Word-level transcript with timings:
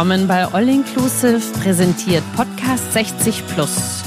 Willkommen 0.00 0.28
bei 0.28 0.46
All 0.54 0.66
Inclusive, 0.66 1.42
präsentiert 1.60 2.24
Podcast 2.34 2.90
60 2.94 3.46
Plus. 3.48 4.02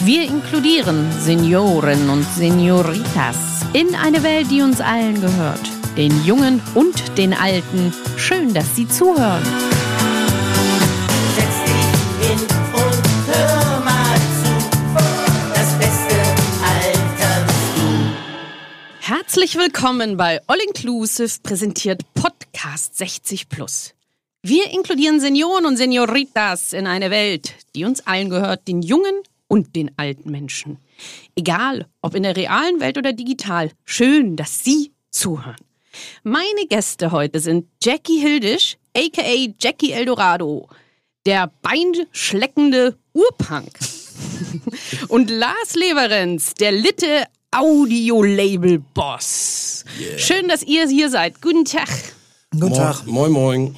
Wir 0.00 0.24
inkludieren 0.24 1.10
Senioren 1.18 2.10
und 2.10 2.24
Senioritas 2.24 3.64
in 3.72 3.94
eine 3.94 4.22
Welt, 4.22 4.50
die 4.50 4.60
uns 4.60 4.82
allen 4.82 5.18
gehört. 5.18 5.62
Den 5.96 6.26
Jungen 6.26 6.60
und 6.74 7.16
den 7.16 7.32
Alten. 7.32 7.90
Schön, 8.18 8.52
dass 8.52 8.76
Sie 8.76 8.86
zuhören. 8.86 9.42
Setz 11.34 11.64
dich 11.64 12.28
hin 12.28 12.38
und 12.74 13.34
hör 13.34 13.80
mal 13.80 14.16
zu. 14.42 15.04
Das 15.54 15.72
Beste 15.78 16.16
alterst 16.62 17.76
du. 17.76 19.10
Herzlich 19.14 19.56
willkommen 19.56 20.18
bei 20.18 20.38
All 20.48 20.58
Inclusive, 20.68 21.32
präsentiert 21.42 22.02
Podcast 22.12 22.98
60 22.98 23.48
Plus. 23.48 23.94
Wir 24.42 24.70
inkludieren 24.70 25.20
Senioren 25.20 25.66
und 25.66 25.76
Senioritas 25.76 26.72
in 26.72 26.86
eine 26.86 27.10
Welt, 27.10 27.56
die 27.74 27.84
uns 27.84 28.06
allen 28.06 28.30
gehört, 28.30 28.66
den 28.68 28.80
jungen 28.80 29.16
und 29.48 29.76
den 29.76 29.90
alten 29.98 30.30
Menschen. 30.30 30.78
Egal, 31.36 31.86
ob 32.00 32.14
in 32.14 32.22
der 32.22 32.36
realen 32.36 32.80
Welt 32.80 32.96
oder 32.96 33.12
digital. 33.12 33.70
Schön, 33.84 34.36
dass 34.36 34.64
Sie 34.64 34.92
zuhören. 35.10 35.60
Meine 36.22 36.66
Gäste 36.70 37.12
heute 37.12 37.38
sind 37.38 37.66
Jackie 37.82 38.18
Hildisch, 38.18 38.78
aka 38.96 39.52
Jackie 39.60 39.92
Eldorado, 39.92 40.70
der 41.26 41.52
beinschleckende 41.60 42.96
Urpunk. 43.12 43.78
und 45.08 45.28
Lars 45.28 45.74
Leverenz, 45.74 46.54
der 46.54 46.72
Litte 46.72 47.26
Audio-Label-Boss. 47.50 49.84
Schön, 50.16 50.48
dass 50.48 50.62
ihr 50.62 50.88
hier 50.88 51.10
seid. 51.10 51.42
Guten 51.42 51.66
Tag. 51.66 51.90
Guten 52.52 52.72
Tag. 52.72 53.06
Moin, 53.06 53.32
moin. 53.32 53.76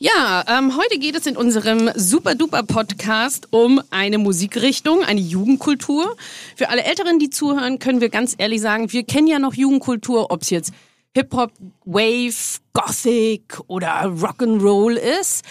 Ja, 0.00 0.44
ähm, 0.46 0.76
heute 0.76 1.00
geht 1.00 1.16
es 1.16 1.26
in 1.26 1.36
unserem 1.36 1.90
Super 1.96 2.36
Duper 2.36 2.62
Podcast 2.62 3.48
um 3.50 3.82
eine 3.90 4.18
Musikrichtung, 4.18 5.02
eine 5.02 5.18
Jugendkultur. 5.18 6.16
Für 6.54 6.68
alle 6.68 6.84
Älteren, 6.84 7.18
die 7.18 7.30
zuhören, 7.30 7.80
können 7.80 8.00
wir 8.00 8.08
ganz 8.08 8.36
ehrlich 8.38 8.60
sagen, 8.60 8.92
wir 8.92 9.02
kennen 9.02 9.26
ja 9.26 9.40
noch 9.40 9.54
Jugendkultur, 9.54 10.30
ob 10.30 10.42
es 10.42 10.50
jetzt 10.50 10.72
Hip-Hop, 11.16 11.50
Wave, 11.84 12.60
Gothic 12.74 13.58
oder 13.66 14.04
Rock'n'Roll 14.04 14.94
ist. 15.20 15.44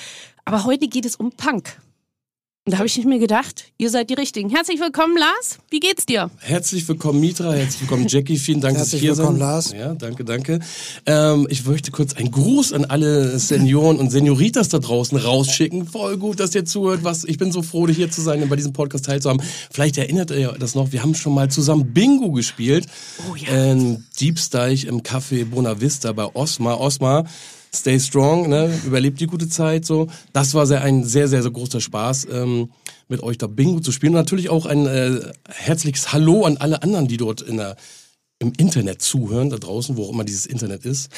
Aber 0.46 0.64
heute 0.64 0.88
geht 0.88 1.06
es 1.06 1.18
um 1.18 1.34
Punk. 1.34 1.82
Und 2.68 2.72
da 2.72 2.80
habe 2.80 2.88
ich 2.88 3.02
mir 3.06 3.18
gedacht, 3.18 3.72
ihr 3.78 3.90
seid 3.90 4.10
die 4.10 4.14
Richtigen. 4.14 4.50
Herzlich 4.50 4.82
willkommen, 4.82 5.16
Lars. 5.18 5.60
Wie 5.70 5.80
geht's 5.80 6.06
dir? 6.06 6.30
Herzlich 6.40 6.86
willkommen, 6.86 7.22
Mitra. 7.22 7.54
Herzlich 7.54 7.84
willkommen, 7.84 8.10
Jackie. 8.10 8.36
Vielen 8.38 8.60
Dank, 8.60 8.78
dass 8.78 8.90
Sie 8.90 8.98
hier 8.98 9.16
willkommen, 9.16 9.38
sind. 9.38 9.40
Lars. 9.40 9.72
Ja, 9.72 9.94
danke, 9.94 10.26
danke. 10.26 10.60
Ähm, 11.06 11.48
ich 11.50 11.66
möchte 11.66 11.92
kurz 11.92 12.14
einen 12.16 12.30
Gruß 12.30 12.74
an 12.74 12.84
alle 12.84 13.40
Senioren 13.40 13.96
und 14.00 14.10
Senioritas 14.10 14.68
da 14.68 14.80
draußen 14.80 15.18
rausschicken. 15.18 15.88
Voll 15.88 16.18
gut, 16.18 16.42
dass 16.42 16.54
ihr 16.56 16.66
zuhört. 16.66 17.06
Was, 17.06 17.24
ich 17.24 17.38
bin 17.38 17.54
so 17.54 17.62
froh, 17.62 17.88
hier 17.88 18.12
zu 18.12 18.20
sein 18.20 18.44
und 18.44 18.50
bei 18.50 18.58
diesem 18.58 18.74
Podcast 18.74 19.06
teilzuhaben. 19.06 19.42
Vielleicht 19.72 19.98
erinnert 19.98 20.32
ihr 20.32 20.54
das 20.60 20.76
noch, 20.76 20.92
wir 20.92 21.02
haben 21.02 21.16
schon 21.16 21.34
mal 21.34 21.50
zusammen 21.50 21.94
Bingo 21.94 22.34
gespielt. 22.34 22.86
Oh 23.32 23.36
ja. 23.38 23.72
In 23.72 24.04
Diebsteich 24.20 24.84
im 24.84 25.04
Café 25.04 25.46
Bona 25.46 25.80
Vista 25.80 26.12
bei 26.12 26.26
Osma. 26.36 26.74
Osma. 26.74 27.24
Stay 27.78 28.00
strong, 28.00 28.50
ne? 28.50 28.74
überlebt 28.86 29.20
die 29.20 29.28
gute 29.28 29.48
Zeit 29.48 29.86
so. 29.86 30.08
Das 30.34 30.56
war 30.56 30.66
sehr, 30.66 30.82
ein 30.82 31.04
sehr, 31.04 31.28
sehr, 31.28 31.44
sehr 31.44 31.52
großer 31.52 31.80
Spaß, 31.80 32.28
ähm, 32.32 32.72
mit 33.08 33.22
euch 33.22 33.38
da 33.38 33.46
Bingo 33.46 33.80
zu 33.82 33.92
spielen. 33.92 34.14
Und 34.14 34.20
natürlich 34.20 34.50
auch 34.50 34.66
ein 34.66 34.88
äh, 34.88 35.20
herzliches 35.48 36.12
Hallo 36.12 36.46
an 36.46 36.58
alle 36.58 36.82
anderen, 36.82 37.08
die 37.08 37.18
dort 37.18 37.42
in 37.42 37.58
der, 37.58 37.78
im 38.40 38.52
Internet 38.58 39.02
zuhören, 39.04 39.52
da 39.52 39.58
draußen, 39.58 39.96
wo 39.96 40.06
auch 40.06 40.10
immer 40.12 40.24
dieses 40.24 40.48
Internet 40.48 40.86
ist. 40.86 41.10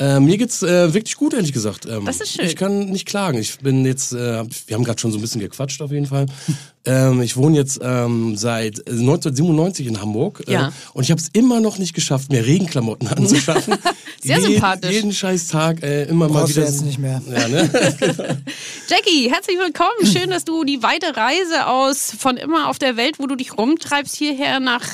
Äh, 0.00 0.18
mir 0.18 0.36
geht's 0.38 0.62
äh, 0.62 0.92
wirklich 0.94 1.16
gut, 1.16 1.34
ehrlich 1.34 1.52
gesagt. 1.52 1.86
Ähm, 1.86 2.04
Das 2.06 2.20
ist 2.20 2.32
schön. 2.32 2.46
Ich 2.46 2.56
kann 2.56 2.86
nicht 2.86 3.06
klagen. 3.06 3.38
Ich 3.38 3.58
bin 3.58 3.84
jetzt, 3.84 4.12
äh, 4.12 4.42
wir 4.66 4.74
haben 4.74 4.82
gerade 4.84 4.98
schon 4.98 5.12
so 5.12 5.18
ein 5.18 5.20
bisschen 5.20 5.40
gequatscht 5.40 5.80
auf 5.82 5.92
jeden 5.92 6.06
Fall. 6.06 6.26
ähm, 6.86 7.20
ich 7.22 7.36
wohne 7.36 7.56
jetzt 7.58 7.78
ähm, 7.82 8.36
seit 8.36 8.78
1997 8.88 9.86
in 9.86 10.00
Hamburg 10.00 10.42
äh, 10.48 10.52
Ja. 10.52 10.72
und 10.94 11.04
ich 11.04 11.10
habe 11.10 11.20
es 11.20 11.28
immer 11.34 11.60
noch 11.60 11.76
nicht 11.78 11.92
geschafft, 11.94 12.32
mir 12.32 12.44
Regenklamotten 12.46 13.08
anzuschaffen. 13.16 13.74
Sehr 14.22 14.38
jeden, 14.38 14.52
sympathisch. 14.52 14.90
Jeden 14.90 15.12
scheiß 15.12 15.48
Tag 15.48 15.82
äh, 15.82 16.04
immer 16.04 16.28
mal 16.28 16.40
Brauchst 16.40 16.56
du 16.56 16.60
wieder. 16.62 16.66
jetzt 16.70 16.82
nicht 16.82 16.98
mehr. 16.98 17.22
Ja, 17.30 17.48
ne? 17.48 17.70
Jackie, 18.88 19.30
herzlich 19.30 19.58
willkommen. 19.58 20.04
Schön, 20.04 20.30
dass 20.30 20.44
du 20.44 20.64
die 20.64 20.82
weite 20.82 21.16
Reise 21.16 21.66
aus 21.66 22.12
von 22.18 22.36
immer 22.36 22.68
auf 22.68 22.78
der 22.78 22.96
Welt, 22.96 23.18
wo 23.18 23.26
du 23.26 23.34
dich 23.36 23.56
rumtreibst, 23.56 24.16
hierher 24.16 24.60
nach 24.60 24.86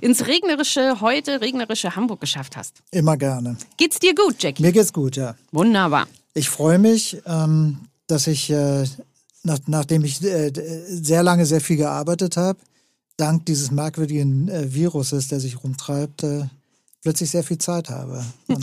ins 0.00 0.26
regnerische, 0.26 1.00
heute 1.00 1.40
regnerische 1.40 1.96
Hamburg 1.96 2.20
geschafft 2.20 2.56
hast. 2.56 2.74
Immer 2.90 3.16
gerne. 3.16 3.56
Geht's 3.76 3.98
dir 3.98 4.14
gut, 4.14 4.36
Jackie? 4.40 4.47
Mir 4.58 4.72
geht's 4.72 4.92
gut, 4.92 5.16
ja. 5.16 5.34
Wunderbar. 5.52 6.06
Ich 6.34 6.48
freue 6.48 6.78
mich, 6.78 7.20
ähm, 7.26 7.78
dass 8.06 8.26
ich, 8.26 8.50
äh, 8.50 8.84
nach, 9.42 9.58
nachdem 9.66 10.04
ich 10.04 10.22
äh, 10.22 10.52
sehr 10.86 11.22
lange 11.22 11.46
sehr 11.46 11.60
viel 11.60 11.76
gearbeitet 11.76 12.36
habe, 12.36 12.58
dank 13.16 13.46
dieses 13.46 13.70
merkwürdigen 13.70 14.48
äh, 14.48 14.72
Viruses, 14.72 15.28
der 15.28 15.40
sich 15.40 15.62
rumtreibt, 15.62 16.22
äh, 16.22 16.44
plötzlich 17.02 17.30
sehr 17.30 17.44
viel 17.44 17.58
Zeit 17.58 17.90
habe. 17.90 18.24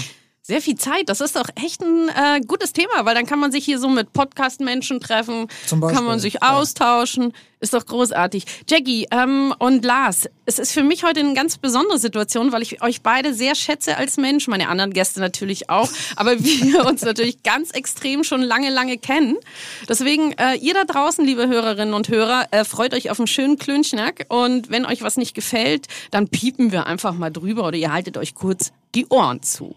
Sehr 0.48 0.62
viel 0.62 0.76
Zeit. 0.76 1.10
Das 1.10 1.22
ist 1.22 1.36
doch 1.36 1.50
echt 1.56 1.82
ein 1.82 2.08
äh, 2.10 2.40
gutes 2.46 2.72
Thema, 2.72 3.04
weil 3.04 3.16
dann 3.16 3.26
kann 3.26 3.40
man 3.40 3.52
sich 3.52 3.66
hier 3.66 3.80
so 3.80 3.90
mit 3.90 4.14
Podcast-Menschen 4.14 5.00
treffen, 5.00 5.48
kann 5.68 6.06
man 6.06 6.20
sich 6.20 6.36
ja. 6.36 6.56
austauschen. 6.56 7.34
Ist 7.60 7.74
doch 7.74 7.86
großartig. 7.86 8.46
Jackie 8.70 9.08
ähm, 9.12 9.54
und 9.60 9.86
Lars, 9.86 10.30
es 10.46 10.60
ist 10.60 10.72
für 10.72 10.84
mich 10.84 11.04
heute 11.04 11.22
eine 11.22 11.34
ganz 11.34 11.58
besondere 11.58 11.98
Situation, 11.98 12.52
weil 12.52 12.62
ich 12.62 12.82
euch 12.82 13.02
beide 13.02 13.34
sehr 13.34 13.56
schätze 13.56 13.98
als 13.98 14.18
Mensch, 14.18 14.48
meine 14.48 14.68
anderen 14.70 14.94
Gäste 14.94 15.20
natürlich 15.20 15.70
auch, 15.70 15.90
aber 16.16 16.40
wir 16.44 16.86
uns 16.86 17.02
natürlich 17.02 17.44
ganz 17.44 17.72
extrem 17.72 18.24
schon 18.24 18.42
lange, 18.42 18.70
lange 18.70 18.98
kennen. 18.98 19.38
Deswegen, 19.88 20.34
äh, 20.34 20.56
ihr 20.56 20.74
da 20.74 20.84
draußen, 20.84 21.26
liebe 21.26 21.48
Hörerinnen 21.48 21.94
und 21.94 22.10
Hörer, 22.10 22.48
äh, 22.52 22.66
freut 22.66 22.94
euch 22.94 23.10
auf 23.10 23.20
einen 23.20 23.28
schönen 23.28 23.58
Klönschnack 23.58 24.26
und 24.30 24.70
wenn 24.70 24.86
euch 24.86 25.02
was 25.02 25.18
nicht 25.18 25.34
gefällt, 25.34 25.88
dann 26.12 26.28
piepen 26.28 26.72
wir 26.72 26.88
einfach 26.88 27.14
mal 27.14 27.32
drüber 27.32 27.68
oder 27.68 27.78
ihr 27.78 27.94
haltet 27.94 28.18
euch 28.18 28.36
kurz 28.36 28.72
die 28.96 29.08
Ohren 29.08 29.42
zu. 29.42 29.76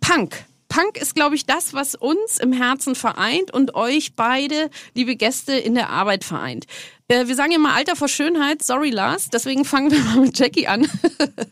Punk. 0.00 0.44
Punk 0.68 0.96
ist, 0.96 1.14
glaube 1.14 1.36
ich, 1.36 1.46
das, 1.46 1.72
was 1.72 1.94
uns 1.94 2.38
im 2.38 2.52
Herzen 2.52 2.96
vereint 2.96 3.52
und 3.52 3.76
euch 3.76 4.16
beide, 4.16 4.70
liebe 4.94 5.14
Gäste, 5.14 5.52
in 5.52 5.76
der 5.76 5.90
Arbeit 5.90 6.24
vereint. 6.24 6.66
Äh, 7.08 7.26
wir 7.26 7.36
sagen 7.36 7.52
immer 7.52 7.74
Alter 7.74 7.96
vor 7.96 8.08
Schönheit. 8.08 8.62
Sorry, 8.62 8.90
Lars. 8.90 9.28
Deswegen 9.30 9.64
fangen 9.64 9.90
wir 9.90 10.00
mal 10.04 10.20
mit 10.20 10.38
Jackie 10.38 10.66
an. 10.66 10.88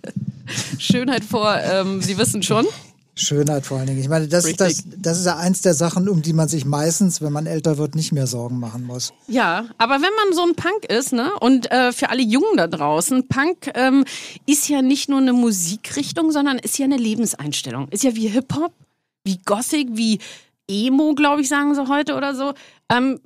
Schönheit 0.78 1.24
vor, 1.24 1.56
ähm, 1.56 2.00
Sie 2.00 2.18
wissen 2.18 2.42
schon. 2.42 2.66
Schönheit 3.14 3.66
vor 3.66 3.78
allen 3.78 3.88
Dingen. 3.88 4.00
Ich 4.00 4.08
meine, 4.08 4.26
das, 4.26 4.46
ist 4.46 4.60
das, 4.60 4.84
das 4.96 5.18
ist 5.18 5.26
ja 5.26 5.36
eins 5.36 5.60
der 5.60 5.74
Sachen, 5.74 6.08
um 6.08 6.22
die 6.22 6.32
man 6.32 6.48
sich 6.48 6.64
meistens, 6.64 7.20
wenn 7.20 7.32
man 7.32 7.44
älter 7.44 7.76
wird, 7.76 7.94
nicht 7.94 8.12
mehr 8.12 8.26
Sorgen 8.26 8.58
machen 8.58 8.84
muss. 8.84 9.12
Ja, 9.28 9.66
aber 9.76 9.96
wenn 9.96 10.14
man 10.24 10.34
so 10.34 10.42
ein 10.42 10.54
Punk 10.54 10.86
ist, 10.88 11.12
ne, 11.12 11.30
und 11.40 11.70
äh, 11.70 11.92
für 11.92 12.08
alle 12.08 12.22
Jungen 12.22 12.56
da 12.56 12.66
draußen, 12.66 13.28
Punk 13.28 13.70
ähm, 13.74 14.06
ist 14.46 14.68
ja 14.68 14.80
nicht 14.80 15.10
nur 15.10 15.18
eine 15.18 15.34
Musikrichtung, 15.34 16.32
sondern 16.32 16.58
ist 16.58 16.78
ja 16.78 16.86
eine 16.86 16.96
Lebenseinstellung. 16.96 17.88
Ist 17.90 18.02
ja 18.02 18.14
wie 18.14 18.28
Hip-Hop, 18.28 18.72
wie 19.24 19.38
Gothic, 19.44 19.88
wie 19.92 20.18
Emo, 20.72 21.14
glaube 21.14 21.42
ich, 21.42 21.48
sagen 21.48 21.74
sie 21.74 21.86
heute 21.88 22.14
oder 22.14 22.34
so. 22.34 22.54
Ähm, 22.90 23.20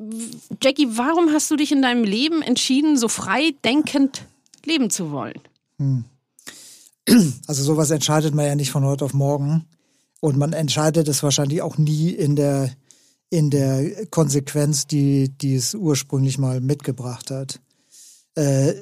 Jackie, 0.60 0.88
warum 0.90 1.30
hast 1.32 1.50
du 1.50 1.56
dich 1.56 1.72
in 1.72 1.82
deinem 1.82 2.04
Leben 2.04 2.42
entschieden, 2.42 2.96
so 2.96 3.08
frei 3.08 3.54
denkend 3.64 4.24
leben 4.64 4.90
zu 4.90 5.10
wollen? 5.12 5.40
Also 7.46 7.62
sowas 7.62 7.90
entscheidet 7.90 8.34
man 8.34 8.46
ja 8.46 8.54
nicht 8.56 8.70
von 8.70 8.84
heute 8.84 9.04
auf 9.04 9.14
morgen. 9.14 9.66
Und 10.20 10.36
man 10.36 10.52
entscheidet 10.52 11.06
es 11.08 11.22
wahrscheinlich 11.22 11.62
auch 11.62 11.78
nie 11.78 12.10
in 12.10 12.36
der, 12.36 12.72
in 13.30 13.50
der 13.50 14.06
Konsequenz, 14.06 14.86
die, 14.86 15.28
die 15.28 15.54
es 15.54 15.74
ursprünglich 15.74 16.38
mal 16.38 16.60
mitgebracht 16.60 17.30
hat. 17.30 17.60
Äh, 18.34 18.74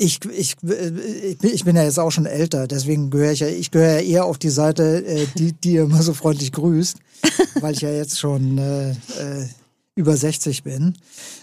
ich, 0.00 0.24
ich, 0.24 0.56
äh, 0.64 1.36
ich 1.42 1.64
bin- 1.64 1.76
ja 1.76 1.84
jetzt 1.84 1.98
auch 1.98 2.10
schon 2.10 2.26
älter, 2.26 2.66
deswegen 2.66 3.10
gehöre 3.10 3.32
ich 3.32 3.40
ja, 3.40 3.48
ich 3.48 3.70
gehöre 3.70 4.00
ja 4.00 4.00
eher 4.00 4.24
auf 4.24 4.38
die 4.38 4.48
Seite, 4.50 5.04
äh, 5.04 5.26
die, 5.36 5.52
die 5.52 5.72
ihr 5.72 5.82
immer 5.82 6.02
so 6.02 6.14
freundlich 6.14 6.52
grüßt, 6.52 6.98
weil 7.60 7.74
ich 7.74 7.82
ja 7.82 7.90
jetzt 7.90 8.18
schon 8.18 8.56
äh, 8.56 8.90
äh, 8.92 9.46
über 9.94 10.16
60 10.16 10.62
bin. 10.62 10.96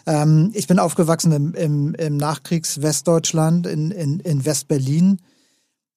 Ähm, 0.07 0.51
ich 0.53 0.65
bin 0.65 0.79
aufgewachsen 0.79 1.31
im, 1.31 1.53
im, 1.53 1.93
im 1.95 2.17
Nachkriegs-Westdeutschland, 2.17 3.67
in, 3.67 3.91
in, 3.91 4.19
in 4.21 4.43
West-Berlin 4.43 5.19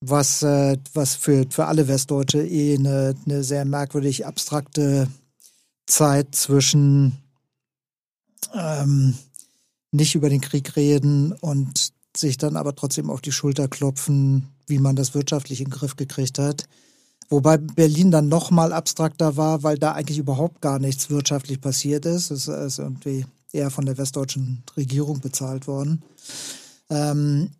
was, 0.02 0.42
äh, 0.42 0.76
was 0.94 1.14
für, 1.14 1.46
für 1.50 1.66
alle 1.66 1.88
Westdeutsche 1.88 2.42
eh 2.46 2.74
eine, 2.74 3.14
eine 3.26 3.44
sehr 3.44 3.64
merkwürdig 3.64 4.26
abstrakte 4.26 5.08
Zeit 5.86 6.34
zwischen 6.34 7.18
ähm, 8.54 9.14
nicht 9.92 10.14
über 10.14 10.28
den 10.30 10.40
Krieg 10.40 10.76
reden 10.76 11.32
und 11.32 11.92
sich 12.16 12.36
dann 12.38 12.56
aber 12.56 12.74
trotzdem 12.74 13.10
auf 13.10 13.20
die 13.20 13.32
Schulter 13.32 13.68
klopfen, 13.68 14.48
wie 14.66 14.78
man 14.78 14.96
das 14.96 15.14
wirtschaftlich 15.14 15.60
in 15.60 15.66
den 15.66 15.72
Griff 15.72 15.96
gekriegt 15.96 16.38
hat. 16.38 16.64
Wobei 17.28 17.58
Berlin 17.58 18.10
dann 18.10 18.28
noch 18.28 18.50
mal 18.50 18.72
abstrakter 18.72 19.36
war, 19.36 19.62
weil 19.62 19.78
da 19.78 19.92
eigentlich 19.92 20.18
überhaupt 20.18 20.60
gar 20.60 20.78
nichts 20.80 21.10
wirtschaftlich 21.10 21.60
passiert 21.60 22.04
ist. 22.06 22.30
Es 22.32 22.48
ist 22.48 22.78
irgendwie 22.78 23.24
eher 23.52 23.70
von 23.70 23.86
der 23.86 23.98
westdeutschen 23.98 24.64
Regierung 24.76 25.20
bezahlt 25.20 25.66
worden. 25.68 26.02
Ähm, 26.88 27.50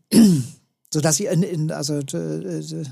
so 0.92 1.00
dass 1.00 1.20
ich 1.20 1.26
in, 1.26 1.42
in 1.44 1.70
also 1.70 1.94
äh, 1.94 1.98
äh, 1.98 2.84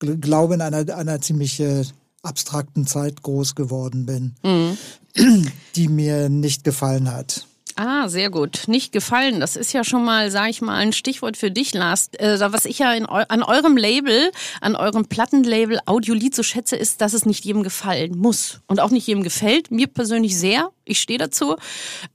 gl- 0.00 0.16
glaube 0.16 0.54
in 0.54 0.62
einer, 0.62 0.94
einer 0.96 1.20
ziemlich 1.20 1.60
äh, 1.60 1.84
abstrakten 2.22 2.86
Zeit 2.86 3.22
groß 3.22 3.54
geworden 3.54 4.06
bin, 4.06 4.34
Mhm. 4.42 4.78
die 5.76 5.88
mir 5.88 6.28
nicht 6.30 6.64
gefallen 6.64 7.12
hat. 7.12 7.46
Ah, 7.80 8.08
sehr 8.08 8.28
gut. 8.28 8.64
Nicht 8.66 8.90
gefallen. 8.90 9.38
Das 9.38 9.54
ist 9.54 9.72
ja 9.72 9.84
schon 9.84 10.04
mal, 10.04 10.32
sag 10.32 10.50
ich 10.50 10.60
mal, 10.60 10.74
ein 10.74 10.92
Stichwort 10.92 11.36
für 11.36 11.52
dich, 11.52 11.74
Lars. 11.74 12.08
Äh, 12.18 12.40
was 12.40 12.64
ich 12.64 12.80
ja 12.80 12.92
in 12.92 13.06
an 13.06 13.44
eurem 13.44 13.76
Label, 13.76 14.32
an 14.60 14.74
eurem 14.74 15.04
Plattenlabel 15.04 15.78
Audiolied 15.86 16.34
so 16.34 16.42
schätze, 16.42 16.74
ist, 16.74 17.00
dass 17.00 17.12
es 17.12 17.24
nicht 17.24 17.44
jedem 17.44 17.62
gefallen 17.62 18.18
muss. 18.18 18.62
Und 18.66 18.80
auch 18.80 18.90
nicht 18.90 19.06
jedem 19.06 19.22
gefällt. 19.22 19.70
Mir 19.70 19.86
persönlich 19.86 20.36
sehr. 20.36 20.70
Ich 20.84 21.00
stehe 21.00 21.20
dazu. 21.20 21.54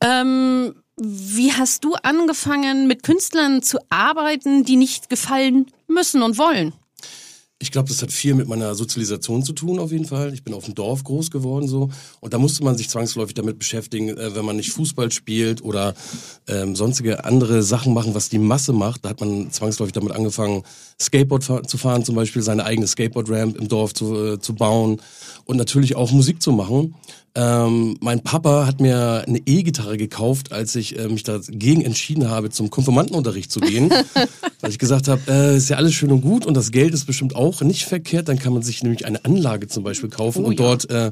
Ähm, 0.02 0.76
wie 0.98 1.54
hast 1.54 1.86
du 1.86 1.94
angefangen, 1.94 2.86
mit 2.88 3.04
Künstlern 3.04 3.64
zu 3.64 3.80
arbeiten, 3.90 4.66
die 4.66 4.76
nicht 4.76 5.10
gefallen 5.10 5.68
müssen 5.88 6.24
und 6.24 6.38
wollen? 6.38 6.74
Ich 7.60 7.72
glaube, 7.72 7.88
das 7.88 8.02
hat 8.02 8.12
viel 8.12 8.34
mit 8.34 8.48
meiner 8.50 8.76
Sozialisation 8.76 9.44
zu 9.44 9.54
tun, 9.54 9.80
auf 9.80 9.92
jeden 9.92 10.06
Fall. 10.06 10.34
Ich 10.34 10.44
bin 10.44 10.54
auf 10.54 10.66
dem 10.66 10.76
Dorf 10.76 11.04
groß 11.04 11.32
geworden 11.32 11.68
so. 11.68 11.90
Und 12.20 12.34
da 12.34 12.38
musste 12.38 12.64
man 12.64 12.76
sich 12.76 12.90
zwangsläufig 12.90 13.36
damit 13.36 13.58
beschäftigen, 13.58 14.10
äh, 14.10 14.36
wenn 14.36 14.44
man 14.44 14.58
nicht 14.58 14.72
Fußball 14.72 15.12
spielt 15.12 15.64
oder 15.64 15.94
ähm, 16.48 16.76
sonstige 16.76 17.24
andere 17.24 17.64
Sachen 17.64 17.94
machen, 17.94 18.16
was 18.16 18.28
die 18.28 18.40
Masse 18.40 18.74
macht. 18.74 19.06
Da 19.06 19.10
hat 19.10 19.22
man 19.22 19.50
zwangsläufig 19.52 19.94
damit 19.94 20.12
angefangen, 20.12 20.64
Skateboard 21.00 21.70
zu 21.70 21.78
fahren, 21.78 22.04
zum 22.04 22.16
Beispiel 22.16 22.42
seine 22.42 22.66
eigene 22.66 22.88
Skateboard-Ramp 22.88 23.56
im 23.58 23.68
Dorf 23.70 23.94
zu, 23.94 24.34
äh, 24.34 24.40
zu 24.40 24.56
bauen 24.56 25.02
und 25.46 25.58
natürlich 25.58 25.96
auch 25.96 26.12
Musik 26.12 26.42
zu 26.42 26.52
machen. 26.52 26.96
Ähm, 27.36 27.98
mein 28.00 28.22
Papa 28.22 28.68
hat 28.68 28.80
mir 28.80 29.24
eine 29.28 29.40
E-Gitarre 29.46 29.98
gekauft, 29.98 30.52
als 30.52 30.76
ich 30.76 31.00
äh, 31.00 31.08
mich 31.08 31.24
dagegen 31.24 31.82
entschieden 31.82 32.30
habe, 32.30 32.52
zum 32.52 32.70
Konfirmandenunterricht 32.70 33.52
zu 33.52 33.60
gehen. 33.60 33.92
weil 34.62 34.70
ich 34.70 34.78
gesagt 34.78 35.08
habe, 35.08 35.22
äh, 35.28 35.58
ist 35.58 35.70
ja 35.70 35.78
alles 35.78 35.94
schön 35.96 36.12
und 36.12 36.22
gut 36.22 36.46
und 36.46 36.56
das 36.56 36.72
Geld 36.72 36.94
ist 36.94 37.06
bestimmt 37.06 37.36
auch 37.36 37.62
nicht 37.62 37.86
verkehrt. 37.86 38.30
Dann 38.30 38.38
kann 38.38 38.54
man 38.54 38.62
sich 38.62 38.84
nämlich 38.84 39.06
eine 39.06 39.26
Anlage 39.26 39.68
zum 39.68 39.84
Beispiel 39.84 40.10
kaufen 40.10 40.46
Oh 40.46 40.50
und 40.50 40.60
ja. 40.60 40.66
dort 40.66 40.90
äh, 40.92 41.12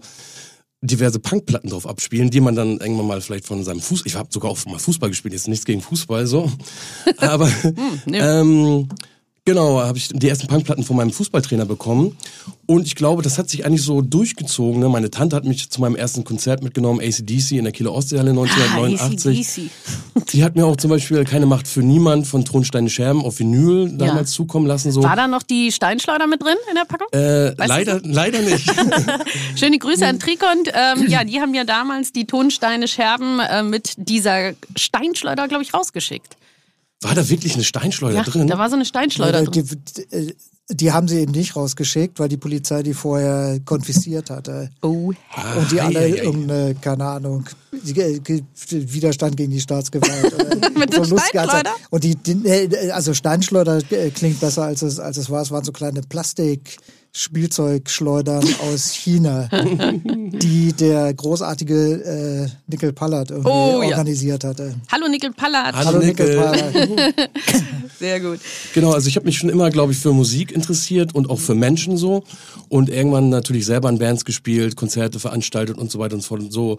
diverse 0.81 1.19
Punkplatten 1.19 1.69
drauf 1.69 1.88
abspielen, 1.88 2.29
die 2.29 2.41
man 2.41 2.56
dann 2.56 2.77
irgendwann 2.77 3.07
mal 3.07 3.21
vielleicht 3.21 3.45
von 3.45 3.63
seinem 3.63 3.81
Fuß. 3.81 4.03
Ich 4.06 4.15
habe 4.15 4.29
sogar 4.31 4.51
auch 4.51 4.65
mal 4.65 4.79
Fußball 4.79 5.09
gespielt, 5.09 5.33
jetzt 5.33 5.47
nichts 5.47 5.65
gegen 5.65 5.81
Fußball 5.81 6.27
so. 6.27 6.51
Aber 7.18 7.51
nee. 8.06 8.19
ähm, 8.19 8.89
genau, 9.45 9.81
habe 9.81 9.97
ich 9.97 10.09
die 10.09 10.29
ersten 10.29 10.47
Punkplatten 10.47 10.83
von 10.83 10.95
meinem 10.95 11.11
Fußballtrainer 11.11 11.65
bekommen. 11.65 12.17
Und 12.65 12.85
ich 12.88 12.95
glaube, 12.95 13.21
das 13.21 13.38
hat 13.38 13.49
sich 13.49 13.65
eigentlich 13.65 13.81
so 13.83 14.01
durchgezogen. 14.01 14.79
Ne? 14.79 14.88
Meine 14.88 15.09
Tante 15.11 15.35
hat 15.35 15.43
mich 15.45 15.69
zu 15.69 15.81
meinem 15.81 15.95
ersten 15.95 16.23
Konzert 16.23 16.63
mitgenommen, 16.63 17.01
ACDC 17.01 17.53
in 17.53 17.63
der 17.65 17.73
Kieler 17.73 17.91
Ostseehalle 17.93 18.31
Ah, 18.31 18.43
1989. 18.43 19.39
AC/DC. 19.39 20.31
Die 20.31 20.43
hat 20.43 20.55
mir 20.55 20.65
auch 20.65 20.77
zum 20.77 20.89
Beispiel 20.89 21.23
Keine 21.25 21.45
Macht 21.45 21.67
für 21.67 21.81
Niemand 21.81 22.27
von 22.27 22.45
Tonsteine 22.45 22.89
Scherben 22.89 23.23
auf 23.23 23.39
Vinyl 23.39 23.91
damals 23.97 24.31
zukommen 24.31 24.67
lassen. 24.67 24.91
So. 24.91 25.03
War 25.03 25.15
da 25.15 25.27
noch 25.27 25.44
die 25.44 25.71
Steinschleuder 25.71 26.27
mit 26.27 26.41
drin 26.41 26.55
in 26.69 26.75
der 26.75 26.85
Packung? 26.85 27.07
Äh, 27.11 27.53
leider, 27.67 27.99
leider 28.03 28.39
nicht. 28.41 28.71
Schöne 29.55 29.77
Grüße 29.77 30.05
an 30.05 30.19
Trikont. 30.19 30.71
Ähm, 30.73 31.07
ja, 31.09 31.23
die 31.23 31.39
haben 31.41 31.53
ja 31.53 31.63
damals 31.65 32.13
die 32.13 32.25
Tonsteine 32.25 32.87
Scherben 32.87 33.39
äh, 33.39 33.63
mit 33.63 33.94
dieser 33.97 34.53
Steinschleuder, 34.75 35.47
glaube 35.47 35.63
ich, 35.63 35.73
rausgeschickt. 35.73 36.37
War 37.01 37.15
da 37.15 37.27
wirklich 37.30 37.56
eine 37.56 37.63
Steinschleuder 37.63 38.15
Ja, 38.18 38.24
drin? 38.24 38.48
da 38.48 38.57
war 38.57 38.69
so 38.69 38.75
eine 38.75 38.86
Steinschleuder 38.86 39.39
Äh, 39.42 39.45
drin. 39.45 39.68
die, 39.98 40.03
die, 40.25 40.36
die 40.69 40.92
haben 40.92 41.07
sie 41.07 41.18
eben 41.19 41.31
nicht 41.31 41.56
rausgeschickt, 41.56 42.19
weil 42.19 42.30
die 42.30 42.38
Polizei 42.38 42.83
die 42.83 42.94
vorher 42.94 43.59
konfisziert 43.65 44.30
hatte. 44.30 44.69
Oh, 44.81 44.88
Und 45.12 45.18
die 45.71 45.81
Ah, 45.81 45.86
alle 45.88 46.00
ei, 46.00 46.03
ei, 46.03 46.13
ei. 46.19 46.24
irgendeine, 46.24 46.75
keine 46.75 47.06
Ahnung, 47.06 47.45
die, 47.71 47.94
die, 48.21 48.94
Widerstand 48.94 49.36
gegen 49.36 49.51
die 49.51 49.59
Staatsgewalt. 49.59 50.33
Mit 50.77 50.94
so. 50.94 51.03
Steinschleuder? 51.18 51.71
Und 51.89 52.03
die, 52.03 52.15
die, 52.15 52.92
also 52.92 53.13
Steinschleuder 53.13 53.80
äh, 53.92 54.12
klingt 54.12 54.39
besser 54.39 54.63
als 54.63 54.81
es, 54.81 55.00
als 55.00 55.18
es 55.18 55.30
war. 55.30 55.42
Es 55.42 55.51
waren 55.51 55.63
so 55.63 55.71
kleine 55.71 56.01
Plastik. 56.01 56.77
Spielzeugschleudern 57.13 58.45
aus 58.61 58.91
China, 58.93 59.49
die 59.93 60.73
der 60.73 61.13
großartige 61.13 61.75
äh, 61.75 62.49
Nickel 62.67 62.93
Pallard 62.93 63.31
irgendwie 63.31 63.49
Oh, 63.49 63.81
ja. 63.81 63.89
organisiert 63.89 64.43
hatte. 64.43 64.75
hallo 64.91 65.07
Nickel 65.09 65.31
Pallard. 65.33 65.75
Hallo. 65.75 65.87
Hallo 65.87 65.99
Nickel 65.99 66.25
Nickel. 66.25 66.41
Pallard. 66.41 67.29
Sehr 67.99 68.19
gut. 68.19 68.39
Genau, 68.73 68.91
also 68.93 69.07
ich 69.07 69.15
habe 69.17 69.25
mich 69.25 69.37
schon 69.37 69.49
immer, 69.49 69.69
glaube 69.69 69.91
ich, 69.91 69.99
für 69.99 70.13
Musik 70.13 70.51
interessiert 70.51 71.13
und 71.13 71.29
auch 71.29 71.39
für 71.39 71.53
Menschen 71.55 71.97
so. 71.97 72.23
Und 72.69 72.89
irgendwann 72.89 73.29
natürlich 73.29 73.65
selber 73.65 73.89
in 73.89 73.99
Bands 73.99 74.25
gespielt, 74.25 74.75
Konzerte 74.75 75.19
veranstaltet 75.19 75.77
und 75.77 75.91
so 75.91 75.99
weiter 75.99 76.15
und 76.15 76.21
so 76.21 76.27
fort. 76.29 76.41
Und 76.41 76.51
so 76.53 76.77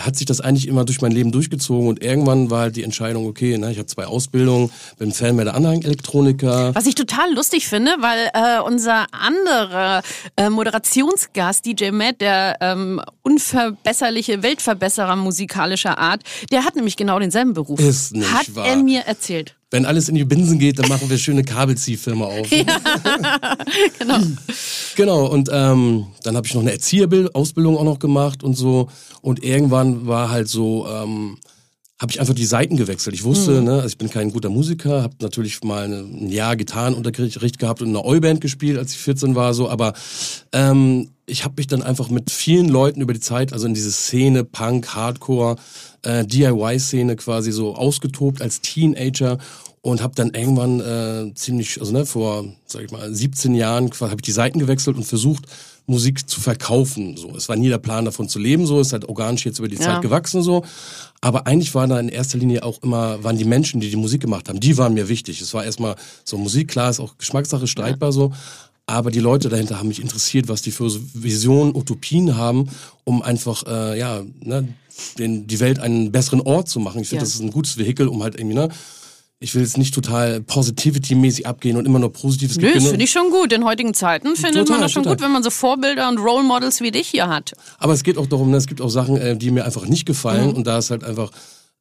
hat 0.00 0.16
sich 0.16 0.26
das 0.26 0.40
eigentlich 0.40 0.68
immer 0.68 0.84
durch 0.84 1.02
mein 1.02 1.12
Leben 1.12 1.32
durchgezogen. 1.32 1.88
Und 1.88 2.02
irgendwann 2.02 2.50
war 2.50 2.62
halt 2.62 2.76
die 2.76 2.82
Entscheidung, 2.82 3.26
okay, 3.26 3.58
ne, 3.58 3.70
ich 3.70 3.78
habe 3.78 3.86
zwei 3.86 4.06
Ausbildungen, 4.06 4.70
bin 4.98 5.12
Fan 5.12 5.36
bei 5.36 5.44
der 5.44 5.54
Anlagenelektroniker. 5.54 6.74
Was 6.74 6.86
ich 6.86 6.94
total 6.94 7.32
lustig 7.34 7.68
finde, 7.68 7.92
weil 8.00 8.30
äh, 8.32 8.60
unser 8.62 9.06
anderer 9.12 10.02
äh, 10.36 10.48
Moderationsgast, 10.48 11.66
DJ 11.66 11.90
Matt, 11.90 12.20
der 12.20 12.56
ähm, 12.60 13.02
unverbesserliche 13.22 14.42
Weltverbesserer 14.42 15.16
musikalischer 15.16 15.98
Art, 15.98 16.22
der 16.50 16.64
hat 16.64 16.74
nämlich 16.74 16.96
genau 16.96 17.18
denselben 17.18 17.52
Beruf. 17.52 17.78
Ist 17.78 18.14
nicht 18.14 18.32
hat 18.32 18.54
wahr. 18.56 18.66
er 18.66 18.76
mir 18.76 19.02
erzählt. 19.02 19.56
Wenn 19.72 19.86
alles 19.86 20.10
in 20.10 20.14
die 20.14 20.24
Binsen 20.26 20.58
geht, 20.58 20.78
dann 20.78 20.88
machen 20.88 21.08
wir 21.08 21.16
schöne 21.16 21.42
Kabelziehfirma 21.42 22.26
auf. 22.26 22.46
Genau. 23.98 24.18
Genau, 24.96 25.26
und 25.26 25.48
ähm, 25.50 26.06
dann 26.24 26.36
habe 26.36 26.46
ich 26.46 26.54
noch 26.54 26.60
eine 26.60 26.72
Erzieherausbildung 26.72 27.78
auch 27.78 27.84
noch 27.84 27.98
gemacht 27.98 28.42
und 28.42 28.54
so. 28.54 28.88
Und 29.22 29.42
irgendwann 29.42 30.06
war 30.06 30.30
halt 30.30 30.48
so, 30.48 30.86
ähm, 30.86 31.38
habe 32.02 32.10
ich 32.10 32.18
einfach 32.18 32.34
die 32.34 32.44
Seiten 32.44 32.76
gewechselt. 32.76 33.14
Ich 33.14 33.22
wusste, 33.22 33.62
ne, 33.62 33.74
also 33.74 33.86
ich 33.86 33.96
bin 33.96 34.10
kein 34.10 34.32
guter 34.32 34.48
Musiker, 34.48 35.04
habe 35.04 35.14
natürlich 35.20 35.62
mal 35.62 35.84
eine, 35.84 35.98
ein 35.98 36.30
Jahr 36.30 36.56
Gitarrenunterricht 36.56 37.60
gehabt 37.60 37.80
und 37.80 37.90
in 37.90 37.96
einer 37.96 38.04
Euband 38.04 38.40
gespielt, 38.40 38.76
als 38.76 38.90
ich 38.90 38.98
14 38.98 39.36
war, 39.36 39.54
so. 39.54 39.70
Aber 39.70 39.92
ähm, 40.50 41.10
ich 41.26 41.44
habe 41.44 41.54
mich 41.58 41.68
dann 41.68 41.80
einfach 41.80 42.10
mit 42.10 42.32
vielen 42.32 42.68
Leuten 42.68 43.02
über 43.02 43.12
die 43.12 43.20
Zeit, 43.20 43.52
also 43.52 43.68
in 43.68 43.74
diese 43.74 43.92
Szene, 43.92 44.42
Punk, 44.42 44.88
Hardcore, 44.88 45.54
äh, 46.02 46.26
DIY-Szene 46.26 47.14
quasi 47.14 47.52
so 47.52 47.76
ausgetobt 47.76 48.42
als 48.42 48.60
Teenager 48.62 49.38
und 49.80 50.02
habe 50.02 50.16
dann 50.16 50.30
irgendwann 50.30 50.80
äh, 50.80 51.34
ziemlich, 51.36 51.78
also 51.78 51.92
ne, 51.92 52.04
vor, 52.04 52.46
sag 52.66 52.82
ich 52.82 52.90
mal, 52.90 53.14
17 53.14 53.54
Jahren 53.54 53.92
habe 54.00 54.16
ich 54.16 54.22
die 54.22 54.32
Seiten 54.32 54.58
gewechselt 54.58 54.96
und 54.96 55.04
versucht, 55.04 55.44
Musik 55.86 56.28
zu 56.28 56.40
verkaufen. 56.40 57.16
So, 57.16 57.34
es 57.36 57.48
war 57.48 57.56
nie 57.56 57.68
der 57.68 57.78
Plan 57.78 58.04
davon 58.04 58.28
zu 58.28 58.38
leben, 58.38 58.66
so, 58.66 58.80
es 58.80 58.88
ist 58.88 58.92
halt 58.92 59.08
organisch 59.08 59.44
jetzt 59.44 59.58
über 59.58 59.68
die 59.68 59.76
Ja. 59.76 59.82
Zeit 59.82 60.02
gewachsen, 60.02 60.42
so. 60.42 60.64
Aber 61.20 61.46
eigentlich 61.46 61.74
waren 61.74 61.90
da 61.90 61.98
in 62.00 62.08
erster 62.08 62.38
Linie 62.38 62.62
auch 62.64 62.82
immer, 62.82 63.22
waren 63.24 63.36
die 63.38 63.44
Menschen, 63.44 63.80
die 63.80 63.90
die 63.90 63.96
Musik 63.96 64.20
gemacht 64.20 64.48
haben, 64.48 64.60
die 64.60 64.76
waren 64.78 64.94
mir 64.94 65.08
wichtig. 65.08 65.40
Es 65.40 65.52
war 65.54 65.64
erstmal 65.64 65.96
so 66.24 66.38
Musik, 66.38 66.68
klar, 66.68 66.90
ist 66.90 67.00
auch 67.00 67.16
Geschmackssache, 67.18 67.66
streitbar 67.66 68.12
so. 68.12 68.32
Aber 68.86 69.10
die 69.12 69.20
Leute 69.20 69.48
dahinter 69.48 69.78
haben 69.78 69.88
mich 69.88 70.02
interessiert, 70.02 70.48
was 70.48 70.62
die 70.62 70.72
für 70.72 70.90
Visionen, 71.14 71.74
Utopien 71.74 72.36
haben, 72.36 72.68
um 73.04 73.22
einfach, 73.22 73.64
äh, 73.66 73.98
ja, 73.98 74.22
ne, 74.40 74.68
den, 75.18 75.46
die 75.46 75.60
Welt 75.60 75.78
einen 75.78 76.10
besseren 76.12 76.40
Ort 76.40 76.68
zu 76.68 76.80
machen. 76.80 77.00
Ich 77.00 77.08
finde, 77.08 77.22
Ja. 77.22 77.26
das 77.26 77.34
ist 77.36 77.40
ein 77.42 77.50
gutes 77.52 77.78
Vehikel, 77.78 78.08
um 78.08 78.22
halt 78.22 78.34
irgendwie, 78.34 78.56
ne, 78.56 78.68
ich 79.42 79.54
will 79.54 79.62
jetzt 79.62 79.76
nicht 79.78 79.92
total 79.94 80.40
positivity-mäßig 80.40 81.46
abgehen 81.46 81.76
und 81.76 81.86
immer 81.86 81.98
nur 81.98 82.12
Positives 82.12 82.56
Nö, 82.56 82.70
das 82.74 82.88
finde 82.88 83.04
ich 83.04 83.10
schon 83.10 83.30
gut. 83.30 83.52
In 83.52 83.64
heutigen 83.64 83.94
Zeiten 83.94 84.36
findet 84.36 84.54
Total, 84.66 84.72
man 84.76 84.80
das 84.82 84.92
schon 84.92 85.02
total. 85.02 85.16
gut, 85.16 85.24
wenn 85.24 85.32
man 85.32 85.42
so 85.42 85.50
Vorbilder 85.50 86.08
und 86.08 86.18
Role 86.18 86.44
Models 86.44 86.80
wie 86.80 86.90
dich 86.90 87.08
hier 87.08 87.28
hat. 87.28 87.52
Aber 87.78 87.92
es 87.92 88.02
geht 88.02 88.18
auch 88.18 88.26
darum, 88.26 88.50
ne, 88.50 88.56
es 88.56 88.66
gibt 88.66 88.80
auch 88.80 88.90
Sachen, 88.90 89.16
äh, 89.16 89.36
die 89.36 89.50
mir 89.50 89.64
einfach 89.64 89.86
nicht 89.86 90.06
gefallen 90.06 90.50
Mhm. 90.50 90.54
und 90.56 90.66
da 90.66 90.78
ist 90.78 90.90
halt 90.90 91.04
einfach, 91.04 91.30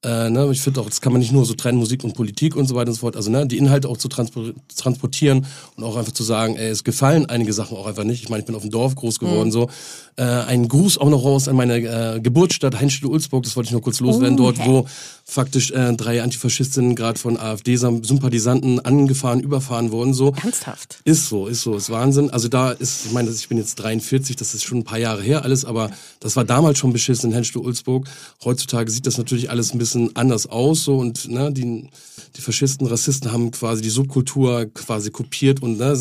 äh, 0.04 0.30
ne, 0.32 0.50
ich 0.52 0.62
finde 0.62 0.82
auch, 0.82 0.88
das 0.90 1.00
kann 1.02 1.14
man 1.14 1.20
nicht 1.22 1.32
nur 1.32 1.46
so 1.46 1.54
trennen, 1.54 1.78
Musik 1.78 2.04
und 2.04 2.16
Politik 2.16 2.56
und 2.56 2.68
so 2.68 2.74
weiter 2.76 2.88
und 2.90 2.96
so 2.96 3.02
fort. 3.02 3.16
Also 3.16 3.30
ne, 3.30 3.46
die 3.46 3.58
Inhalte 3.58 3.88
auch 3.88 3.98
zu 3.98 4.08
transpor 4.08 4.52
transportieren 4.76 5.46
und 5.76 5.84
auch 5.84 5.96
einfach 5.96 6.12
zu 6.12 6.24
sagen, 6.24 6.56
ey, 6.56 6.70
es 6.70 6.84
gefallen 6.84 7.28
einige 7.28 7.54
Sachen 7.54 7.78
auch 7.78 7.86
einfach 7.86 8.04
nicht. 8.04 8.24
Ich 8.24 8.30
meine, 8.30 8.40
ich 8.42 8.46
bin 8.48 8.56
auf 8.56 8.64
dem 8.64 8.72
Dorf 8.72 8.96
groß 8.96 9.20
geworden, 9.20 9.50
Mhm. 9.50 9.52
so. 9.52 9.70
Äh, 10.18 10.24
ein 10.24 10.68
Gruß 10.68 10.98
auch 10.98 11.10
noch 11.10 11.24
raus 11.24 11.48
an 11.48 11.56
meine 11.56 11.78
äh, 11.78 12.20
Geburtsstadt 12.20 12.80
Heinstedt-Ulzburg, 12.80 13.44
das 13.44 13.56
wollte 13.56 13.68
ich 13.68 13.72
nur 13.72 13.82
kurz 13.82 14.00
loswerden, 14.02 14.34
Oh, 14.40 14.52
dort, 14.52 14.66
wo 14.66 14.86
faktisch 15.32 15.72
äh, 15.72 15.94
drei 15.94 16.22
Antifaschistinnen 16.22 16.94
gerade 16.94 17.18
von 17.18 17.38
AfD-Sympathisanten 17.38 18.82
angefahren, 18.82 19.40
überfahren 19.40 19.92
wurden, 19.92 20.14
so. 20.14 20.34
Ernsthaft. 20.44 21.00
Ist 21.06 21.30
so, 21.30 21.48
ist 21.48 21.62
so, 21.62 21.76
ist 21.78 21.90
Wahnsinn. 21.90 22.30
Also 22.30 22.50
da 22.50 22.72
ist, 22.72 23.06
ich 23.06 23.12
meine, 23.14 23.30
ich 23.30 23.48
bin 23.48 23.58
jetzt 23.58 23.76
43, 23.76 24.36
das 24.36 24.54
ist 24.54 24.64
schon 24.64 24.80
ein 24.80 24.84
paar 24.84 25.00
Jahre 25.00 25.22
her 25.22 25.46
alles, 25.46 25.64
aber 25.64 25.90
das 26.20 26.36
war 26.36 26.44
damals 26.44 26.80
schon 26.80 26.92
beschissen 26.92 27.30
in 27.30 27.36
Henstedt-Ulzburg. 27.36 28.10
Heutzutage 28.44 28.92
sieht 28.92 29.08
das 29.08 29.18
natürlich 29.18 29.50
alles 29.50 29.74
ein 29.74 29.78
bisschen 29.78 30.14
anders 30.18 30.48
aus 30.48 30.84
so 30.84 30.98
und 30.98 31.30
ne, 31.30 31.50
die, 31.54 31.90
die 32.36 32.42
Faschisten, 32.42 32.88
Rassisten 32.88 33.32
haben 33.32 33.52
quasi 33.52 33.82
die 33.82 33.90
Subkultur 33.90 34.66
quasi 34.74 35.12
kopiert 35.12 35.62
und 35.62 35.78
ne, 35.78 35.96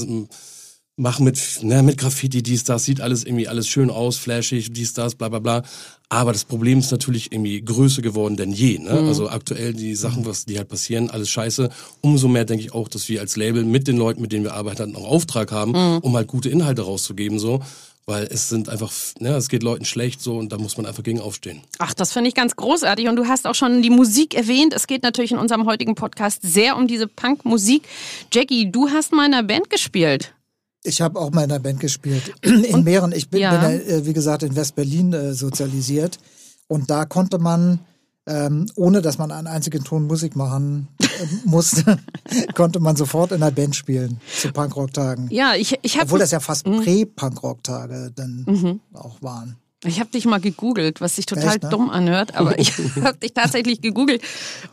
machen 1.01 1.25
mit, 1.25 1.39
ne, 1.63 1.83
mit 1.83 1.99
Graffiti, 1.99 2.43
dies, 2.43 2.65
das, 2.65 2.85
sieht 2.85 3.01
alles 3.01 3.25
irgendwie 3.25 3.49
alles 3.49 3.67
schön 3.67 3.91
aus, 3.91 4.17
flashig, 4.17 4.73
dies, 4.73 4.93
das, 4.93 5.15
bla 5.15 5.29
bla 5.29 5.39
bla. 5.39 5.63
Aber 6.13 6.33
das 6.33 6.45
Problem 6.45 6.81
ist 6.81 6.91
natürlich 6.91 7.31
irgendwie 7.33 7.63
größer 7.63 8.03
geworden 8.03 8.37
denn 8.37 8.51
je. 8.51 8.79
Ne? 8.79 8.91
Also 8.91 9.29
aktuell 9.29 9.73
die 9.73 9.95
Sachen, 9.95 10.27
was 10.27 10.45
die 10.45 10.59
halt 10.59 10.69
passieren, 10.69 11.09
alles 11.09 11.31
scheiße. 11.31 11.71
Umso 12.01 12.27
mehr 12.27 12.45
denke 12.45 12.65
ich 12.65 12.75
auch, 12.75 12.89
dass 12.89 13.09
wir 13.09 13.21
als 13.21 13.37
Label 13.37 13.65
mit 13.65 13.87
den 13.87 13.97
Leuten, 13.97 14.21
mit 14.21 14.33
denen 14.33 14.43
wir 14.43 14.55
arbeiten, 14.55 14.97
auch 14.97 15.07
Auftrag 15.07 15.53
haben, 15.53 15.73
um 16.01 16.17
halt 16.17 16.27
gute 16.27 16.49
Inhalte 16.49 16.83
rauszugeben. 16.83 17.39
so 17.39 17.63
Weil 18.07 18.27
es 18.29 18.49
sind 18.49 18.69
einfach, 18.69 18.91
ne, 19.21 19.37
es 19.37 19.49
geht 19.49 19.63
Leuten 19.63 19.85
schlecht 19.85 20.21
so 20.21 20.37
und 20.37 20.51
da 20.51 20.59
muss 20.59 20.77
man 20.77 20.85
einfach 20.85 21.05
gegen 21.05 21.21
aufstehen. 21.21 21.61
Ach, 21.79 21.95
das 21.95 22.13
finde 22.13 22.29
ich 22.29 22.35
ganz 22.35 22.57
großartig. 22.57 23.07
Und 23.07 23.15
du 23.15 23.29
hast 23.29 23.47
auch 23.47 23.55
schon 23.55 23.81
die 23.81 23.91
Musik 23.91 24.35
erwähnt. 24.35 24.75
Es 24.75 24.89
geht 24.89 25.05
natürlich 25.05 25.31
in 25.31 25.39
unserem 25.39 25.65
heutigen 25.65 25.95
Podcast 25.95 26.41
sehr 26.43 26.77
um 26.77 26.89
diese 26.89 27.07
Punkmusik. 27.07 27.85
Jackie, 28.33 28.73
du 28.73 28.91
hast 28.91 29.13
mal 29.13 29.27
in 29.27 29.35
einer 29.35 29.45
Band 29.45 29.71
gespielt. 29.71 30.35
Ich 30.83 31.01
habe 31.01 31.19
auch 31.19 31.31
mal 31.31 31.43
in 31.43 31.49
der 31.51 31.59
Band 31.59 31.81
gespielt. 31.81 32.33
In 32.43 32.85
mehreren. 32.85 33.13
Ich 33.13 33.29
bin, 33.29 33.41
Ja. 33.41 33.57
bin 33.67 33.81
äh, 33.87 34.07
wie 34.07 34.13
gesagt, 34.15 34.43
in 34.43 34.57
West-Berlin 34.57 35.13
äh, 35.13 35.35
sozialisiert. 35.35 36.19
Und 36.69 36.89
da 36.89 37.05
konnte 37.05 37.39
man, 37.39 37.81
ähm, 38.27 38.67
ohne 38.77 39.03
dass 39.03 39.19
man 39.19 39.31
einen 39.31 39.47
einzigen 39.47 39.85
Ton 39.85 40.07
Musik 40.07 40.37
machen 40.37 40.89
äh, 41.03 41.07
musste, 41.45 41.99
konnte 42.55 42.81
man 42.81 42.97
sofort 42.97 43.33
in 43.33 43.41
der 43.41 43.51
Band 43.51 43.77
spielen 43.77 44.21
zu 44.35 44.53
Punkrock-Tagen. 44.53 45.29
Ja, 45.31 45.55
ich, 45.55 45.79
ich 45.83 45.97
habe 45.97 46.05
Obwohl 46.07 46.21
das 46.21 46.31
ja 46.31 46.41
fast 46.41 46.67
Mhm. 46.67 46.81
Prä-Punkrock-Tage 46.83 48.13
dann 48.15 48.81
auch 48.95 49.21
waren. 49.23 49.57
Ich 49.85 49.99
habe 50.01 50.11
dich 50.11 50.27
mal 50.27 50.41
gegoogelt, 50.41 51.01
was 51.01 51.17
sich 51.17 51.27
total 51.27 51.55
Echt, 51.57 51.63
ne? 51.65 51.69
dumm 51.71 51.89
anhört, 51.91 52.35
aber 52.37 52.59
ich 52.59 52.73
habe 53.03 53.17
dich 53.19 53.33
tatsächlich 53.33 53.81
gegoogelt. 53.81 54.23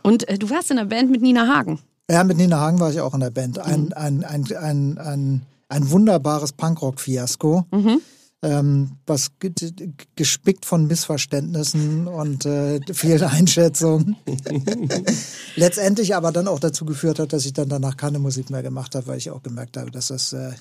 Und 0.03 0.27
äh, 0.29 0.37
du 0.37 0.49
warst 0.49 0.69
in 0.71 0.77
der 0.77 0.85
Band 0.85 1.11
mit 1.11 1.21
Nina 1.21 1.47
Hagen. 1.53 1.79
Ja, 2.09 2.23
mit 2.23 2.37
Nina 2.37 2.59
Hagen 2.59 2.79
war 2.79 2.91
ich 2.91 2.99
auch 3.01 3.13
in 3.13 3.19
der 3.21 3.31
Band. 3.31 3.57
Mhm. 3.57 3.63
Ein, 3.63 3.93
ein, 3.93 4.23
ein, 4.25 4.45
ein, 4.57 4.97
ein, 4.97 5.41
ein 5.69 5.89
wunderbares 5.91 6.53
Punkrock-Fiasko, 6.53 7.65
Mhm. 7.71 8.01
Ähm, 8.43 8.97
was 9.07 9.31
ge- 9.39 9.51
ge- 9.51 9.89
gespickt 10.15 10.65
von 10.65 10.85
Missverständnissen 10.87 12.07
und 12.07 12.45
äh, 12.45 12.79
vielen 12.93 13.23
Einschätzungen. 13.23 14.15
Letztendlich 15.55 16.15
aber 16.15 16.31
dann 16.31 16.47
auch 16.47 16.59
dazu 16.59 16.85
geführt 16.85 17.19
hat, 17.19 17.33
dass 17.33 17.45
ich 17.45 17.53
dann 17.53 17.69
danach 17.69 17.97
keine 17.97 18.19
Musik 18.19 18.49
mehr 18.49 18.61
gemacht 18.63 18.95
habe, 18.95 19.07
weil 19.07 19.17
ich 19.17 19.31
auch 19.31 19.41
gemerkt 19.41 19.75
habe, 19.77 19.89
dass, 19.89 20.07
das, 20.09 20.33
äh, 20.33 20.51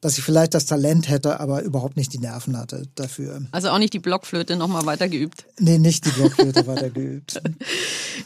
dass 0.00 0.18
ich 0.18 0.24
vielleicht 0.24 0.54
das 0.54 0.66
Talent 0.66 1.08
hätte, 1.08 1.38
aber 1.38 1.62
überhaupt 1.62 1.96
nicht 1.96 2.12
die 2.12 2.18
Nerven 2.18 2.56
hatte 2.56 2.82
dafür. 2.96 3.42
Also 3.52 3.68
auch 3.70 3.78
nicht 3.78 3.92
die 3.92 4.00
Blockflöte 4.00 4.56
nochmal 4.56 4.84
weiter 4.86 5.08
geübt. 5.08 5.46
Nee, 5.60 5.78
nicht 5.78 6.06
die 6.06 6.10
Blockflöte 6.10 6.66
weiter 6.66 6.90
geübt. 6.90 7.40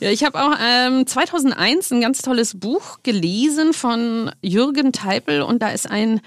Ja, 0.01 0.11
ich 0.11 0.25
habe 0.25 0.41
auch 0.43 0.53
ähm, 0.61 1.07
2001 1.07 1.93
ein 1.93 2.01
ganz 2.01 2.21
tolles 2.21 2.59
Buch 2.59 2.99
gelesen 3.05 3.73
von 3.73 4.31
Jürgen 4.43 4.91
Teipel 4.93 5.43
und 5.43 5.63
da 5.63 5.69
ist 5.69 5.89
ein 5.89 6.21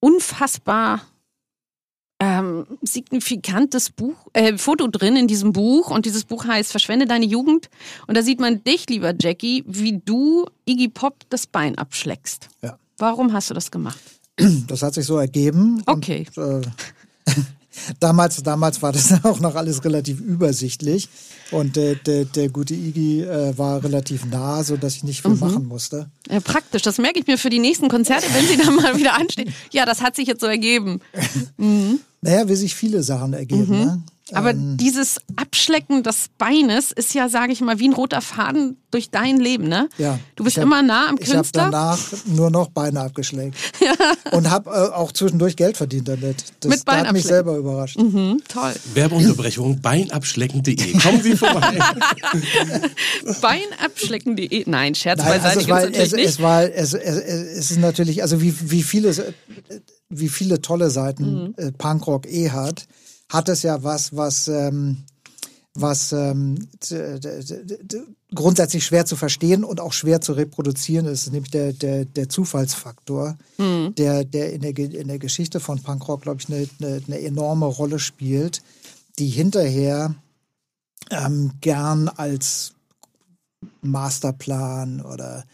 unfassbar 0.00 1.00
ähm, 2.18 2.66
signifikantes 2.82 3.90
Buch, 3.90 4.16
äh, 4.32 4.56
Foto 4.56 4.88
drin 4.88 5.16
in 5.16 5.26
diesem 5.26 5.52
Buch 5.52 5.90
und 5.90 6.06
dieses 6.06 6.24
Buch 6.24 6.46
heißt 6.46 6.70
Verschwende 6.70 7.06
deine 7.06 7.26
Jugend 7.26 7.68
und 8.06 8.16
da 8.16 8.22
sieht 8.22 8.40
man 8.40 8.64
dich, 8.64 8.88
lieber 8.88 9.12
Jackie, 9.18 9.64
wie 9.66 10.00
du 10.04 10.46
Iggy 10.64 10.88
Pop 10.88 11.24
das 11.28 11.46
Bein 11.46 11.76
abschlägst. 11.76 12.48
Ja. 12.62 12.78
Warum 12.98 13.32
hast 13.32 13.50
du 13.50 13.54
das 13.54 13.70
gemacht? 13.70 13.98
Das 14.68 14.82
hat 14.82 14.94
sich 14.94 15.06
so 15.06 15.18
ergeben. 15.18 15.82
Okay. 15.86 16.26
Und, 16.36 16.66
äh, 16.66 17.32
damals, 18.00 18.42
damals 18.42 18.82
war 18.82 18.92
das 18.92 19.12
auch 19.24 19.40
noch 19.40 19.54
alles 19.54 19.84
relativ 19.84 20.20
übersichtlich. 20.20 21.08
Und 21.50 21.76
äh, 21.76 21.94
der, 21.94 22.24
der 22.24 22.48
gute 22.48 22.74
Iggy 22.74 23.22
äh, 23.22 23.56
war 23.56 23.82
relativ 23.84 24.24
nah, 24.26 24.64
so 24.64 24.76
dass 24.76 24.96
ich 24.96 25.04
nicht 25.04 25.22
viel 25.22 25.34
machen 25.34 25.66
musste. 25.66 26.10
Ja, 26.28 26.40
praktisch, 26.40 26.82
das 26.82 26.98
merke 26.98 27.20
ich 27.20 27.26
mir 27.26 27.38
für 27.38 27.50
die 27.50 27.60
nächsten 27.60 27.88
Konzerte, 27.88 28.26
wenn 28.32 28.46
sie 28.46 28.56
dann 28.56 28.74
mal 28.74 28.96
wieder 28.96 29.14
anstehen. 29.14 29.52
Ja, 29.72 29.84
das 29.84 30.00
hat 30.00 30.16
sich 30.16 30.26
jetzt 30.26 30.40
so 30.40 30.46
ergeben. 30.46 31.00
Naja, 32.22 32.48
wie 32.48 32.56
sich 32.56 32.74
viele 32.74 33.02
Sachen 33.02 33.34
ergeben. 33.34 33.70
Ne? 33.70 34.02
Aber 34.32 34.50
Ähm, 34.50 34.76
dieses 34.76 35.18
Abschlecken 35.36 36.02
des 36.02 36.26
Beines 36.36 36.90
ist 36.90 37.14
ja, 37.14 37.28
sage 37.28 37.52
ich 37.52 37.60
mal, 37.60 37.78
wie 37.78 37.86
ein 37.88 37.92
roter 37.92 38.20
Faden 38.20 38.76
durch 38.90 39.10
dein 39.10 39.36
Leben, 39.38 39.68
ne? 39.68 39.88
ja. 39.98 40.18
Du 40.34 40.42
bist 40.42 40.56
hab- 40.56 40.64
immer 40.64 40.82
nah 40.82 41.08
am 41.08 41.16
Ich 41.20 41.28
habe 41.28 41.38
Künstler. 41.42 41.64
danach 41.70 41.98
nur 42.26 42.50
noch 42.50 42.70
Beine 42.70 43.02
abgeschleckt. 43.02 43.56
Und 44.32 44.50
habe 44.50 44.70
äh, 44.70 44.94
auch 44.94 45.12
zwischendurch 45.12 45.54
Geld 45.54 45.76
verdient 45.76 46.08
damit. 46.08 46.42
Das 46.60 46.70
Mit 46.70 46.84
Bein 46.84 47.06
hat 47.06 47.12
mich 47.12 47.22
selber 47.24 47.56
überrascht. 47.56 47.96
Hm, 48.00 48.42
toll. 48.48 48.74
Werbeunterbrechung, 48.94 49.80
beinabschlecken.de. 49.82 50.98
Kommen 50.98 51.22
Sie 51.22 51.36
vorbei. 51.36 51.78
Beinabschlecken.de. 53.40 54.64
Nein, 54.66 54.94
Scherz 54.94 55.18
Nein, 55.18 55.40
beiseite 55.40 55.48
also 55.48 55.60
es, 55.60 55.68
war, 55.68 55.82
es, 55.84 56.12
nicht. 56.12 56.28
es 56.28 56.40
war, 56.42 56.62
es, 56.64 56.94
es, 56.94 57.16
es 57.58 57.70
ist 57.70 57.78
natürlich, 57.78 58.22
also 58.22 58.40
wie, 58.42 58.54
wie 58.70 58.82
viele, 58.82 59.34
wie 60.08 60.28
viele 60.28 60.60
tolle 60.60 60.90
Seiten 60.90 61.16
Mhm. 61.26 61.54
äh, 61.56 61.72
Punkrock 61.72 62.26
eh 62.26 62.50
hat, 62.50 62.86
hat 63.28 63.48
es 63.48 63.62
ja 63.62 63.82
was, 63.82 64.16
was, 64.16 64.48
ähm, 64.48 65.04
was 65.74 66.12
ähm, 66.12 66.68
grundsätzlich 68.34 68.84
schwer 68.84 69.04
zu 69.06 69.16
verstehen 69.16 69.64
und 69.64 69.80
auch 69.80 69.92
schwer 69.92 70.20
zu 70.20 70.32
reproduzieren 70.32 71.06
ist, 71.06 71.30
nämlich 71.32 71.50
der, 71.50 71.72
der, 71.72 72.04
der 72.04 72.28
Zufallsfaktor, 72.28 73.36
Mhm. 73.58 73.94
der, 73.96 74.24
der 74.24 74.52
in 74.52 74.60
der, 74.60 74.78
in 74.78 75.08
der 75.08 75.18
Geschichte 75.18 75.60
von 75.60 75.82
Punkrock, 75.82 76.22
glaube 76.22 76.40
ich, 76.40 76.48
eine, 76.48 76.68
eine, 76.80 77.02
eine 77.06 77.20
enorme 77.20 77.66
Rolle 77.66 77.98
spielt, 77.98 78.62
die 79.18 79.28
hinterher 79.28 80.14
ähm, 81.10 81.52
gern 81.60 82.08
als 82.08 82.72
Masterplan 83.82 85.00
oder 85.00 85.44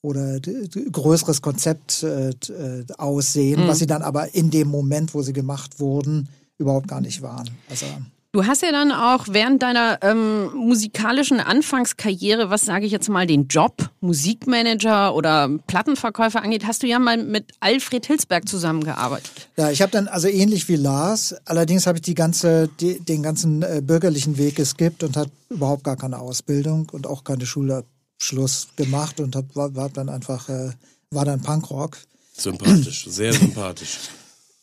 oder 0.00 0.38
größeres 0.40 1.42
Konzept 1.42 2.04
äh, 2.04 2.30
äh, 2.30 2.84
aussehen, 2.98 3.66
was 3.66 3.80
sie 3.80 3.88
dann 3.88 4.02
aber 4.02 4.32
in 4.32 4.50
dem 4.50 4.68
Moment, 4.68 5.12
wo 5.12 5.22
sie 5.22 5.32
gemacht 5.32 5.80
wurden, 5.80 6.28
überhaupt 6.58 6.88
gar 6.88 7.00
nicht 7.00 7.22
waren. 7.22 7.48
Also 7.70 7.86
Du 8.32 8.44
hast 8.44 8.60
ja 8.60 8.70
dann 8.72 8.92
auch 8.92 9.26
während 9.30 9.62
deiner 9.62 9.98
ähm, 10.02 10.54
musikalischen 10.54 11.40
Anfangskarriere, 11.40 12.50
was 12.50 12.66
sage 12.66 12.84
ich 12.84 12.92
jetzt 12.92 13.08
mal, 13.08 13.26
den 13.26 13.46
Job, 13.46 13.88
Musikmanager 14.00 15.14
oder 15.14 15.48
Plattenverkäufer 15.66 16.42
angeht, 16.42 16.66
hast 16.66 16.82
du 16.82 16.86
ja 16.86 16.98
mal 16.98 17.16
mit 17.16 17.46
Alfred 17.60 18.04
Hilsberg 18.04 18.46
zusammengearbeitet. 18.46 19.48
ja, 19.56 19.70
ich 19.70 19.80
habe 19.80 19.92
dann 19.92 20.08
also 20.08 20.28
ähnlich 20.28 20.68
wie 20.68 20.76
Lars, 20.76 21.34
allerdings 21.46 21.86
habe 21.86 21.98
ich 21.98 22.02
die 22.02 22.14
ganze 22.14 22.68
die, 22.80 23.00
den 23.00 23.22
ganzen 23.22 23.62
äh, 23.62 23.80
bürgerlichen 23.82 24.36
Weg 24.36 24.56
geskippt 24.56 25.04
und 25.04 25.16
hat 25.16 25.30
überhaupt 25.48 25.84
gar 25.84 25.96
keine 25.96 26.18
Ausbildung 26.18 26.86
und 26.92 27.06
auch 27.06 27.24
keine 27.24 27.46
Schulabschluss 27.46 28.68
gemacht 28.76 29.20
und 29.20 29.36
hab, 29.36 29.56
war, 29.56 29.74
war 29.74 29.88
dann 29.88 30.10
einfach 30.10 30.50
äh, 30.50 30.72
war 31.10 31.24
dann 31.24 31.40
Punkrock. 31.40 31.96
Sympathisch, 32.36 33.06
sehr 33.08 33.32
sympathisch. 33.32 33.98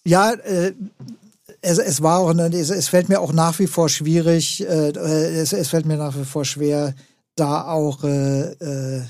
Ja, 0.03 0.33
äh, 0.33 0.73
es, 1.65 1.77
es 1.79 2.01
war 2.01 2.19
auch, 2.19 2.29
eine- 2.29 2.55
es, 2.55 2.69
es 2.69 2.88
fällt 2.88 3.10
mir 3.10 3.19
auch 3.19 3.34
nach 3.34 3.57
wie 3.60 3.67
vor 3.67 3.89
schwierig, 3.89 4.62
äh, 4.62 4.91
es, 4.91 5.51
es 5.53 5.69
fällt 5.69 5.86
mir 5.86 5.98
nach 5.98 6.17
wie 6.17 6.25
vor 6.25 6.45
schwer, 6.45 6.93
da 7.36 7.65
auch 7.67 8.03
äh, 8.03 8.51
äh, 8.53 9.03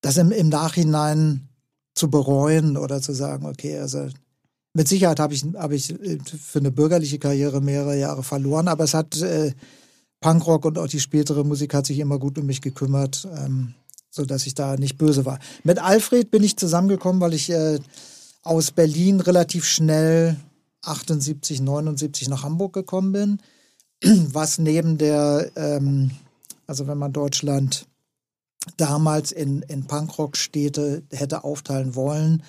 das 0.00 0.16
im, 0.16 0.32
im 0.32 0.48
Nachhinein 0.48 1.48
zu 1.94 2.10
bereuen 2.10 2.76
oder 2.76 3.00
zu 3.02 3.12
sagen, 3.12 3.46
okay, 3.46 3.78
also 3.78 4.08
mit 4.74 4.88
Sicherheit 4.88 5.20
habe 5.20 5.34
ich, 5.34 5.44
habe 5.56 5.74
ich 5.76 5.90
äh, 5.90 6.18
für 6.24 6.58
eine 6.60 6.70
bürgerliche 6.70 7.18
Karriere 7.18 7.60
mehrere 7.60 7.96
Jahre 7.98 8.22
verloren, 8.22 8.68
aber 8.68 8.84
es 8.84 8.94
hat 8.94 9.20
äh, 9.20 9.52
Punkrock 10.20 10.64
und 10.64 10.78
auch 10.78 10.88
die 10.88 11.00
spätere 11.00 11.44
Musik 11.44 11.74
hat 11.74 11.86
sich 11.86 11.98
immer 11.98 12.18
gut 12.18 12.38
um 12.38 12.46
mich 12.46 12.60
gekümmert, 12.60 13.28
ähm, 13.36 13.74
so 14.10 14.24
dass 14.24 14.46
ich 14.46 14.54
da 14.54 14.76
nicht 14.76 14.98
böse 14.98 15.24
war. 15.26 15.38
Mit 15.64 15.78
Alfred 15.78 16.30
bin 16.30 16.42
ich 16.42 16.56
zusammengekommen, 16.56 17.20
weil 17.20 17.34
ich 17.34 17.50
äh, 17.50 17.78
aus 18.42 18.70
Berlin 18.72 19.20
relativ 19.20 19.64
schnell 19.64 20.36
78, 20.82 21.60
79 21.60 22.28
nach 22.28 22.42
Hamburg 22.42 22.72
gekommen 22.72 23.12
bin, 23.12 23.38
was 24.32 24.58
neben 24.58 24.98
der, 24.98 25.50
ähm, 25.56 26.12
also 26.66 26.86
wenn 26.86 26.98
man 26.98 27.12
Deutschland 27.12 27.86
damals 28.76 29.32
in, 29.32 29.62
in 29.62 29.86
Punkrock-Städte 29.86 31.02
hätte 31.10 31.44
aufteilen 31.44 31.94
wollen, 31.94 32.42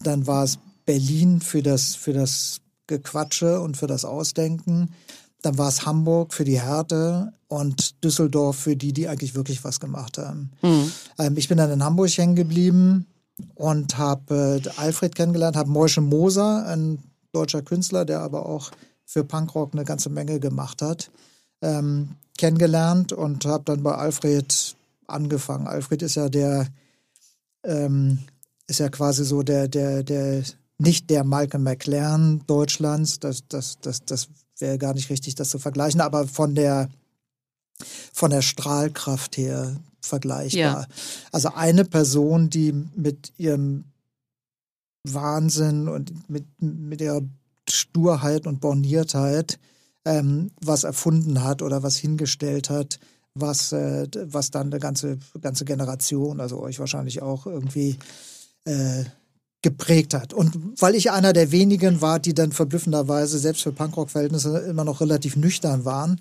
dann 0.00 0.26
war 0.26 0.44
es 0.44 0.58
Berlin 0.84 1.40
für 1.40 1.62
das, 1.62 1.94
für 1.94 2.12
das 2.12 2.60
Gequatsche 2.86 3.60
und 3.60 3.76
für 3.76 3.86
das 3.86 4.04
Ausdenken. 4.04 4.94
Dann 5.40 5.58
war 5.58 5.68
es 5.68 5.86
Hamburg 5.86 6.34
für 6.34 6.44
die 6.44 6.60
Härte 6.60 7.32
und 7.48 8.02
Düsseldorf 8.04 8.56
für 8.56 8.76
die, 8.76 8.92
die 8.92 9.08
eigentlich 9.08 9.34
wirklich 9.34 9.64
was 9.64 9.80
gemacht 9.80 10.18
haben. 10.18 10.50
Ähm, 11.18 11.36
ich 11.36 11.48
bin 11.48 11.58
dann 11.58 11.70
in 11.70 11.84
Hamburg 11.84 12.10
hängen 12.10 12.36
geblieben 12.36 13.06
und 13.54 13.98
habe 13.98 14.62
äh, 14.64 14.68
Alfred 14.76 15.14
kennengelernt, 15.14 15.56
habe 15.56 15.70
Moische 15.70 16.00
Moser, 16.00 16.66
ein 16.66 16.98
deutscher 17.32 17.62
Künstler, 17.62 18.04
der 18.04 18.20
aber 18.20 18.46
auch 18.46 18.70
für 19.04 19.24
Punkrock 19.24 19.74
eine 19.74 19.84
ganze 19.84 20.10
Menge 20.10 20.40
gemacht 20.40 20.82
hat, 20.82 21.10
ähm, 21.60 22.16
kennengelernt 22.38 23.12
und 23.12 23.44
habe 23.44 23.64
dann 23.64 23.82
bei 23.82 23.94
Alfred 23.94 24.76
angefangen. 25.06 25.66
Alfred 25.66 26.02
ist 26.02 26.14
ja 26.14 26.28
der, 26.28 26.68
ähm, 27.64 28.18
ist 28.66 28.80
ja 28.80 28.88
quasi 28.88 29.24
so 29.24 29.42
der, 29.42 29.68
der, 29.68 30.02
der, 30.02 30.42
nicht 30.78 31.10
der 31.10 31.24
Malcolm 31.24 31.62
McLaren 31.62 32.42
Deutschlands, 32.46 33.20
das, 33.20 33.46
das, 33.48 33.78
das, 33.80 34.04
das 34.04 34.28
wäre 34.58 34.78
gar 34.78 34.94
nicht 34.94 35.10
richtig, 35.10 35.34
das 35.34 35.50
zu 35.50 35.58
vergleichen, 35.58 36.00
aber 36.00 36.26
von 36.26 36.54
der, 36.54 36.88
von 38.12 38.30
der 38.30 38.42
Strahlkraft 38.42 39.36
her 39.36 39.76
vergleichbar. 40.00 40.60
Ja. 40.82 40.86
Also 41.30 41.50
eine 41.54 41.84
Person, 41.84 42.50
die 42.50 42.72
mit 42.72 43.32
ihrem 43.38 43.84
Wahnsinn 45.04 45.88
und 45.88 46.28
mit, 46.30 46.44
mit 46.60 47.00
ihrer 47.00 47.22
Sturheit 47.68 48.46
und 48.46 48.60
Borniertheit 48.60 49.58
ähm, 50.04 50.50
was 50.60 50.84
erfunden 50.84 51.44
hat 51.44 51.62
oder 51.62 51.82
was 51.82 51.96
hingestellt 51.96 52.70
hat, 52.70 52.98
was, 53.34 53.72
äh, 53.72 54.08
was 54.26 54.50
dann 54.50 54.68
eine 54.68 54.78
ganze, 54.78 55.18
ganze 55.40 55.64
Generation, 55.64 56.40
also 56.40 56.60
euch 56.60 56.78
wahrscheinlich 56.78 57.22
auch 57.22 57.46
irgendwie 57.46 57.98
äh, 58.64 59.04
geprägt 59.62 60.12
hat. 60.14 60.34
Und 60.34 60.80
weil 60.80 60.94
ich 60.96 61.10
einer 61.10 61.32
der 61.32 61.52
wenigen 61.52 62.00
war, 62.00 62.18
die 62.18 62.34
dann 62.34 62.52
verblüffenderweise 62.52 63.38
selbst 63.38 63.62
für 63.62 63.72
Punkrock-Verhältnisse 63.72 64.58
immer 64.58 64.84
noch 64.84 65.00
relativ 65.00 65.36
nüchtern 65.36 65.84
waren, 65.84 66.20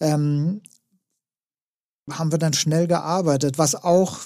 ähm, 0.00 0.60
haben 2.08 2.30
wir 2.30 2.38
dann 2.38 2.52
schnell 2.52 2.86
gearbeitet, 2.86 3.58
was 3.58 3.74
auch, 3.74 4.18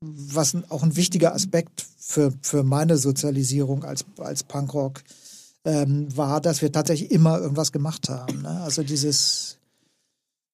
was 0.00 0.56
auch 0.68 0.82
ein 0.82 0.96
wichtiger 0.96 1.34
Aspekt 1.34 1.84
für, 1.98 2.32
für 2.40 2.62
meine 2.62 2.96
Sozialisierung 2.96 3.84
als, 3.84 4.04
als 4.18 4.44
Punkrock 4.44 5.02
ähm, 5.64 6.06
war, 6.16 6.40
dass 6.40 6.62
wir 6.62 6.72
tatsächlich 6.72 7.10
immer 7.10 7.38
irgendwas 7.38 7.72
gemacht 7.72 8.08
haben. 8.08 8.42
Ne? 8.42 8.60
Also 8.62 8.82
dieses, 8.82 9.58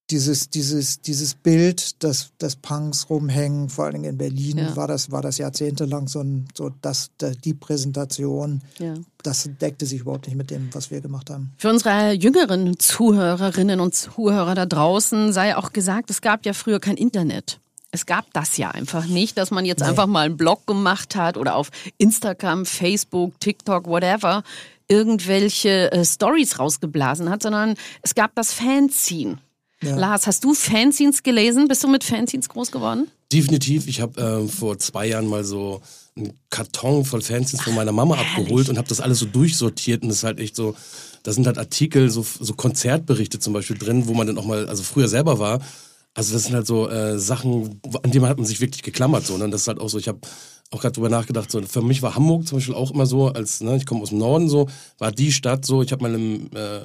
dieses, 0.09 0.49
dieses, 0.49 1.01
dieses 1.01 1.35
Bild 1.35 2.01
des, 2.03 2.31
des 2.41 2.55
Punks 2.55 3.09
rumhängen, 3.09 3.69
vor 3.69 3.85
allen 3.85 3.93
Dingen 3.93 4.05
in 4.05 4.17
Berlin, 4.17 4.57
Ja. 4.57 4.75
war, 4.75 4.87
das, 4.87 5.11
war 5.11 5.21
das 5.21 5.37
jahrzehntelang 5.37 6.07
so, 6.07 6.21
ein, 6.21 6.47
so 6.55 6.71
das, 6.81 7.11
die 7.43 7.53
Präsentation. 7.53 8.61
Ja. 8.79 8.95
Das 9.23 9.49
deckte 9.61 9.85
sich 9.85 10.01
überhaupt 10.01 10.27
nicht 10.27 10.35
mit 10.37 10.49
dem, 10.51 10.69
was 10.73 10.91
wir 10.91 11.01
gemacht 11.01 11.29
haben. 11.29 11.53
Für 11.57 11.69
unsere 11.69 12.11
jüngeren 12.11 12.77
Zuhörerinnen 12.79 13.79
und 13.79 13.93
Zuhörer 13.95 14.55
da 14.55 14.65
draußen 14.65 15.33
sei 15.33 15.55
auch 15.55 15.71
gesagt, 15.71 16.09
es 16.09 16.21
gab 16.21 16.45
ja 16.45 16.53
früher 16.53 16.79
kein 16.79 16.97
Internet. 16.97 17.59
Es 17.95 18.05
gab 18.05 18.25
das 18.33 18.57
ja 18.57 18.71
einfach 18.71 19.05
nicht, 19.05 19.37
dass 19.37 19.51
man 19.51 19.63
jetzt 19.63 19.81
einfach 19.81 20.05
mal 20.05 20.25
einen 20.25 20.35
Blog 20.35 20.67
gemacht 20.67 21.15
hat 21.15 21.37
oder 21.37 21.55
auf 21.55 21.69
Instagram, 21.97 22.65
Facebook, 22.65 23.39
TikTok, 23.39 23.87
whatever, 23.87 24.43
irgendwelche 24.89 25.93
äh, 25.93 26.03
Stories 26.03 26.59
rausgeblasen 26.59 27.29
hat, 27.29 27.41
sondern 27.41 27.75
es 28.01 28.13
gab 28.13 28.35
das 28.35 28.51
Fanzine. 28.51 29.37
Ja. 29.81 29.95
Lars, 29.95 30.27
hast 30.27 30.43
du 30.43 30.53
Fanzines 30.53 31.23
gelesen? 31.23 31.69
Bist 31.69 31.85
du 31.85 31.87
mit 31.87 32.03
Fanzines 32.03 32.49
groß 32.49 32.73
geworden? 32.73 33.07
Definitiv. 33.31 33.87
Ich 33.87 34.01
habe 34.01 34.19
ähm, 34.19 34.49
vor 34.49 34.77
zwei 34.77 35.07
Jahren 35.07 35.27
mal 35.27 35.45
so 35.45 35.81
einen 36.17 36.33
Karton 36.49 37.05
voll 37.05 37.21
Fanzines 37.21 37.63
von 37.63 37.75
meiner 37.75 37.93
Mama 37.93 38.15
abgeholt 38.15 38.67
und 38.67 38.77
habe 38.77 38.89
das 38.89 38.99
alles 38.99 39.19
so 39.19 39.25
durchsortiert 39.25 40.03
und 40.03 40.09
das 40.09 40.17
ist 40.17 40.23
halt 40.25 40.39
echt 40.41 40.57
so, 40.57 40.75
da 41.23 41.31
sind 41.31 41.47
halt 41.47 41.57
Artikel, 41.57 42.09
so, 42.09 42.23
so 42.23 42.53
Konzertberichte 42.55 43.39
zum 43.39 43.53
Beispiel 43.53 43.77
drin, 43.77 44.07
wo 44.07 44.13
man 44.13 44.27
dann 44.27 44.37
auch 44.37 44.45
mal, 44.45 44.67
also 44.67 44.83
früher 44.83 45.07
selber 45.07 45.39
war. 45.39 45.61
Also 46.15 46.33
das 46.33 46.45
sind 46.45 46.55
halt 46.55 46.65
so 46.65 46.89
äh, 46.89 47.19
Sachen, 47.19 47.81
an 48.01 48.09
die 48.09 48.19
man 48.21 48.29
hat 48.29 48.37
man 48.37 48.47
sich 48.47 48.61
wirklich 48.61 48.83
geklammert. 48.83 49.25
So, 49.25 49.37
ne? 49.37 49.49
Das 49.49 49.61
ist 49.61 49.67
halt 49.67 49.79
auch 49.79 49.89
so, 49.89 49.97
ich 49.97 50.07
habe 50.07 50.19
auch 50.71 50.81
gerade 50.81 50.93
drüber 50.93 51.09
nachgedacht, 51.09 51.51
so 51.51 51.61
für 51.61 51.81
mich 51.81 52.01
war 52.01 52.15
Hamburg 52.15 52.47
zum 52.47 52.57
Beispiel 52.57 52.73
auch 52.73 52.91
immer 52.91 53.05
so, 53.05 53.27
als 53.27 53.61
ne, 53.61 53.77
ich 53.77 53.85
komme 53.85 54.01
aus 54.01 54.09
dem 54.09 54.17
Norden 54.17 54.49
so, 54.49 54.67
war 54.97 55.11
die 55.11 55.31
Stadt 55.31 55.65
so, 55.65 55.81
ich 55.81 55.91
habe 55.91 56.01
mal 56.01 56.13
im, 56.15 56.47
äh, 56.55 56.79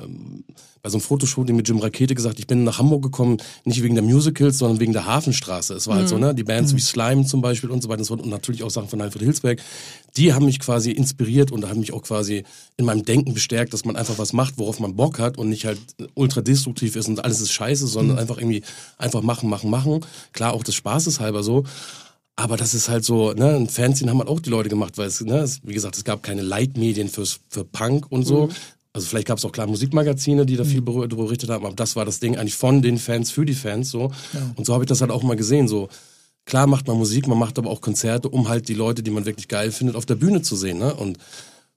bei 0.82 0.88
so 0.88 0.96
einem 0.96 1.02
Fotoshooting 1.02 1.56
mit 1.56 1.68
Jim 1.68 1.78
Rakete 1.78 2.14
gesagt, 2.14 2.38
ich 2.38 2.46
bin 2.46 2.64
nach 2.64 2.78
Hamburg 2.78 3.02
gekommen, 3.02 3.38
nicht 3.64 3.82
wegen 3.82 3.94
der 3.94 4.04
Musicals, 4.04 4.58
sondern 4.58 4.80
wegen 4.80 4.92
der 4.92 5.06
Hafenstraße. 5.06 5.74
Es 5.74 5.86
war 5.88 5.96
halt 5.96 6.08
so, 6.08 6.18
ne, 6.18 6.34
die 6.34 6.44
Bands 6.44 6.74
wie 6.74 6.80
Slime 6.80 7.24
zum 7.24 7.42
Beispiel 7.42 7.70
und 7.70 7.82
so 7.82 7.88
weiter 7.88 7.98
und 8.00 8.04
so 8.04 8.14
fort 8.14 8.24
und 8.24 8.30
natürlich 8.30 8.62
auch 8.62 8.70
Sachen 8.70 8.88
von 8.88 9.00
Alfred 9.00 9.22
Hilsberg, 9.22 9.60
die 10.16 10.32
haben 10.32 10.46
mich 10.46 10.58
quasi 10.58 10.90
inspiriert 10.90 11.50
und 11.50 11.68
haben 11.68 11.80
mich 11.80 11.92
auch 11.92 12.02
quasi 12.02 12.44
in 12.76 12.84
meinem 12.84 13.04
Denken 13.04 13.34
bestärkt, 13.34 13.72
dass 13.72 13.84
man 13.84 13.96
einfach 13.96 14.18
was 14.18 14.32
macht, 14.32 14.58
worauf 14.58 14.80
man 14.80 14.94
Bock 14.94 15.18
hat 15.18 15.38
und 15.38 15.48
nicht 15.48 15.64
halt 15.64 15.78
ultra 16.14 16.40
destruktiv 16.40 16.96
ist 16.96 17.08
und 17.08 17.24
alles 17.24 17.40
ist 17.40 17.52
scheiße, 17.52 17.86
sondern 17.86 18.18
einfach 18.18 18.38
irgendwie 18.38 18.62
einfach 18.98 19.22
machen, 19.22 19.50
machen, 19.50 19.70
machen. 19.70 20.00
Klar, 20.32 20.52
auch 20.52 20.64
des 20.64 20.74
Spaßes 20.74 21.20
halber 21.20 21.42
so. 21.42 21.64
Aber 22.36 22.56
das 22.56 22.74
ist 22.74 22.88
halt 22.88 23.04
so, 23.04 23.32
ne, 23.32 23.56
ein 23.56 23.68
Fanzine 23.68 24.10
haben 24.10 24.18
halt 24.18 24.28
auch 24.28 24.40
die 24.40 24.50
Leute 24.50 24.68
gemacht, 24.68 24.96
weil 24.96 25.08
es, 25.08 25.20
ne, 25.20 25.38
es, 25.38 25.60
wie 25.62 25.74
gesagt, 25.74 25.96
es 25.96 26.04
gab 26.04 26.22
keine 26.22 26.42
Leitmedien 26.42 27.08
fürs, 27.08 27.40
für 27.48 27.64
Punk 27.64 28.10
und 28.10 28.24
so. 28.24 28.48
Also 28.92 29.06
vielleicht 29.06 29.28
gab 29.28 29.38
es 29.38 29.44
auch 29.44 29.52
klar 29.52 29.66
Musikmagazine, 29.66 30.46
die 30.46 30.56
da 30.56 30.64
viel 30.64 30.82
darüber 30.82 31.24
berichtet 31.24 31.50
haben, 31.50 31.64
aber 31.64 31.76
das 31.76 31.94
war 31.94 32.04
das 32.04 32.18
Ding 32.18 32.36
eigentlich 32.36 32.56
von 32.56 32.82
den 32.82 32.98
Fans 32.98 33.30
für 33.30 33.44
die 33.44 33.54
Fans 33.54 33.90
so. 33.90 34.10
Und 34.56 34.66
so 34.66 34.74
habe 34.74 34.84
ich 34.84 34.88
das 34.88 35.00
halt 35.00 35.12
auch 35.12 35.22
mal 35.22 35.36
gesehen. 35.36 35.68
So 35.68 35.88
klar 36.44 36.66
macht 36.66 36.88
man 36.88 36.96
Musik, 36.96 37.28
man 37.28 37.38
macht 37.38 37.58
aber 37.58 37.70
auch 37.70 37.80
Konzerte, 37.80 38.28
um 38.28 38.48
halt 38.48 38.68
die 38.68 38.74
Leute, 38.74 39.02
die 39.02 39.10
man 39.10 39.26
wirklich 39.26 39.46
geil 39.46 39.70
findet, 39.70 39.94
auf 39.94 40.06
der 40.06 40.16
Bühne 40.16 40.42
zu 40.42 40.56
sehen. 40.56 40.78
Ne? 40.78 40.92
Und 40.92 41.18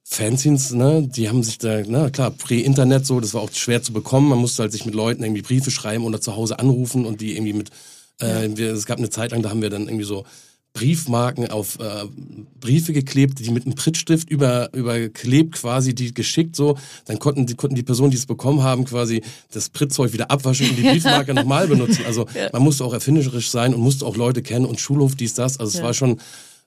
Fanzines, 0.03 0.71
ne, 0.71 1.07
die 1.07 1.29
haben 1.29 1.43
sich 1.43 1.59
da, 1.59 1.81
na 1.87 2.09
klar, 2.09 2.31
Prä-Internet 2.31 3.05
so, 3.05 3.19
das 3.19 3.33
war 3.33 3.41
auch 3.41 3.51
schwer 3.51 3.81
zu 3.81 3.93
bekommen. 3.93 4.29
Man 4.29 4.39
musste 4.39 4.63
halt 4.63 4.71
sich 4.71 4.85
mit 4.85 4.95
Leuten 4.95 5.23
irgendwie 5.23 5.41
Briefe 5.41 5.71
schreiben 5.71 6.03
oder 6.03 6.19
zu 6.19 6.35
Hause 6.35 6.59
anrufen 6.59 7.05
und 7.05 7.21
die 7.21 7.35
irgendwie 7.35 7.53
mit, 7.53 7.69
äh, 8.19 8.49
wir, 8.55 8.73
es 8.73 8.85
gab 8.85 8.97
eine 8.97 9.09
Zeit 9.09 9.31
lang, 9.31 9.41
da 9.41 9.49
haben 9.49 9.61
wir 9.61 9.69
dann 9.69 9.83
irgendwie 9.87 10.05
so 10.05 10.25
Briefmarken 10.73 11.51
auf 11.51 11.77
äh, 11.79 12.05
Briefe 12.59 12.93
geklebt, 12.93 13.37
die 13.39 13.51
mit 13.51 13.65
einem 13.65 13.75
Prittstift 13.75 14.29
über 14.31 14.73
überklebt 14.73 15.53
quasi, 15.53 15.93
die 15.93 16.13
geschickt 16.15 16.55
so, 16.55 16.77
dann 17.05 17.19
konnten 17.19 17.45
die 17.45 17.53
konnten 17.53 17.75
die 17.75 17.83
Personen, 17.83 18.09
die 18.09 18.17
es 18.17 18.25
bekommen 18.25 18.63
haben, 18.63 18.85
quasi 18.85 19.21
das 19.51 19.69
Prittzeug 19.69 20.13
wieder 20.13 20.31
abwaschen 20.31 20.67
und 20.69 20.75
die 20.77 20.81
Briefmarke 20.89 21.35
nochmal 21.35 21.67
benutzen. 21.67 22.05
Also 22.07 22.25
man 22.51 22.63
musste 22.63 22.83
auch 22.85 22.93
erfinderisch 22.93 23.51
sein 23.51 23.75
und 23.75 23.81
musste 23.81 24.03
auch 24.05 24.15
Leute 24.15 24.41
kennen 24.41 24.65
und 24.65 24.79
Schulhof 24.79 25.13
dies 25.15 25.35
das. 25.35 25.59
Also 25.59 25.69
es 25.69 25.77
Ja. 25.77 25.83
war 25.83 25.93
schon, 25.93 26.19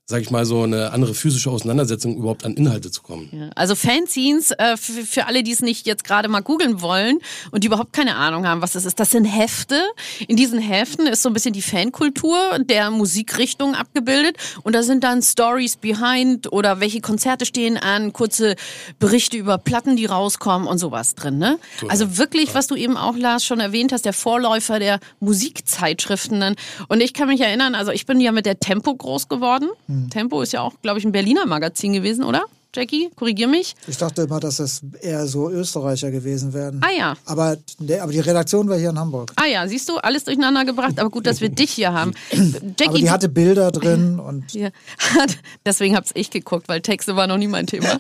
sag 0.09 0.23
ich 0.23 0.31
mal, 0.31 0.47
so 0.47 0.63
eine 0.63 0.93
andere 0.93 1.15
physische 1.15 1.51
Auseinandersetzung, 1.51 2.17
überhaupt 2.17 2.45
an 2.45 2.55
Inhalte 2.55 2.93
zu 2.93 3.03
kommen. 3.03 3.29
Ja, 3.33 3.51
also 3.57 3.75
Fanzines, 3.75 4.53
äh, 4.53 4.77
für, 4.77 5.05
für 5.05 5.27
alle, 5.27 5.43
die 5.43 5.51
es 5.51 5.63
nicht 5.63 5.85
jetzt 5.85 6.05
gerade 6.05 6.29
mal 6.29 6.43
googeln 6.43 6.81
wollen 6.81 7.19
und 7.51 7.65
die 7.65 7.67
überhaupt 7.67 7.93
keine 7.93 8.15
Ahnung 8.15 8.47
haben, 8.47 8.63
was 8.63 8.73
das 8.73 8.85
ist, 8.85 9.01
das 9.01 9.11
sind 9.11 9.25
Hefte. 9.25 9.83
In 10.29 10.37
diesen 10.37 10.61
Heften 10.61 11.09
ist 11.09 11.23
so 11.23 11.29
ein 11.29 11.33
bisschen 11.33 11.55
die 11.55 11.63
Fankultur 11.63 12.39
der 12.61 12.93
Musikrichtung 12.93 13.75
abgebildet 13.75 14.37
und 14.63 14.77
da 14.77 14.85
sind 14.85 15.03
dann 15.03 15.23
Stories 15.23 15.77
behind 15.77 16.53
oder 16.53 16.79
welche 16.79 17.01
Konzerte 17.01 17.45
stehen 17.45 17.77
an, 17.77 18.13
kurze 18.13 18.55
Berichte 19.01 19.37
über 19.37 19.59
Platten, 19.59 19.97
die 19.97 20.07
rauskommen 20.07 20.69
und 20.69 20.79
sowas 20.79 21.17
drin. 21.17 21.39
Ne? 21.39 21.59
Also 21.89 22.17
wirklich, 22.17 22.55
was 22.55 22.69
du 22.69 22.77
eben 22.77 22.97
auch, 22.97 23.17
Lars, 23.17 23.45
schon 23.45 23.59
erwähnt 23.59 23.91
hast, 23.91 24.05
der 24.05 24.13
Vorläufer 24.13 24.79
der 24.79 25.01
Musikzeitschriften. 25.19 26.39
Dann. 26.39 26.55
Und 26.87 27.03
ich 27.03 27.13
kann 27.13 27.27
mich 27.27 27.41
erinnern, 27.41 27.75
also 27.75 27.91
ich 27.91 28.07
bin 28.07 28.21
ja 28.21 28.31
mit 28.31 28.47
der 28.47 28.61
Tempo 28.61 28.95
groß 28.95 29.27
geworden. 29.27 29.69
Tempo 30.11 30.43
ist 30.43 30.53
ja 30.53 30.61
auch, 30.63 30.75
glaube 30.83 30.99
ich, 30.99 31.05
ein 31.05 31.13
Berliner 31.13 31.47
Magazin 31.47 31.93
gewesen, 31.93 32.25
oder? 32.25 32.45
Jackie, 32.77 33.09
korrigier 33.17 33.49
mich. 33.49 33.75
Ich 33.89 33.97
dachte 33.97 34.23
immer, 34.23 34.39
dass 34.39 34.57
das 34.59 34.83
eher 35.01 35.27
so 35.27 35.51
Österreicher 35.51 36.11
gewesen 36.11 36.53
wären. 36.53 36.83
Ah 36.85 36.91
ja. 36.97 37.15
Aber, 37.25 37.57
aber 38.01 38.13
die 38.13 38.21
Redaktion 38.21 38.69
war 38.69 38.77
hier 38.77 38.91
in 38.91 38.99
Hamburg. 38.99 39.33
Ah 39.37 39.47
ja, 39.47 39.67
siehst 39.67 39.89
du, 39.89 39.97
alles 39.97 40.25
durcheinander 40.25 40.67
gebracht, 40.67 40.99
aber 41.01 41.09
gut, 41.09 41.27
dass 41.27 41.41
wir 41.41 41.49
dich 41.49 41.71
hier 41.71 41.95
haben. 41.95 42.13
Jackie, 42.31 42.85
Aber 42.87 42.99
die 42.99 43.11
hatte 43.11 43.29
Bilder 43.31 43.71
drin 43.73 44.21
und 44.21 44.53
Ja, 44.53 44.69
deswegen 45.65 45.97
hab's 45.97 46.11
ich 46.13 46.31
geguckt, 46.31 46.69
weil 46.69 46.83
Texte 46.83 47.17
war 47.17 47.27
noch 47.27 47.39
nie 47.39 47.49
mein 47.49 47.67
Thema. 47.67 47.99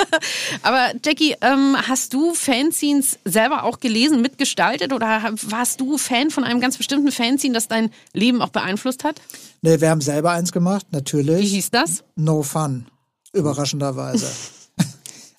Aber 0.62 0.92
Jackie, 1.04 1.36
ähm, 1.40 1.76
hast 1.86 2.12
du 2.12 2.34
Fanzines 2.34 3.18
selber 3.24 3.62
auch 3.62 3.78
gelesen, 3.78 4.20
mitgestaltet 4.20 4.92
oder 4.92 5.30
warst 5.48 5.80
du 5.80 5.96
Fan 5.96 6.30
von 6.30 6.42
einem 6.42 6.60
ganz 6.60 6.76
bestimmten 6.76 7.12
Fanzine, 7.12 7.54
das 7.54 7.68
dein 7.68 7.90
Leben 8.12 8.42
auch 8.42 8.48
beeinflusst 8.50 9.04
hat? 9.04 9.20
nee, 9.62 9.80
wir 9.80 9.90
haben 9.90 10.00
selber 10.00 10.30
eins 10.32 10.52
gemacht, 10.52 10.86
Wie 10.90 10.96
natürlich. 10.96 11.50
hieß 11.50 11.70
das? 11.70 12.04
No 12.16 12.42
fun, 12.42 12.86
überraschenderweise. 13.32 14.26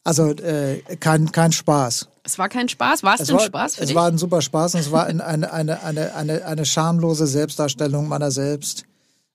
also 0.03 0.31
äh, 0.31 0.81
kein, 0.99 1.31
kein 1.31 1.51
Spaß. 1.51 2.07
Es 2.23 2.37
war 2.37 2.49
kein 2.49 2.69
Spaß. 2.69 3.03
War 3.03 3.19
es, 3.19 3.27
denn 3.27 3.35
war, 3.35 3.45
Spaß 3.45 3.75
für 3.75 3.81
es 3.81 3.87
dich? 3.87 3.95
war 3.95 4.07
ein 4.07 4.17
super 4.17 4.41
Spaß 4.41 4.75
und 4.75 4.81
es 4.81 4.91
war 4.91 5.05
ein, 5.05 5.21
eine, 5.21 5.51
eine, 5.51 5.83
eine, 5.83 6.15
eine, 6.15 6.45
eine 6.45 6.65
schamlose 6.65 7.27
Selbstdarstellung 7.27 8.07
meiner 8.07 8.31
selbst. 8.31 8.83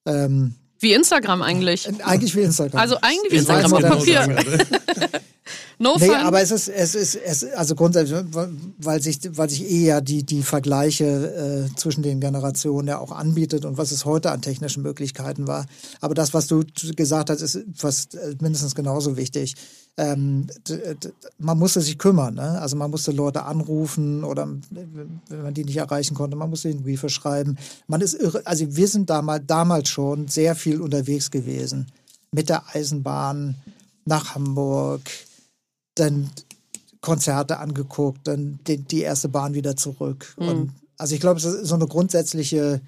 Ähm, 0.06 0.54
Wie 0.78 0.92
Instagram 0.92 1.42
eigentlich. 1.42 1.88
eigentlich 2.04 2.36
wie 2.36 2.42
Instagram. 2.42 2.80
Also 2.80 2.96
eigentlich 3.00 3.32
wie 3.32 3.36
Instagram 3.36 3.72
auf 3.72 3.82
Papier. 3.82 4.36
No 5.78 5.96
Nee, 5.98 6.06
fun. 6.06 6.14
aber 6.16 6.40
es 6.40 6.50
ist, 6.50 6.68
es 6.68 6.94
ist, 6.94 7.16
es, 7.16 7.44
also 7.52 7.74
grundsätzlich, 7.74 8.24
weil 8.78 9.02
sich, 9.02 9.18
weil 9.36 9.50
sich 9.50 9.70
eh 9.70 9.86
ja 9.86 10.00
die, 10.00 10.22
die 10.22 10.42
Vergleiche 10.42 11.68
äh, 11.70 11.76
zwischen 11.76 12.02
den 12.02 12.20
Generationen 12.20 12.88
ja 12.88 12.98
auch 12.98 13.12
anbietet 13.12 13.64
und 13.64 13.76
was 13.76 13.90
es 13.92 14.04
heute 14.04 14.30
an 14.30 14.40
technischen 14.40 14.82
Möglichkeiten 14.82 15.46
war. 15.46 15.66
Aber 16.00 16.14
das, 16.14 16.32
was 16.32 16.46
du 16.46 16.64
gesagt 16.96 17.28
hast, 17.30 17.42
ist 17.42 17.58
fast 17.74 18.14
äh, 18.14 18.36
mindestens 18.40 18.74
genauso 18.74 19.16
wichtig. 19.16 19.54
Ähm, 19.96 20.46
man 21.38 21.58
musste 21.58 21.80
sich 21.80 21.98
kümmern, 21.98 22.34
ne? 22.34 22.60
Also 22.60 22.76
man 22.76 22.90
musste 22.90 23.12
Leute 23.12 23.44
anrufen 23.44 24.24
oder 24.24 24.48
wenn 24.70 25.42
man 25.42 25.54
die 25.54 25.64
nicht 25.64 25.76
erreichen 25.76 26.14
konnte, 26.14 26.36
man 26.36 26.50
musste 26.50 26.68
ihnen 26.68 26.82
Briefe 26.82 27.08
schreiben. 27.08 27.56
Man 27.86 28.00
ist 28.00 28.14
irre, 28.14 28.42
also 28.44 28.74
wir 28.74 28.88
sind 28.88 29.08
damals, 29.10 29.44
damals 29.46 29.88
schon 29.88 30.26
sehr 30.26 30.56
viel 30.56 30.80
unterwegs 30.80 31.30
gewesen. 31.30 31.86
Mit 32.32 32.48
der 32.48 32.74
Eisenbahn 32.74 33.56
nach 34.04 34.34
Hamburg, 34.34 35.02
dann 35.94 36.30
Konzerte 37.00 37.58
angeguckt, 37.58 38.26
dann 38.26 38.58
die, 38.66 38.78
die 38.78 39.02
erste 39.02 39.28
Bahn 39.28 39.54
wieder 39.54 39.76
zurück. 39.76 40.34
Und 40.36 40.72
also 40.96 41.14
ich 41.14 41.20
glaube, 41.20 41.38
es 41.38 41.44
ist 41.44 41.68
so 41.68 41.74
eine 41.74 41.86
grundsätzliche, 41.86 42.80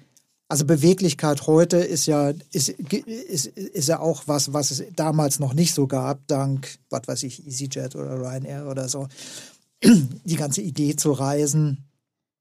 also 0.47 0.65
Beweglichkeit 0.65 1.45
heute 1.45 1.77
ist 1.77 2.07
ja, 2.07 2.33
ist, 2.51 2.69
ist, 2.69 3.45
ist 3.45 3.89
ja 3.89 3.99
auch 3.99 4.23
was, 4.25 4.53
was 4.53 4.71
es 4.71 4.83
damals 4.95 5.39
noch 5.39 5.53
nicht 5.53 5.73
so 5.73 5.87
gab, 5.87 6.25
dank, 6.27 6.79
was 6.89 7.07
weiß 7.07 7.23
ich, 7.23 7.45
EasyJet 7.45 7.95
oder 7.95 8.19
Ryanair 8.19 8.67
oder 8.67 8.89
so. 8.89 9.07
Die 9.83 10.35
ganze 10.35 10.61
Idee 10.61 10.95
zu 10.95 11.11
reisen, 11.11 11.85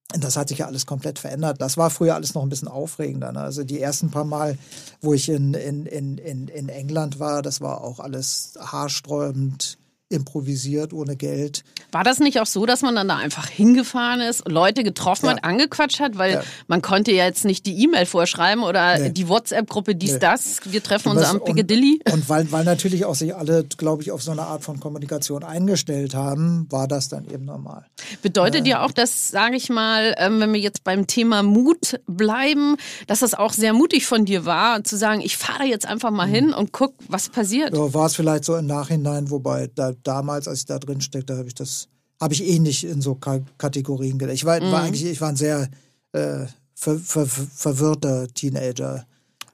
das 0.09 0.37
hat 0.37 0.49
sich 0.49 0.59
ja 0.59 0.67
alles 0.67 0.87
komplett 0.87 1.19
verändert. 1.19 1.61
Das 1.61 1.77
war 1.77 1.91
früher 1.91 2.15
alles 2.15 2.35
noch 2.35 2.43
ein 2.43 2.49
bisschen 2.49 2.69
aufregender. 2.69 3.33
Ne? 3.33 3.41
Also 3.41 3.65
die 3.65 3.81
ersten 3.81 4.11
paar 4.11 4.25
Mal, 4.25 4.57
wo 5.03 5.13
ich 5.13 5.29
in, 5.29 5.53
in, 5.53 5.85
in, 5.85 6.17
in, 6.19 6.49
in 6.49 6.69
England 6.69 7.19
war, 7.19 7.43
das 7.43 7.61
war 7.61 7.83
auch 7.83 8.01
alles 8.01 8.55
haarsträubend 8.59 9.79
improvisiert, 10.09 10.93
ohne 10.93 11.17
Geld. 11.17 11.65
War 11.93 12.05
das 12.05 12.19
nicht 12.21 12.41
auch 12.41 12.47
so, 12.47 12.65
dass 12.67 12.83
man 12.83 12.95
dann 12.95 13.09
da 13.09 13.17
einfach 13.17 13.49
hingefahren 13.49 14.21
ist, 14.21 14.49
Leute 14.49 14.85
getroffen 14.85 15.27
Ja. 15.27 15.33
hat, 15.33 15.45
angequatscht 15.45 16.01
hat? 16.01 16.17
Weil 16.19 16.33
Ja. 16.35 16.43
man 16.69 16.83
konnte 16.83 17.13
ja 17.13 17.25
jetzt 17.25 17.45
nicht 17.45 17.67
die 17.67 17.83
E-Mail 17.83 18.07
vorschreiben 18.07 18.63
oder 18.63 18.99
Nee. 18.99 19.11
die 19.11 19.29
WhatsApp-Gruppe 19.29 19.95
dies, 19.95 20.15
Nee. 20.15 20.19
das. 20.21 20.61
Wir 20.65 20.83
treffen 20.83 21.11
uns 21.13 21.23
am 21.23 21.39
und- 21.39 21.45
Piccadilly. 21.45 22.01
Und 22.13 22.29
weil, 22.29 22.51
weil 22.53 22.65
natürlich 22.65 23.05
auch 23.05 23.15
sich 23.15 23.35
alle, 23.35 23.65
glaube 23.77 24.03
ich, 24.03 24.13
auf 24.13 24.23
so 24.23 24.31
eine 24.31 24.43
Art 24.43 24.63
von 24.63 24.79
Kommunikation 24.81 25.43
eingestellt 25.43 26.15
haben, 26.15 26.67
war 26.71 26.87
das 26.89 27.09
dann 27.09 27.29
eben 27.29 27.45
normal. 27.45 27.85
Bedeutet 28.23 28.67
ja 28.67 28.85
auch, 28.85 28.93
dass, 28.93 29.29
sage 29.31 29.57
ich 29.57 29.69
mal, 29.71 30.15
ähm, 30.19 30.41
wenn 30.41 30.53
wir 30.53 30.61
jetzt 30.61 30.85
beim 30.85 31.07
Thema 31.07 31.43
Mut 31.43 31.99
bleiben, 32.07 32.77
dass 33.07 33.21
das 33.21 33.35
auch 33.35 33.53
sehr 33.53 33.73
mutig 33.73 34.07
von 34.07 34.25
dir 34.25 34.45
war, 34.45 34.85
zu 34.85 34.97
sagen, 34.97 35.21
ich 35.21 35.37
fahre 35.37 35.61
da 35.61 35.65
jetzt 35.65 35.87
einfach 35.87 36.11
mal 36.11 36.27
hin 36.29 36.53
und 36.53 36.73
guck, 36.73 36.95
was 37.09 37.29
passiert. 37.29 37.75
Ja, 37.75 37.93
war 37.95 38.07
es 38.07 38.15
vielleicht 38.17 38.45
so 38.45 38.57
im 38.57 38.67
Nachhinein, 38.67 39.31
wobei 39.31 39.69
da, 39.75 39.93
damals, 40.03 40.49
als 40.49 40.61
ich 40.61 40.67
da 40.67 40.79
drin 40.79 41.01
steckte, 41.01 41.37
habe 41.37 41.49
ich 41.49 41.55
das, 41.55 41.89
habe 42.21 42.35
ich 42.35 42.45
eh 42.47 42.59
nicht 42.59 42.85
in 42.85 43.01
so 43.03 43.15
Ka 43.15 43.41
Kategorien 43.59 44.19
gedacht. 44.19 44.35
Ich 44.35 44.45
war, 44.45 44.61
Mhm. 44.61 44.71
war 44.71 44.83
eigentlich, 44.83 45.05
ich 45.05 45.21
war 45.21 45.29
ein 45.31 45.37
sehr 45.37 45.69
äh, 46.13 46.47
ver, 46.75 46.99
ver, 46.99 47.27
ver, 47.27 47.47
verwirrter 47.55 48.29
Teenager. 48.29 49.07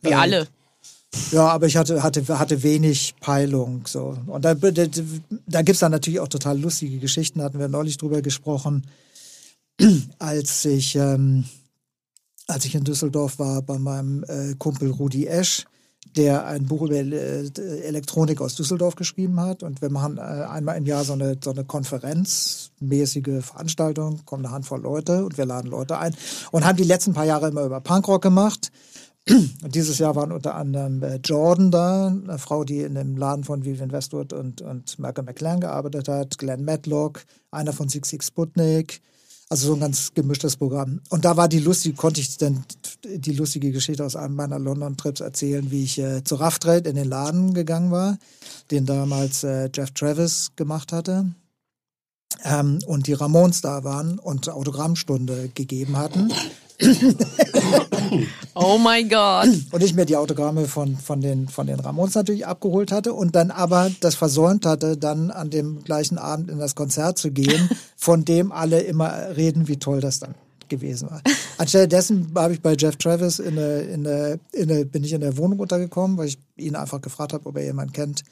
Wie 0.03 0.11
Äh, 0.11 0.15
alle. 0.15 0.49
Ja, 1.31 1.49
aber 1.49 1.67
ich 1.67 1.77
hatte, 1.77 2.03
hatte, 2.03 2.27
hatte 2.39 2.63
wenig 2.63 3.15
Peilung. 3.21 3.85
So. 3.87 4.17
Und 4.27 4.45
da, 4.45 4.55
da, 4.55 4.71
da 5.47 5.63
gibt 5.63 5.75
es 5.77 5.81
dann 5.81 5.93
natürlich 5.93 6.21
auch 6.21 6.29
total 6.29 6.59
lustige 6.59 6.99
Geschichten, 6.99 7.43
hatten 7.43 7.59
wir 7.59 7.69
neulich 7.69 7.99
drüber 7.99 8.23
gesprochen, 8.23 8.87
als 10.19 10.65
ich, 10.65 10.97
ähm, 10.97 11.45
als 12.47 12.65
ich 12.65 12.75
in 12.75 12.85
Düsseldorf 12.85 13.39
war 13.39 13.61
bei 13.63 13.79
meinem 13.79 14.25
äh, 14.25 14.55
Kumpel 14.59 14.91
Rudi 14.91 15.27
Esch, 15.27 15.67
der 16.17 16.47
ein 16.47 16.67
Buch 16.67 16.83
über 16.83 16.95
äh, 16.95 17.47
Elektronik 17.83 18.41
aus 18.41 18.55
Düsseldorf 18.55 18.97
geschrieben 18.97 19.41
hat. 19.41 19.63
Und 19.63 19.81
wir 19.81 19.91
machen 19.91 20.19
äh, 20.19 20.21
einmal 20.21 20.77
im 20.77 20.87
Jahr 20.87 21.05
so 21.05 21.15
eine, 21.15 21.39
so 21.43 21.51
eine 21.51 21.65
konferenzmäßige 21.65 23.45
Veranstaltung, 23.45 24.21
kommen 24.25 24.45
eine 24.45 24.55
Handvoll 24.55 24.81
Leute 24.81 25.25
und 25.25 25.39
wir 25.39 25.47
laden 25.47 25.71
Leute 25.71 25.99
ein 25.99 26.15
und 26.51 26.65
haben 26.65 26.77
die 26.77 26.85
letzten 26.85 27.15
paar 27.15 27.25
Jahre 27.25 27.49
immer 27.49 27.65
über 27.65 27.81
Punkrock 27.81 28.23
gemacht. 28.23 28.71
Und 29.29 29.75
dieses 29.75 29.99
Jahr 29.99 30.17
waren 30.17 30.33
unter 30.33 30.57
anderem 30.57 31.03
äh, 31.03 31.21
Jordan 31.23 31.71
da, 31.71 32.09
eine 32.09 32.39
Frau, 32.39 32.65
die 32.65 32.81
in 32.81 32.97
dem 32.97 33.17
Laden 33.17 33.45
von 33.45 33.65
Vivian 33.65 33.93
Westwood 33.93 34.33
und, 34.33 34.63
und 34.63 34.99
Malcolm 34.99 35.27
McLaren 35.27 35.61
gearbeitet 35.61 36.09
hat, 36.09 36.39
Glenn 36.39 36.65
Matlock, 36.65 37.25
einer 37.53 37.73
von 37.73 37.89
Six 37.89 38.09
Six 38.09 38.27
Sputnik. 38.27 39.01
Also 39.53 39.67
so 39.67 39.75
ein 39.75 39.81
ganz 39.81 40.15
gemischtes 40.15 40.57
Programm. 40.57 41.03
Und 41.11 41.27
da 41.27 41.37
war 41.37 41.47
die 41.47 41.59
lustige, 41.59 41.95
konnte 41.95 42.23
ich 42.23 42.39
dann 42.39 42.65
die 43.05 43.35
lustige 43.35 43.71
Geschichte 43.71 44.03
aus 44.03 44.17
einem 44.17 44.35
meiner 44.35 44.59
London-Trips 44.59 45.21
erzählen, 45.21 45.71
wie 45.71 45.85
ich 45.85 45.99
äh, 45.99 46.25
zu 46.25 46.37
Rough 46.37 46.59
Trade 46.59 46.89
in 46.89 46.97
den 46.97 47.11
Laden 47.11 47.53
gegangen 47.53 47.91
war, 47.91 48.17
den 48.71 48.87
damals 48.87 49.45
äh, 49.45 49.69
Jeff 49.71 49.91
Travis 49.91 50.53
gemacht 50.57 50.91
hatte. 50.91 51.35
Ähm, 52.45 52.79
und 52.87 53.09
die 53.09 53.13
Ramones 53.13 53.61
da 53.61 53.85
waren 53.85 54.19
und 54.19 54.49
Autogrammstunde 54.49 55.51
gegeben 55.55 55.99
hatten. 55.99 56.33
Oh 58.55 58.79
my 58.79 59.05
God. 59.05 59.49
Und 59.73 59.83
ich 59.83 59.95
mir 59.95 60.05
die 60.05 60.17
Autogramme 60.17 60.67
von, 60.67 60.97
von, 60.97 61.21
den, 61.21 61.49
von 61.49 61.67
den 61.67 61.81
Ramones 61.81 62.15
natürlich 62.15 62.47
abgeholt 62.47 62.93
hatte 62.93 63.15
und 63.15 63.35
dann 63.35 63.51
aber 63.51 63.91
das 64.01 64.15
versäumt 64.15 64.67
hatte, 64.67 64.97
dann 64.97 65.31
an 65.31 65.51
dem 65.51 65.83
gleichen 65.85 66.19
Abend 66.19 66.51
in 66.51 66.59
das 66.59 66.75
Konzert 66.75 67.19
zu 67.19 67.31
gehen, 67.31 67.71
von 67.97 68.25
dem 68.25 68.53
alle 68.53 68.81
immer 68.81 69.37
reden, 69.37 69.69
wie 69.69 69.79
toll 69.79 70.01
das 70.01 70.19
dann 70.19 70.35
gewesen 70.69 71.11
war. 71.11 71.23
Anstelle 71.59 71.87
dessen 71.87 72.33
habe 72.35 72.55
ich 72.55 72.61
bei 72.61 72.75
Jeff 72.75 72.97
Travis 72.97 73.39
in 73.39 73.59
eine, 73.59 73.81
in 73.81 74.07
eine, 74.07 74.41
in 74.53 74.71
eine, 74.71 74.85
bin 74.85 75.05
ich 75.05 75.13
in 75.13 75.21
der 75.21 75.37
Wohnung 75.37 75.59
untergekommen, 75.59 76.17
weil 76.17 76.29
ich 76.29 76.39
ihn 76.57 76.77
einfach 76.77 77.01
gefragt 77.01 77.33
habe, 77.35 77.47
ob 77.47 77.57
er 77.57 77.65
jemanden 77.65 77.93
kennt, 77.93 78.25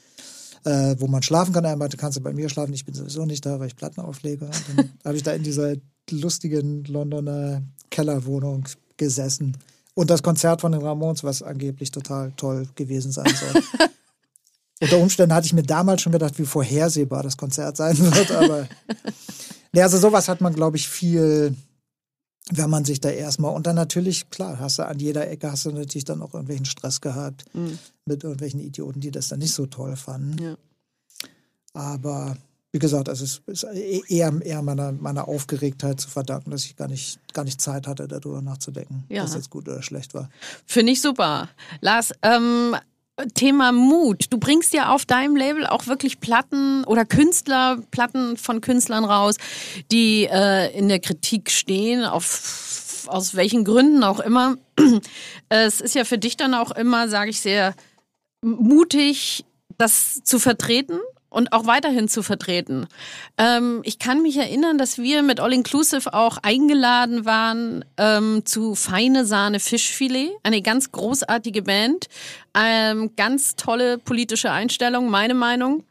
äh, 0.65 0.95
wo 0.97 1.07
man 1.07 1.23
schlafen 1.23 1.53
kann. 1.53 1.65
Er 1.65 1.75
meinte, 1.75 1.97
kannst 1.97 2.17
du 2.17 2.21
bei 2.21 2.33
mir 2.33 2.49
schlafen? 2.49 2.73
Ich 2.73 2.85
bin 2.85 2.95
sowieso 2.95 3.25
nicht 3.25 3.45
da, 3.45 3.59
weil 3.59 3.67
ich 3.67 3.75
Platten 3.75 4.01
auflege. 4.01 4.45
Und 4.45 4.77
dann 4.77 4.89
habe 5.05 5.17
ich 5.17 5.23
da 5.23 5.33
in 5.33 5.43
dieser 5.43 5.75
lustigen 6.09 6.83
Londoner 6.85 7.61
Kellerwohnung 7.89 8.65
gesessen. 8.97 9.57
Und 9.93 10.09
das 10.09 10.23
Konzert 10.23 10.61
von 10.61 10.71
den 10.71 10.81
Ramones, 10.81 11.23
was 11.23 11.43
angeblich 11.43 11.91
total 11.91 12.31
toll 12.37 12.67
gewesen 12.75 13.11
sein 13.11 13.33
soll. 13.33 13.61
Unter 14.81 14.97
Umständen 14.97 15.35
hatte 15.35 15.45
ich 15.45 15.53
mir 15.53 15.63
damals 15.63 16.01
schon 16.01 16.11
gedacht, 16.11 16.39
wie 16.39 16.45
vorhersehbar 16.45 17.21
das 17.21 17.37
Konzert 17.37 17.77
sein 17.77 17.97
wird, 17.99 18.31
aber 18.31 18.67
ja, 19.73 19.83
also 19.83 19.99
sowas 19.99 20.27
hat 20.27 20.41
man, 20.41 20.55
glaube 20.55 20.77
ich, 20.77 20.89
viel, 20.89 21.55
wenn 22.49 22.69
man 22.69 22.83
sich 22.83 22.99
da 22.99 23.09
erstmal 23.09 23.53
und 23.53 23.67
dann 23.67 23.75
natürlich, 23.75 24.31
klar, 24.31 24.59
hast 24.59 24.79
du 24.79 24.87
an 24.87 24.97
jeder 24.97 25.29
Ecke 25.29 25.51
hast 25.51 25.65
du 25.65 25.71
natürlich 25.71 26.05
dann 26.05 26.23
auch 26.23 26.33
irgendwelchen 26.33 26.65
Stress 26.65 26.99
gehabt 26.99 27.45
mit 28.05 28.23
irgendwelchen 28.23 28.59
Idioten, 28.59 29.01
die 29.01 29.11
das 29.11 29.27
dann 29.27 29.39
nicht 29.39 29.53
so 29.53 29.67
toll 29.67 29.95
fanden. 29.95 30.41
Ja. 30.41 30.55
Aber 31.73 32.35
wie 32.73 32.79
gesagt, 32.79 33.09
es 33.09 33.19
ist, 33.21 33.41
ist 33.47 33.63
eher, 33.63 34.33
eher 34.41 34.61
meiner, 34.61 34.93
meiner 34.93 35.27
Aufgeregtheit 35.27 35.99
zu 35.99 36.09
verdanken, 36.09 36.51
dass 36.51 36.63
ich 36.65 36.77
gar 36.77 36.87
nicht, 36.87 37.19
gar 37.33 37.43
nicht 37.43 37.59
Zeit 37.59 37.85
hatte, 37.85 38.07
darüber 38.07 38.41
nachzudenken, 38.41 39.03
Ja. 39.09 39.23
was 39.23 39.35
jetzt 39.35 39.49
gut 39.49 39.67
oder 39.67 39.81
schlecht 39.81 40.13
war. 40.13 40.29
Finde 40.65 40.93
ich 40.93 41.01
super. 41.01 41.49
Lars, 41.81 42.13
ähm, 42.21 42.75
Thema 43.35 43.73
Mut. 43.73 44.25
Du 44.29 44.37
bringst 44.37 44.73
ja 44.73 44.93
auf 44.93 45.05
deinem 45.05 45.35
Label 45.35 45.67
auch 45.67 45.87
wirklich 45.87 46.21
Platten 46.21 46.85
oder 46.85 47.05
Künstler, 47.05 47.77
Platten 47.91 48.37
von 48.37 48.61
Künstlern 48.61 49.03
raus, 49.03 49.35
die 49.91 50.25
äh, 50.31 50.75
in 50.75 50.87
der 50.87 50.99
Kritik 50.99 51.51
stehen, 51.51 52.05
auf, 52.05 53.03
aus 53.07 53.35
welchen 53.35 53.65
Gründen 53.65 54.03
auch 54.03 54.19
immer. 54.19 54.55
Es 55.49 55.81
ist 55.81 55.95
ja 55.95 56.05
für 56.05 56.17
dich 56.17 56.37
dann 56.37 56.53
auch 56.53 56.71
immer, 56.71 57.09
sage 57.09 57.29
ich 57.31 57.41
sehr, 57.41 57.75
mutig, 58.41 59.43
das 59.77 60.21
zu 60.23 60.39
vertreten 60.39 60.97
und 61.31 61.53
auch 61.53 61.65
weiterhin 61.65 62.07
zu 62.07 62.21
vertreten. 62.21 62.85
Ähm, 63.39 63.81
ich 63.83 63.97
kann 63.97 64.21
mich 64.21 64.37
erinnern, 64.37 64.77
dass 64.77 64.99
wir 64.99 65.23
mit 65.23 65.39
All 65.39 65.53
Inclusive 65.53 66.13
auch 66.13 66.37
eingeladen 66.43 67.25
waren 67.25 67.83
ähm, 67.97 68.45
zu 68.45 68.75
Feine 68.75 69.25
Sahne 69.25 69.59
Fischfilet, 69.59 70.31
eine 70.43 70.61
ganz 70.61 70.91
großartige 70.91 71.63
Band, 71.63 72.07
ähm, 72.53 73.15
ganz 73.15 73.55
tolle 73.55 73.97
politische 73.97 74.51
Einstellung, 74.51 75.09
meine 75.09 75.33
Meinung. 75.33 75.83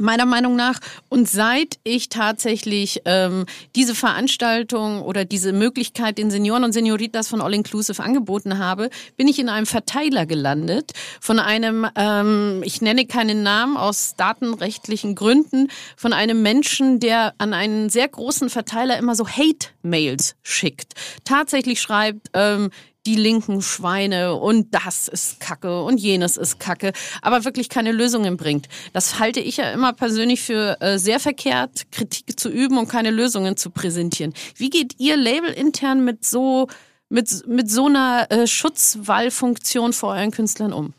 Meiner 0.00 0.26
Meinung 0.26 0.56
nach. 0.56 0.80
Und 1.08 1.28
seit 1.28 1.78
ich 1.84 2.08
tatsächlich 2.08 3.02
ähm, 3.04 3.46
diese 3.76 3.94
Veranstaltung 3.94 5.02
oder 5.02 5.24
diese 5.24 5.52
Möglichkeit 5.52 6.18
den 6.18 6.30
Senioren 6.30 6.64
und 6.64 6.72
Senioritas 6.72 7.28
von 7.28 7.40
All 7.40 7.54
Inclusive 7.54 8.02
angeboten 8.02 8.58
habe, 8.58 8.90
bin 9.16 9.28
ich 9.28 9.38
in 9.38 9.48
einem 9.48 9.66
Verteiler 9.66 10.26
gelandet 10.26 10.92
von 11.20 11.38
einem, 11.38 11.86
ähm, 11.96 12.62
ich 12.64 12.82
nenne 12.82 13.06
keinen 13.06 13.42
Namen 13.42 13.76
aus 13.76 14.14
datenrechtlichen 14.16 15.14
Gründen, 15.14 15.68
von 15.96 16.12
einem 16.12 16.42
Menschen, 16.42 16.98
der 17.00 17.34
an 17.38 17.54
einen 17.54 17.88
sehr 17.88 18.08
großen 18.08 18.50
Verteiler 18.50 18.98
immer 18.98 19.14
so 19.14 19.28
Hate-Mails 19.28 20.34
schickt. 20.42 20.94
Tatsächlich 21.24 21.80
schreibt, 21.80 22.30
ähm, 22.34 22.70
die 23.06 23.16
linken 23.16 23.62
Schweine 23.62 24.34
und 24.34 24.74
das 24.74 25.08
ist 25.08 25.40
Kacke 25.40 25.82
und 25.82 25.98
jenes 25.98 26.36
ist 26.36 26.58
Kacke, 26.58 26.92
aber 27.22 27.44
wirklich 27.44 27.68
keine 27.68 27.92
Lösungen 27.92 28.36
bringt. 28.36 28.68
Das 28.92 29.18
halte 29.18 29.40
ich 29.40 29.58
ja 29.58 29.70
immer 29.72 29.92
persönlich 29.92 30.42
für 30.42 30.80
äh, 30.80 30.98
sehr 30.98 31.20
verkehrt, 31.20 31.90
Kritik 31.92 32.38
zu 32.38 32.48
üben 32.48 32.78
und 32.78 32.88
keine 32.88 33.10
Lösungen 33.10 33.56
zu 33.56 33.70
präsentieren. 33.70 34.32
Wie 34.56 34.70
geht 34.70 34.98
ihr 34.98 35.16
Label 35.16 35.50
intern 35.50 36.04
mit 36.04 36.24
so 36.24 36.68
mit, 37.10 37.46
mit 37.46 37.70
so 37.70 37.86
einer 37.86 38.26
äh, 38.30 38.46
Schutzwallfunktion 38.46 39.92
vor 39.92 40.14
euren 40.14 40.30
Künstlern 40.30 40.72
um? 40.72 40.94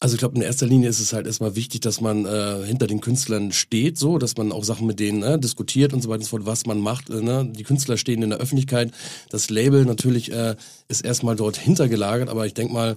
Also 0.00 0.14
ich 0.14 0.20
glaube, 0.20 0.36
in 0.36 0.42
erster 0.42 0.66
Linie 0.66 0.88
ist 0.88 1.00
es 1.00 1.12
halt 1.12 1.26
erstmal 1.26 1.56
wichtig, 1.56 1.80
dass 1.80 2.00
man 2.00 2.24
äh, 2.24 2.64
hinter 2.64 2.86
den 2.86 3.00
Künstlern 3.00 3.50
steht, 3.50 3.98
so, 3.98 4.18
dass 4.18 4.36
man 4.36 4.52
auch 4.52 4.62
Sachen 4.62 4.86
mit 4.86 5.00
denen 5.00 5.18
ne, 5.18 5.40
diskutiert 5.40 5.92
und 5.92 6.02
so 6.02 6.08
weiter 6.08 6.20
und 6.20 6.24
so 6.24 6.30
fort, 6.30 6.46
was 6.46 6.66
man 6.66 6.78
macht. 6.78 7.10
Äh, 7.10 7.20
ne? 7.20 7.50
Die 7.52 7.64
Künstler 7.64 7.96
stehen 7.96 8.22
in 8.22 8.30
der 8.30 8.38
Öffentlichkeit. 8.38 8.92
Das 9.30 9.50
Label 9.50 9.84
natürlich 9.84 10.30
äh, 10.30 10.54
ist 10.86 11.04
erstmal 11.04 11.34
dort 11.34 11.56
hintergelagert, 11.56 12.28
aber 12.28 12.46
ich 12.46 12.54
denk 12.54 12.72
mal, 12.72 12.94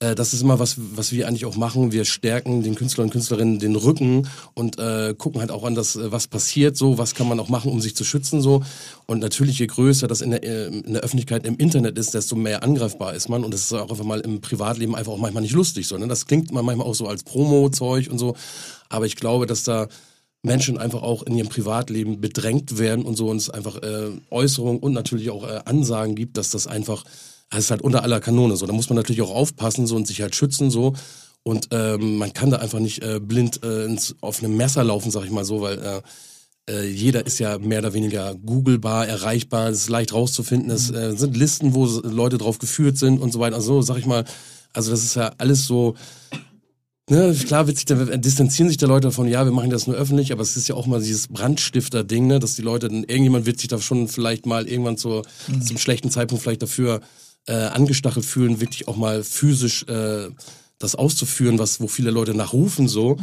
äh, 0.00 0.14
das 0.14 0.32
ist 0.32 0.42
immer 0.42 0.58
was, 0.58 0.76
was 0.78 1.12
wir 1.12 1.26
eigentlich 1.26 1.44
auch 1.44 1.56
machen. 1.56 1.92
Wir 1.92 2.04
stärken 2.04 2.62
den 2.62 2.74
Künstlern 2.74 3.06
und 3.06 3.10
Künstlerinnen 3.10 3.58
den 3.58 3.74
Rücken 3.74 4.28
und 4.54 4.78
äh, 4.78 5.14
gucken 5.16 5.40
halt 5.40 5.50
auch 5.50 5.64
an 5.64 5.74
das, 5.74 5.96
äh, 5.96 6.12
was 6.12 6.28
passiert, 6.28 6.76
so, 6.76 6.98
was 6.98 7.14
kann 7.14 7.28
man 7.28 7.40
auch 7.40 7.48
machen, 7.48 7.72
um 7.72 7.80
sich 7.80 7.96
zu 7.96 8.04
schützen, 8.04 8.40
so. 8.40 8.62
Und 9.06 9.18
natürlich, 9.18 9.58
je 9.58 9.66
größer 9.66 10.06
das 10.06 10.20
in 10.20 10.30
der, 10.30 10.44
äh, 10.44 10.66
in 10.68 10.92
der 10.92 11.02
Öffentlichkeit 11.02 11.46
im 11.46 11.56
Internet 11.56 11.98
ist, 11.98 12.14
desto 12.14 12.36
mehr 12.36 12.62
angreifbar 12.62 13.14
ist 13.14 13.28
man. 13.28 13.44
Und 13.44 13.52
das 13.52 13.62
ist 13.62 13.72
auch 13.72 13.90
einfach 13.90 14.04
mal 14.04 14.20
im 14.20 14.40
Privatleben 14.40 14.94
einfach 14.94 15.12
auch 15.12 15.18
manchmal 15.18 15.42
nicht 15.42 15.54
lustig, 15.54 15.88
so, 15.88 15.98
ne? 15.98 16.06
Das 16.06 16.26
klingt 16.26 16.52
man 16.52 16.64
manchmal 16.64 16.86
auch 16.86 16.94
so 16.94 17.08
als 17.08 17.24
Promo-Zeug 17.24 18.08
und 18.10 18.18
so. 18.18 18.36
Aber 18.88 19.06
ich 19.06 19.16
glaube, 19.16 19.46
dass 19.46 19.64
da 19.64 19.88
Menschen 20.42 20.78
einfach 20.78 21.02
auch 21.02 21.22
in 21.24 21.36
ihrem 21.36 21.48
Privatleben 21.48 22.20
bedrängt 22.20 22.78
werden 22.78 23.04
und 23.04 23.16
so 23.16 23.28
und 23.28 23.38
es 23.38 23.50
einfach 23.50 23.82
äh, 23.82 24.10
Äußerungen 24.30 24.80
und 24.80 24.92
natürlich 24.92 25.30
auch 25.30 25.44
äh, 25.44 25.60
Ansagen 25.64 26.14
gibt, 26.14 26.36
dass 26.36 26.50
das 26.50 26.66
einfach, 26.66 27.04
das 27.50 27.64
ist 27.64 27.70
halt 27.70 27.82
unter 27.82 28.02
aller 28.02 28.20
Kanone 28.20 28.56
so. 28.56 28.66
Da 28.66 28.72
muss 28.72 28.88
man 28.88 28.96
natürlich 28.96 29.22
auch 29.22 29.34
aufpassen 29.34 29.86
so 29.86 29.96
und 29.96 30.06
sich 30.06 30.20
halt 30.20 30.34
schützen 30.34 30.70
so. 30.70 30.94
Und 31.42 31.68
ähm, 31.70 32.18
man 32.18 32.32
kann 32.32 32.50
da 32.50 32.58
einfach 32.58 32.78
nicht 32.80 33.02
äh, 33.02 33.20
blind 33.20 33.62
äh, 33.64 33.84
ins, 33.84 34.14
auf 34.20 34.42
einem 34.42 34.56
Messer 34.56 34.84
laufen, 34.84 35.10
sag 35.10 35.24
ich 35.24 35.30
mal 35.30 35.44
so, 35.44 35.62
weil 35.62 35.78
äh, 35.78 36.02
äh, 36.70 36.86
jeder 36.90 37.24
ist 37.24 37.38
ja 37.38 37.58
mehr 37.58 37.78
oder 37.78 37.94
weniger 37.94 38.34
googlebar, 38.34 39.06
erreichbar, 39.06 39.70
es 39.70 39.82
ist 39.82 39.88
leicht 39.88 40.12
rauszufinden, 40.12 40.70
es 40.70 40.90
äh, 40.90 41.16
sind 41.16 41.36
Listen, 41.36 41.74
wo 41.74 41.86
Leute 41.86 42.36
drauf 42.36 42.58
geführt 42.58 42.98
sind 42.98 43.18
und 43.18 43.32
so 43.32 43.40
weiter. 43.40 43.56
Also 43.56 43.74
so, 43.76 43.82
sag 43.82 43.96
ich 43.98 44.04
mal, 44.04 44.24
also 44.74 44.90
das 44.90 45.02
ist 45.04 45.14
ja 45.16 45.32
alles 45.38 45.64
so, 45.64 45.94
Ne, 47.10 47.34
klar 47.46 47.66
wird 47.66 47.78
sich 47.78 47.86
da, 47.86 47.94
distanzieren 47.94 48.68
sich 48.68 48.76
da 48.76 48.86
Leute 48.86 49.08
davon, 49.08 49.26
ja, 49.28 49.42
wir 49.42 49.52
machen 49.52 49.70
das 49.70 49.86
nur 49.86 49.96
öffentlich, 49.96 50.30
aber 50.30 50.42
es 50.42 50.58
ist 50.58 50.68
ja 50.68 50.74
auch 50.74 50.86
mal 50.86 51.00
dieses 51.00 51.28
Brandstifter-Ding, 51.28 52.26
ne, 52.26 52.38
dass 52.38 52.54
die 52.54 52.60
Leute, 52.60 52.88
dann, 52.88 53.04
irgendjemand 53.04 53.46
wird 53.46 53.58
sich 53.58 53.68
da 53.68 53.80
schon 53.80 54.08
vielleicht 54.08 54.44
mal 54.44 54.68
irgendwann 54.68 54.98
zu, 54.98 55.22
Mhm. 55.46 55.62
zum 55.62 55.78
schlechten 55.78 56.10
Zeitpunkt 56.10 56.42
vielleicht 56.42 56.60
dafür 56.60 57.00
äh, 57.48 57.52
angestachelt 57.52 58.24
fühlen, 58.24 58.60
wirklich 58.60 58.86
auch 58.88 58.96
mal 58.96 59.24
physisch 59.24 59.84
äh, 59.88 60.28
das 60.78 60.94
auszuführen, 60.94 61.58
was 61.58 61.80
wo 61.80 61.88
viele 61.88 62.10
Leute 62.10 62.34
nachrufen 62.34 62.88
so. 62.88 63.16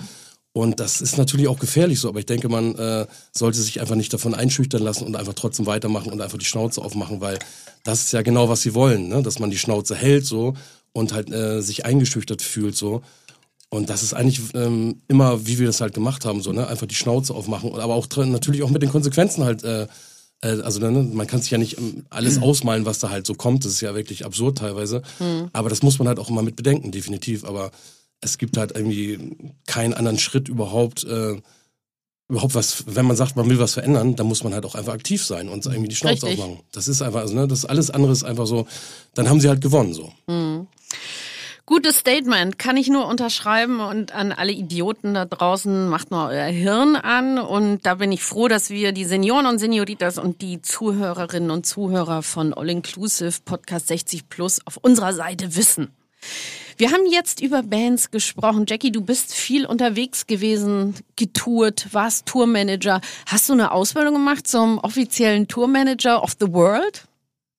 Und 0.51 0.79
das 0.79 1.01
ist 1.01 1.17
natürlich 1.17 1.49
auch 1.49 1.59
gefährlich 1.59 1.99
so, 1.99 2.07
aber 2.07 2.19
ich 2.19 2.25
denke, 2.25 2.47
man 2.47 2.75
äh, 2.75 3.07
sollte 3.33 3.61
sich 3.61 3.81
einfach 3.81 3.95
nicht 3.95 4.13
davon 4.13 4.33
einschüchtern 4.33 4.81
lassen 4.81 5.05
und 5.05 5.15
einfach 5.17 5.33
trotzdem 5.33 5.65
weitermachen 5.65 6.13
und 6.13 6.21
einfach 6.21 6.37
die 6.37 6.45
Schnauze 6.45 6.81
aufmachen, 6.81 7.19
weil 7.19 7.39
das 7.83 8.05
ist 8.05 8.13
ja 8.13 8.21
genau, 8.21 8.47
was 8.47 8.61
sie 8.61 8.73
wollen, 8.73 9.09
ne? 9.09 9.21
dass 9.21 9.39
man 9.39 9.51
die 9.51 9.57
Schnauze 9.57 9.95
hält 9.95 10.25
so 10.25 10.53
und 10.93 11.13
halt 11.13 11.29
äh, 11.31 11.61
sich 11.61 11.85
eingeschüchtert 11.85 12.41
fühlt 12.41 12.75
so. 12.75 13.01
Und 13.69 13.89
das 13.89 14.01
ist 14.01 14.13
eigentlich 14.13 14.39
ähm, 14.53 15.01
immer, 15.09 15.45
wie 15.45 15.59
wir 15.59 15.67
das 15.67 15.81
halt 15.81 15.93
gemacht 15.93 16.23
haben, 16.23 16.41
so, 16.41 16.53
ne? 16.53 16.67
Einfach 16.67 16.87
die 16.87 16.95
Schnauze 16.95 17.33
aufmachen 17.33 17.73
aber 17.73 17.95
auch 17.95 18.07
natürlich 18.15 18.63
auch 18.63 18.69
mit 18.69 18.81
den 18.81 18.91
Konsequenzen 18.91 19.43
halt, 19.43 19.63
äh, 19.65 19.87
also 20.41 20.79
ne, 20.79 20.91
man 20.91 21.27
kann 21.27 21.41
sich 21.41 21.51
ja 21.51 21.57
nicht 21.57 21.77
ähm, 21.77 22.05
alles 22.09 22.37
ausmalen, 22.41 22.85
was 22.85 22.99
da 22.99 23.09
halt 23.09 23.25
so 23.25 23.33
kommt. 23.33 23.65
Das 23.65 23.73
ist 23.73 23.81
ja 23.81 23.95
wirklich 23.95 24.25
absurd 24.25 24.57
teilweise. 24.57 25.01
Aber 25.53 25.69
das 25.69 25.81
muss 25.81 25.99
man 25.99 26.07
halt 26.07 26.19
auch 26.19 26.29
immer 26.29 26.43
mit 26.43 26.55
bedenken, 26.55 26.91
definitiv. 26.91 27.45
Aber 27.45 27.71
es 28.21 28.37
gibt 28.37 28.57
halt 28.57 28.71
irgendwie 28.75 29.35
keinen 29.67 29.93
anderen 29.93 30.19
Schritt 30.19 30.47
überhaupt, 30.47 31.03
äh, 31.03 31.35
überhaupt 32.27 32.55
was, 32.55 32.83
wenn 32.87 33.05
man 33.05 33.15
sagt, 33.15 33.35
man 33.35 33.49
will 33.49 33.59
was 33.59 33.73
verändern, 33.73 34.15
dann 34.15 34.27
muss 34.27 34.43
man 34.43 34.53
halt 34.53 34.65
auch 34.65 34.75
einfach 34.75 34.93
aktiv 34.93 35.23
sein 35.23 35.47
und 35.47 35.65
irgendwie 35.65 35.89
die 35.89 35.95
Schnauze 35.95 36.25
aufmachen. 36.27 36.59
Das 36.71 36.87
ist 36.87 37.01
einfach, 37.01 37.21
also, 37.21 37.35
ne, 37.35 37.47
das 37.47 37.65
alles 37.65 37.91
andere 37.91 38.11
ist 38.11 38.23
einfach 38.23 38.47
so, 38.47 38.67
dann 39.13 39.29
haben 39.29 39.39
sie 39.39 39.47
halt 39.49 39.61
gewonnen, 39.61 39.93
so. 39.93 40.11
Gutes 41.67 41.97
Statement, 41.97 42.59
kann 42.59 42.77
ich 42.77 42.89
nur 42.89 43.07
unterschreiben 43.07 43.79
und 43.79 44.13
an 44.13 44.31
alle 44.31 44.51
Idioten 44.51 45.15
da 45.15 45.25
draußen, 45.25 45.89
macht 45.89 46.11
mal 46.11 46.29
euer 46.31 46.45
Hirn 46.45 46.95
an 46.95 47.39
und 47.39 47.83
da 47.87 47.95
bin 47.95 48.11
ich 48.11 48.21
froh, 48.21 48.47
dass 48.47 48.69
wir 48.69 48.91
die 48.91 49.03
Senioren 49.03 49.47
und 49.47 49.57
Senioritas 49.57 50.19
und 50.19 50.43
die 50.43 50.61
Zuhörerinnen 50.61 51.49
und 51.49 51.65
Zuhörer 51.65 52.21
von 52.21 52.53
All 52.53 52.69
Inclusive 52.69 53.39
Podcast 53.43 53.87
60 53.87 54.29
Plus 54.29 54.59
auf 54.65 54.77
unserer 54.77 55.13
Seite 55.13 55.55
wissen. 55.55 55.91
Wir 56.77 56.91
haben 56.91 57.07
jetzt 57.09 57.41
über 57.41 57.63
Bands 57.63 58.11
gesprochen. 58.11 58.65
Jackie, 58.67 58.91
du 58.91 59.01
bist 59.01 59.33
viel 59.33 59.65
unterwegs 59.65 60.27
gewesen, 60.27 60.93
getourt, 61.15 61.87
warst 61.93 62.27
Tourmanager. 62.27 63.01
Hast 63.25 63.49
du 63.49 63.53
eine 63.53 63.71
Ausbildung 63.71 64.13
gemacht 64.13 64.45
zum 64.45 64.77
offiziellen 64.77 65.47
Tourmanager 65.47 66.21
of 66.21 66.33
the 66.39 66.53
World? 66.53 67.07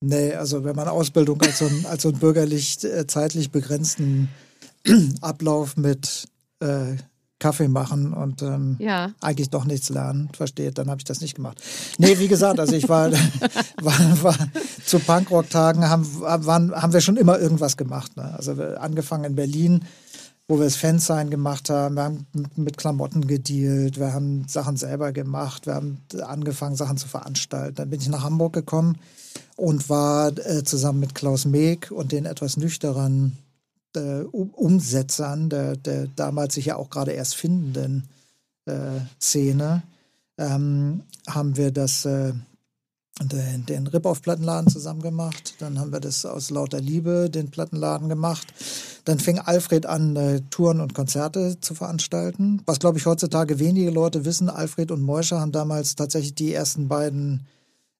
Nee, 0.01 0.35
also 0.35 0.65
wenn 0.65 0.77
man 0.77 0.89
Ausbildung 0.89 1.41
als 1.43 1.59
so 1.59 1.67
einen, 1.67 1.87
als 1.87 2.03
so 2.03 2.09
einen 2.11 2.19
bürgerlich 2.19 2.83
äh, 2.85 3.07
zeitlich 3.07 3.51
begrenzten 3.51 4.29
Ablauf 5.21 5.77
mit 5.77 6.29
äh, 6.61 6.97
Kaffee 7.39 7.69
machen 7.69 8.13
und 8.15 8.43
ähm, 8.43 8.77
Ja. 8.79 9.13
eigentlich 9.21 9.51
doch 9.51 9.65
nichts 9.65 9.89
lernen 9.91 10.31
versteht, 10.35 10.79
dann 10.79 10.89
habe 10.89 11.01
ich 11.01 11.05
das 11.05 11.21
nicht 11.21 11.35
gemacht. 11.35 11.61
Nee, 11.99 12.19
wie 12.19 12.29
gesagt, 12.29 12.59
also 12.61 12.75
ich 12.75 12.89
war, 12.89 13.11
war, 13.83 14.23
war 14.23 14.37
zu 14.87 14.99
Punkrock-Tagen 14.99 15.89
haben, 15.89 16.21
waren, 16.21 16.75
haben 16.75 16.93
wir 16.93 17.01
schon 17.01 17.17
immer 17.17 17.39
irgendwas 17.39 17.77
gemacht. 17.77 18.17
Ne? 18.17 18.35
Also 18.37 18.57
wir, 18.57 18.81
angefangen 18.81 19.25
in 19.25 19.35
Berlin, 19.35 19.85
wo 20.49 20.59
wir 20.59 20.65
das 20.65 20.77
Fansign 20.77 21.29
gemacht 21.29 21.69
haben, 21.71 21.97
wir 21.97 22.05
haben 22.05 22.27
mit 22.55 22.79
Klamotten 22.79 23.27
gedealt, 23.27 23.99
wir 23.99 24.13
haben 24.13 24.47
Sachen 24.49 24.77
selber 24.77 25.13
gemacht, 25.13 25.67
wir 25.67 25.75
haben 25.75 25.99
angefangen, 26.25 26.77
Sachen 26.77 26.97
zu 26.97 27.09
veranstalten. 27.09 27.75
Dann 27.75 27.91
bin 27.91 28.01
ich 28.01 28.09
nach 28.09 28.23
Hamburg 28.23 28.53
gekommen 28.53 28.97
und 29.57 29.89
war 29.89 30.37
äh, 30.39 30.63
zusammen 30.65 31.01
mit 31.01 31.15
Klaus 31.15 31.47
Meek 31.47 31.91
und 31.91 32.13
den 32.13 32.27
etwas 32.27 32.57
nüchteren 32.57 33.39
äh, 33.97 34.21
Um- 34.21 34.51
Umsetzern 34.51 35.49
der, 35.49 35.77
der 35.77 36.07
damals 36.15 36.55
sich 36.55 36.67
ja 36.67 36.77
auch 36.77 36.91
gerade 36.91 37.13
erst 37.13 37.35
findenden 37.35 38.09
äh, 38.67 39.01
Szene, 39.21 39.83
ähm, 40.39 41.03
haben 41.27 41.57
wir 41.57 41.71
das, 41.71 42.05
äh, 42.05 42.35
den, 43.23 43.65
den 43.65 43.87
Rip-Off-Plattenladen 43.87 44.71
zusammen 44.71 45.01
gemacht. 45.01 45.55
Dann 45.59 45.79
haben 45.79 45.93
wir 45.93 46.01
das 46.01 46.27
aus 46.27 46.51
lauter 46.51 46.81
Liebe, 46.81 47.31
den 47.31 47.51
Plattenladen 47.51 48.11
gemacht. 48.11 48.53
Dann 49.07 49.19
fing 49.19 49.39
Alfred 49.39 49.87
an, 49.87 50.17
äh, 50.17 50.43
Touren 50.51 50.81
und 50.81 50.93
Konzerte 50.93 51.59
zu 51.61 51.75
veranstalten. 51.75 52.61
Was, 52.67 52.79
glaube 52.79 52.99
ich, 52.99 53.07
heutzutage 53.07 53.59
wenige 53.59 53.91
Leute 53.91 54.27
wissen, 54.27 54.51
Alfred 54.51 54.91
und 54.91 55.01
Moische 55.01 55.41
haben 55.41 55.53
damals 55.53 55.95
tatsächlich 55.95 56.35
die 56.35 56.53
ersten 56.53 56.89
beiden 56.89 57.47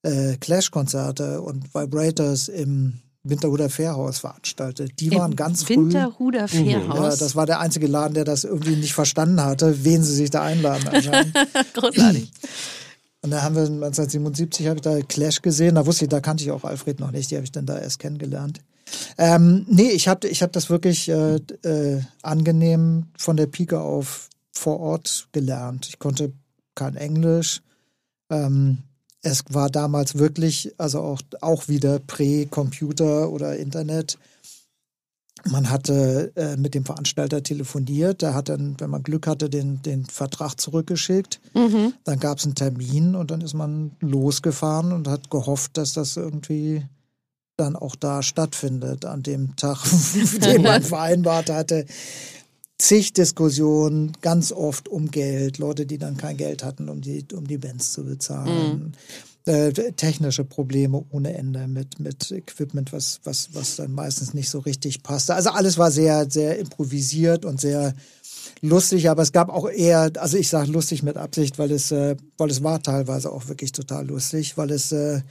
äh, 0.07 0.37
Clash-Konzerte 0.37 1.43
und 1.43 1.75
Vibrators 1.75 2.49
im 2.49 3.01
Winterhuder 3.25 3.69
Fährhaus 3.69 4.19
veranstaltet. 4.21 5.01
Die 5.01 5.11
waren 5.11 5.33
Im 5.33 5.37
ganz 5.37 5.65
früh. 5.65 5.77
Winterhuder 5.77 6.47
Fährhaus. 6.47 7.15
Ja, 7.15 7.17
das 7.17 7.35
war 7.35 7.45
der 7.47 7.59
einzige 7.59 7.89
Laden, 7.89 8.15
der 8.15 8.25
das 8.25 8.45
irgendwie 8.45 8.77
nicht 8.77 8.95
verstanden 8.95 9.43
hatte, 9.43 9.85
wen 9.85 10.03
sie 10.05 10.15
sich 10.15 10.31
da 10.31 10.43
einladen. 10.43 10.89
anscheinend. 10.89 11.35
Großartig. 11.75 12.31
Und 13.23 13.31
da 13.33 13.43
haben 13.43 13.57
wir 13.57 13.63
1977 13.63 14.69
habe 14.69 14.77
ich 14.77 14.83
da 14.83 15.01
Clash 15.01 15.43
gesehen. 15.43 15.75
Da 15.75 15.85
wusste 15.85 16.05
ich, 16.05 16.09
da 16.09 16.21
kannte 16.21 16.45
ich 16.45 16.53
auch 16.53 16.63
Alfred 16.63 17.01
noch 17.01 17.11
nicht. 17.11 17.31
Die 17.31 17.35
habe 17.35 17.45
ich 17.45 17.51
dann 17.51 17.67
da 17.67 17.77
erst 17.77 17.99
kennengelernt. 17.99 18.61
Ähm, 19.19 19.67
nee, 19.69 19.91
ich 19.91 20.07
habe 20.07 20.29
ich 20.29 20.43
hab 20.43 20.53
das 20.53 20.71
wirklich 20.71 21.09
äh, 21.09 21.41
äh, 21.65 22.03
angenehm 22.23 23.07
von 23.19 23.37
der 23.37 23.47
Pike 23.47 23.81
auf 23.81 24.29
vor 24.53 24.79
Ort 24.79 25.27
gelernt. 25.33 25.87
Ich 25.89 25.99
konnte 25.99 26.33
kein 26.77 26.95
Englisch. 26.95 27.63
Ähm, 28.31 28.79
es 29.27 29.43
war 29.51 29.71
damals 29.71 30.19
wirklich, 30.19 30.73
also 30.79 31.01
auch, 31.01 31.21
auch 31.41 31.67
wieder 31.67 31.99
Prä-Computer 31.99 33.29
oder 33.29 33.57
Internet. 33.57 34.19
Man 35.51 35.69
hatte 35.69 36.33
äh, 36.37 36.57
mit 36.57 36.75
dem 36.75 36.85
Veranstalter 36.85 37.43
telefoniert, 37.43 38.23
der 38.23 38.35
hat 38.35 38.49
dann, 38.49 38.77
wenn 38.79 38.91
man 38.91 39.03
Glück 39.03 39.27
hatte, 39.27 39.51
den, 39.51 39.83
den 39.83 40.05
Vertrag 40.05 40.61
zurückgeschickt. 40.61 41.41
Dann 42.05 42.21
gab 42.21 42.39
es 42.39 42.45
einen 42.45 42.55
Termin 42.55 43.17
und 43.17 43.33
dann 43.33 43.41
ist 43.41 43.55
man 43.55 43.91
losgefahren 44.01 44.93
und 44.93 45.09
hat 45.09 45.29
gehofft, 45.29 45.77
dass 45.77 45.93
das 45.93 46.17
irgendwie 46.17 46.87
dann 47.57 47.75
auch 47.75 47.97
da 47.97 48.23
stattfindet, 48.23 49.07
an 49.07 49.25
dem 49.25 49.57
Tag, 49.57 49.79
den 50.45 50.63
man 50.63 50.83
vereinbart 50.85 51.51
hatte. 51.51 51.85
Zig 52.79 53.15
Diskussionen, 53.15 54.13
ganz 54.21 54.53
oft 54.53 54.89
um 54.89 55.11
Geld, 55.11 55.59
Leute, 55.59 55.87
die 55.87 55.97
dann 55.97 56.17
kein 56.17 56.37
Geld 56.37 56.63
hatten, 56.63 56.89
um 56.89 57.01
die, 57.01 57.25
um 57.35 57.47
die 57.47 57.57
Bands 57.59 57.93
zu 57.93 58.05
bezahlen. 58.05 58.95
Äh, 59.47 59.73
technische 59.93 60.45
Probleme 60.45 61.05
ohne 61.11 61.35
Ende 61.35 61.69
mit, 61.69 62.01
mit 62.01 62.33
Equipment, 62.33 62.93
was, 62.93 63.21
was, 63.23 63.51
was 63.55 63.77
dann 63.77 63.93
meistens 63.93 64.35
nicht 64.35 64.51
so 64.51 64.59
richtig 64.59 65.05
passte. 65.05 65.37
Also 65.37 65.51
alles 65.51 65.79
war 65.79 65.91
sehr, 65.91 66.29
sehr 66.29 66.59
improvisiert 66.59 67.45
und 67.45 67.61
sehr 67.61 67.95
lustig, 68.61 69.09
aber 69.09 69.23
es 69.23 69.33
gab 69.33 69.49
auch 69.49 69.71
eher, 69.71 70.11
also 70.19 70.37
ich 70.37 70.49
sage 70.49 70.71
lustig 70.71 71.03
mit 71.03 71.17
Absicht, 71.17 71.59
weil 71.59 71.71
es, 71.71 71.93
äh, 71.93 72.17
weil 72.39 72.51
es 72.51 72.63
war 72.63 72.83
teilweise 72.83 73.31
auch 73.31 73.47
wirklich 73.49 73.73
total 73.73 74.07
lustig, 74.07 74.59
weil 74.59 74.71
es, 74.71 74.93
äh, 74.93 75.23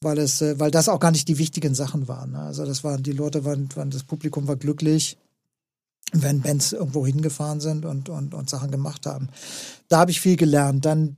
weil 0.00 0.18
es, 0.18 0.40
äh, 0.40 0.58
weil 0.60 0.70
das 0.70 0.88
auch 0.88 1.00
gar 1.00 1.10
nicht 1.10 1.28
die 1.28 1.38
wichtigen 1.38 1.74
Sachen 1.74 2.06
waren. 2.08 2.32
Ne? 2.32 2.38
Also 2.38 2.64
das 2.64 2.84
waren, 2.84 3.02
die 3.02 3.12
Leute 3.12 3.44
waren, 3.44 3.68
waren, 3.74 3.90
das 3.90 4.04
Publikum 4.04 4.46
war 4.46 4.56
glücklich, 4.56 5.18
wenn 6.22 6.40
Bands 6.40 6.72
irgendwo 6.72 7.06
hingefahren 7.06 7.60
sind 7.60 7.84
und, 7.84 8.08
und, 8.08 8.34
und 8.34 8.48
Sachen 8.48 8.70
gemacht 8.70 9.06
haben. 9.06 9.28
Da 9.88 9.98
habe 9.98 10.10
ich 10.10 10.20
viel 10.20 10.36
gelernt. 10.36 10.84
Dann 10.84 11.16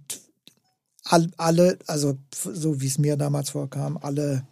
all, 1.04 1.30
alle, 1.36 1.78
also 1.86 2.16
so 2.32 2.80
wie 2.80 2.86
es 2.86 2.98
mir 2.98 3.16
damals 3.16 3.50
vorkam, 3.50 3.98
alle, 4.00 4.46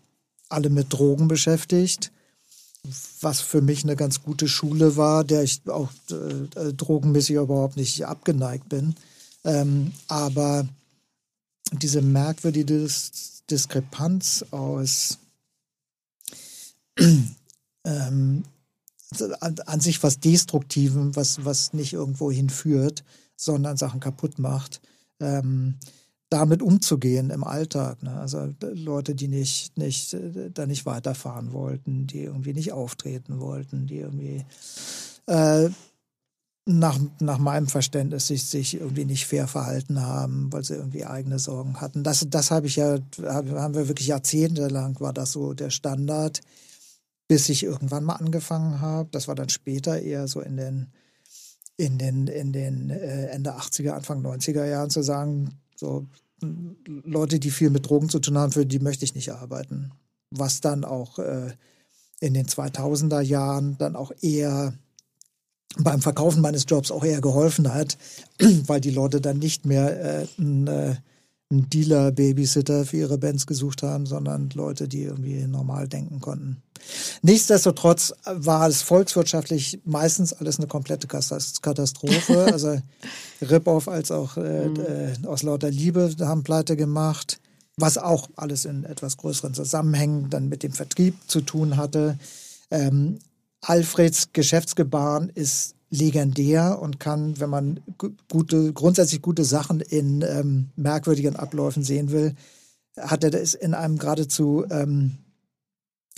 alle 0.49 0.71
mit 0.71 0.93
Drogen 0.93 1.29
beschäftigt 1.29 2.13
was 3.21 3.41
für 3.41 3.63
mich 3.63 3.85
eine 3.85 3.97
ganz 3.97 4.23
gute 4.23 4.49
Schule 4.49 4.97
war, 4.97 5.25
der 5.25 5.43
ich 5.43 5.63
auch 5.69 5.89
äh, 6.11 6.15
äh, 6.61 6.75
drogenmäßig 6.75 7.37
überhaupt 7.37 7.77
nicht 7.77 8.05
abgeneigt 8.05 8.69
bin. 8.69 8.95
Ähm, 9.45 9.93
aber 10.07 10.69
diese 11.73 12.03
merkwürdige 12.03 12.65
Dis 12.65 13.43
Diskrepanz 13.51 14.45
aus 14.53 15.19
ähm, 17.85 18.45
an, 19.23 19.57
an 19.67 19.81
sich 19.81 20.03
was 20.03 20.21
Destruktivem, 20.21 21.17
was, 21.17 21.45
was 21.45 21.73
nicht 21.73 21.93
irgendwo 21.93 22.31
hinführt, 22.31 23.05
sondern 23.37 23.77
Sachen 23.77 24.01
kaputt 24.01 24.39
macht, 24.39 24.81
ähm, 25.21 25.77
damit 26.31 26.63
umzugehen 26.63 27.31
im 27.31 27.45
Alltag. 27.45 28.03
Ne? 28.03 28.13
Also 28.13 28.53
Leute, 28.61 29.15
die 29.15 29.29
nicht, 29.29 29.77
nicht, 29.79 30.15
äh, 30.15 30.51
da 30.53 30.67
nicht 30.67 30.87
weiterfahren 30.87 31.53
wollten, 31.53 32.07
die 32.07 32.23
irgendwie 32.23 32.55
nicht 32.55 32.73
auftreten 32.73 33.41
wollten, 33.41 33.87
die 33.87 33.99
irgendwie 33.99 34.45
äh, 35.27 35.69
nach, 36.67 36.99
nach 37.21 37.39
meinem 37.39 37.69
Verständnis 37.69 38.27
sich, 38.27 38.45
sich 38.47 38.75
irgendwie 38.75 39.05
nicht 39.05 39.27
fair 39.27 39.47
verhalten 39.47 40.01
haben, 40.01 40.53
weil 40.53 40.65
sie 40.65 40.75
irgendwie 40.75 41.05
eigene 41.05 41.39
Sorgen 41.39 41.81
hatten. 41.81 42.03
Das, 42.03 42.27
das 42.29 42.51
habe 42.51 42.67
ich 42.67 42.77
ja, 42.77 42.99
hab, 43.23 43.49
haben 43.51 43.75
wir 43.75 43.89
wirklich 43.89 44.09
jahrzehntelang, 44.09 44.99
war 45.01 45.13
das 45.13 45.33
so 45.33 45.53
der 45.53 45.71
Standard, 45.71 46.41
bis 47.29 47.49
ich 47.49 47.63
irgendwann 47.63 48.05
mal 48.05 48.17
angefangen 48.17 48.81
habe. 48.81 49.09
Das 49.13 49.29
war 49.29 49.35
dann 49.35 49.49
später 49.49 50.01
eher 50.01 50.29
so 50.29 50.41
in 50.41 50.57
den, 50.57 50.93
in 51.77 51.99
den, 51.99 52.27
in 52.27 52.53
den 52.53 52.91
äh, 52.91 53.27
Ende 53.27 53.57
80er, 53.57 53.91
Anfang 53.91 54.25
90er 54.25 54.67
Jahren 54.67 54.91
zu 54.91 55.03
sagen, 55.03 55.61
so 55.77 56.07
Leute, 56.87 57.39
die 57.39 57.51
viel 57.51 57.71
mit 57.71 57.89
Drogen 57.89 58.09
zu 58.09 58.19
tun 58.19 58.39
haben, 58.39 58.53
für 58.53 58.67
die 58.67 58.79
möchte 58.79 59.05
ich 59.05 59.15
nicht 59.15 59.33
arbeiten. 59.33 59.93
Was 60.31 60.61
dann 60.61 60.85
auch 60.85 61.19
äh, 61.19 61.53
in 62.21 62.35
den 62.35 62.47
2000er 62.47 63.21
Jahren 63.21 63.79
dann 63.79 63.97
auch 63.97 64.13
eher 64.21 64.75
beim 65.79 66.01
Verkaufen 66.01 66.41
meines 66.41 66.65
Jobs 66.69 66.91
auch 66.91 67.05
eher 67.05 67.21
geholfen 67.21 67.73
hat, 67.73 67.99
weil 68.67 68.81
die 68.81 68.91
Leute 68.91 69.21
dann 69.21 69.39
nicht 69.39 69.67
mehr 69.67 70.23
äh, 70.23 70.27
einen, 70.39 70.67
äh, 70.67 70.97
Dealer-Babysitter 71.63 72.85
für 72.85 72.97
ihre 72.99 73.19
Bands 73.19 73.47
gesucht 73.47 73.83
haben, 73.83 74.07
sondern 74.07 74.51
Leute, 74.55 74.89
die 74.89 75.03
irgendwie 75.03 75.47
normal 75.47 75.89
denken 75.89 76.21
konnten. 76.21 76.63
Nichtsdestotrotz 77.23 78.13
war 78.25 78.69
es 78.69 78.83
volkswirtschaftlich 78.83 79.81
meistens 79.85 80.33
alles 80.33 80.59
eine 80.59 80.67
komplette 80.67 81.07
Katastrophe. 81.07 82.47
Also 82.55 82.79
Rip-Off 83.43 83.89
als 83.89 84.11
auch 84.11 84.37
äh, 84.37 84.67
äh, 84.67 85.27
aus 85.27 85.43
lauter 85.43 85.71
Liebe 85.71 86.15
haben 86.21 86.45
pleite 86.45 86.77
gemacht, 86.77 87.41
was 87.77 87.99
auch 87.99 88.29
alles 88.37 88.65
in 88.65 88.85
etwas 88.85 89.17
größeren 89.17 89.55
Zusammenhängen 89.55 90.31
dann 90.31 90.49
mit 90.49 90.63
dem 90.63 90.73
Vertrieb 90.73 91.17
zu 91.27 91.41
tun 91.41 91.77
hatte. 91.77 92.19
Ähm, 92.71 93.19
Alfreds 93.61 94.33
Geschäftsgebaren 94.33 95.31
ist 95.35 95.75
legendär 95.95 96.81
und 96.81 96.99
kann, 97.01 97.39
wenn 97.41 97.51
man 97.51 97.81
gu- 97.99 98.11
gute, 98.31 98.73
grundsätzlich 98.73 99.23
gute 99.23 99.45
Sachen 99.45 99.81
in 99.81 100.23
ähm, 100.23 100.71
merkwürdigen 100.77 101.37
Abläufen 101.37 101.83
sehen 101.83 102.11
will, 102.11 102.35
hat 102.99 103.25
er 103.25 103.31
das 103.31 103.55
in 103.55 103.75
einem 103.75 103.99
geradezu 103.99 104.65
ähm, 104.71 105.19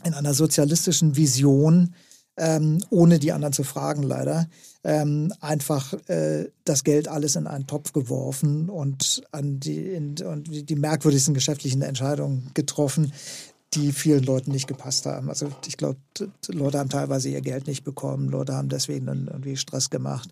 in 0.04 0.14
einer 0.14 0.34
sozialistischen 0.34 1.16
Vision, 1.16 1.94
ähm, 2.36 2.80
ohne 2.90 3.18
die 3.18 3.32
anderen 3.32 3.54
zu 3.54 3.64
fragen 3.64 4.02
leider, 4.02 4.46
ähm, 4.84 5.32
einfach 5.40 5.94
äh, 6.08 6.50
das 6.64 6.84
Geld 6.84 7.08
alles 7.08 7.34
in 7.34 7.46
einen 7.46 7.66
Topf 7.66 7.92
geworfen 7.92 8.68
und 8.68 9.22
an 9.32 9.58
die, 9.58 9.88
in, 9.88 10.16
und 10.18 10.48
die 10.68 10.76
merkwürdigsten 10.76 11.32
geschäftlichen 11.34 11.80
Entscheidungen 11.82 12.50
getroffen, 12.52 13.12
die 13.74 13.92
vielen 13.92 14.22
Leuten 14.24 14.52
nicht 14.52 14.68
gepasst 14.68 15.06
haben. 15.06 15.28
Also 15.28 15.50
ich 15.66 15.76
glaube, 15.76 15.98
Leute 16.48 16.78
haben 16.78 16.88
teilweise 16.88 17.28
ihr 17.28 17.40
Geld 17.40 17.66
nicht 17.66 17.84
bekommen, 17.84 18.28
Leute 18.28 18.54
haben 18.54 18.68
deswegen 18.68 19.06
dann 19.06 19.26
irgendwie 19.26 19.56
Stress 19.56 19.90
gemacht. 19.90 20.30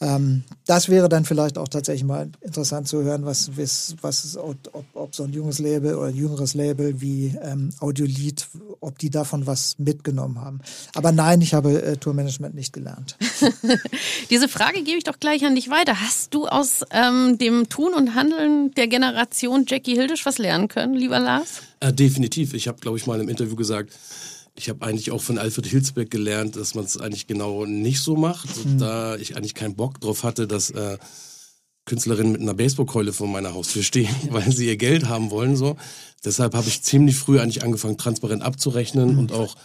Ähm, 0.00 0.42
das 0.66 0.88
wäre 0.88 1.08
dann 1.08 1.24
vielleicht 1.24 1.58
auch 1.58 1.68
tatsächlich 1.68 2.04
mal 2.04 2.30
interessant 2.40 2.88
zu 2.88 3.02
hören, 3.02 3.24
was, 3.24 3.56
was, 3.56 3.94
was 4.00 4.36
ob, 4.36 4.56
ob 4.94 5.14
so 5.14 5.22
ein 5.22 5.32
junges 5.32 5.60
Label 5.60 5.94
oder 5.94 6.08
ein 6.08 6.16
jüngeres 6.16 6.54
Label 6.54 7.00
wie 7.00 7.36
ähm, 7.40 7.70
Audiolied, 7.78 8.48
ob 8.80 8.98
die 8.98 9.10
davon 9.10 9.46
was 9.46 9.78
mitgenommen 9.78 10.40
haben. 10.40 10.60
Aber 10.94 11.12
nein, 11.12 11.40
ich 11.40 11.54
habe 11.54 11.82
äh, 11.82 11.96
Tourmanagement 11.96 12.54
nicht 12.54 12.72
gelernt. 12.72 13.16
Diese 14.30 14.48
Frage 14.48 14.82
gebe 14.82 14.98
ich 14.98 15.04
doch 15.04 15.20
gleich 15.20 15.44
an 15.44 15.54
dich 15.54 15.70
weiter. 15.70 16.00
Hast 16.00 16.34
du 16.34 16.48
aus 16.48 16.84
ähm, 16.90 17.38
dem 17.38 17.68
Tun 17.68 17.94
und 17.94 18.14
Handeln 18.14 18.72
der 18.72 18.88
Generation 18.88 19.66
Jackie 19.68 19.94
Hildisch 19.94 20.26
was 20.26 20.38
lernen 20.38 20.66
können, 20.68 20.94
lieber 20.94 21.20
Lars? 21.20 21.62
Äh, 21.82 21.92
definitiv. 21.92 22.54
Ich 22.54 22.68
habe, 22.68 22.78
glaube 22.78 22.96
ich, 22.96 23.06
mal 23.06 23.20
im 23.20 23.28
Interview 23.28 23.56
gesagt, 23.56 23.92
ich 24.54 24.68
habe 24.68 24.84
eigentlich 24.86 25.10
auch 25.10 25.20
von 25.20 25.36
Alfred 25.36 25.66
Hilsbeck 25.66 26.10
gelernt, 26.10 26.54
dass 26.54 26.74
man 26.74 26.84
es 26.84 26.96
eigentlich 26.96 27.26
genau 27.26 27.64
nicht 27.66 28.00
so 28.00 28.14
macht. 28.16 28.48
Da 28.78 29.16
ich 29.16 29.36
eigentlich 29.36 29.54
keinen 29.54 29.74
Bock 29.74 30.00
drauf 30.00 30.22
hatte, 30.22 30.46
dass 30.46 30.70
äh, 30.70 30.98
Künstlerinnen 31.86 32.32
mit 32.32 32.40
einer 32.40 32.54
Baseballkeule 32.54 33.12
vor 33.12 33.26
meiner 33.26 33.54
Haustür 33.54 33.82
stehen, 33.82 34.14
weil 34.30 34.52
sie 34.52 34.66
ihr 34.66 34.76
Geld 34.76 35.08
haben 35.08 35.30
wollen. 35.30 35.56
so. 35.56 35.76
Deshalb 36.24 36.54
habe 36.54 36.68
ich 36.68 36.82
ziemlich 36.82 37.16
früh 37.16 37.40
eigentlich 37.40 37.64
angefangen, 37.64 37.98
transparent 37.98 38.42
abzurechnen 38.42 39.18
und 39.18 39.32
auch 39.32 39.56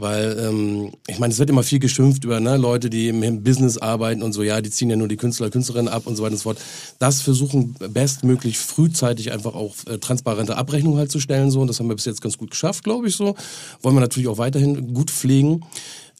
weil, 0.00 0.38
ähm, 0.38 0.92
ich 1.06 1.18
meine, 1.18 1.32
es 1.32 1.38
wird 1.38 1.50
immer 1.50 1.62
viel 1.62 1.78
geschimpft 1.78 2.24
über 2.24 2.40
ne, 2.40 2.56
Leute, 2.56 2.90
die 2.90 3.08
im, 3.08 3.22
im 3.22 3.42
Business 3.42 3.78
arbeiten 3.78 4.22
und 4.22 4.32
so, 4.32 4.42
ja, 4.42 4.60
die 4.60 4.70
ziehen 4.70 4.90
ja 4.90 4.96
nur 4.96 5.08
die 5.08 5.16
Künstler, 5.16 5.50
Künstlerinnen 5.50 5.92
ab 5.92 6.06
und 6.06 6.16
so 6.16 6.22
weiter 6.22 6.32
und 6.32 6.38
so 6.38 6.44
fort. 6.44 6.58
Das 6.98 7.22
versuchen 7.22 7.74
bestmöglich 7.90 8.58
frühzeitig 8.58 9.32
einfach 9.32 9.54
auch 9.54 9.74
äh, 9.86 9.98
transparente 9.98 10.56
Abrechnungen 10.56 10.98
halt 10.98 11.12
zu 11.12 11.20
stellen. 11.20 11.50
so 11.50 11.60
Und 11.60 11.68
das 11.68 11.78
haben 11.78 11.88
wir 11.88 11.96
bis 11.96 12.06
jetzt 12.06 12.22
ganz 12.22 12.38
gut 12.38 12.50
geschafft, 12.50 12.84
glaube 12.84 13.08
ich 13.08 13.16
so. 13.16 13.34
Wollen 13.82 13.94
wir 13.94 14.00
natürlich 14.00 14.28
auch 14.28 14.38
weiterhin 14.38 14.94
gut 14.94 15.10
pflegen. 15.10 15.64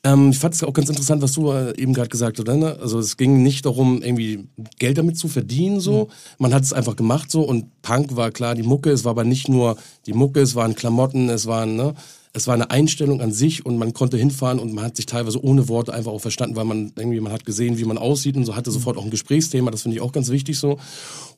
Ähm, 0.02 0.30
ich 0.30 0.38
fand 0.38 0.54
es 0.54 0.62
auch 0.62 0.72
ganz 0.72 0.88
interessant, 0.88 1.20
was 1.22 1.32
du 1.32 1.50
äh, 1.52 1.76
eben 1.78 1.92
gerade 1.92 2.08
gesagt 2.08 2.38
hast. 2.38 2.46
Ne? 2.46 2.78
Also 2.80 2.98
es 2.98 3.16
ging 3.16 3.42
nicht 3.42 3.66
darum, 3.66 4.02
irgendwie 4.02 4.48
Geld 4.78 4.98
damit 4.98 5.18
zu 5.18 5.28
verdienen. 5.28 5.80
so. 5.80 6.08
Man 6.38 6.54
hat 6.54 6.62
es 6.62 6.72
einfach 6.72 6.96
gemacht 6.96 7.30
so 7.30 7.42
und 7.42 7.82
Punk 7.82 8.16
war 8.16 8.30
klar 8.30 8.54
die 8.54 8.62
Mucke. 8.62 8.90
Es 8.90 9.04
war 9.04 9.10
aber 9.10 9.24
nicht 9.24 9.48
nur 9.48 9.76
die 10.06 10.12
Mucke, 10.12 10.40
es 10.40 10.54
waren 10.54 10.74
Klamotten, 10.74 11.28
es 11.28 11.46
waren 11.46 11.76
ne, 11.76 11.94
es 12.32 12.46
war 12.46 12.54
eine 12.54 12.70
Einstellung 12.70 13.20
an 13.20 13.32
sich 13.32 13.66
und 13.66 13.76
man 13.76 13.92
konnte 13.92 14.16
hinfahren 14.16 14.58
und 14.58 14.72
man 14.72 14.84
hat 14.84 14.96
sich 14.96 15.06
teilweise 15.06 15.42
ohne 15.42 15.68
Worte 15.68 15.92
einfach 15.92 16.12
auch 16.12 16.20
verstanden, 16.20 16.56
weil 16.56 16.64
man 16.64 16.92
irgendwie 16.96 17.20
man 17.20 17.32
hat 17.32 17.44
gesehen, 17.44 17.78
wie 17.78 17.84
man 17.84 17.98
aussieht 17.98 18.36
und 18.36 18.44
so 18.44 18.54
hatte 18.54 18.70
sofort 18.70 18.96
auch 18.96 19.04
ein 19.04 19.10
Gesprächsthema. 19.10 19.70
Das 19.70 19.82
finde 19.82 19.96
ich 19.96 20.02
auch 20.02 20.12
ganz 20.12 20.28
wichtig 20.28 20.58
so. 20.58 20.78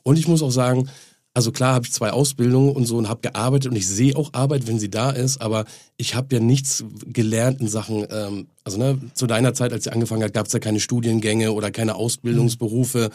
Und 0.02 0.18
ich 0.18 0.28
muss 0.28 0.42
auch 0.42 0.50
sagen, 0.50 0.90
also 1.34 1.50
klar 1.50 1.74
habe 1.74 1.86
ich 1.86 1.92
zwei 1.92 2.10
Ausbildungen 2.10 2.72
und 2.72 2.84
so 2.84 2.98
und 2.98 3.08
habe 3.08 3.22
gearbeitet 3.22 3.70
und 3.70 3.76
ich 3.76 3.88
sehe 3.88 4.16
auch 4.16 4.34
Arbeit, 4.34 4.66
wenn 4.66 4.78
sie 4.78 4.90
da 4.90 5.10
ist, 5.10 5.40
aber 5.40 5.64
ich 5.96 6.14
habe 6.14 6.34
ja 6.34 6.40
nichts 6.40 6.84
gelernt 7.06 7.60
in 7.60 7.68
Sachen, 7.68 8.06
ähm, 8.10 8.48
also 8.64 8.76
ne, 8.76 8.98
zu 9.14 9.26
deiner 9.26 9.54
Zeit, 9.54 9.72
als 9.72 9.84
sie 9.84 9.92
angefangen 9.92 10.22
hat, 10.22 10.34
gab 10.34 10.46
es 10.46 10.52
ja 10.52 10.58
keine 10.58 10.80
Studiengänge 10.80 11.52
oder 11.52 11.70
keine 11.70 11.94
Ausbildungsberufe 11.94 13.08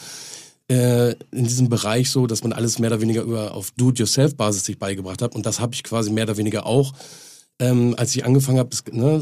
äh, 0.68 1.12
in 1.12 1.44
diesem 1.44 1.70
Bereich 1.70 2.10
so, 2.10 2.26
dass 2.26 2.42
man 2.42 2.54
alles 2.54 2.80
mehr 2.80 2.90
oder 2.90 3.02
weniger 3.02 3.22
über 3.22 3.54
auf 3.54 3.70
Do-it-yourself-Basis 3.78 4.66
sich 4.66 4.80
beigebracht 4.80 5.22
hat 5.22 5.36
und 5.36 5.46
das 5.46 5.60
habe 5.60 5.76
ich 5.76 5.84
quasi 5.84 6.10
mehr 6.10 6.24
oder 6.24 6.38
weniger 6.38 6.66
auch, 6.66 6.94
ähm, 7.60 7.96
als 7.98 8.16
ich 8.16 8.26
angefangen 8.26 8.60
habe, 8.60 8.76
ne, 8.92 9.22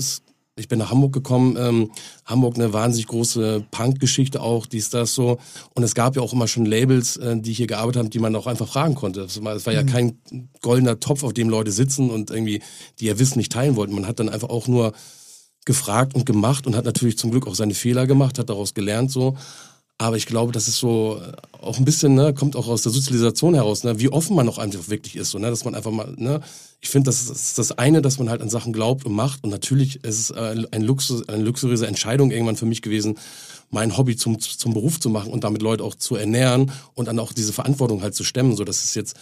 ich 0.58 0.70
bin 0.70 0.80
nach 0.80 0.90
Hamburg 0.90 1.12
gekommen, 1.12 1.58
ähm, 1.60 1.92
Hamburg 2.24 2.56
eine 2.56 2.72
wahnsinnig 2.72 3.08
große 3.08 3.66
Punk-Geschichte 3.72 4.42
auch, 4.42 4.66
dies, 4.66 4.90
das 4.90 5.14
so. 5.14 5.38
Und 5.74 5.84
es 5.84 5.96
gab 5.96 6.16
ja 6.16 6.22
auch 6.22 6.32
immer 6.32 6.48
schon 6.48 6.66
Labels, 6.66 7.18
äh, 7.18 7.38
die 7.38 7.52
hier 7.52 7.68
gearbeitet 7.68 8.00
haben, 8.00 8.10
die 8.10 8.20
man 8.20 8.36
auch 8.36 8.48
einfach 8.48 8.68
fragen 8.68 8.96
konnte. 8.96 9.22
Es 9.22 9.44
war, 9.44 9.74
ja 9.74 9.84
kein 9.84 10.18
goldener 10.62 11.00
Topf, 11.00 11.24
auf 11.24 11.34
dem 11.34 11.50
Leute 11.50 11.72
sitzen 11.72 12.10
und 12.10 12.32
irgendwie, 12.32 12.62
die 13.00 13.06
ihr 13.06 13.20
Wissen 13.20 13.38
nicht 13.38 13.52
teilen 13.52 13.76
wollten. 13.76 13.96
Man 13.96 14.08
hat 14.08 14.20
dann 14.20 14.30
einfach 14.30 14.50
auch 14.50 14.68
nur 14.68 14.94
gefragt 15.66 16.16
und 16.16 16.26
gemacht 16.26 16.68
und 16.68 16.76
hat 16.76 16.86
natürlich 16.86 17.18
zum 17.18 17.32
Glück 17.32 17.48
auch 17.48 17.56
seine 17.56 17.74
Fehler 17.74 18.08
gemacht, 18.08 18.40
hat 18.40 18.50
daraus 18.50 18.74
gelernt 18.74 19.12
so. 19.12 19.36
Aber 19.98 20.18
ich 20.18 20.26
glaube, 20.26 20.52
das 20.52 20.68
ist 20.68 20.78
so 20.78 21.22
äh, 21.22 21.32
auch 21.62 21.78
ein 21.78 21.86
bisschen, 21.86 22.16
ne, 22.16 22.34
kommt 22.34 22.56
auch 22.56 22.68
aus 22.68 22.82
der 22.82 22.92
Sozialisation 22.92 23.54
heraus, 23.54 23.84
ne, 23.84 23.98
wie 24.00 24.10
offen 24.10 24.36
man 24.36 24.50
auch 24.50 24.58
einfach 24.58 24.90
wirklich 24.90 25.16
ist, 25.16 25.32
so, 25.32 25.40
ne, 25.40 25.50
dass 25.50 25.64
man 25.64 25.74
einfach 25.74 25.92
mal, 25.92 26.14
ne, 26.18 26.42
ich 26.82 26.90
finde, 26.90 27.10
das 27.10 27.30
ist 27.30 27.58
das 27.58 27.72
eine, 27.72 28.02
dass 28.02 28.20
man 28.20 28.30
halt 28.30 28.42
an 28.42 28.50
Sachen 28.50 28.74
glaubt 28.74 29.06
und 29.06 29.14
macht. 29.14 29.44
Und 29.44 29.50
natürlich 29.50 30.04
ist 30.04 30.20
es 30.20 30.32
ein 30.32 30.82
Luxus, 30.82 31.28
eine 31.30 31.44
luxuriöse 31.44 31.88
Entscheidung 31.88 32.30
irgendwann 32.30 32.58
für 32.58 32.68
mich 32.68 32.82
gewesen, 32.82 33.18
mein 33.72 33.98
Hobby 33.98 34.16
zum, 34.16 34.40
zum 34.40 34.74
Beruf 34.74 35.00
zu 35.00 35.10
machen 35.10 35.32
und 35.32 35.44
damit 35.44 35.62
Leute 35.62 35.84
auch 35.84 35.96
zu 35.96 36.16
ernähren 36.16 36.72
und 36.94 37.08
dann 37.08 37.18
auch 37.18 37.34
diese 37.34 37.54
Verantwortung 37.54 38.04
halt 38.04 38.14
zu 38.14 38.24
stemmen, 38.24 38.56
so, 38.56 38.64
das 38.64 38.84
ist 38.84 38.96
jetzt, 38.96 39.16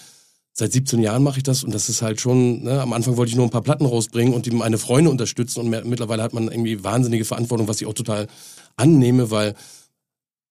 Seit 0.56 0.72
17 0.72 1.02
Jahren 1.02 1.24
mache 1.24 1.38
ich 1.38 1.44
das 1.44 1.64
und 1.64 1.74
das 1.74 1.90
ist 1.90 2.04
halt 2.04 2.22
schon, 2.22 2.62
ne, 2.62 2.80
am 2.80 2.94
Anfang 2.94 3.18
wollte 3.18 3.32
ich 3.32 3.36
nur 3.36 3.48
ein 3.48 3.50
paar 3.50 3.64
Platten 3.64 3.88
rausbringen 3.88 4.36
und 4.36 4.46
die 4.46 4.52
meine 4.52 4.78
Freunde 4.78 5.10
unterstützen 5.10 5.62
und 5.62 5.70
mehr, 5.70 5.84
mittlerweile 5.84 6.22
hat 6.22 6.34
man 6.34 6.44
irgendwie 6.44 6.84
wahnsinnige 6.84 7.26
Verantwortung, 7.26 7.68
was 7.68 7.82
ich 7.82 7.88
auch 7.88 7.96
total 7.96 8.28
annehme, 8.76 9.32
weil 9.32 9.56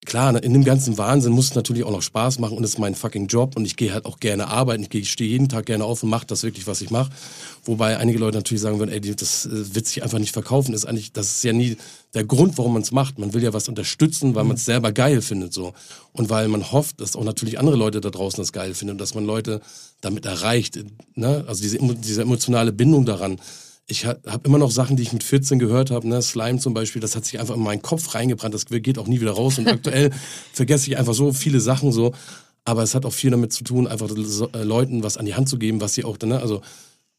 klar, 0.05 0.33
ne, 0.33 0.39
in 0.41 0.53
dem 0.53 0.65
ganzen 0.65 0.99
Wahnsinn 0.99 1.33
muss 1.33 1.47
es 1.51 1.55
natürlich 1.55 1.85
auch 1.85 1.91
noch 1.91 2.03
Spaß 2.03 2.39
machen 2.39 2.57
und 2.57 2.65
es 2.65 2.71
ist 2.71 2.79
mein 2.79 2.95
fucking 2.95 3.29
Job 3.29 3.57
und 3.57 3.65
ich 3.65 3.77
gehe 3.77 3.93
halt 3.93 4.05
auch 4.05 4.19
gerne 4.19 4.49
arbeiten. 4.49 4.83
Ich, 4.83 4.91
gehe- 4.91 5.01
ich 5.01 5.13
stehe 5.13 5.31
jeden 5.31 5.49
Tag 5.49 5.67
gerne 5.67 5.85
auf 5.85 6.03
und 6.03 6.11
mache 6.11 6.27
das 6.27 6.43
wirklich, 6.43 6.67
was 6.67 6.81
ich 6.81 6.91
mache. 6.91 7.11
Wobei 7.65 7.97
einige 7.99 8.19
Leute 8.19 8.39
natürlich 8.39 8.61
sagen 8.61 8.79
würden, 8.79 8.91
ey, 8.91 9.01
das 9.01 9.47
äh, 9.47 9.75
wird 9.75 9.87
sich 9.87 10.03
einfach 10.03 10.19
nicht 10.19 10.33
verkaufen. 10.33 10.75
Ist 10.75 10.85
eigentlich, 10.87 11.13
das 11.13 11.27
ist 11.31 11.45
ja 11.45 11.53
nie 11.53 11.77
der 12.15 12.25
Grund, 12.25 12.59
warum 12.59 12.73
man 12.75 12.83
es 12.83 12.91
macht. 12.91 13.19
Man 13.19 13.33
will 13.33 13.43
ja 13.43 13.53
was 13.53 13.69
unterstützen, 13.69 14.35
weil 14.35 14.45
man 14.45 14.57
es 14.57 14.65
selber 14.65 14.93
geil 14.93 15.23
findet 15.23 15.53
so 15.53 15.73
und 16.13 16.29
weil 16.31 16.49
man 16.49 16.73
hofft, 16.73 17.01
dass 17.01 17.15
auch 17.17 17.25
natürlich 17.25 17.59
andere 17.59 17.77
Leute 17.77 18.01
da 18.01 18.11
draußen 18.11 18.39
das 18.43 18.53
geil 18.53 18.75
finden 18.75 18.93
und 18.93 18.99
dass 19.01 19.15
man 19.15 19.25
Leute 19.25 19.61
damit 20.01 20.27
erreicht. 20.27 20.79
Ne? 21.15 21.45
Also 21.47 21.63
diese, 21.63 21.79
diese 21.79 22.23
emotionale 22.23 22.73
Bindung 22.73 23.07
daran 23.07 23.39
ich 23.87 24.07
ha, 24.07 24.17
habe 24.27 24.49
immer 24.49 24.59
noch 24.59 24.71
Sachen, 24.71 24.97
die 24.97 25.03
ich 25.03 25.13
mit 25.13 25.25
14 25.25 25.59
gehört 25.59 25.91
habe, 25.91 26.07
ne, 26.09 26.23
Slime 26.23 26.59
zum 26.59 26.75
Beispiel, 26.75 27.01
das 27.01 27.17
hat 27.17 27.25
sich 27.25 27.41
einfach 27.41 27.57
in 27.57 27.63
meinen 27.63 27.83
Kopf 27.83 28.15
reingebrannt, 28.15 28.55
das 28.55 28.67
geht 28.67 28.99
auch 28.99 29.07
nie 29.07 29.21
wieder 29.21 29.33
raus. 29.33 29.59
Und 29.59 29.69
aktuell 29.69 30.11
vergesse 30.53 30.91
ich 30.91 30.97
einfach 30.97 31.15
so 31.15 31.33
viele 31.33 31.61
Sachen 31.61 31.93
so, 31.93 32.13
aber 32.65 32.83
es 32.83 32.95
hat 32.95 33.05
auch 33.05 33.13
viel 33.13 33.31
damit 33.31 33.53
zu 33.53 33.65
tun, 33.65 33.87
einfach 33.87 34.11
äh, 34.11 34.63
Leuten 34.63 35.03
was 35.03 35.17
an 35.17 35.27
die 35.27 35.35
Hand 35.35 35.49
zu 35.49 35.59
geben, 35.59 35.81
was 35.81 35.95
sie 35.95 36.05
auch, 36.05 36.17
dann, 36.17 36.31
ne, 36.31 36.41
also 36.41 36.63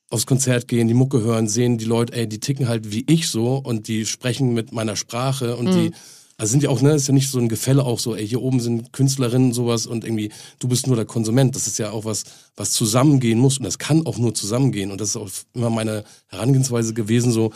aufs 0.10 0.26
Konzert 0.26 0.68
gehen, 0.68 0.88
die 0.88 0.94
Mucke 0.94 1.22
hören, 1.22 1.48
sehen 1.48 1.78
die 1.78 1.86
Leute, 1.86 2.14
ey, 2.14 2.28
die 2.28 2.40
ticken 2.40 2.68
halt 2.68 2.92
wie 2.92 3.04
ich 3.08 3.28
so 3.28 3.56
und 3.58 3.88
die 3.88 4.06
sprechen 4.06 4.54
mit 4.54 4.72
meiner 4.72 4.96
Sprache 4.96 5.56
und 5.56 5.74
die 5.74 5.92
also 6.38 6.52
sind 6.52 6.64
ja 6.64 6.70
auch, 6.70 6.82
ne, 6.82 6.94
ist 6.94 7.08
ja 7.08 7.14
nicht 7.14 7.30
so 7.30 7.40
ein 7.40 7.50
Gefälle 7.50 7.84
auch 7.84 8.00
so, 8.00 8.16
ey, 8.16 8.28
hier 8.28 8.42
oben 8.42 8.60
sind 8.60 8.92
Künstlerinnen 8.92 9.54
sowas 9.54 9.86
und 9.86 10.04
irgendwie, 10.04 10.32
du 10.60 10.68
bist 10.68 10.88
nur 10.88 10.96
der 10.96 11.06
Konsument. 11.06 11.56
Das 11.56 11.68
ist 11.68 11.78
ja 11.78 11.92
auch 11.92 12.06
was, 12.06 12.24
was 12.56 12.72
zusammengehen 12.72 13.40
muss 13.40 13.60
und 13.60 13.66
das 13.66 13.78
kann 13.78 14.06
auch 14.06 14.18
nur 14.18 14.34
zusammengehen. 14.34 14.92
Und 14.92 15.00
das 15.00 15.10
ist 15.10 15.18
auch 15.18 15.30
immer 15.54 15.70
meine 15.70 16.04
Herangehensweise 16.28 16.94
gewesen, 16.94 17.32
so, 17.32 17.52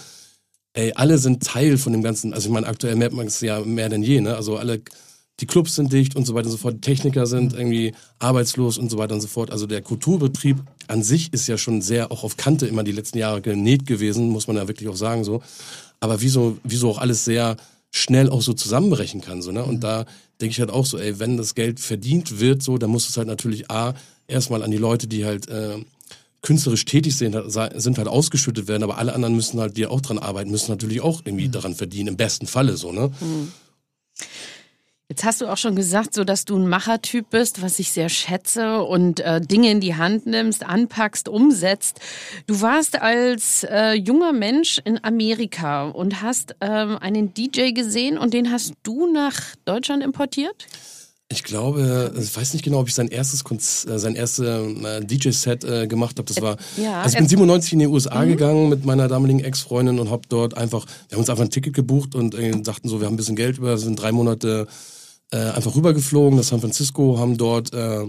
ey, 0.73 0.93
alle 0.93 1.17
sind 1.17 1.43
Teil 1.43 1.77
von 1.77 1.91
dem 1.91 2.03
Ganzen. 2.03 2.33
Also 2.33 2.49
ich 2.49 2.53
meine, 2.53 2.67
aktuell 2.67 2.95
merkt 2.95 3.15
man 3.15 3.27
es 3.27 3.41
ja 3.41 3.61
mehr 3.61 3.89
denn 3.89 4.03
je, 4.03 4.21
ne? 4.21 4.35
Also 4.35 4.57
alle, 4.57 4.81
die 5.39 5.47
Clubs 5.47 5.75
sind 5.75 5.91
dicht 5.91 6.15
und 6.15 6.25
so 6.25 6.35
weiter 6.35 6.45
und 6.45 6.51
so 6.51 6.57
fort, 6.57 6.75
die 6.75 6.81
Techniker 6.81 7.25
sind 7.25 7.53
irgendwie 7.53 7.93
arbeitslos 8.19 8.77
und 8.77 8.89
so 8.89 8.97
weiter 8.97 9.15
und 9.15 9.21
so 9.21 9.27
fort. 9.27 9.51
Also 9.51 9.65
der 9.65 9.81
Kulturbetrieb 9.81 10.57
an 10.87 11.01
sich 11.01 11.33
ist 11.33 11.47
ja 11.47 11.57
schon 11.57 11.81
sehr 11.81 12.11
auch 12.11 12.23
auf 12.23 12.37
Kante 12.37 12.67
immer 12.67 12.83
die 12.83 12.91
letzten 12.91 13.17
Jahre 13.17 13.41
genäht 13.41 13.87
gewesen, 13.87 14.29
muss 14.29 14.47
man 14.47 14.55
ja 14.55 14.67
wirklich 14.67 14.87
auch 14.89 14.95
sagen 14.95 15.23
so. 15.23 15.41
Aber 15.99 16.21
wieso, 16.21 16.57
wieso 16.63 16.91
auch 16.91 16.99
alles 16.99 17.25
sehr 17.25 17.57
schnell 17.97 18.29
auch 18.29 18.41
so 18.41 18.53
zusammenbrechen 18.53 19.21
kann, 19.21 19.41
so, 19.41 19.51
ne? 19.51 19.63
Und 19.63 19.83
da 19.83 20.05
denke 20.39 20.51
ich 20.51 20.59
halt 20.59 20.69
auch 20.69 20.85
so, 20.85 20.97
ey, 20.97 21.19
wenn 21.19 21.37
das 21.37 21.55
Geld 21.55 21.79
verdient 21.79 22.39
wird, 22.39 22.61
so, 22.61 22.77
dann 22.77 22.89
muss 22.89 23.09
es 23.09 23.17
halt 23.17 23.27
natürlich 23.27 23.69
A, 23.71 23.93
erstmal 24.27 24.63
an 24.63 24.71
die 24.71 24.77
Leute, 24.77 25.07
die 25.07 25.25
halt 25.25 25.47
äh, 25.49 25.77
künstlerisch 26.41 26.85
tätig 26.85 27.17
sind, 27.17 27.35
sind 27.75 27.97
halt 27.97 28.07
ausgeschüttet 28.07 28.67
werden, 28.67 28.83
aber 28.83 28.97
alle 28.97 29.13
anderen 29.13 29.35
müssen 29.35 29.59
halt, 29.59 29.77
die 29.77 29.87
auch 29.87 30.01
dran 30.01 30.19
arbeiten, 30.19 30.51
müssen 30.51 30.71
natürlich 30.71 31.01
auch 31.01 31.21
irgendwie 31.25 31.49
daran 31.49 31.75
verdienen, 31.75 32.09
im 32.09 32.17
besten 32.17 32.47
Falle 32.47 32.77
so, 32.77 32.91
ne? 32.91 33.11
Jetzt 35.09 35.23
hast 35.23 35.39
du 35.39 35.47
auch 35.47 35.55
schon 35.55 35.73
gesagt, 35.77 36.13
so 36.13 36.25
dass 36.25 36.43
du 36.43 36.57
ein 36.57 36.67
Machertyp 36.67 37.29
bist, 37.29 37.61
was 37.61 37.79
ich 37.79 37.93
sehr 37.93 38.09
schätze 38.09 38.81
und 38.83 39.21
äh, 39.21 39.39
Dinge 39.39 39.71
in 39.71 39.79
die 39.79 39.95
Hand 39.95 40.25
nimmst, 40.25 40.65
anpackst, 40.65 41.29
umsetzt. 41.29 42.01
Du 42.45 42.59
warst 42.59 43.01
als 43.01 43.63
äh, 43.63 43.93
junger 43.93 44.33
Mensch 44.33 44.81
in 44.83 45.01
Amerika 45.05 45.87
und 45.87 46.21
hast 46.21 46.55
ähm, 46.59 46.97
einen 46.97 47.33
DJ 47.33 47.71
gesehen 47.71 48.17
und 48.17 48.33
den 48.33 48.51
hast 48.51 48.73
du 48.83 49.09
nach 49.09 49.39
Deutschland 49.63 50.03
importiert? 50.03 50.67
Ich 51.29 51.43
glaube, 51.45 52.13
ich 52.19 52.35
weiß 52.35 52.51
nicht 52.53 52.63
genau, 52.65 52.79
ob 52.79 52.89
ich 52.89 52.95
sein 52.95 53.07
erstes 53.07 53.45
Konz 53.45 53.85
äh, 53.89 53.99
sein 53.99 54.15
erstes 54.15 54.45
äh, 54.45 55.05
DJ-Set 55.05 55.63
äh, 55.63 55.87
gemacht 55.87 56.17
habe. 56.19 56.27
Das 56.27 56.41
war, 56.41 56.57
Ja, 56.75 57.01
also 57.01 57.13
ich 57.13 57.15
bin 57.15 57.25
er- 57.27 57.29
97 57.29 57.73
in 57.73 57.79
die 57.79 57.87
USA 57.87 58.25
gegangen 58.25 58.67
mit 58.67 58.83
meiner 58.83 59.07
damaligen 59.07 59.39
Ex-Freundin 59.39 59.99
und 59.99 60.11
hab 60.11 60.27
dort 60.27 60.57
einfach, 60.57 60.85
wir 61.07 61.15
haben 61.15 61.19
uns 61.21 61.29
einfach 61.29 61.43
ein 61.45 61.49
Ticket 61.49 61.73
gebucht 61.73 62.13
und 62.13 62.35
äh, 62.35 62.51
sagten 62.63 62.89
so, 62.89 62.99
wir 62.99 63.07
haben 63.07 63.13
ein 63.13 63.17
bisschen 63.17 63.37
Geld 63.37 63.57
über, 63.57 63.77
sind 63.77 63.95
drei 64.01 64.11
Monate 64.11 64.67
äh, 65.31 65.37
einfach 65.37 65.75
rübergeflogen 65.75 66.37
nach 66.37 66.45
San 66.45 66.59
Francisco, 66.59 67.17
haben 67.19 67.37
dort 67.37 67.73
äh, 67.73 68.05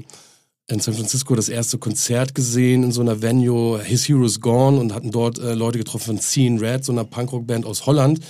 in 0.70 0.80
San 0.80 0.94
Francisco 0.94 1.34
das 1.34 1.48
erste 1.48 1.78
Konzert 1.78 2.34
gesehen 2.34 2.82
in 2.84 2.92
so 2.92 3.00
einer 3.00 3.22
Venue, 3.22 3.82
His 3.82 4.06
Heroes 4.06 4.40
Gone 4.40 4.78
und 4.78 4.94
hatten 4.94 5.10
dort 5.10 5.38
äh, 5.38 5.54
Leute 5.54 5.78
getroffen 5.78 6.04
von 6.04 6.18
Seeing 6.18 6.58
Red, 6.58 6.84
so 6.84 6.92
einer 6.92 7.04
Punkrock-Band 7.04 7.64
aus 7.64 7.86
Holland, 7.86 8.20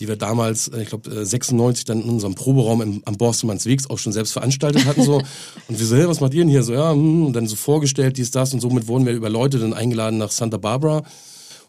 die 0.00 0.08
wir 0.08 0.16
damals, 0.16 0.66
äh, 0.68 0.82
ich 0.82 0.88
glaube 0.88 1.08
äh, 1.10 1.24
96 1.24 1.84
dann 1.84 2.02
in 2.02 2.08
unserem 2.08 2.34
Proberaum 2.34 2.82
im, 2.82 3.02
am 3.04 3.16
Borstemanns 3.16 3.66
Wegs 3.66 3.88
auch 3.88 3.98
schon 3.98 4.12
selbst 4.12 4.32
veranstaltet 4.32 4.84
hatten 4.84 5.04
so. 5.04 5.18
Und 5.68 5.78
wir 5.78 5.86
so, 5.86 5.96
hey, 5.96 6.08
was 6.08 6.20
macht 6.20 6.34
ihr 6.34 6.42
denn 6.42 6.50
hier? 6.50 6.64
So 6.64 6.72
ja 6.72 6.90
hm, 6.90 7.26
und 7.26 7.32
dann 7.34 7.46
so 7.46 7.54
vorgestellt 7.54 8.16
dies 8.16 8.32
das 8.32 8.52
und 8.52 8.60
somit 8.60 8.88
wurden 8.88 9.06
wir 9.06 9.12
über 9.12 9.30
Leute 9.30 9.60
dann 9.60 9.72
eingeladen 9.72 10.18
nach 10.18 10.32
Santa 10.32 10.56
Barbara 10.56 11.04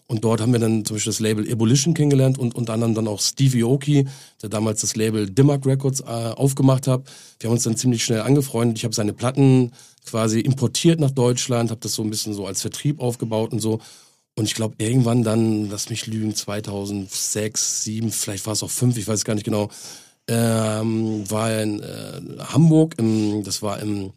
und 0.07 0.23
dort 0.23 0.39
haben 0.39 0.53
wir 0.53 0.59
dann 0.59 0.85
zum 0.85 0.95
Beispiel 0.95 1.11
das 1.11 1.19
Label 1.19 1.47
Ebullition 1.49 1.93
kennengelernt 1.93 2.37
und 2.37 2.55
unter 2.55 2.73
anderem 2.73 2.95
dann 2.95 3.07
auch 3.09 3.19
Stevie 3.19 3.63
Oki, 3.63 4.07
der 4.41 4.49
damals 4.49 4.81
das 4.81 4.95
Label 4.95 5.29
Dimmack 5.29 5.65
Records 5.65 5.99
äh, 5.99 6.05
aufgemacht 6.05 6.87
hat. 6.87 7.03
Wir 7.39 7.49
haben 7.49 7.55
uns 7.55 7.63
dann 7.63 7.75
ziemlich 7.75 8.05
schnell 8.05 8.21
angefreundet. 8.21 8.77
Ich 8.77 8.85
habe 8.85 8.95
seine 8.95 9.11
Platten 9.11 9.73
quasi 10.05 10.39
importiert 10.39 11.01
nach 11.01 11.11
Deutschland, 11.11 11.71
habe 11.71 11.81
das 11.81 11.93
so 11.93 12.03
ein 12.03 12.09
bisschen 12.09 12.33
so 12.33 12.47
als 12.47 12.61
Vertrieb 12.61 13.01
aufgebaut 13.01 13.51
und 13.51 13.59
so. 13.59 13.79
Und 14.35 14.45
ich 14.45 14.53
glaube, 14.53 14.75
irgendwann 14.77 15.23
dann, 15.23 15.69
lass 15.69 15.89
mich 15.89 16.07
lügen, 16.07 16.35
2006, 16.35 17.83
2007, 17.83 18.11
vielleicht 18.11 18.45
war 18.45 18.53
es 18.53 18.63
auch 18.63 18.69
5, 18.69 18.97
ich 18.97 19.07
weiß 19.07 19.25
gar 19.25 19.33
nicht 19.33 19.43
genau, 19.43 19.69
ähm, 20.27 21.29
war 21.29 21.51
er 21.51 21.63
in 21.63 21.81
äh, 21.81 22.21
Hamburg, 22.43 22.95
im, 22.97 23.43
das 23.43 23.61
war 23.61 23.79
im 23.79 24.11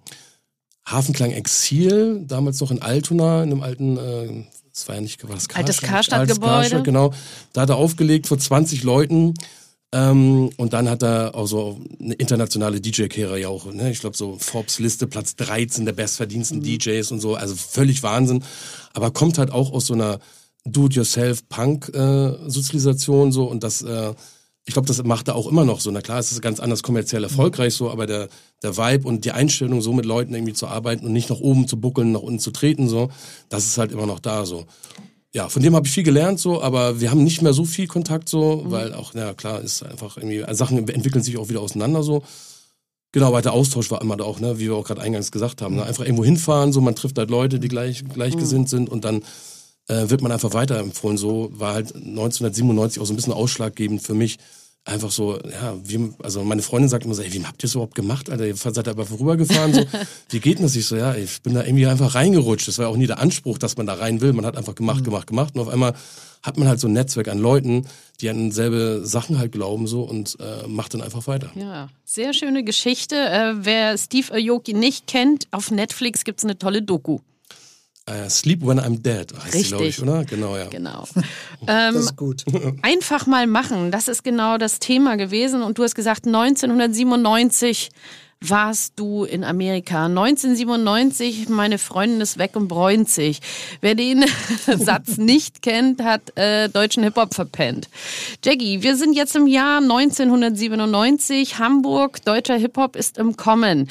Hafenklang 0.86 1.30
Exil, 1.30 2.22
damals 2.26 2.60
noch 2.60 2.70
in 2.70 2.82
Altona, 2.82 3.42
in 3.42 3.52
einem 3.52 3.62
alten, 3.62 3.96
äh, 3.96 4.44
das 4.72 4.88
war 4.88 4.96
ja 4.96 5.00
nicht, 5.00 5.22
war 5.22 5.34
das 5.34 5.48
Altes 5.54 5.80
Karstadt? 5.80 6.18
Karstadt-Gebäude. 6.18 6.52
Altes 6.52 6.70
Karstadt, 6.70 6.84
genau. 6.84 7.14
Da 7.52 7.62
hat 7.62 7.70
er 7.70 7.76
aufgelegt 7.76 8.26
vor 8.26 8.38
20 8.38 8.82
Leuten. 8.82 9.34
Ähm, 9.92 10.50
und 10.56 10.72
dann 10.72 10.88
hat 10.88 11.02
er 11.02 11.34
auch 11.34 11.46
so 11.46 11.80
eine 12.00 12.14
internationale 12.14 12.80
DJ-Karriere 12.80 13.40
ja 13.40 13.48
auch, 13.48 13.72
ne? 13.72 13.90
Ich 13.90 13.98
glaube 13.98 14.16
so 14.16 14.36
Forbes-Liste, 14.38 15.08
Platz 15.08 15.34
13 15.34 15.84
der 15.84 15.92
bestverdiensten 15.92 16.62
DJs 16.62 17.10
und 17.10 17.18
so, 17.18 17.34
also 17.34 17.56
völlig 17.56 18.04
Wahnsinn. 18.04 18.44
Aber 18.94 19.10
kommt 19.10 19.38
halt 19.38 19.50
auch 19.50 19.72
aus 19.72 19.86
so 19.86 19.94
einer 19.94 20.20
Do-it-yourself-Punk-Sozialisation 20.64 23.32
so 23.32 23.46
und 23.46 23.64
das, 23.64 23.82
äh, 23.82 24.14
ich 24.66 24.74
glaube, 24.74 24.86
das 24.86 25.02
macht 25.02 25.28
er 25.28 25.36
auch 25.36 25.46
immer 25.46 25.64
noch 25.64 25.80
so. 25.80 25.90
Na 25.90 26.00
klar, 26.00 26.18
es 26.18 26.32
ist 26.32 26.42
ganz 26.42 26.60
anders 26.60 26.82
kommerziell 26.82 27.24
erfolgreich 27.24 27.74
so, 27.74 27.90
aber 27.90 28.06
der, 28.06 28.28
der 28.62 28.76
Vibe 28.76 29.08
und 29.08 29.24
die 29.24 29.32
Einstellung, 29.32 29.80
so 29.80 29.92
mit 29.92 30.04
Leuten 30.04 30.34
irgendwie 30.34 30.52
zu 30.52 30.66
arbeiten 30.66 31.06
und 31.06 31.12
nicht 31.12 31.30
nach 31.30 31.40
oben 31.40 31.66
zu 31.66 31.80
buckeln, 31.80 32.12
nach 32.12 32.20
unten 32.20 32.38
zu 32.38 32.50
treten, 32.50 32.88
so, 32.88 33.10
das 33.48 33.64
ist 33.66 33.78
halt 33.78 33.92
immer 33.92 34.06
noch 34.06 34.20
da 34.20 34.44
so. 34.44 34.66
Ja, 35.32 35.48
von 35.48 35.62
dem 35.62 35.76
habe 35.76 35.86
ich 35.86 35.92
viel 35.92 36.02
gelernt 36.02 36.40
so, 36.40 36.60
aber 36.60 37.00
wir 37.00 37.10
haben 37.10 37.22
nicht 37.22 37.40
mehr 37.40 37.52
so 37.52 37.64
viel 37.64 37.86
Kontakt 37.86 38.28
so, 38.28 38.64
weil 38.66 38.92
auch, 38.94 39.14
ja 39.14 39.32
klar, 39.32 39.60
ist 39.60 39.82
einfach 39.82 40.16
irgendwie, 40.16 40.44
Sachen 40.54 40.88
entwickeln 40.88 41.22
sich 41.22 41.36
auch 41.38 41.48
wieder 41.48 41.60
auseinander 41.60 42.02
so. 42.02 42.22
Genau, 43.12 43.28
aber 43.28 43.42
der 43.42 43.52
Austausch 43.52 43.90
war 43.90 44.00
immer 44.02 44.16
da 44.16 44.24
auch, 44.24 44.38
ne, 44.38 44.58
wie 44.58 44.66
wir 44.66 44.74
auch 44.74 44.86
gerade 44.86 45.00
eingangs 45.00 45.32
gesagt 45.32 45.62
haben. 45.62 45.76
Ne? 45.76 45.84
Einfach 45.84 46.04
irgendwo 46.04 46.24
hinfahren, 46.24 46.72
so 46.72 46.80
man 46.80 46.94
trifft 46.94 47.18
halt 47.18 47.30
Leute, 47.30 47.58
die 47.58 47.68
gleich, 47.68 48.04
gleichgesinnt 48.04 48.68
sind 48.68 48.88
und 48.88 49.04
dann 49.04 49.22
äh, 49.90 50.08
wird 50.08 50.22
man 50.22 50.32
einfach 50.32 50.54
weiterempfohlen. 50.54 51.18
So 51.18 51.50
war 51.52 51.74
halt 51.74 51.94
1997 51.94 53.02
auch 53.02 53.06
so 53.06 53.12
ein 53.12 53.16
bisschen 53.16 53.32
ausschlaggebend 53.32 54.02
für 54.02 54.14
mich. 54.14 54.38
Einfach 54.84 55.10
so, 55.10 55.38
ja, 55.38 55.76
wie, 55.84 56.10
also 56.22 56.42
meine 56.42 56.62
Freundin 56.62 56.88
sagt 56.88 57.04
immer 57.04 57.14
so, 57.14 57.22
ey, 57.22 57.32
wie 57.34 57.44
habt 57.44 57.62
ihr 57.62 57.66
das 57.66 57.74
überhaupt 57.74 57.94
gemacht, 57.94 58.30
Alter? 58.30 58.46
Ihr 58.46 58.56
seid 58.56 58.88
aber 58.88 59.04
vorübergefahren, 59.04 59.74
so, 59.74 59.84
wie 60.30 60.40
geht 60.40 60.56
denn 60.56 60.64
das? 60.64 60.74
Ich 60.74 60.86
so, 60.86 60.96
ja, 60.96 61.14
ich 61.14 61.42
bin 61.42 61.52
da 61.52 61.64
irgendwie 61.64 61.86
einfach 61.86 62.14
reingerutscht. 62.14 62.66
Das 62.66 62.78
war 62.78 62.86
ja 62.86 62.90
auch 62.90 62.96
nie 62.96 63.06
der 63.06 63.18
Anspruch, 63.18 63.58
dass 63.58 63.76
man 63.76 63.86
da 63.86 63.94
rein 63.94 64.22
will. 64.22 64.32
Man 64.32 64.46
hat 64.46 64.56
einfach 64.56 64.74
gemacht, 64.74 65.04
gemacht, 65.04 65.26
gemacht. 65.26 65.54
Und 65.54 65.60
auf 65.60 65.68
einmal 65.68 65.92
hat 66.42 66.56
man 66.56 66.66
halt 66.66 66.80
so 66.80 66.88
ein 66.88 66.94
Netzwerk 66.94 67.28
an 67.28 67.38
Leuten, 67.38 67.86
die 68.22 68.30
an 68.30 68.52
selbe 68.52 69.02
Sachen 69.04 69.38
halt 69.38 69.52
glauben, 69.52 69.86
so, 69.86 70.02
und 70.02 70.38
äh, 70.40 70.66
macht 70.66 70.94
dann 70.94 71.02
einfach 71.02 71.26
weiter. 71.26 71.50
Ja, 71.56 71.88
sehr 72.06 72.32
schöne 72.32 72.64
Geschichte. 72.64 73.16
Äh, 73.16 73.52
wer 73.56 73.98
Steve 73.98 74.32
Aoki 74.32 74.72
nicht 74.72 75.06
kennt, 75.06 75.46
auf 75.50 75.70
Netflix 75.70 76.24
gibt's 76.24 76.44
eine 76.44 76.56
tolle 76.56 76.80
Doku. 76.80 77.18
Äh, 78.10 78.28
Sleep 78.28 78.66
When 78.66 78.80
I'm 78.80 79.00
Dead 79.02 79.26
heißt 79.32 79.54
die, 79.54 79.62
glaube 79.62 79.84
ich, 79.84 79.88
Richtig. 79.90 80.02
oder? 80.02 80.24
Genau, 80.24 80.56
ja. 80.56 80.66
Genau. 80.66 81.04
Das 81.66 81.94
ähm, 81.94 82.00
ist 82.00 82.16
gut. 82.16 82.44
einfach 82.82 83.26
mal 83.26 83.46
machen, 83.46 83.90
das 83.90 84.08
ist 84.08 84.24
genau 84.24 84.56
das 84.56 84.78
Thema 84.78 85.18
gewesen. 85.18 85.60
Und 85.62 85.76
du 85.76 85.82
hast 85.82 85.94
gesagt, 85.94 86.26
1997 86.26 87.90
warst 88.40 88.94
du 88.96 89.24
in 89.24 89.44
Amerika. 89.44 90.06
1997, 90.06 91.50
meine 91.50 91.76
Freundin 91.76 92.22
ist 92.22 92.38
weg 92.38 92.52
und 92.54 92.68
bräunt 92.68 93.10
sich. 93.10 93.40
Wer 93.82 93.94
den 93.94 94.24
Satz 94.66 95.18
nicht 95.18 95.60
kennt, 95.60 96.02
hat 96.02 96.36
äh, 96.36 96.68
deutschen 96.70 97.02
Hip-Hop 97.02 97.34
verpennt. 97.34 97.88
Jackie, 98.42 98.82
wir 98.82 98.96
sind 98.96 99.12
jetzt 99.12 99.36
im 99.36 99.46
Jahr 99.46 99.82
1997. 99.82 101.58
Hamburg, 101.58 102.24
deutscher 102.24 102.56
Hip-Hop 102.56 102.96
ist 102.96 103.18
im 103.18 103.36
Kommen. 103.36 103.90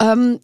Ähm, 0.00 0.38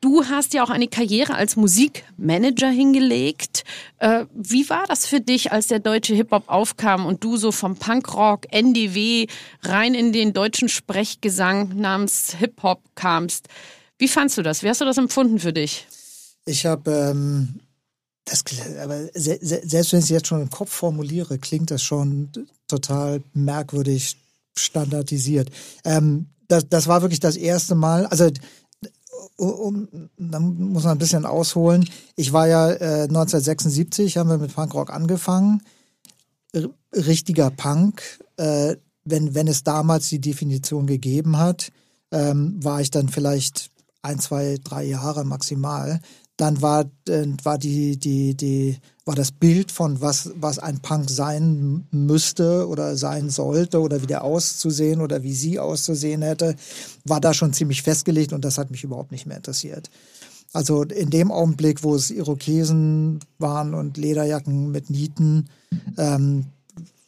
Du 0.00 0.24
hast 0.24 0.54
ja 0.54 0.64
auch 0.64 0.70
eine 0.70 0.88
Karriere 0.88 1.34
als 1.34 1.56
Musikmanager 1.56 2.70
hingelegt. 2.70 3.64
Äh, 3.98 4.24
wie 4.34 4.68
war 4.70 4.86
das 4.86 5.06
für 5.06 5.20
dich, 5.20 5.52
als 5.52 5.66
der 5.66 5.80
deutsche 5.80 6.14
Hip-Hop 6.14 6.44
aufkam 6.48 7.04
und 7.04 7.22
du 7.22 7.36
so 7.36 7.52
vom 7.52 7.76
Punkrock, 7.76 8.46
NDW 8.50 9.26
rein 9.62 9.94
in 9.94 10.12
den 10.12 10.32
deutschen 10.32 10.68
Sprechgesang 10.68 11.76
namens 11.76 12.36
Hip-Hop 12.38 12.80
kamst? 12.94 13.48
Wie 13.98 14.08
fandst 14.08 14.38
du 14.38 14.42
das? 14.42 14.62
Wie 14.62 14.68
hast 14.68 14.80
du 14.80 14.84
das 14.84 14.98
empfunden 14.98 15.38
für 15.38 15.52
dich? 15.52 15.86
Ich 16.46 16.64
habe, 16.64 16.90
ähm, 16.90 17.60
das, 18.24 18.44
aber 18.82 19.06
se, 19.14 19.38
se, 19.40 19.60
selbst 19.64 19.92
wenn 19.92 19.98
ich 19.98 20.04
es 20.06 20.10
jetzt 20.10 20.28
schon 20.28 20.42
im 20.42 20.50
Kopf 20.50 20.72
formuliere, 20.72 21.38
klingt 21.38 21.70
das 21.70 21.82
schon 21.82 22.30
total 22.68 23.22
merkwürdig 23.34 24.16
standardisiert. 24.56 25.50
Ähm, 25.84 26.26
das, 26.48 26.68
das 26.68 26.86
war 26.86 27.02
wirklich 27.02 27.20
das 27.20 27.36
erste 27.36 27.74
Mal, 27.74 28.06
also 28.06 28.30
um, 29.36 29.88
dann 30.16 30.56
muss 30.72 30.84
man 30.84 30.92
ein 30.92 30.98
bisschen 30.98 31.26
ausholen. 31.26 31.88
Ich 32.16 32.32
war 32.32 32.46
ja 32.48 32.70
äh, 32.70 33.02
1976, 33.04 34.16
haben 34.16 34.30
wir 34.30 34.38
mit 34.38 34.54
Punkrock 34.54 34.90
angefangen. 34.90 35.62
R 36.52 36.68
richtiger 36.92 37.50
Punk. 37.50 38.02
Äh, 38.36 38.76
wenn, 39.04 39.34
wenn 39.34 39.48
es 39.48 39.62
damals 39.62 40.08
die 40.08 40.20
Definition 40.20 40.86
gegeben 40.86 41.38
hat, 41.38 41.70
ähm, 42.10 42.62
war 42.62 42.80
ich 42.80 42.90
dann 42.90 43.08
vielleicht 43.08 43.70
ein, 44.02 44.18
zwei, 44.18 44.58
drei 44.62 44.84
Jahre 44.84 45.24
maximal. 45.24 46.00
Dann 46.36 46.60
war, 46.60 46.84
äh, 47.08 47.26
war 47.42 47.58
die, 47.58 47.96
die, 47.96 48.34
die, 48.34 48.78
war 49.04 49.14
das 49.14 49.32
Bild 49.32 49.72
von 49.72 50.00
was, 50.00 50.32
was 50.36 50.58
ein 50.58 50.80
Punk 50.80 51.08
sein 51.08 51.86
müsste 51.90 52.68
oder 52.68 52.96
sein 52.96 53.30
sollte 53.30 53.80
oder 53.80 54.02
wie 54.02 54.06
der 54.06 54.24
auszusehen 54.24 55.00
oder 55.00 55.22
wie 55.22 55.34
sie 55.34 55.58
auszusehen 55.58 56.22
hätte, 56.22 56.56
war 57.04 57.20
da 57.20 57.32
schon 57.32 57.52
ziemlich 57.52 57.82
festgelegt 57.82 58.32
und 58.32 58.44
das 58.44 58.58
hat 58.58 58.70
mich 58.70 58.84
überhaupt 58.84 59.12
nicht 59.12 59.26
mehr 59.26 59.38
interessiert. 59.38 59.90
Also 60.52 60.82
in 60.82 61.10
dem 61.10 61.30
Augenblick, 61.30 61.82
wo 61.82 61.94
es 61.94 62.10
Irokesen 62.10 63.20
waren 63.38 63.74
und 63.74 63.96
Lederjacken 63.96 64.70
mit 64.70 64.90
Nieten, 64.90 65.48
ähm, 65.98 66.46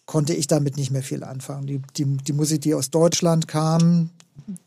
konnte 0.06 0.34
ich 0.34 0.46
damit 0.46 0.76
nicht 0.76 0.90
mehr 0.90 1.02
viel 1.02 1.22
anfangen. 1.22 1.66
Die, 1.66 1.80
die, 1.96 2.04
die 2.04 2.32
Musik, 2.32 2.62
die 2.62 2.74
aus 2.74 2.90
Deutschland 2.90 3.46
kam, 3.46 4.10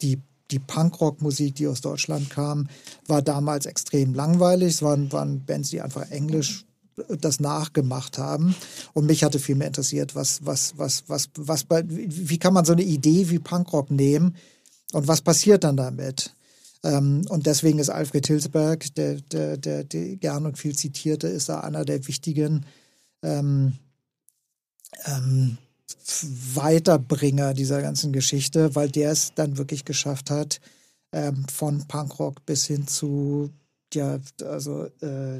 die 0.01 0.19
die 0.51 0.59
Punkrock-Musik, 0.59 1.55
die 1.55 1.67
aus 1.67 1.81
Deutschland 1.81 2.29
kam, 2.29 2.67
war 3.07 3.21
damals 3.21 3.65
extrem 3.65 4.13
langweilig. 4.13 4.75
Es 4.75 4.81
waren, 4.81 5.11
waren 5.11 5.45
Bands, 5.45 5.69
die 5.69 5.81
einfach 5.81 6.09
Englisch 6.11 6.65
das 7.07 7.39
nachgemacht 7.39 8.17
haben. 8.17 8.55
Und 8.93 9.05
mich 9.05 9.23
hatte 9.23 9.39
viel 9.39 9.55
mehr 9.55 9.67
interessiert, 9.67 10.15
was, 10.15 10.45
was, 10.45 10.73
was, 10.77 11.03
was, 11.07 11.29
was, 11.35 11.63
bei, 11.63 11.83
wie 11.87 12.37
kann 12.37 12.53
man 12.53 12.65
so 12.65 12.73
eine 12.73 12.83
Idee 12.83 13.29
wie 13.29 13.39
Punkrock 13.39 13.91
nehmen 13.91 14.35
und 14.93 15.07
was 15.07 15.21
passiert 15.21 15.63
dann 15.63 15.77
damit? 15.77 16.35
Ähm, 16.83 17.25
und 17.29 17.45
deswegen 17.45 17.79
ist 17.79 17.89
Alfred 17.89 18.27
Hilsberg, 18.27 18.93
der, 18.95 19.15
der, 19.21 19.57
der, 19.57 19.83
der 19.83 20.15
gern 20.17 20.45
und 20.45 20.57
viel 20.57 20.75
zitierte, 20.75 21.27
ist 21.27 21.49
da 21.49 21.61
einer 21.61 21.85
der 21.85 22.07
wichtigen 22.07 22.65
ähm, 23.23 23.73
ähm, 25.05 25.57
Weiterbringer 26.55 27.53
dieser 27.53 27.81
ganzen 27.81 28.11
Geschichte, 28.11 28.75
weil 28.75 28.89
der 28.89 29.11
es 29.11 29.33
dann 29.33 29.57
wirklich 29.57 29.85
geschafft 29.85 30.29
hat, 30.29 30.59
ähm, 31.11 31.45
von 31.51 31.87
Punkrock 31.87 32.45
bis 32.45 32.65
hin 32.65 32.87
zu, 32.87 33.49
ja, 33.93 34.19
also, 34.43 34.85
äh, 35.01 35.39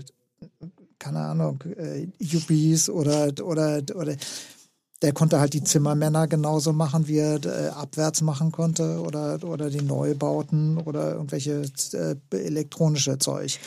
keine 0.99 1.20
Ahnung, 1.20 1.64
äh, 1.78 2.08
Yuppies 2.20 2.89
oder, 2.89 3.32
oder, 3.43 3.82
oder 3.95 4.16
der 5.02 5.14
konnte 5.14 5.39
halt 5.39 5.54
die 5.54 5.64
Zimmermänner 5.64 6.28
genauso 6.28 6.74
machen, 6.74 7.08
wie 7.08 7.18
er 7.18 7.43
äh, 7.43 7.70
abwärts 7.70 8.22
machen 8.22 8.52
konnte 8.52 9.02
oder, 9.02 9.39
oder 9.43 9.70
die 9.70 9.82
Neubauten 9.82 10.78
oder 10.78 11.14
irgendwelche 11.14 11.64
äh, 11.93 12.16
elektronische 12.36 13.18
Zeug. 13.18 13.60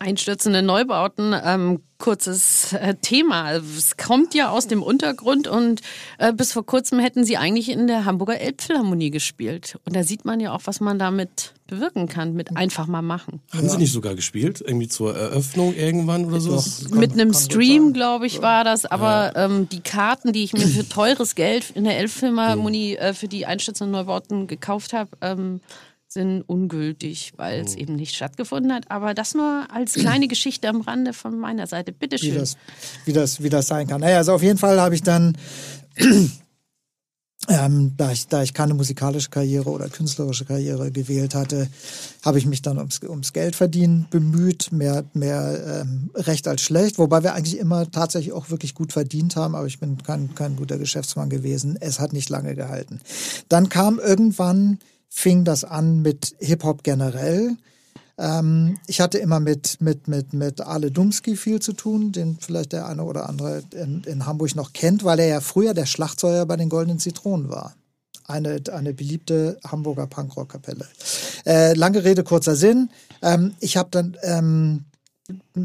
Einstürzende 0.00 0.62
Neubauten, 0.62 1.34
ähm, 1.44 1.80
kurzes 2.00 2.72
äh, 2.72 2.96
Thema. 3.00 3.52
Es 3.52 3.96
kommt 3.96 4.34
ja 4.34 4.50
aus 4.50 4.66
dem 4.66 4.82
Untergrund 4.82 5.46
und 5.46 5.80
äh, 6.18 6.32
bis 6.32 6.52
vor 6.52 6.66
kurzem 6.66 6.98
hätten 6.98 7.24
sie 7.24 7.36
eigentlich 7.36 7.68
in 7.68 7.86
der 7.86 8.04
Hamburger 8.04 8.40
Elbphilharmonie 8.40 9.10
gespielt. 9.10 9.78
Und 9.84 9.94
da 9.94 10.02
sieht 10.02 10.24
man 10.24 10.40
ja 10.40 10.52
auch, 10.52 10.62
was 10.64 10.80
man 10.80 10.98
damit 10.98 11.54
bewirken 11.68 12.08
kann, 12.08 12.34
mit 12.34 12.56
einfach 12.56 12.88
mal 12.88 13.02
machen. 13.02 13.40
Haben 13.52 13.68
Sie 13.68 13.78
nicht 13.78 13.92
sogar 13.92 14.16
gespielt? 14.16 14.60
Irgendwie 14.60 14.88
zur 14.88 15.16
Eröffnung 15.16 15.74
irgendwann 15.74 16.24
oder 16.24 16.40
so? 16.40 16.56
Doch. 16.56 16.90
Kann- 16.90 16.98
mit 16.98 17.12
einem 17.12 17.32
Stream, 17.32 17.92
glaube 17.92 18.26
ich, 18.26 18.42
war 18.42 18.64
das. 18.64 18.86
Aber 18.86 19.32
ähm, 19.36 19.68
die 19.68 19.80
Karten, 19.80 20.32
die 20.32 20.42
ich 20.42 20.52
mir 20.52 20.66
für 20.66 20.88
teures 20.88 21.36
Geld 21.36 21.70
in 21.70 21.84
der 21.84 21.96
Elbphilharmonie 21.98 22.96
äh, 22.96 23.14
für 23.14 23.28
die 23.28 23.46
Einstürzenden 23.46 23.92
Neubauten 23.92 24.48
gekauft 24.48 24.92
habe, 24.92 25.10
ähm, 25.20 25.60
sind 26.12 26.42
ungültig, 26.42 27.34
weil 27.36 27.60
es 27.60 27.76
eben 27.76 27.94
nicht 27.94 28.16
stattgefunden 28.16 28.72
hat. 28.72 28.90
Aber 28.90 29.14
das 29.14 29.34
nur 29.34 29.66
als 29.72 29.94
kleine 29.94 30.26
Geschichte 30.28 30.68
am 30.68 30.80
Rande 30.80 31.12
von 31.12 31.38
meiner 31.38 31.68
Seite. 31.68 31.92
wie 31.92 31.98
Bitteschön. 31.98 32.34
das, 32.34 32.56
wie 33.04 33.12
das, 33.12 33.42
wie 33.42 33.48
das 33.48 33.68
sein 33.68 33.86
kann. 33.86 34.00
Naja, 34.00 34.18
also 34.18 34.32
auf 34.32 34.42
jeden 34.42 34.58
Fall 34.58 34.80
habe 34.80 34.96
ich 34.96 35.04
dann, 35.04 35.38
ähm, 37.48 37.94
da, 37.96 38.10
ich, 38.10 38.26
da 38.26 38.42
ich 38.42 38.54
keine 38.54 38.74
musikalische 38.74 39.30
Karriere 39.30 39.70
oder 39.70 39.88
künstlerische 39.88 40.44
Karriere 40.44 40.90
gewählt 40.90 41.36
hatte, 41.36 41.68
habe 42.24 42.38
ich 42.38 42.46
mich 42.46 42.60
dann 42.60 42.78
ums, 42.78 43.00
ums 43.04 43.32
Geld 43.32 43.54
verdienen 43.54 44.08
bemüht, 44.10 44.72
mehr, 44.72 45.04
mehr 45.14 45.82
ähm, 45.82 46.10
recht 46.16 46.48
als 46.48 46.62
schlecht, 46.62 46.98
wobei 46.98 47.22
wir 47.22 47.34
eigentlich 47.34 47.56
immer 47.56 47.88
tatsächlich 47.88 48.32
auch 48.32 48.50
wirklich 48.50 48.74
gut 48.74 48.92
verdient 48.92 49.36
haben, 49.36 49.54
aber 49.54 49.68
ich 49.68 49.78
bin 49.78 50.02
kein, 50.02 50.34
kein 50.34 50.56
guter 50.56 50.76
Geschäftsmann 50.76 51.30
gewesen. 51.30 51.78
Es 51.80 52.00
hat 52.00 52.12
nicht 52.12 52.30
lange 52.30 52.56
gehalten. 52.56 53.00
Dann 53.48 53.68
kam 53.68 54.00
irgendwann, 54.00 54.80
fing 55.10 55.44
das 55.44 55.64
an 55.64 56.00
mit 56.00 56.34
Hip-Hop 56.38 56.82
generell. 56.84 57.56
Ähm, 58.16 58.78
ich 58.86 59.00
hatte 59.00 59.18
immer 59.18 59.40
mit, 59.40 59.80
mit, 59.80 60.08
mit, 60.08 60.32
mit 60.32 60.60
Ale 60.60 60.90
Dumski 60.90 61.36
viel 61.36 61.60
zu 61.60 61.72
tun, 61.72 62.12
den 62.12 62.38
vielleicht 62.40 62.72
der 62.72 62.86
eine 62.86 63.02
oder 63.02 63.28
andere 63.28 63.62
in, 63.74 64.04
in 64.04 64.24
Hamburg 64.24 64.54
noch 64.54 64.72
kennt, 64.72 65.04
weil 65.04 65.18
er 65.18 65.26
ja 65.26 65.40
früher 65.40 65.74
der 65.74 65.86
Schlagzeuger 65.86 66.46
bei 66.46 66.56
den 66.56 66.68
Goldenen 66.68 66.98
Zitronen 66.98 67.48
war. 67.48 67.74
Eine, 68.26 68.62
eine 68.72 68.94
beliebte 68.94 69.58
Hamburger 69.66 70.06
Punkrock-Kapelle. 70.06 70.86
Äh, 71.44 71.74
lange 71.74 72.04
Rede, 72.04 72.22
kurzer 72.22 72.54
Sinn. 72.54 72.90
Ähm, 73.22 73.54
ich 73.58 73.76
habe 73.76 73.88
dann 73.90 74.16
ähm, 74.22 74.84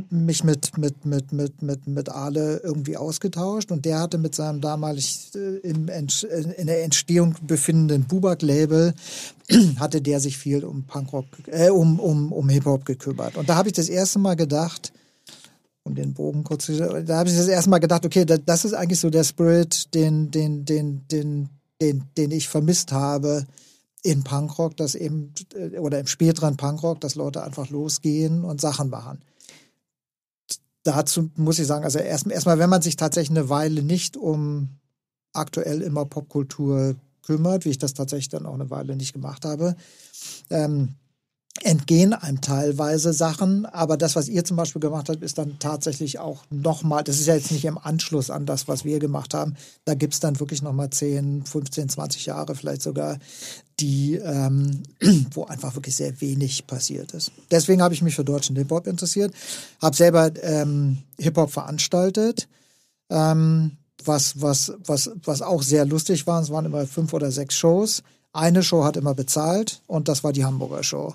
mich 0.10 0.44
mit, 0.44 0.78
mit, 0.78 1.06
mit, 1.06 1.32
mit, 1.32 1.62
mit, 1.62 1.88
mit 1.88 2.10
Ale 2.10 2.62
irgendwie 2.64 2.98
ausgetauscht 2.98 3.72
und 3.72 3.86
der 3.86 4.00
hatte 4.00 4.18
mit 4.18 4.36
seinem 4.36 4.62
damalig 4.62 5.32
äh, 5.36 5.58
im, 5.58 5.88
Ent- 5.88 6.24
in 6.24 6.68
der 6.68 6.84
Entstehung 6.84 7.36
befindenden 7.46 8.06
Bubak-Label 8.06 8.94
hatte 9.80 10.02
der 10.02 10.20
sich 10.20 10.38
viel 10.38 10.64
um 10.64 10.84
Punkrock, 10.84 11.26
äh, 11.48 11.70
um, 11.70 12.00
um, 12.00 12.32
um 12.32 12.50
Hip-Hop 12.50 12.86
gekümmert. 12.86 13.38
Und 13.38 13.48
da 13.50 13.56
habe 13.56 13.70
ich 13.70 13.74
das 13.74 13.90
erste 13.90 14.20
Mal 14.20 14.36
gedacht, 14.36 14.92
um 15.84 15.94
den 15.94 16.14
Bogen 16.14 16.44
kurz 16.44 16.66
zu, 16.66 16.78
da 16.78 17.18
habe 17.18 17.30
ich 17.30 17.36
das 17.36 17.48
erste 17.48 17.70
Mal 17.70 17.80
gedacht, 17.80 18.06
okay, 18.06 18.26
da, 18.26 18.38
das 18.38 18.66
ist 18.66 18.74
eigentlich 18.74 19.00
so 19.00 19.10
der 19.10 19.24
Spirit, 19.24 19.94
den, 19.94 20.32
den, 20.32 20.66
den, 20.66 21.08
den, 21.10 21.50
den, 21.82 22.04
den 22.18 22.32
ich 22.32 22.50
vermisst 22.50 22.92
habe 22.92 23.46
in 24.02 24.24
Punkrock, 24.24 24.78
dass 24.78 24.96
eben, 24.96 25.34
äh, 25.54 25.78
oder 25.78 26.00
im 26.00 26.08
späteren 26.08 26.58
Punkrock, 26.58 27.02
dass 27.02 27.16
Leute 27.16 27.44
einfach 27.44 27.70
losgehen 27.70 28.44
und 28.44 28.62
Sachen 28.62 28.90
machen 28.90 29.20
dazu 30.86 31.30
muss 31.36 31.60
ich 31.60 31.68
sagen, 31.68 31.84
also 31.84 32.00
erst- 32.00 32.28
erstmal, 32.28 32.60
wenn 32.60 32.70
man 32.70 32.82
sich 32.82 32.96
tatsächlich 32.96 33.38
eine 33.38 33.50
Weile 33.50 33.82
nicht 33.84 34.16
um 34.16 34.70
aktuell 35.34 35.82
immer 35.82 36.06
Popkultur 36.06 36.96
kümmert, 37.24 37.66
wie 37.66 37.70
ich 37.72 37.80
das 37.80 37.94
tatsächlich 37.94 38.30
dann 38.30 38.46
auch 38.46 38.54
eine 38.54 38.70
Weile 38.70 38.96
nicht 38.96 39.12
gemacht 39.14 39.44
habe, 39.44 39.76
ähm, 40.50 40.96
entgehen 41.64 42.14
einem 42.14 42.42
teilweise 42.42 43.14
Sachen, 43.14 43.66
aber 43.66 43.96
das, 43.96 44.16
was 44.16 44.28
ihr 44.28 44.44
zum 44.44 44.58
Beispiel 44.58 44.82
gemacht 44.82 45.08
habt, 45.08 45.24
ist 45.24 45.38
dann 45.38 45.58
tatsächlich 45.58 46.20
auch 46.20 46.44
nochmal, 46.50 47.04
das 47.04 47.20
ist 47.20 47.28
ja 47.28 47.36
jetzt 47.36 47.52
nicht 47.52 47.64
im 47.64 47.78
Anschluss 47.78 48.30
an 48.30 48.46
das, 48.46 48.68
was 48.68 48.84
wir 48.84 49.00
gemacht 49.00 49.34
haben, 49.34 49.56
da 49.86 49.94
gibt's 49.94 50.20
dann 50.20 50.40
wirklich 50.40 50.62
nochmal 50.62 50.90
10, 50.90 51.46
15, 51.46 51.90
20 51.90 52.26
Jahre 52.26 52.56
vielleicht 52.56 52.82
sogar, 52.82 53.20
die, 53.80 54.16
ähm, 54.16 54.84
wo 55.34 55.46
einfach 55.46 55.76
wirklich 55.76 55.96
sehr 55.96 56.20
wenig 56.20 56.68
passiert 56.68 57.14
ist. 57.14 57.32
Deswegen 57.52 57.82
habe 57.82 57.94
ich 57.94 58.02
mich 58.02 58.16
für 58.16 58.26
deutschen 58.26 58.56
Hip-Hop 58.58 58.86
interessiert, 58.86 59.34
habe 59.82 59.96
selber 59.96 60.32
ähm, 60.44 60.98
Hip-Hop 61.20 61.52
veranstaltet, 61.52 62.50
ähm, 63.10 63.78
was, 64.04 64.42
was, 64.42 64.74
was, 64.86 65.10
was 65.24 65.42
auch 65.42 65.64
sehr 65.64 65.86
lustig 65.86 66.28
war. 66.28 66.42
Es 66.42 66.50
waren 66.50 66.66
immer 66.66 66.86
fünf 66.86 67.14
oder 67.14 67.32
sechs 67.32 67.56
Shows. 67.56 68.04
Eine 68.36 68.64
Show 68.64 68.84
hat 68.84 68.98
immer 68.98 69.14
bezahlt 69.14 69.82
und 69.88 70.10
das 70.10 70.24
war 70.26 70.34
die 70.34 70.44
Hamburger 70.44 70.84
Show. 70.84 71.14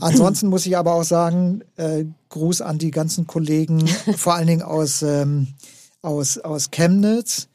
Ansonsten 0.00 0.48
muss 0.48 0.66
ich 0.66 0.76
aber 0.76 0.94
auch 0.94 1.04
sagen, 1.04 1.62
äh, 1.76 2.06
Gruß 2.28 2.60
an 2.60 2.78
die 2.78 2.90
ganzen 2.90 3.28
Kollegen, 3.28 3.86
vor 4.16 4.34
allen 4.34 4.48
Dingen 4.48 4.62
aus, 4.62 5.02
ähm, 5.02 5.46
aus, 6.02 6.38
aus 6.38 6.72
Chemnitz. 6.72 7.46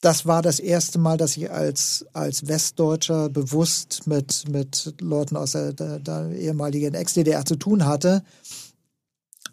Das 0.00 0.26
war 0.26 0.42
das 0.42 0.58
erste 0.58 0.98
Mal, 0.98 1.18
dass 1.18 1.36
ich 1.36 1.52
als, 1.52 2.04
als 2.12 2.48
Westdeutscher 2.48 3.28
bewusst 3.28 4.08
mit, 4.08 4.48
mit 4.48 4.94
Leuten 5.00 5.36
aus 5.36 5.52
der, 5.52 5.72
der, 5.72 6.00
der 6.00 6.32
ehemaligen 6.32 6.94
Ex-DDR 6.94 7.44
zu 7.44 7.54
tun 7.54 7.86
hatte. 7.86 8.24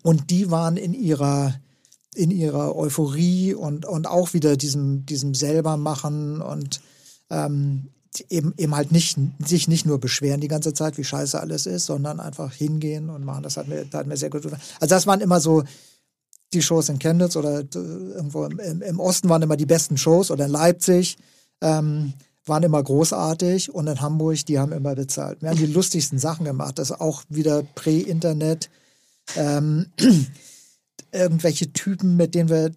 Und 0.01 0.31
die 0.31 0.49
waren 0.49 0.77
in 0.77 0.95
ihrer, 0.95 1.53
in 2.15 2.31
ihrer 2.31 2.75
Euphorie 2.75 3.53
und, 3.53 3.85
und 3.85 4.07
auch 4.07 4.33
wieder 4.33 4.57
diesem, 4.57 5.05
diesem 5.05 5.35
selbermachen 5.35 6.41
und 6.41 6.81
ähm, 7.29 7.89
eben, 8.29 8.53
eben 8.57 8.75
halt 8.75 8.91
nicht, 8.91 9.17
sich 9.39 9.67
nicht 9.67 9.85
nur 9.85 9.99
beschweren 9.99 10.41
die 10.41 10.47
ganze 10.47 10.73
Zeit, 10.73 10.97
wie 10.97 11.03
scheiße 11.03 11.39
alles 11.39 11.65
ist, 11.65 11.85
sondern 11.85 12.19
einfach 12.19 12.53
hingehen 12.53 13.09
und 13.09 13.23
machen. 13.23 13.43
Das 13.43 13.57
hat 13.57 13.67
mir, 13.67 13.85
das 13.85 13.99
hat 13.99 14.07
mir 14.07 14.17
sehr 14.17 14.29
gut 14.29 14.43
gefallen. 14.43 14.61
Also 14.79 14.95
das 14.95 15.07
waren 15.07 15.21
immer 15.21 15.39
so 15.39 15.63
die 16.53 16.61
Shows 16.61 16.89
in 16.89 16.99
Chemnitz 16.99 17.35
oder 17.35 17.63
irgendwo 17.73 18.45
im, 18.45 18.59
im, 18.59 18.81
im 18.81 18.99
Osten 18.99 19.29
waren 19.29 19.41
immer 19.41 19.57
die 19.57 19.65
besten 19.65 19.97
Shows 19.97 20.31
oder 20.31 20.45
in 20.45 20.51
Leipzig. 20.51 21.17
Ähm, 21.61 22.13
waren 22.45 22.63
immer 22.63 22.81
großartig 22.81 23.73
und 23.73 23.87
in 23.87 24.01
Hamburg, 24.01 24.45
die 24.45 24.59
haben 24.59 24.71
immer 24.71 24.95
bezahlt. 24.95 25.41
Wir 25.41 25.49
haben 25.49 25.57
die 25.57 25.65
lustigsten 25.65 26.19
Sachen 26.19 26.45
gemacht. 26.45 26.79
Das 26.79 26.91
ist 26.91 27.01
auch 27.01 27.23
wieder 27.29 27.63
Prä-Internet. 27.75 28.69
Ähm, 29.35 29.87
irgendwelche 31.11 31.73
Typen, 31.73 32.15
mit 32.15 32.35
denen 32.35 32.49
wir 32.49 32.71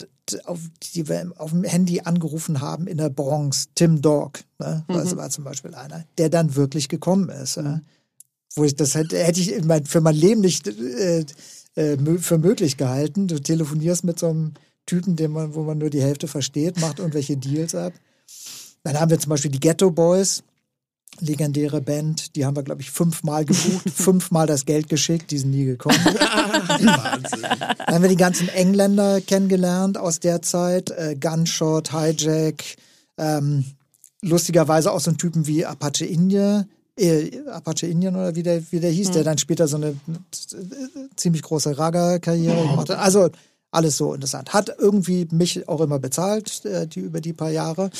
auf, 0.44 0.58
die 0.94 1.08
wir 1.08 1.32
auf 1.36 1.50
dem 1.50 1.64
Handy 1.64 2.00
angerufen 2.00 2.60
haben 2.60 2.86
in 2.86 2.98
der 2.98 3.10
Bronx, 3.10 3.68
Tim 3.74 4.02
Dog, 4.02 4.40
ne? 4.58 4.84
das 4.88 5.16
war 5.16 5.30
zum 5.30 5.44
Beispiel 5.44 5.74
einer, 5.74 6.04
der 6.18 6.28
dann 6.28 6.56
wirklich 6.56 6.88
gekommen 6.88 7.28
ist. 7.28 7.56
Ja? 7.56 7.80
Wo 8.54 8.64
ich 8.64 8.74
das 8.74 8.94
hätte, 8.94 9.18
hätte 9.18 9.40
ich 9.40 9.52
in 9.52 9.66
mein, 9.66 9.84
für 9.84 10.00
mein 10.00 10.16
Leben 10.16 10.40
nicht 10.40 10.66
äh, 10.66 11.24
äh, 11.76 12.18
für 12.18 12.38
möglich 12.38 12.76
gehalten. 12.76 13.28
Du 13.28 13.40
telefonierst 13.40 14.04
mit 14.04 14.18
so 14.18 14.28
einem 14.28 14.54
Typen, 14.86 15.16
den 15.16 15.30
man, 15.30 15.54
wo 15.54 15.62
man 15.62 15.78
nur 15.78 15.90
die 15.90 16.02
Hälfte 16.02 16.26
versteht, 16.26 16.80
macht 16.80 16.98
irgendwelche 16.98 17.36
Deals 17.36 17.74
ab. 17.74 17.92
Dann 18.82 18.98
haben 18.98 19.10
wir 19.10 19.18
zum 19.18 19.30
Beispiel 19.30 19.50
die 19.50 19.60
Ghetto 19.60 19.90
Boys, 19.90 20.42
legendäre 21.18 21.80
Band, 21.80 22.36
die 22.36 22.46
haben 22.46 22.56
wir, 22.56 22.62
glaube 22.62 22.82
ich, 22.82 22.90
fünfmal 22.90 23.44
gebucht, 23.44 23.90
fünfmal 23.94 24.46
das 24.46 24.64
Geld 24.64 24.88
geschickt, 24.88 25.30
die 25.30 25.38
sind 25.38 25.50
nie 25.50 25.64
gekommen. 25.64 25.98
Wahnsinn. 26.04 27.42
Dann 27.42 27.94
haben 27.94 28.02
wir 28.02 28.08
die 28.08 28.16
ganzen 28.16 28.48
Engländer 28.48 29.20
kennengelernt 29.20 29.98
aus 29.98 30.20
der 30.20 30.42
Zeit. 30.42 30.90
Äh, 30.90 31.16
Gunshot, 31.20 31.92
Hijack, 31.92 32.62
ähm, 33.18 33.64
lustigerweise 34.22 34.92
auch 34.92 35.00
so 35.00 35.10
einen 35.10 35.18
Typen 35.18 35.46
wie 35.46 35.66
Apache 35.66 36.06
India, 36.06 36.66
äh, 36.96 37.30
Apache 37.48 37.86
Indian 37.86 38.16
oder 38.16 38.34
wie 38.34 38.42
der, 38.42 38.62
wie 38.70 38.80
der 38.80 38.90
hieß, 38.90 39.10
der 39.10 39.24
dann 39.24 39.38
später 39.38 39.68
so 39.68 39.76
eine 39.76 39.88
äh, 39.88 39.94
ziemlich 41.16 41.42
große 41.42 41.76
Raga-Karriere 41.76 42.62
gemacht 42.62 42.90
hat. 42.90 42.98
Also 42.98 43.30
alles 43.70 43.96
so 43.96 44.14
interessant. 44.14 44.52
Hat 44.52 44.74
irgendwie 44.78 45.28
mich 45.30 45.68
auch 45.68 45.80
immer 45.80 45.98
bezahlt, 45.98 46.64
äh, 46.64 46.86
die 46.86 47.00
über 47.00 47.20
die 47.20 47.32
paar 47.32 47.50
Jahre. 47.50 47.90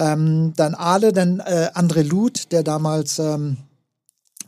Ähm, 0.00 0.54
dann 0.56 0.74
Ale, 0.74 1.12
dann 1.12 1.40
äh, 1.40 1.70
André 1.74 2.02
Luth, 2.02 2.52
der 2.52 2.62
damals 2.62 3.18
ähm, 3.18 3.58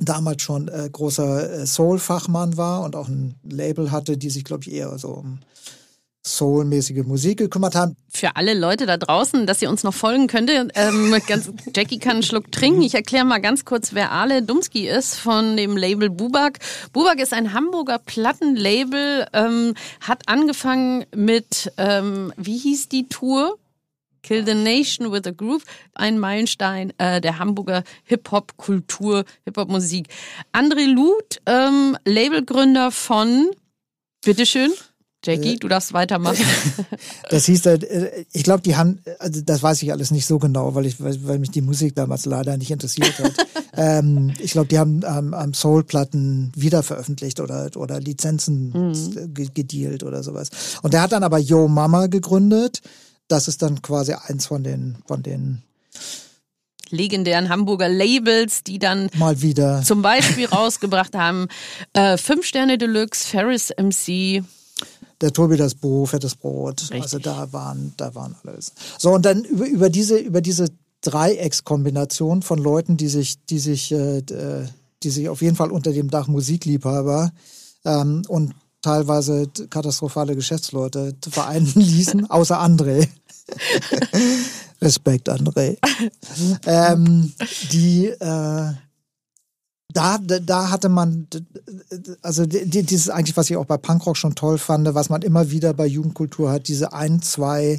damals 0.01 0.43
schon 0.43 0.69
äh, 0.69 0.89
großer 0.91 1.53
äh, 1.53 1.67
Soul-Fachmann 1.67 2.57
war 2.57 2.83
und 2.83 2.97
auch 2.97 3.09
ein 3.09 3.35
Label 3.45 3.91
hatte, 3.91 4.17
die 4.17 4.31
sich, 4.31 4.45
glaube 4.45 4.65
ich, 4.65 4.73
eher 4.73 4.99
so 4.99 5.09
um 5.09 5.41
Soul-mäßige 6.25 7.05
Musik 7.05 7.39
gekümmert 7.39 7.75
haben. 7.75 7.97
Für 8.09 8.37
alle 8.37 8.55
Leute 8.55 8.87
da 8.87 8.97
draußen, 8.97 9.45
dass 9.45 9.61
ihr 9.61 9.69
uns 9.69 9.83
noch 9.83 9.93
folgen 9.93 10.29
könnte, 10.29 10.69
ähm, 10.75 11.15
ganz, 11.27 11.51
Jackie 11.75 11.99
kann 11.99 12.13
einen 12.13 12.23
Schluck 12.23 12.51
trinken. 12.51 12.81
Ich 12.81 12.95
erkläre 12.95 13.25
mal 13.25 13.41
ganz 13.41 13.65
kurz, 13.67 13.93
wer 13.93 14.13
Ale 14.13 14.43
Dumski 14.43 14.89
ist 14.89 15.17
von 15.17 15.57
dem 15.57 15.77
Label 15.77 16.09
Bubak. 16.09 16.61
Bubak 16.95 17.19
ist 17.19 17.35
ein 17.35 17.53
Hamburger 17.53 17.99
Plattenlabel, 17.99 19.27
ähm, 19.33 19.75
hat 20.01 20.23
angefangen 20.29 21.05
mit, 21.15 21.73
ähm, 21.77 22.33
wie 22.37 22.57
hieß 22.57 22.89
die 22.89 23.09
Tour? 23.09 23.59
Kill 24.23 24.45
the 24.45 24.55
Nation 24.55 25.11
with 25.13 25.27
a 25.27 25.33
Groove, 25.33 25.65
ein 25.95 26.19
Meilenstein 26.19 26.93
äh, 26.99 27.21
der 27.21 27.39
Hamburger 27.39 27.83
Hip-Hop-Kultur, 28.05 29.25
Hip-Hop-Musik. 29.45 30.09
André 30.53 30.87
Luth, 30.87 31.41
ähm, 31.47 31.97
Labelgründer 32.05 32.91
von, 32.91 33.51
bitteschön, 34.25 34.73
Jackie, 35.25 35.57
du 35.57 35.69
darfst 35.69 35.93
weitermachen. 35.93 36.45
Das 37.31 37.47
hieß, 37.47 37.67
äh, 37.67 38.25
ich 38.33 38.43
glaube, 38.43 38.63
die 38.63 38.77
haben, 38.77 38.99
also 39.19 39.41
das 39.41 39.63
weiß 39.63 39.83
ich 39.83 39.93
alles 39.93 40.11
nicht 40.11 40.27
so 40.27 40.39
genau, 40.39 40.75
weil 40.75 40.87
ich, 40.87 40.97
weil, 41.01 41.39
mich 41.39 41.51
die 41.51 41.63
Musik 41.63 41.95
damals 41.95 42.27
leider 42.27 42.57
nicht 42.57 42.71
interessiert 42.71 43.19
hat. 43.19 43.33
ähm, 43.77 44.35
ich 44.39 44.53
glaube, 44.53 44.67
die 44.67 44.79
haben 44.79 45.03
ähm, 45.07 45.33
am 45.33 45.55
Soul-Platten 45.55 46.53
wiederveröffentlicht 46.57 47.41
oder 47.41 47.71
oder 47.77 48.01
Lizenzen 48.01 48.93
ge 49.33 49.49
gedealt 49.55 50.03
oder 50.03 50.23
sowas. 50.23 50.51
Und 50.83 50.93
der 50.93 51.03
hat 51.03 51.13
dann 51.13 51.23
aber 51.23 51.39
Yo 51.39 51.69
Mama 51.69 52.09
gegründet. 52.09 52.83
Das 53.29 53.49
ist 53.49 53.63
dann 53.63 53.83
quasi 53.83 54.15
eins 54.15 54.47
von 54.47 54.63
den 54.63 54.99
von 55.07 55.23
den 55.23 55.63
Legendären 56.91 57.49
Hamburger 57.49 57.89
Labels, 57.89 58.63
die 58.65 58.79
dann 58.79 59.09
mal 59.17 59.41
wieder 59.41 59.83
zum 59.83 60.03
Beispiel 60.03 60.47
rausgebracht 60.47 61.15
haben 61.15 61.49
äh, 61.95 62.19
Fünf 62.19 62.45
Sterne 62.45 62.77
Deluxe, 62.77 63.27
Ferris 63.27 63.73
MC, 63.79 64.45
der 65.23 65.33
Tobi 65.33 65.57
das 65.57 65.75
Bo, 65.75 66.05
fettes 66.05 66.35
Brot. 66.35 66.83
Richtig. 66.83 67.03
Also 67.03 67.19
da 67.19 67.53
waren, 67.53 67.95
da 67.97 68.15
waren 68.15 68.35
alles. 68.45 68.73
So 68.99 69.13
und 69.13 69.25
dann 69.25 69.45
über, 69.45 69.67
über 69.67 69.89
diese 69.89 70.19
über 70.19 70.41
diese 70.41 70.69
Dreieckskombination 71.03 72.43
von 72.43 72.59
Leuten, 72.59 72.97
die 72.97 73.09
sich, 73.09 73.45
die 73.45 73.59
sich, 73.59 73.93
äh, 73.93 74.19
äh, 74.19 74.67
die 75.03 75.11
sich 75.11 75.29
auf 75.29 75.43
jeden 75.43 75.57
Fall 75.57 75.71
unter 75.71 75.93
dem 75.93 76.11
Dach 76.11 76.29
Musikliebhaber 76.29 77.33
ähm, 77.85 78.23
und 78.29 78.55
teilweise 78.83 79.47
katastrophale 79.71 80.35
Geschäftsleute 80.37 81.15
vereinen 81.31 81.67
ließen, 81.75 82.31
außer 82.31 82.61
André. 82.61 83.09
Respekt, 84.83 85.29
André. 85.29 85.77
ähm, 86.67 87.33
die 87.73 88.07
äh, 88.09 88.73
da, 89.95 90.19
da, 90.19 90.71
hatte 90.71 90.89
man, 90.89 91.27
also 92.23 92.47
die- 92.47 92.83
dieses 92.83 93.11
eigentlich, 93.11 93.37
was 93.37 93.51
ich 93.51 93.57
auch 93.57 93.67
bei 93.67 93.77
Punkrock 93.77 94.17
schon 94.17 94.35
toll 94.35 94.59
fand, 94.59 94.93
was 94.95 95.11
man 95.11 95.23
immer 95.23 95.51
wieder 95.51 95.75
bei 95.75 95.87
Jugendkultur 95.87 96.51
hat, 96.51 96.69
diese 96.69 96.93
ein, 96.93 97.21
zwei 97.23 97.79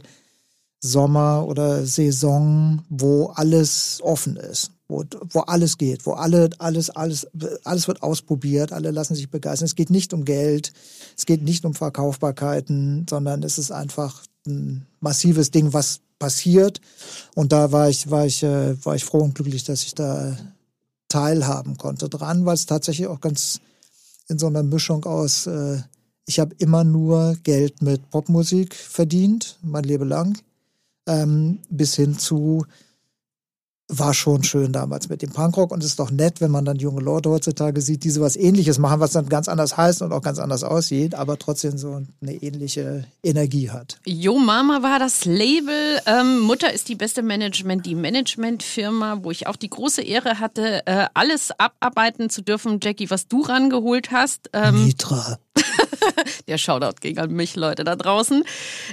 Sommer 0.79 1.45
oder 1.47 1.85
Saison, 1.85 2.83
wo 2.89 3.27
alles 3.35 3.99
offen 4.03 4.35
ist, 4.35 4.71
wo, 4.87 5.03
wo 5.29 5.39
alles 5.41 5.77
geht, 5.77 6.05
wo 6.05 6.13
alle, 6.13 6.49
alles, 6.59 6.89
alles, 6.89 7.27
alles 7.63 7.87
wird 7.87 8.03
ausprobiert, 8.03 8.71
alle 8.71 8.91
lassen 8.91 9.15
sich 9.15 9.29
begeistern. 9.29 9.65
Es 9.65 9.75
geht 9.75 9.89
nicht 9.89 10.13
um 10.13 10.25
Geld, 10.25 10.73
es 11.17 11.25
geht 11.25 11.41
nicht 11.41 11.65
um 11.65 11.73
Verkaufbarkeiten, 11.73 13.05
sondern 13.09 13.43
es 13.43 13.57
ist 13.57 13.71
einfach 13.71 14.23
ein 14.45 14.85
massives 14.99 15.51
Ding, 15.51 15.73
was 15.73 16.01
passiert. 16.19 16.81
Und 17.35 17.51
da 17.51 17.71
war 17.71 17.89
ich, 17.89 18.09
war 18.09 18.25
ich, 18.25 18.43
äh, 18.43 18.83
war 18.85 18.95
ich 18.95 19.05
froh 19.05 19.19
und 19.19 19.35
glücklich, 19.35 19.63
dass 19.63 19.83
ich 19.83 19.95
da 19.95 20.37
teilhaben 21.09 21.77
konnte 21.77 22.09
dran, 22.09 22.45
weil 22.45 22.55
es 22.55 22.65
tatsächlich 22.65 23.07
auch 23.07 23.21
ganz 23.21 23.59
in 24.27 24.39
so 24.39 24.47
einer 24.47 24.63
Mischung 24.63 25.05
aus, 25.05 25.47
äh, 25.47 25.81
ich 26.25 26.39
habe 26.39 26.55
immer 26.57 26.83
nur 26.83 27.35
Geld 27.43 27.81
mit 27.81 28.09
Popmusik 28.09 28.73
verdient, 28.73 29.59
mein 29.61 29.83
Leben 29.83 30.07
lang, 30.07 30.37
ähm, 31.05 31.59
bis 31.69 31.95
hin 31.95 32.17
zu, 32.17 32.65
war 33.99 34.13
schon 34.13 34.43
schön 34.43 34.71
damals 34.71 35.09
mit 35.09 35.21
dem 35.21 35.31
Punkrock 35.31 35.71
und 35.71 35.83
es 35.83 35.91
ist 35.91 35.99
doch 35.99 36.11
nett, 36.11 36.41
wenn 36.41 36.51
man 36.51 36.65
dann 36.65 36.77
junge 36.77 37.01
Leute 37.01 37.29
heutzutage 37.29 37.81
sieht, 37.81 38.03
die 38.03 38.09
sowas 38.09 38.35
ähnliches 38.35 38.79
machen, 38.79 38.99
was 38.99 39.11
dann 39.11 39.29
ganz 39.29 39.47
anders 39.47 39.77
heißt 39.77 40.01
und 40.01 40.11
auch 40.11 40.21
ganz 40.21 40.39
anders 40.39 40.63
aussieht, 40.63 41.15
aber 41.15 41.37
trotzdem 41.37 41.77
so 41.77 42.01
eine 42.21 42.33
ähnliche 42.33 43.05
Energie 43.23 43.69
hat. 43.69 43.99
Yo 44.05 44.37
Mama 44.37 44.81
war 44.81 44.99
das 44.99 45.25
Label. 45.25 45.99
Ähm, 46.05 46.39
Mutter 46.39 46.73
ist 46.73 46.89
die 46.89 46.95
beste 46.95 47.21
Management, 47.21 47.85
die 47.85 47.95
Managementfirma, 47.95 49.19
wo 49.23 49.31
ich 49.31 49.47
auch 49.47 49.55
die 49.55 49.69
große 49.69 50.01
Ehre 50.01 50.39
hatte, 50.39 50.85
äh, 50.85 51.07
alles 51.13 51.51
abarbeiten 51.57 52.29
zu 52.29 52.41
dürfen. 52.41 52.79
Jackie, 52.81 53.09
was 53.09 53.27
du 53.27 53.41
rangeholt 53.41 54.11
hast. 54.11 54.49
Ähm, 54.53 54.85
Mitra. 54.85 55.37
der 56.47 56.57
Shoutout 56.57 56.99
ging 57.01 57.17
an 57.17 57.31
mich, 57.31 57.55
Leute 57.55 57.83
da 57.83 57.95
draußen. 57.95 58.43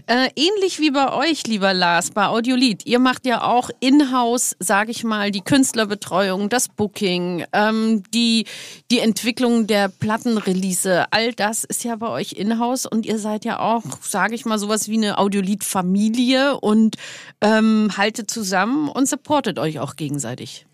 Äh, 0.06 0.28
ähnlich 0.36 0.80
wie 0.80 0.90
bei 0.90 1.12
euch, 1.12 1.46
lieber 1.46 1.74
Lars, 1.74 2.11
bei 2.11 2.26
Audiolied. 2.26 2.86
Ihr 2.86 2.98
macht 2.98 3.26
ja 3.26 3.42
auch 3.42 3.70
in-house, 3.80 4.56
sage 4.58 4.90
ich 4.90 5.04
mal, 5.04 5.30
die 5.30 5.40
Künstlerbetreuung, 5.40 6.48
das 6.48 6.68
Booking, 6.68 7.44
ähm, 7.52 8.02
die, 8.14 8.46
die 8.90 9.00
Entwicklung 9.00 9.66
der 9.66 9.88
Plattenrelease. 9.88 11.06
All 11.11 11.32
das 11.32 11.64
ist 11.64 11.84
ja 11.84 11.96
bei 11.96 12.08
euch 12.08 12.32
in-house 12.32 12.86
und 12.86 13.06
ihr 13.06 13.18
seid 13.18 13.44
ja 13.44 13.61
auch, 13.61 13.82
sage 14.02 14.34
ich 14.34 14.44
mal, 14.44 14.58
sowas 14.58 14.88
wie 14.88 14.96
eine 14.96 15.18
Audiolied-Familie 15.18 16.58
und 16.61 16.96
ähm, 17.40 17.90
haltet 17.96 18.30
zusammen 18.30 18.88
und 18.88 19.08
supportet 19.08 19.58
euch 19.58 19.80
auch 19.80 19.96
gegenseitig. 19.96 20.66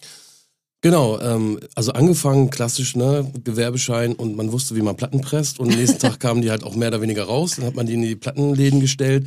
Genau, 0.87 1.19
ähm, 1.19 1.59
also 1.75 1.91
angefangen 1.95 2.49
klassisch, 2.49 2.95
ne, 2.95 3.29
Gewerbeschein 3.43 4.15
und 4.15 4.37
man 4.37 4.53
wusste, 4.53 4.77
wie 4.77 4.83
man 4.83 4.95
Platten 4.95 5.21
presst 5.21 5.59
und 5.59 5.73
am 5.73 5.77
nächsten 5.77 5.99
Tag 5.99 6.21
kamen 6.21 6.43
die 6.43 6.51
halt 6.53 6.63
auch 6.63 6.77
mehr 6.77 6.87
oder 6.91 7.01
weniger 7.01 7.25
raus, 7.25 7.57
dann 7.57 7.65
hat 7.67 7.75
man 7.75 7.87
die 7.87 7.95
in 7.95 8.03
die 8.03 8.15
Plattenläden 8.15 8.79
gestellt, 8.79 9.27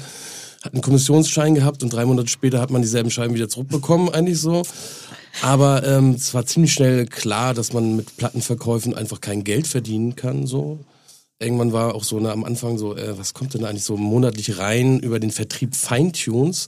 hat 0.63 0.71
einen 0.71 0.81
Kommissionsschein 0.81 1.55
gehabt 1.55 1.83
und 1.83 1.91
drei 1.91 2.05
Monate 2.05 2.29
später 2.29 2.61
hat 2.61 2.69
man 2.69 2.81
dieselben 2.81 3.11
Scheiben 3.11 3.33
wieder 3.35 3.49
zurückbekommen, 3.49 4.07
eigentlich 4.07 4.39
so. 4.39 4.63
Aber 5.41 5.85
ähm, 5.85 6.11
es 6.11 6.33
war 6.33 6.45
ziemlich 6.45 6.71
schnell 6.71 7.05
klar, 7.07 7.53
dass 7.53 7.73
man 7.73 7.97
mit 7.97 8.15
Plattenverkäufen 8.15 8.95
einfach 8.95 9.19
kein 9.19 9.43
Geld 9.43 9.67
verdienen 9.67 10.15
kann, 10.15 10.47
so. 10.47 10.79
Irgendwann 11.39 11.73
war 11.73 11.93
auch 11.93 12.05
so 12.05 12.21
ne, 12.21 12.31
am 12.31 12.45
Anfang 12.45 12.77
so, 12.77 12.95
äh, 12.95 13.19
was 13.19 13.33
kommt 13.33 13.53
denn 13.53 13.65
eigentlich 13.65 13.83
so 13.83 13.97
monatlich 13.97 14.59
rein 14.59 15.01
über 15.01 15.19
den 15.19 15.31
Vertrieb 15.31 15.75
Feintunes? 15.75 16.67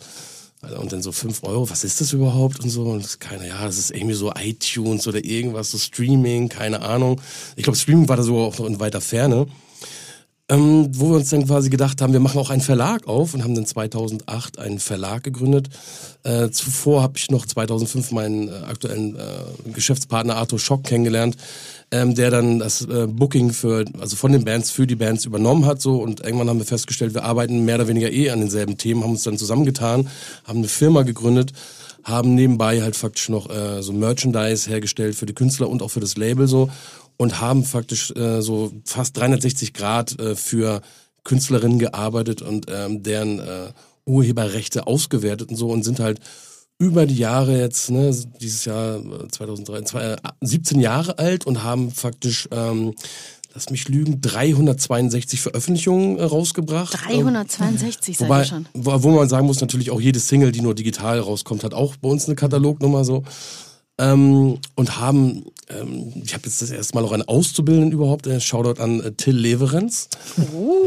Und 0.62 0.94
dann 0.94 1.02
so 1.02 1.12
fünf 1.12 1.44
Euro, 1.44 1.68
was 1.72 1.84
ist 1.84 2.02
das 2.02 2.14
überhaupt 2.14 2.60
und 2.60 2.70
so? 2.70 2.84
Und 2.84 3.20
keiner, 3.20 3.48
ja, 3.48 3.66
das 3.66 3.80
ist 3.80 3.90
irgendwie 3.90 4.14
so 4.14 4.32
iTunes 4.38 5.08
oder 5.08 5.24
irgendwas, 5.26 5.72
so 5.72 5.80
Streaming, 5.80 6.50
keine 6.50 6.84
Ahnung. 6.84 7.20
Ich 7.56 7.64
glaube, 7.64 7.78
Streaming 7.78 8.08
war 8.08 8.18
da 8.18 8.22
so 8.22 8.38
auch 8.38 8.60
noch 8.60 8.68
in 8.68 8.80
weiter 8.80 9.02
Ferne. 9.02 9.48
Ähm, 10.52 10.90
wo 10.94 11.12
wir 11.12 11.16
uns 11.16 11.30
dann 11.30 11.48
quasi 11.48 11.70
gedacht 11.70 12.02
haben, 12.02 12.12
wir 12.12 12.20
machen 12.20 12.38
auch 12.38 12.50
einen 12.50 12.62
Verlag 12.62 13.08
auf 13.08 13.34
und 13.34 13.42
haben 13.42 13.56
dann 13.56 13.66
2008 13.66 14.60
einen 14.60 14.80
Verlag 14.80 15.24
gegründet. 15.24 15.70
Äh, 16.24 16.50
zuvor 16.50 17.02
habe 17.02 17.14
ich 17.16 17.32
noch 17.32 17.46
2005 17.46 18.12
meinen 18.12 18.50
äh, 18.50 18.52
aktuellen 18.68 19.16
äh, 19.16 19.72
Geschäftspartner 19.72 20.36
Arthur 20.36 20.60
Schock 20.60 20.84
kennengelernt, 20.84 21.38
ähm, 21.90 22.16
der 22.16 22.32
dann 22.32 22.60
das 22.60 22.82
äh, 22.82 23.08
Booking 23.08 23.54
für, 23.54 23.86
also 23.98 24.18
von 24.18 24.34
den 24.34 24.44
Bands 24.44 24.72
für 24.72 24.86
die 24.86 24.98
Bands 24.98 25.24
übernommen 25.24 25.66
hat 25.66 25.82
so 25.82 26.02
und 26.02 26.20
irgendwann 26.20 26.50
haben 26.50 26.60
wir 26.60 26.66
festgestellt, 26.66 27.14
wir 27.14 27.24
arbeiten 27.24 27.64
mehr 27.64 27.76
oder 27.76 27.88
weniger 27.88 28.12
eh 28.12 28.30
an 28.30 28.42
denselben 28.42 28.78
Themen, 28.78 29.04
haben 29.04 29.12
uns 29.12 29.24
dann 29.24 29.38
zusammengetan, 29.38 30.10
haben 30.44 30.60
eine 30.60 30.68
Firma 30.68 31.04
gegründet, 31.04 31.54
haben 32.04 32.36
nebenbei 32.36 32.82
halt 32.82 32.98
faktisch 32.98 33.30
noch 33.30 33.50
äh, 33.50 33.82
so 33.82 33.94
Merchandise 33.94 34.70
hergestellt 34.70 35.16
für 35.16 35.26
die 35.26 35.34
Künstler 35.34 35.70
und 35.70 35.82
auch 35.82 35.92
für 35.92 36.02
das 36.02 36.18
Label 36.18 36.48
so 36.48 36.70
und 37.22 37.40
haben 37.40 37.64
faktisch 37.64 38.10
äh, 38.16 38.42
so 38.42 38.72
fast 38.84 39.16
360 39.16 39.74
Grad 39.76 40.20
äh, 40.20 40.36
für 40.36 40.82
Künstlerinnen 41.24 41.78
gearbeitet 41.78 42.42
und 42.42 42.66
ähm, 42.68 43.04
deren 43.04 43.38
äh, 43.38 43.68
Urheberrechte 44.08 44.88
ausgewertet 44.88 45.52
und 45.52 45.56
so 45.56 45.70
und 45.70 45.84
sind 45.84 46.00
halt 46.00 46.20
über 46.80 47.06
die 47.06 47.18
Jahre 47.18 47.60
jetzt, 47.60 47.92
ne, 47.92 48.12
dieses 48.42 48.66
Jahr 48.66 48.98
äh, 48.98 49.28
2003, 49.28 49.82
zwei, 49.84 50.02
äh, 50.14 50.18
17 50.42 50.80
Jahre 50.80 51.20
alt 51.20 51.46
und 51.46 51.62
haben 51.62 51.92
faktisch, 51.92 52.50
ähm, 52.52 52.96
lass 53.54 53.70
mich 53.70 53.88
lügen, 53.88 54.20
362 54.20 55.42
Veröffentlichungen 55.42 56.18
äh, 56.18 56.24
rausgebracht. 56.24 56.98
362 57.08 58.18
seid 58.18 58.28
Wobei, 58.28 58.46
schon. 58.46 58.66
wo, 58.74 59.04
wo 59.04 59.12
man 59.12 59.30
sagen 59.30 59.46
muss, 59.46 59.62
natürlich 59.62 59.92
auch 59.92 60.02
jede 60.02 60.20
Single, 60.20 60.52
die 60.52 60.62
nur 60.62 60.74
digital 60.74 61.20
rauskommt, 61.20 61.64
hat 61.64 61.76
auch 61.76 61.98
bei 61.98 62.10
uns 62.10 62.26
eine 62.26 62.34
Katalognummer 62.34 63.06
so. 63.06 63.24
Ähm, 64.02 64.58
und 64.76 65.00
haben, 65.00 65.46
ähm, 65.70 66.12
ich 66.26 66.34
habe 66.34 66.46
jetzt 66.46 66.60
das 66.60 66.72
erste 66.72 66.96
Mal 66.96 67.06
auch 67.06 67.12
einen 67.12 67.22
Auszubildenden 67.22 67.92
überhaupt, 67.92 68.26
äh, 68.26 68.42
Shoutout 68.42 68.82
an 68.82 69.00
äh, 69.00 69.12
Till 69.12 69.36
Leverenz. 69.36 70.10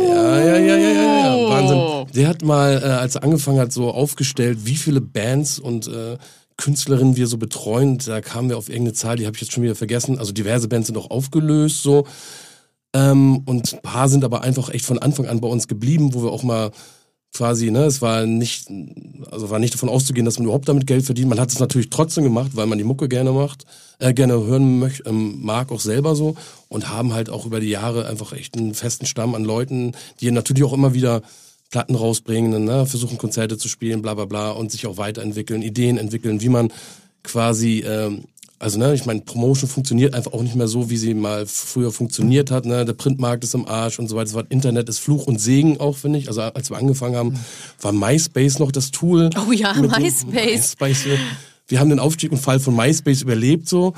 Ja, 0.01 0.41
ja, 0.41 0.59
ja, 0.59 0.77
ja, 0.77 0.77
ja, 0.77 1.37
ja, 1.37 1.49
Wahnsinn. 1.49 2.13
Der 2.13 2.29
hat 2.29 2.43
mal, 2.43 2.83
äh, 2.83 2.87
als 2.87 3.15
er 3.15 3.23
angefangen 3.23 3.61
hat, 3.61 3.73
so 3.73 3.93
aufgestellt, 3.93 4.61
wie 4.65 4.75
viele 4.75 5.01
Bands 5.01 5.61
und 5.61 5.87
äh, 5.87 6.19
Künstlerinnen 6.57 7.15
wir 7.15 7.29
so 7.29 7.39
betreuen. 7.39 7.99
Da 7.99 8.21
kamen 8.21 8.49
wir 8.49 8.59
auf 8.59 8.69
irgendeine 8.69 8.95
Zahl, 8.95 9.17
die 9.17 9.27
habe 9.27 9.37
ich 9.37 9.43
jetzt 9.43 9.53
schon 9.53 9.63
wieder 9.63 9.77
vergessen. 9.77 10.19
Also 10.19 10.33
diverse 10.33 10.67
Bands 10.67 10.89
sind 10.89 10.99
auch 10.99 11.11
aufgelöst 11.11 11.85
so. 11.85 12.07
Ähm, 12.95 13.43
und 13.47 13.75
ein 13.75 13.83
paar 13.83 14.09
sind 14.09 14.25
aber 14.25 14.43
einfach 14.43 14.71
echt 14.71 14.87
von 14.87 14.99
Anfang 14.99 15.27
an 15.27 15.41
bei 15.41 15.49
uns 15.49 15.69
geblieben, 15.69 16.15
wo 16.15 16.25
wir 16.25 16.33
auch 16.33 16.43
mal 16.43 16.73
quasi, 17.35 17.71
ne, 17.71 17.85
es 17.85 18.01
war 18.01 18.25
nicht, 18.25 18.69
also 19.31 19.51
war 19.51 19.59
nicht 19.59 19.75
davon 19.75 19.89
auszugehen, 19.89 20.25
dass 20.25 20.39
man 20.39 20.45
überhaupt 20.45 20.69
damit 20.69 20.87
Geld 20.87 21.05
verdient. 21.05 21.29
Man 21.29 21.41
hat 21.41 21.51
es 21.51 21.59
natürlich 21.59 21.91
trotzdem 21.91 22.25
gemacht, 22.25 22.53
weil 22.55 22.67
man 22.67 22.79
die 22.79 22.85
Mucke 22.85 23.09
gerne 23.09 23.33
macht, 23.33 23.67
äh, 23.99 24.15
gerne 24.15 24.35
hören 24.35 24.79
möcht, 24.79 25.03
ähm, 25.07 25.41
mag, 25.43 25.71
auch 25.73 25.81
selber 25.81 26.15
so 26.15 26.37
und 26.69 26.89
haben 26.89 27.13
halt 27.13 27.29
auch 27.29 27.45
über 27.45 27.61
die 27.61 27.69
Jahre 27.69 28.07
einfach 28.07 28.33
echt 28.33 28.57
einen 28.57 28.75
festen 28.75 29.05
Stamm 29.05 29.35
an 29.35 29.45
Leuten, 29.45 29.93
die 30.21 30.31
natürlich 30.31 30.63
auch 30.63 30.73
immer 30.73 30.95
wieder 30.95 31.23
Platten 31.71 31.97
rausbringen, 31.97 32.65
ne, 32.65 32.87
versuchen 32.87 33.19
Konzerte 33.19 33.59
zu 33.59 33.69
spielen, 33.69 34.01
bla 34.01 34.15
bla 34.15 34.27
bla 34.27 34.53
und 34.53 34.71
sich 34.71 34.87
auch 34.87 34.97
weiterentwickeln, 34.97 35.61
Ideen 35.61 35.99
entwickeln, 35.99 36.41
wie 36.41 36.49
man 36.49 36.73
quasi 37.25 37.81
ähm, 37.81 38.25
also 38.65 38.79
ne, 38.79 38.95
ich 38.95 39.05
meine, 39.05 39.21
Promotion 39.21 39.69
funktioniert 39.69 40.15
einfach 40.15 40.33
auch 40.33 40.43
nicht 40.43 40.55
mehr 40.55 40.69
so, 40.69 40.89
wie 40.89 40.97
sie 40.97 41.13
mal 41.13 41.45
früher 41.45 41.93
funktioniert 41.93 42.51
hat. 42.51 42.65
Ne? 42.65 42.87
Der 42.87 42.95
Printmarkt 42.95 43.45
ist 43.45 43.55
im 43.55 43.69
Arsch 43.69 43.99
und 43.99 44.09
so 44.09 44.17
weiter. 44.17 44.33
Das 44.33 44.45
Internet 44.49 44.89
ist 44.89 45.01
Fluch 45.01 45.27
und 45.27 45.39
Segen 45.39 45.81
auch, 45.81 45.99
finde 45.99 46.19
ich. 46.19 46.29
Also 46.29 46.41
als 46.41 46.71
wir 46.71 46.79
angefangen 46.79 47.15
haben, 47.15 47.39
war 47.83 47.93
MySpace 47.93 48.61
noch 48.61 48.73
das 48.73 48.91
Tool. 48.91 49.29
Oh 49.37 49.53
ja, 49.53 49.75
MySpace. 49.75 50.77
MySpace. 50.81 51.05
wir 51.69 51.79
haben 51.79 51.91
den 51.91 51.99
Aufstieg 51.99 52.33
und 52.33 52.39
Fall 52.39 52.59
von 52.59 52.75
MySpace 52.75 53.21
überlebt 53.21 53.69
so, 53.69 53.93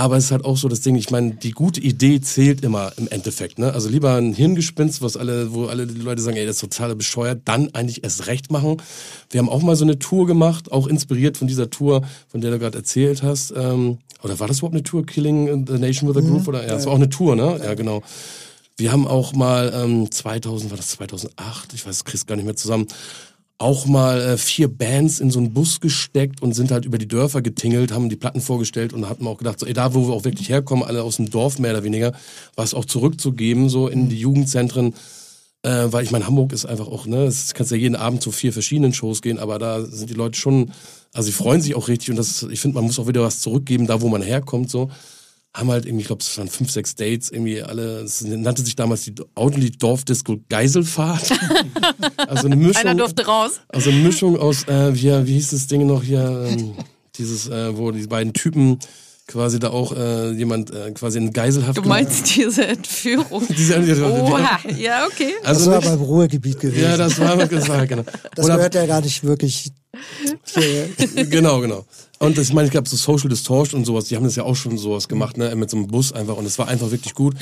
aber 0.00 0.16
es 0.16 0.24
ist 0.24 0.30
halt 0.30 0.46
auch 0.46 0.56
so 0.56 0.66
das 0.66 0.80
Ding, 0.80 0.96
ich 0.96 1.10
meine, 1.10 1.32
die 1.32 1.50
gute 1.50 1.78
Idee 1.78 2.22
zählt 2.22 2.64
immer 2.64 2.92
im 2.96 3.06
Endeffekt, 3.08 3.58
ne? 3.58 3.74
Also 3.74 3.90
lieber 3.90 4.14
ein 4.14 4.32
Hirngespinst, 4.32 5.02
was 5.02 5.18
alle, 5.18 5.52
wo 5.52 5.66
alle 5.66 5.84
Leute 5.84 6.22
sagen, 6.22 6.38
ey, 6.38 6.46
das 6.46 6.56
ist 6.56 6.60
total 6.62 6.96
bescheuert, 6.96 7.42
dann 7.44 7.74
eigentlich 7.74 8.02
erst 8.02 8.26
recht 8.26 8.50
machen. 8.50 8.78
Wir 9.28 9.40
haben 9.40 9.50
auch 9.50 9.60
mal 9.60 9.76
so 9.76 9.84
eine 9.84 9.98
Tour 9.98 10.26
gemacht, 10.26 10.72
auch 10.72 10.86
inspiriert 10.86 11.36
von 11.36 11.48
dieser 11.48 11.68
Tour, 11.68 12.00
von 12.28 12.40
der 12.40 12.50
du 12.50 12.58
gerade 12.58 12.78
erzählt 12.78 13.22
hast. 13.22 13.52
Ähm, 13.54 13.98
oder 14.22 14.40
war 14.40 14.48
das 14.48 14.58
überhaupt 14.60 14.74
eine 14.74 14.84
Tour, 14.84 15.04
Killing 15.04 15.66
the 15.66 15.78
Nation 15.78 16.08
with 16.08 16.16
a 16.16 16.26
Groove? 16.26 16.48
Oder 16.48 16.66
ja, 16.66 16.76
es 16.76 16.86
war 16.86 16.94
auch 16.94 16.96
eine 16.96 17.10
Tour, 17.10 17.36
ne? 17.36 17.60
Ja, 17.62 17.74
genau. 17.74 18.02
Wir 18.78 18.92
haben 18.92 19.06
auch 19.06 19.34
mal 19.34 19.70
ähm, 19.74 20.10
2000, 20.10 20.70
war 20.70 20.78
das 20.78 20.88
2008? 20.92 21.74
Ich 21.74 21.84
weiß, 21.84 21.96
es 21.96 22.04
kriegst 22.06 22.26
gar 22.26 22.36
nicht 22.36 22.46
mehr 22.46 22.56
zusammen. 22.56 22.86
Auch 23.60 23.84
mal 23.84 24.22
äh, 24.22 24.36
vier 24.38 24.68
Bands 24.68 25.20
in 25.20 25.30
so 25.30 25.38
einen 25.38 25.52
Bus 25.52 25.80
gesteckt 25.80 26.40
und 26.40 26.54
sind 26.54 26.70
halt 26.70 26.86
über 26.86 26.96
die 26.96 27.06
Dörfer 27.06 27.42
getingelt, 27.42 27.92
haben 27.92 28.08
die 28.08 28.16
Platten 28.16 28.40
vorgestellt 28.40 28.94
und 28.94 29.06
hatten 29.06 29.26
auch 29.26 29.36
gedacht, 29.36 29.60
so, 29.60 29.66
ey, 29.66 29.74
da 29.74 29.92
wo 29.92 30.08
wir 30.08 30.14
auch 30.14 30.24
wirklich 30.24 30.48
herkommen, 30.48 30.82
alle 30.82 31.02
aus 31.02 31.16
dem 31.16 31.28
Dorf 31.28 31.58
mehr 31.58 31.72
oder 31.72 31.84
weniger, 31.84 32.12
was 32.56 32.72
auch 32.72 32.86
zurückzugeben, 32.86 33.68
so 33.68 33.86
in 33.86 34.08
die 34.08 34.18
Jugendzentren. 34.18 34.94
Äh, 35.62 35.88
weil 35.90 36.04
ich 36.04 36.10
meine, 36.10 36.26
Hamburg 36.26 36.54
ist 36.54 36.64
einfach 36.64 36.88
auch, 36.88 37.04
ne, 37.04 37.26
das 37.26 37.52
kannst 37.52 37.70
ja 37.70 37.76
jeden 37.76 37.96
Abend 37.96 38.22
zu 38.22 38.32
vier 38.32 38.54
verschiedenen 38.54 38.94
Shows 38.94 39.20
gehen, 39.20 39.38
aber 39.38 39.58
da 39.58 39.84
sind 39.84 40.08
die 40.08 40.14
Leute 40.14 40.38
schon, 40.38 40.72
also 41.12 41.26
sie 41.26 41.32
freuen 41.32 41.60
sich 41.60 41.74
auch 41.74 41.88
richtig 41.88 42.08
und 42.08 42.16
das, 42.16 42.42
ich 42.44 42.60
finde, 42.60 42.76
man 42.76 42.84
muss 42.84 42.98
auch 42.98 43.08
wieder 43.08 43.22
was 43.22 43.40
zurückgeben, 43.40 43.86
da 43.86 44.00
wo 44.00 44.08
man 44.08 44.22
herkommt, 44.22 44.70
so 44.70 44.88
haben 45.54 45.70
halt 45.70 45.84
irgendwie, 45.84 46.02
ich 46.02 46.06
glaube, 46.06 46.22
es 46.22 46.38
waren 46.38 46.48
fünf, 46.48 46.70
sechs 46.70 46.94
Dates, 46.94 47.30
irgendwie 47.30 47.62
alle, 47.62 48.00
es 48.00 48.22
nannte 48.22 48.62
sich 48.62 48.76
damals 48.76 49.02
die 49.02 49.14
Audenlied 49.34 49.82
Dorfdisco 49.82 50.38
Geiselfahrt. 50.48 51.32
also 52.16 52.46
eine 52.46 52.56
Mischung. 52.56 52.76
Einer 52.76 52.94
durfte 52.94 53.26
raus. 53.26 53.60
Also 53.68 53.90
eine 53.90 54.00
Mischung 54.00 54.38
aus, 54.38 54.64
äh, 54.68 54.94
wie, 54.94 55.26
wie 55.26 55.32
hieß 55.34 55.50
das 55.50 55.66
Ding 55.66 55.86
noch 55.86 56.02
hier, 56.04 56.46
ähm, 56.48 56.74
dieses, 57.16 57.48
äh, 57.48 57.76
wo 57.76 57.90
die 57.90 58.06
beiden 58.06 58.32
Typen 58.32 58.78
quasi 59.26 59.58
da 59.58 59.70
auch 59.70 59.96
äh, 59.96 60.32
jemand 60.32 60.70
äh, 60.72 60.90
quasi 60.92 61.18
in 61.18 61.32
Geiselhaft 61.32 61.78
Du 61.78 61.82
meinst 61.82 62.34
diese 62.36 62.66
Entführung? 62.66 63.44
Diese, 63.48 64.04
Oha, 64.04 64.58
ja, 64.76 65.06
okay. 65.06 65.34
Das 65.42 65.58
also 65.58 65.70
war 65.70 65.78
nicht- 65.78 65.88
beim 65.88 66.00
Ruhrgebiet 66.00 66.58
gewesen. 66.60 66.82
ja, 66.82 66.96
das 66.96 67.18
war, 67.18 67.36
das 67.36 67.68
war 67.68 67.86
genau. 67.86 68.04
das 68.34 68.44
Oder- 68.44 68.56
gehört 68.56 68.74
ja 68.74 68.86
gar 68.86 69.00
nicht 69.00 69.22
wirklich. 69.24 69.72
Genau, 71.30 71.60
genau. 71.60 71.84
Und 72.22 72.36
das, 72.36 72.48
ich 72.48 72.52
meine, 72.54 72.66
ich 72.66 72.70
glaube, 72.70 72.86
so 72.86 72.96
Social 72.96 73.30
Distortion 73.30 73.80
und 73.80 73.86
sowas, 73.86 74.04
die 74.04 74.16
haben 74.16 74.24
das 74.24 74.36
ja 74.36 74.42
auch 74.42 74.54
schon 74.54 74.76
sowas 74.76 75.08
gemacht, 75.08 75.38
ne, 75.38 75.56
mit 75.56 75.70
so 75.70 75.78
einem 75.78 75.86
Bus 75.86 76.12
einfach 76.12 76.36
und 76.36 76.44
es 76.44 76.58
war 76.58 76.68
einfach 76.68 76.90
wirklich 76.90 77.14
gut. 77.14 77.34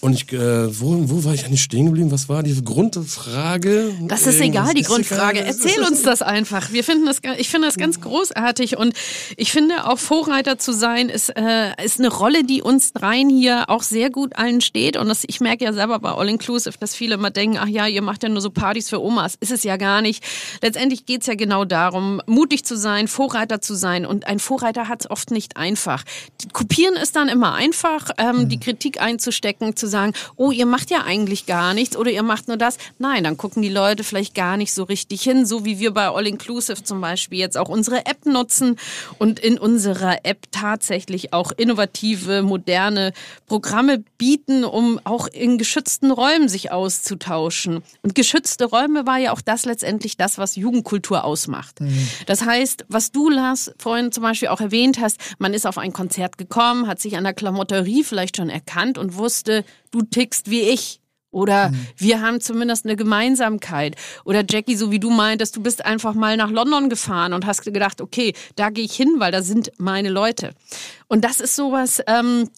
Und 0.00 0.14
ich, 0.14 0.32
äh, 0.32 0.80
wo, 0.80 0.96
wo 1.10 1.24
war 1.24 1.34
ich 1.34 1.44
eigentlich 1.44 1.62
stehen 1.62 1.84
geblieben? 1.84 2.10
Was 2.10 2.26
war 2.30 2.42
die 2.42 2.64
Grundfrage? 2.64 3.92
Das 4.02 4.26
ist 4.26 4.36
Ähm, 4.36 4.44
egal, 4.44 4.72
die 4.72 4.80
ist 4.80 4.88
Grundfrage. 4.88 5.40
egal. 5.40 5.48
Erzähl 5.48 5.82
uns 5.82 6.02
das 6.02 6.22
einfach. 6.22 6.72
Wir 6.72 6.84
finden 6.84 7.04
das, 7.04 7.18
ich 7.36 7.50
finde 7.50 7.68
das 7.68 7.76
ganz 7.76 8.00
großartig 8.00 8.78
und 8.78 8.94
ich 9.36 9.52
finde 9.52 9.86
auch 9.86 9.98
Vorreiter 9.98 10.58
zu 10.58 10.72
sein 10.72 11.10
ist, 11.10 11.28
äh, 11.36 11.84
ist 11.84 11.98
eine 11.98 12.08
Rolle, 12.08 12.44
die 12.44 12.62
uns 12.62 12.94
dreien 12.94 13.28
hier 13.28 13.68
auch 13.68 13.82
sehr 13.82 14.08
gut 14.08 14.36
allen 14.36 14.62
steht. 14.62 14.96
Und 14.96 15.08
das, 15.08 15.24
ich 15.26 15.40
merke 15.40 15.64
ja 15.66 15.74
selber 15.74 15.98
bei 15.98 16.12
All 16.12 16.30
Inclusive, 16.30 16.76
dass 16.80 16.94
viele 16.94 17.16
immer 17.16 17.30
denken, 17.30 17.58
ach 17.60 17.68
ja, 17.68 17.86
ihr 17.86 18.00
macht 18.00 18.22
ja 18.22 18.30
nur 18.30 18.40
so 18.40 18.48
Partys 18.48 18.88
für 18.88 19.02
Omas. 19.02 19.34
Ist 19.40 19.52
es 19.52 19.64
ja 19.64 19.76
gar 19.76 20.00
nicht. 20.00 20.24
Letztendlich 20.62 21.04
geht's 21.04 21.26
ja 21.26 21.34
genau 21.34 21.66
darum, 21.66 22.22
mutig 22.26 22.64
zu 22.64 22.78
sein, 22.78 23.06
Vorreiter 23.06 23.60
zu 23.60 23.74
sein. 23.74 24.06
Und 24.14 24.28
ein 24.28 24.38
Vorreiter 24.38 24.88
hat's 24.88 25.10
oft 25.10 25.32
nicht 25.32 25.56
einfach. 25.56 26.04
Die 26.40 26.48
Kopieren 26.48 26.94
ist 26.94 27.16
dann 27.16 27.28
immer 27.28 27.54
einfach, 27.54 28.10
ähm, 28.16 28.48
die 28.48 28.60
Kritik 28.60 29.02
einzustecken, 29.02 29.74
zu 29.74 29.88
sagen, 29.88 30.12
oh, 30.36 30.52
ihr 30.52 30.66
macht 30.66 30.90
ja 30.90 31.02
eigentlich 31.02 31.46
gar 31.46 31.74
nichts 31.74 31.96
oder 31.96 32.12
ihr 32.12 32.22
macht 32.22 32.46
nur 32.46 32.56
das. 32.56 32.78
Nein, 33.00 33.24
dann 33.24 33.36
gucken 33.36 33.60
die 33.60 33.68
Leute 33.68 34.04
vielleicht 34.04 34.36
gar 34.36 34.56
nicht 34.56 34.72
so 34.72 34.84
richtig 34.84 35.22
hin, 35.22 35.46
so 35.46 35.64
wie 35.64 35.80
wir 35.80 35.90
bei 35.90 36.06
All 36.08 36.28
Inclusive 36.28 36.84
zum 36.84 37.00
Beispiel 37.00 37.40
jetzt 37.40 37.58
auch 37.58 37.68
unsere 37.68 38.06
App 38.06 38.24
nutzen 38.24 38.76
und 39.18 39.40
in 39.40 39.58
unserer 39.58 40.24
App 40.24 40.46
tatsächlich 40.52 41.32
auch 41.32 41.50
innovative, 41.50 42.42
moderne 42.42 43.12
Programme 43.48 44.04
bieten, 44.16 44.62
um 44.62 45.00
auch 45.02 45.26
in 45.26 45.58
geschützten 45.58 46.12
Räumen 46.12 46.48
sich 46.48 46.70
auszutauschen. 46.70 47.82
Und 48.02 48.14
geschützte 48.14 48.66
Räume 48.66 49.08
war 49.08 49.18
ja 49.18 49.32
auch 49.32 49.40
das 49.40 49.64
letztendlich 49.64 50.16
das, 50.16 50.38
was 50.38 50.54
Jugendkultur 50.54 51.24
ausmacht. 51.24 51.80
Das 52.26 52.44
heißt, 52.44 52.84
was 52.88 53.10
du, 53.10 53.28
Lars, 53.28 53.72
vorhin 53.78 54.03
zum 54.12 54.22
Beispiel 54.22 54.48
auch 54.48 54.60
erwähnt 54.60 55.00
hast, 55.00 55.18
man 55.38 55.54
ist 55.54 55.66
auf 55.66 55.78
ein 55.78 55.92
Konzert 55.92 56.38
gekommen, 56.38 56.86
hat 56.86 57.00
sich 57.00 57.16
an 57.16 57.24
der 57.24 57.34
Klamotterie 57.34 58.04
vielleicht 58.04 58.36
schon 58.36 58.50
erkannt 58.50 58.98
und 58.98 59.16
wusste, 59.16 59.64
du 59.90 60.02
tickst 60.02 60.50
wie 60.50 60.62
ich. 60.62 61.00
Oder 61.34 61.72
wir 61.96 62.20
haben 62.20 62.40
zumindest 62.40 62.84
eine 62.84 62.94
Gemeinsamkeit. 62.94 63.96
Oder 64.24 64.44
Jackie, 64.48 64.76
so 64.76 64.92
wie 64.92 65.00
du 65.00 65.10
meintest, 65.10 65.56
du 65.56 65.62
bist 65.62 65.84
einfach 65.84 66.14
mal 66.14 66.36
nach 66.36 66.50
London 66.50 66.88
gefahren 66.88 67.32
und 67.32 67.44
hast 67.44 67.62
gedacht, 67.62 68.00
okay, 68.00 68.34
da 68.54 68.70
gehe 68.70 68.84
ich 68.84 68.94
hin, 68.94 69.16
weil 69.18 69.32
da 69.32 69.42
sind 69.42 69.72
meine 69.76 70.10
Leute. 70.10 70.52
Und 71.08 71.24
das 71.24 71.40
ist 71.40 71.56
sowas, 71.56 72.00
ähm, 72.06 72.48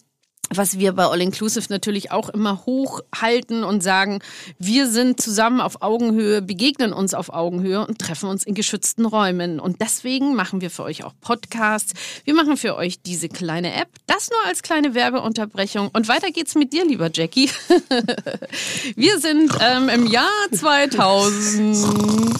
was 0.49 0.79
wir 0.79 0.93
bei 0.93 1.05
All 1.05 1.21
Inclusive 1.21 1.65
natürlich 1.69 2.11
auch 2.11 2.29
immer 2.29 2.65
hochhalten 2.65 3.63
und 3.63 3.83
sagen, 3.83 4.19
wir 4.59 4.87
sind 4.87 5.19
zusammen 5.19 5.59
auf 5.59 5.81
Augenhöhe, 5.81 6.41
begegnen 6.41 6.93
uns 6.93 7.13
auf 7.13 7.33
Augenhöhe 7.33 7.85
und 7.85 7.99
treffen 7.99 8.29
uns 8.29 8.45
in 8.45 8.53
geschützten 8.53 9.05
Räumen. 9.05 9.59
Und 9.59 9.81
deswegen 9.81 10.35
machen 10.35 10.61
wir 10.61 10.69
für 10.69 10.83
euch 10.83 11.03
auch 11.03 11.13
Podcasts. 11.19 11.93
Wir 12.23 12.33
machen 12.33 12.57
für 12.57 12.75
euch 12.75 13.01
diese 13.01 13.29
kleine 13.29 13.73
App. 13.73 13.89
Das 14.05 14.29
nur 14.29 14.39
als 14.47 14.61
kleine 14.63 14.93
Werbeunterbrechung. 14.93 15.89
Und 15.91 16.07
weiter 16.07 16.31
geht's 16.31 16.55
mit 16.55 16.71
dir, 16.71 16.85
lieber 16.85 17.09
Jackie. 17.11 17.49
Wir 18.95 19.19
sind 19.19 19.51
ähm, 19.59 19.89
im 19.89 20.07
Jahr 20.07 20.29
2000. 20.51 21.75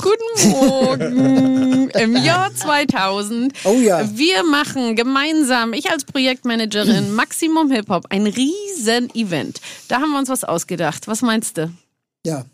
Guten 0.01 0.49
Morgen. 0.49 1.89
Im 1.89 2.15
Jahr 2.15 2.53
2000. 2.53 3.53
Oh 3.65 3.79
ja. 3.79 4.07
Wir 4.13 4.43
machen 4.43 4.95
gemeinsam, 4.95 5.73
ich 5.73 5.89
als 5.91 6.05
Projektmanagerin, 6.05 7.13
Maximum 7.13 7.71
Hip 7.71 7.89
Hop, 7.97 8.05
ein 8.09 8.25
riesen 8.27 9.13
Event. 9.15 9.59
Da 9.87 9.97
haben 10.01 10.11
wir 10.11 10.19
uns 10.19 10.29
was 10.29 10.43
ausgedacht. 10.43 11.07
Was 11.07 11.21
meinst 11.21 11.57
du? 11.57 11.71
Ja. 12.25 12.45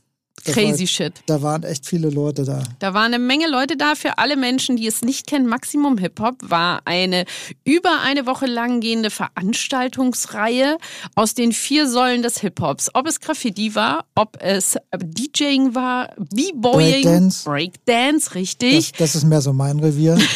das 0.46 0.54
Crazy 0.56 0.82
war, 0.82 0.88
shit. 0.88 1.14
Da 1.28 1.42
waren 1.42 1.64
echt 1.64 1.86
viele 1.86 2.10
Leute 2.10 2.44
da. 2.44 2.64
Da 2.80 2.94
waren 2.94 3.14
eine 3.14 3.20
Menge 3.20 3.48
Leute 3.50 3.78
da. 3.78 3.96
Für 3.96 4.18
alle 4.18 4.36
Menschen, 4.36 4.76
die 4.78 4.88
es 4.88 5.02
nicht 5.02 5.28
kennen, 5.28 5.48
Maximum 5.48 5.98
Hip 5.98 6.20
Hop 6.20 6.36
war 6.42 6.82
eine 6.86 7.26
über 7.64 8.02
eine 8.02 8.26
Woche 8.26 8.46
lang 8.46 8.80
gehende 8.82 9.10
Veranstaltungsreihe 9.10 10.78
aus 11.16 11.34
den 11.34 11.52
vier 11.52 11.88
Säulen 11.88 12.22
des 12.24 12.40
Hip 12.40 12.60
Hops. 12.62 12.90
Ob 12.94 13.08
es 13.08 13.20
Graffiti 13.20 13.76
war, 13.76 14.06
ob 14.16 14.38
es 14.42 14.78
DJing 14.96 15.76
war, 15.76 16.10
B-Boying, 16.18 17.04
Breakdance. 17.04 17.44
Breakdance, 17.46 18.26
Das, 18.26 18.36
richtig. 18.36 18.92
das 18.94 19.16
ist 19.16 19.24
mehr 19.26 19.42
so 19.42 19.54
mein 19.54 19.80
Revier. 19.80 20.18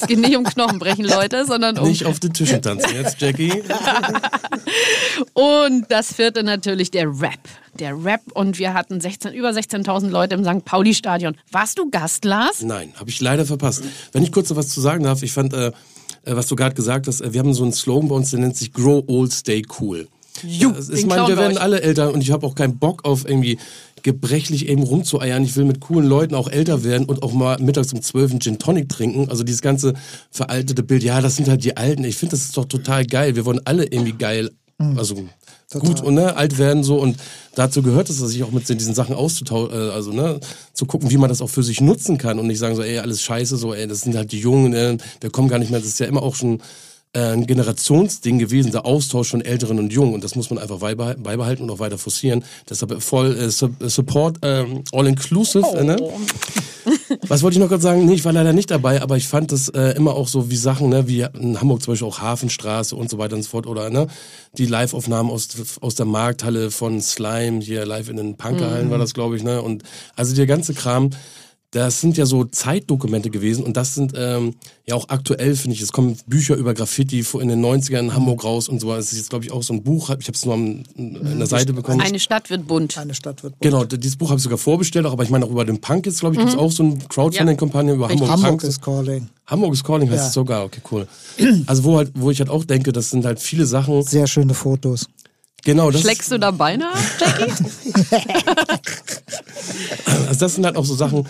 Es 0.00 0.06
geht 0.06 0.18
nicht 0.18 0.36
um 0.36 0.44
Knochenbrechen, 0.44 1.04
Leute, 1.04 1.44
sondern 1.44 1.78
um 1.78 1.88
Nicht 1.88 2.06
auf 2.06 2.20
den 2.20 2.32
Tischen 2.32 2.62
tanzen 2.62 2.94
jetzt, 2.94 3.20
Jackie. 3.20 3.62
Und 5.32 5.86
das 5.88 6.12
vierte 6.12 6.42
natürlich 6.42 6.90
der 6.90 7.06
Rap. 7.08 7.40
Der 7.78 8.04
Rap 8.04 8.20
und 8.34 8.58
wir 8.58 8.74
hatten 8.74 9.00
16, 9.00 9.32
über 9.34 9.50
16.000 9.50 10.08
Leute 10.08 10.34
im 10.34 10.44
St. 10.44 10.64
Pauli-Stadion. 10.64 11.36
Warst 11.50 11.78
du 11.78 11.90
Gast, 11.90 12.24
Lars? 12.24 12.62
Nein, 12.62 12.92
habe 12.96 13.10
ich 13.10 13.20
leider 13.20 13.44
verpasst. 13.44 13.82
Wenn 14.12 14.22
ich 14.22 14.32
kurz 14.32 14.50
noch 14.50 14.56
was 14.56 14.68
zu 14.68 14.80
sagen 14.80 15.04
darf, 15.04 15.22
ich 15.22 15.32
fand, 15.32 15.52
äh, 15.52 15.68
äh, 15.68 15.72
was 16.24 16.46
du 16.46 16.56
gerade 16.56 16.74
gesagt 16.74 17.06
hast, 17.06 17.20
äh, 17.20 17.32
wir 17.32 17.40
haben 17.40 17.54
so 17.54 17.62
einen 17.62 17.72
Slogan 17.72 18.08
bei 18.08 18.14
uns, 18.14 18.30
der 18.30 18.40
nennt 18.40 18.56
sich 18.56 18.72
Grow 18.72 19.04
Old, 19.06 19.32
Stay 19.32 19.62
Cool. 19.80 20.08
Ju, 20.42 20.70
Ja, 20.70 20.78
es 20.78 20.86
den 20.86 20.96
ist, 20.96 21.06
mein, 21.06 21.16
klauen 21.16 21.30
wir 21.30 21.36
werden 21.36 21.58
alle 21.58 21.82
älter 21.82 22.12
und 22.12 22.20
ich 22.20 22.30
habe 22.30 22.46
auch 22.46 22.54
keinen 22.54 22.78
Bock 22.78 23.04
auf 23.04 23.28
irgendwie 23.28 23.58
gebrechlich 24.02 24.68
eben 24.68 24.82
rumzueiern. 24.82 25.42
Ich 25.44 25.56
will 25.56 25.64
mit 25.64 25.80
coolen 25.80 26.08
Leuten 26.08 26.34
auch 26.34 26.48
älter 26.48 26.84
werden 26.84 27.06
und 27.06 27.22
auch 27.22 27.32
mal 27.32 27.58
mittags 27.60 27.92
um 27.92 28.00
12 28.00 28.30
einen 28.30 28.40
Gin 28.40 28.58
Tonic 28.58 28.88
trinken. 28.88 29.28
Also 29.28 29.42
dieses 29.42 29.62
ganze 29.62 29.94
veraltete 30.30 30.82
Bild, 30.82 31.02
ja, 31.02 31.20
das 31.20 31.36
sind 31.36 31.48
halt 31.48 31.64
die 31.64 31.76
Alten. 31.76 32.04
Ich 32.04 32.16
finde, 32.16 32.32
das 32.32 32.44
ist 32.44 32.56
doch 32.56 32.64
total 32.64 33.04
geil. 33.06 33.36
Wir 33.36 33.44
wollen 33.44 33.60
alle 33.64 33.84
irgendwie 33.84 34.12
geil, 34.12 34.50
also 34.96 35.16
gut 35.80 36.00
und 36.00 36.14
ne, 36.14 36.36
alt 36.36 36.56
werden 36.56 36.82
so 36.82 37.00
und 37.00 37.16
dazu 37.54 37.82
gehört 37.82 38.08
es, 38.08 38.18
sich 38.18 38.42
auch 38.42 38.52
mit 38.52 38.68
diesen 38.68 38.94
Sachen 38.94 39.14
auszutauschen, 39.14 39.76
äh, 39.76 39.90
also 39.90 40.12
ne, 40.12 40.40
zu 40.72 40.86
gucken, 40.86 41.10
wie 41.10 41.18
man 41.18 41.28
das 41.28 41.42
auch 41.42 41.50
für 41.50 41.62
sich 41.62 41.80
nutzen 41.80 42.16
kann 42.16 42.38
und 42.38 42.46
nicht 42.46 42.58
sagen 42.58 42.76
so, 42.76 42.82
ey, 42.82 42.98
alles 42.98 43.20
scheiße, 43.20 43.56
so, 43.56 43.74
ey, 43.74 43.86
das 43.86 44.02
sind 44.02 44.16
halt 44.16 44.32
die 44.32 44.38
Jungen, 44.38 44.72
äh, 44.72 44.96
wir 45.20 45.30
kommen 45.30 45.48
gar 45.48 45.58
nicht 45.58 45.70
mehr, 45.70 45.80
das 45.80 45.88
ist 45.88 46.00
ja 46.00 46.06
immer 46.06 46.22
auch 46.22 46.36
schon 46.36 46.62
ein 47.14 47.46
Generationsding 47.46 48.38
gewesen, 48.38 48.72
der 48.72 48.84
Austausch 48.84 49.30
von 49.30 49.40
Älteren 49.40 49.78
und 49.78 49.92
Jungen 49.92 50.14
und 50.14 50.24
das 50.24 50.34
muss 50.34 50.50
man 50.50 50.58
einfach 50.58 50.78
beibehalten, 50.78 51.62
und 51.62 51.70
auch 51.70 51.78
weiter 51.78 51.98
forcieren. 51.98 52.44
Deshalb 52.68 53.02
voll 53.02 53.36
äh, 53.36 53.50
Su- 53.50 53.74
Support 53.80 54.38
ähm, 54.42 54.84
All 54.92 55.06
Inclusive. 55.06 55.66
Äh, 55.76 55.84
ne? 55.84 55.96
Was 57.28 57.42
wollte 57.42 57.56
ich 57.56 57.60
noch 57.60 57.68
gerade 57.68 57.82
sagen? 57.82 58.06
Nee, 58.06 58.14
ich 58.14 58.24
war 58.24 58.32
leider 58.32 58.52
nicht 58.52 58.70
dabei, 58.70 59.02
aber 59.02 59.16
ich 59.16 59.26
fand 59.28 59.52
das 59.52 59.68
äh, 59.68 59.94
immer 59.96 60.14
auch 60.14 60.28
so 60.28 60.50
wie 60.50 60.56
Sachen, 60.56 60.88
ne, 60.88 61.06
wie 61.08 61.26
in 61.38 61.60
Hamburg 61.60 61.82
zum 61.82 61.92
Beispiel 61.92 62.08
auch 62.08 62.20
Hafenstraße 62.20 62.96
und 62.96 63.10
so 63.10 63.18
weiter 63.18 63.36
und 63.36 63.42
so 63.42 63.50
fort 63.50 63.66
oder 63.66 63.90
ne, 63.90 64.06
die 64.56 64.66
Live-Aufnahmen 64.66 65.30
aus, 65.30 65.48
aus 65.80 65.94
der 65.94 66.06
Markthalle 66.06 66.70
von 66.70 67.00
Slime, 67.00 67.60
hier 67.60 67.84
live 67.84 68.08
in 68.08 68.16
den 68.16 68.36
Punkerhallen 68.36 68.90
war 68.90 68.98
das, 68.98 69.12
glaube 69.14 69.36
ich, 69.36 69.42
ne? 69.42 69.60
Und 69.60 69.82
also 70.16 70.34
der 70.34 70.46
ganze 70.46 70.72
Kram, 70.74 71.10
das 71.70 72.00
sind 72.00 72.16
ja 72.16 72.24
so 72.24 72.44
Zeitdokumente 72.44 73.28
gewesen 73.28 73.62
und 73.62 73.76
das 73.76 73.94
sind 73.94 74.14
ähm, 74.16 74.54
ja 74.86 74.94
auch 74.94 75.10
aktuell, 75.10 75.54
finde 75.54 75.74
ich. 75.76 75.82
Es 75.82 75.92
kommen 75.92 76.16
Bücher 76.26 76.54
über 76.56 76.72
Graffiti 76.72 77.22
vor- 77.22 77.42
in 77.42 77.48
den 77.48 77.62
90ern 77.62 77.98
in 77.98 78.14
Hamburg 78.14 78.42
raus 78.42 78.70
und 78.70 78.80
so. 78.80 78.94
Es 78.94 79.12
ist 79.12 79.18
jetzt, 79.18 79.28
glaube 79.28 79.44
ich, 79.44 79.52
auch 79.52 79.62
so 79.62 79.74
ein 79.74 79.82
Buch. 79.82 80.04
Ich 80.18 80.28
habe 80.28 80.32
es 80.34 80.46
nur 80.46 80.54
an, 80.54 80.84
an 80.96 81.36
der 81.38 81.46
Seite 81.46 81.74
bekommen. 81.74 82.00
Eine 82.00 82.20
Stadt 82.20 82.48
wird 82.48 82.66
bunt. 82.66 82.96
Eine 82.96 83.12
Stadt 83.12 83.42
wird 83.42 83.52
Genau, 83.60 83.84
d- 83.84 83.98
dieses 83.98 84.16
Buch 84.16 84.30
habe 84.30 84.38
ich 84.38 84.44
sogar 84.44 84.56
vorbestellt, 84.56 85.04
auch, 85.04 85.12
aber 85.12 85.24
ich 85.24 85.30
meine 85.30 85.44
auch 85.44 85.50
über 85.50 85.66
den 85.66 85.78
Punk 85.78 86.06
jetzt, 86.06 86.20
glaube 86.20 86.36
ich, 86.36 86.40
gibt's 86.40 86.56
auch 86.56 86.72
so 86.72 86.84
eine 86.84 86.96
Crowdfunding-Kampagne 87.06 87.92
über 87.92 88.08
Hamburg, 88.08 88.30
Hamburg 88.30 88.50
Punk. 88.60 88.64
is 88.64 88.80
calling. 88.80 89.28
Hamburg 89.46 89.74
is 89.74 89.84
Calling 89.84 90.08
heißt 90.10 90.20
Ja. 90.22 90.26
es 90.28 90.32
sogar, 90.32 90.64
okay, 90.64 90.80
cool. 90.90 91.06
Also 91.66 91.84
wo 91.84 91.98
halt, 91.98 92.12
wo 92.14 92.30
ich 92.30 92.38
halt 92.40 92.48
auch 92.48 92.64
denke, 92.64 92.92
das 92.92 93.10
sind 93.10 93.26
halt 93.26 93.40
viele 93.40 93.66
Sachen. 93.66 94.02
Sehr 94.04 94.26
schöne 94.26 94.54
Fotos. 94.54 95.06
Genau, 95.64 95.90
das, 95.90 96.00
Schlägst 96.02 96.30
du 96.30 96.38
da 96.38 96.50
Beine 96.50 96.88
ab, 96.88 96.96
Jackie? 97.20 97.52
also 100.28 100.40
das 100.40 100.54
sind 100.54 100.64
halt 100.64 100.76
auch 100.76 100.84
so 100.84 100.94
Sachen, 100.94 101.26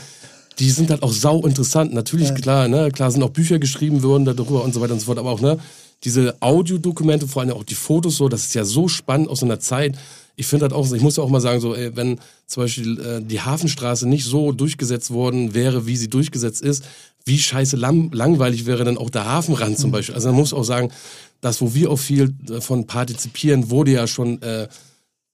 die 0.58 0.70
sind 0.70 0.90
halt 0.90 1.02
auch 1.02 1.12
sau 1.12 1.44
interessant. 1.46 1.92
Natürlich, 1.94 2.34
klar, 2.34 2.68
ne, 2.68 2.90
klar 2.90 3.10
sind 3.10 3.22
auch 3.22 3.30
Bücher 3.30 3.58
geschrieben 3.58 4.02
worden 4.02 4.24
darüber 4.24 4.64
und 4.64 4.74
so 4.74 4.80
weiter 4.80 4.94
und 4.94 5.00
so 5.00 5.06
fort, 5.06 5.18
aber 5.18 5.30
auch, 5.30 5.40
ne, 5.40 5.58
diese 6.04 6.36
Audiodokumente, 6.40 7.26
vor 7.26 7.42
allem 7.42 7.52
auch 7.52 7.64
die 7.64 7.74
Fotos 7.74 8.16
so, 8.16 8.28
das 8.28 8.46
ist 8.46 8.54
ja 8.54 8.64
so 8.64 8.88
spannend 8.88 9.28
aus 9.28 9.40
so 9.40 9.46
einer 9.46 9.60
Zeit. 9.60 9.96
Ich 10.36 10.46
finde 10.46 10.64
halt 10.64 10.72
auch, 10.72 10.92
ich 10.92 11.02
muss 11.02 11.16
ja 11.16 11.24
auch 11.24 11.28
mal 11.28 11.40
sagen, 11.40 11.60
so, 11.60 11.74
ey, 11.74 11.96
wenn 11.96 12.20
zum 12.46 12.62
Beispiel 12.62 13.00
äh, 13.00 13.20
die 13.20 13.40
Hafenstraße 13.40 14.08
nicht 14.08 14.24
so 14.24 14.52
durchgesetzt 14.52 15.10
worden 15.10 15.54
wäre, 15.54 15.86
wie 15.86 15.96
sie 15.96 16.08
durchgesetzt 16.08 16.62
ist, 16.62 16.84
wie 17.24 17.38
scheiße 17.38 17.76
lang, 17.76 18.10
langweilig 18.12 18.64
wäre 18.64 18.84
dann 18.84 18.96
auch 18.96 19.10
der 19.10 19.26
Hafenrand 19.26 19.78
zum 19.78 19.90
Beispiel. 19.90 20.14
Also 20.14 20.28
man 20.28 20.36
muss 20.36 20.52
auch 20.52 20.62
sagen, 20.62 20.90
das, 21.40 21.60
wo 21.60 21.74
wir 21.74 21.90
auch 21.90 21.98
viel 21.98 22.34
davon 22.46 22.86
partizipieren, 22.86 23.70
wurde 23.70 23.92
ja 23.92 24.06
schon 24.06 24.40
äh, 24.42 24.68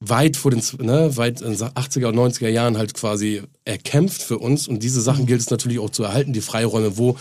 weit 0.08 0.36
vor 0.36 0.50
den, 0.50 0.62
ne, 0.78 1.16
weit 1.16 1.40
in 1.40 1.56
den 1.56 1.68
80er 1.68 2.06
und 2.06 2.16
90er 2.16 2.48
Jahren 2.48 2.76
halt 2.76 2.94
quasi 2.94 3.42
erkämpft 3.64 4.22
für 4.22 4.38
uns. 4.38 4.68
Und 4.68 4.82
diese 4.82 5.00
Sachen 5.00 5.26
gilt 5.26 5.40
es 5.40 5.50
natürlich 5.50 5.78
auch 5.78 5.90
zu 5.90 6.04
erhalten, 6.04 6.32
die 6.32 6.40
Freiräume, 6.40 6.96
wo 6.96 7.16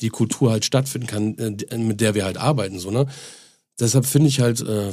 die 0.00 0.10
Kultur 0.10 0.50
halt 0.52 0.64
stattfinden 0.64 1.06
kann, 1.06 1.38
äh, 1.38 1.78
mit 1.78 2.00
der 2.00 2.14
wir 2.14 2.24
halt 2.24 2.36
arbeiten, 2.36 2.78
so, 2.78 2.90
ne. 2.90 3.06
Deshalb 3.80 4.06
finde 4.06 4.28
ich 4.28 4.40
halt, 4.40 4.60
äh, 4.60 4.90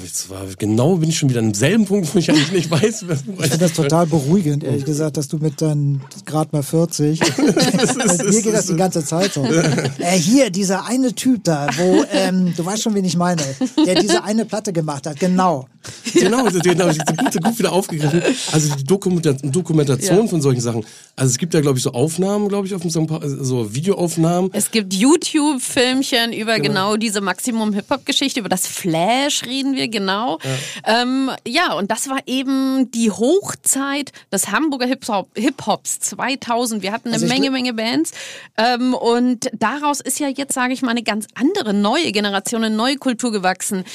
genau 0.60 0.98
bin 0.98 1.10
ich 1.10 1.18
schon 1.18 1.30
wieder 1.30 1.40
an 1.40 1.48
demselben 1.48 1.86
Punkt, 1.86 2.14
wo 2.14 2.20
ich 2.20 2.30
eigentlich 2.30 2.52
nicht 2.52 2.70
weiß. 2.70 3.06
was- 3.08 3.22
Ich 3.28 3.36
finde 3.42 3.58
das 3.58 3.74
total 3.74 4.06
beruhigend, 4.06 4.64
ehrlich 4.64 4.86
gesagt, 4.86 5.18
dass 5.18 5.28
du 5.28 5.38
mit 5.40 5.60
deinen 5.60 6.02
gerade 6.26 6.50
mal 6.52 6.62
40. 6.62 7.20
mir 7.38 8.42
geht 8.44 8.54
das 8.54 8.68
die 8.68 8.76
ganze 8.76 9.04
Zeit 9.04 9.34
so. 9.34 9.44
Äh, 9.44 10.20
hier, 10.20 10.52
dieser 10.52 10.86
eine 10.86 11.16
Typ 11.16 11.44
da, 11.46 11.68
wo, 11.78 12.06
ähm, 12.12 12.54
du 12.56 12.64
weißt 12.64 12.84
schon, 12.84 12.94
wen 12.94 13.06
ich 13.06 13.18
meine, 13.18 13.42
der 13.88 13.96
diese 14.02 14.24
eine 14.24 14.46
Platte 14.46 14.72
gemacht 14.72 15.08
hat, 15.08 15.20
genau. 15.20 15.68
Genau, 16.14 16.46
genau, 16.64 16.88
das 16.88 16.98
ist 16.98 17.06
gut, 17.08 17.44
gut 17.44 17.60
wieder 17.60 17.72
aufgegriffen. 17.72 18.22
Also 18.52 18.74
die 18.76 18.84
Dokumenta- 18.84 19.34
Dokumentation 19.50 20.22
Ja. 20.24 20.28
von 20.28 20.42
solchen 20.42 20.62
Sachen. 20.62 20.84
Also 21.16 21.32
es 21.32 21.38
gibt 21.38 21.54
ja, 21.54 21.62
glaube 21.62 21.78
ich, 21.78 21.84
so 21.84 21.92
Aufnahmen, 21.92 22.50
glaube 22.50 22.68
ich, 22.68 22.74
auf 22.76 22.82
so, 22.88 23.00
ein 23.00 23.08
paar, 23.08 23.22
so 23.28 23.74
Videoaufnahmen. 23.74 24.50
Es 24.54 24.70
gibt 24.72 24.94
YouTube-Filmchen 24.94 26.34
über 26.34 26.60
genau. 26.60 26.98
diese 26.98 27.22
Maximum-Hip-Hop-Geschichte, 27.22 28.40
über 28.40 28.50
das 28.50 28.66
Flash 28.76 29.44
reden 29.46 29.76
wir 29.76 29.88
genau. 29.88 30.40
Ja. 30.86 31.02
Ähm, 31.02 31.32
ja, 31.48 31.74
und 31.74 31.92
das 31.92 32.10
war 32.10 32.20
eben 32.26 32.92
die 32.92 33.10
Hochzeit 33.12 34.12
des 34.32 34.52
Hamburger 34.52 34.86
Hip-Hop- 34.86 35.30
Hip-Hops 35.38 36.00
2000. 36.02 36.82
Wir 36.84 36.92
hatten 36.92 37.08
eine 37.10 37.16
Also 37.16 37.28
Menge, 37.28 37.52
Menge 37.52 37.74
Bands. 37.74 38.12
Ähm, 38.58 38.94
und 38.94 39.50
daraus 39.54 40.02
ist 40.02 40.20
ja 40.20 40.28
jetzt, 40.28 40.54
sage 40.54 40.74
ich 40.74 40.82
mal, 40.82 40.92
eine 40.92 41.04
ganz 41.04 41.28
andere, 41.36 41.74
neue 41.74 42.12
Generation, 42.12 42.64
eine 42.64 42.76
neue 42.76 42.98
Kultur 42.98 43.32
gewachsen. 43.32 43.86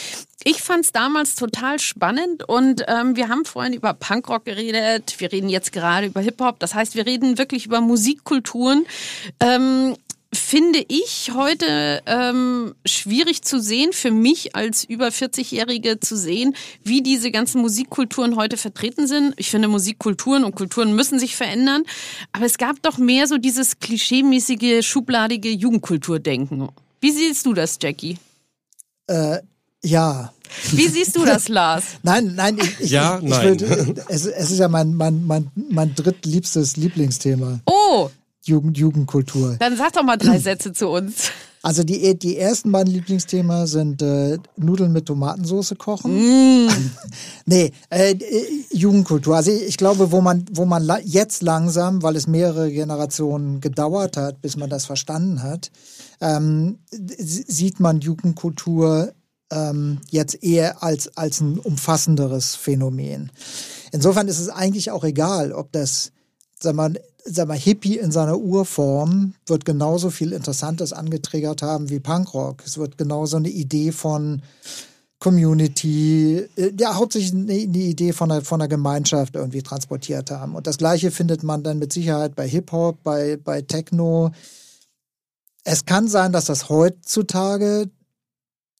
Ich 0.42 0.62
fand 0.62 0.86
es 0.86 0.92
damals 0.92 1.34
total 1.34 1.78
spannend 1.78 2.48
und 2.48 2.82
ähm, 2.88 3.14
wir 3.14 3.28
haben 3.28 3.44
vorhin 3.44 3.74
über 3.74 3.92
Punkrock 3.92 4.46
geredet, 4.46 5.16
wir 5.18 5.30
reden 5.30 5.50
jetzt 5.50 5.70
gerade 5.70 6.06
über 6.06 6.22
Hip-Hop, 6.22 6.58
das 6.60 6.74
heißt, 6.74 6.94
wir 6.94 7.04
reden 7.04 7.36
wirklich 7.36 7.66
über 7.66 7.82
Musikkulturen. 7.82 8.86
Ähm, 9.40 9.96
finde 10.32 10.84
ich 10.88 11.32
heute 11.34 12.02
ähm, 12.06 12.74
schwierig 12.86 13.42
zu 13.42 13.60
sehen, 13.60 13.92
für 13.92 14.10
mich 14.10 14.54
als 14.54 14.84
über 14.84 15.08
40-Jährige 15.08 15.98
zu 15.98 16.16
sehen, 16.16 16.54
wie 16.84 17.02
diese 17.02 17.30
ganzen 17.30 17.60
Musikkulturen 17.60 18.36
heute 18.36 18.56
vertreten 18.56 19.06
sind. 19.08 19.34
Ich 19.36 19.50
finde, 19.50 19.66
Musikkulturen 19.68 20.44
und 20.44 20.54
Kulturen 20.54 20.94
müssen 20.94 21.18
sich 21.18 21.34
verändern, 21.34 21.82
aber 22.32 22.46
es 22.46 22.58
gab 22.58 22.80
doch 22.82 22.98
mehr 22.98 23.26
so 23.26 23.38
dieses 23.38 23.80
klischeemäßige, 23.80 24.86
schubladige 24.86 25.50
Jugendkulturdenken. 25.50 26.68
Wie 27.00 27.10
siehst 27.10 27.46
du 27.46 27.52
das, 27.52 27.78
Jackie? 27.80 28.18
Äh, 29.08 29.38
ja. 29.82 30.32
Wie 30.72 30.88
siehst 30.88 31.16
du 31.16 31.24
das, 31.24 31.48
Lars? 31.48 31.84
Nein, 32.02 32.34
nein, 32.34 32.58
ich, 32.60 32.80
ich, 32.80 32.90
Ja, 32.90 33.18
ich, 33.18 33.28
nein. 33.28 33.54
Ich 33.54 33.60
will, 33.62 33.94
es, 34.08 34.26
es 34.26 34.50
ist 34.50 34.58
ja 34.58 34.68
mein, 34.68 34.94
mein, 34.94 35.24
mein, 35.26 35.50
mein 35.70 35.94
drittliebstes 35.94 36.76
Lieblingsthema, 36.76 37.60
Oh, 37.66 38.10
Jugend, 38.45 38.78
Jugendkultur. 38.78 39.57
dann 39.59 39.76
sag 39.76 39.93
doch 39.93 40.03
mal 40.03 40.16
drei 40.16 40.38
Sätze 40.38 40.72
zu 40.72 40.88
uns. 40.88 41.30
Also 41.62 41.82
die, 41.82 42.18
die 42.18 42.38
ersten 42.38 42.72
beiden 42.72 42.93
Lieblingsthemen 42.93 43.66
sind 43.66 44.01
äh, 44.01 44.38
Nudeln 44.57 44.93
mit 44.93 45.07
Tomatensauce 45.07 45.74
kochen. 45.76 46.70
nee, 47.45 47.72
äh, 47.91 48.14
Jugendkultur. 48.72 49.36
Also 49.36 49.51
ich, 49.51 49.62
ich 49.64 49.76
glaube, 49.76 50.11
wo 50.11 50.22
man, 50.22 50.47
wo 50.53 50.64
man 50.64 50.82
la 50.82 50.99
jetzt 51.01 51.43
langsam, 51.43 52.03
weil 52.03 52.16
es 52.16 52.26
mehrere 52.26 52.72
Generationen 52.72 53.61
gedauert 53.61 54.16
hat, 54.16 54.41
bis 54.41 54.57
man 54.57 54.70
das 54.70 54.86
verstanden 54.86 55.43
hat, 55.43 55.70
ähm, 56.22 56.78
sieht 56.91 57.78
man 57.78 58.01
Jugendkultur 58.01 59.12
ähm, 59.51 59.99
jetzt 60.09 60.43
eher 60.43 60.82
als, 60.82 61.14
als 61.16 61.41
ein 61.41 61.59
umfassenderes 61.59 62.55
Phänomen. 62.55 63.32
Insofern 63.93 64.28
ist 64.28 64.41
es 64.41 64.49
eigentlich 64.49 64.91
auch 64.91 65.05
egal, 65.05 65.53
ob 65.53 65.72
das, 65.72 66.12
sag 66.59 66.74
mal, 66.74 66.95
sag 67.24 67.48
mal, 67.48 67.56
Hippie 67.56 67.98
in 67.98 68.10
seiner 68.10 68.38
Urform 68.38 69.34
wird 69.46 69.64
genauso 69.64 70.10
viel 70.10 70.32
Interessantes 70.32 70.92
angetriggert 70.92 71.62
haben 71.62 71.90
wie 71.90 72.00
Punkrock. 72.00 72.62
Es 72.64 72.78
wird 72.78 72.98
genauso 72.98 73.36
eine 73.36 73.48
Idee 73.48 73.92
von 73.92 74.42
Community, 75.20 76.48
äh, 76.56 76.72
ja, 76.78 76.96
hauptsächlich 76.96 77.32
eine, 77.32 77.54
Idee 77.54 78.12
von 78.12 78.32
einer, 78.32 78.42
von 78.42 78.60
einer 78.60 78.68
Gemeinschaft 78.68 79.36
irgendwie 79.36 79.62
transportiert 79.62 80.30
haben. 80.30 80.54
Und 80.54 80.66
das 80.66 80.78
Gleiche 80.78 81.10
findet 81.10 81.42
man 81.42 81.62
dann 81.62 81.78
mit 81.78 81.92
Sicherheit 81.92 82.34
bei 82.34 82.48
Hip-Hop, 82.48 83.02
bei, 83.02 83.36
bei 83.36 83.60
Techno. 83.60 84.32
Es 85.62 85.84
kann 85.84 86.08
sein, 86.08 86.32
dass 86.32 86.46
das 86.46 86.70
heutzutage 86.70 87.90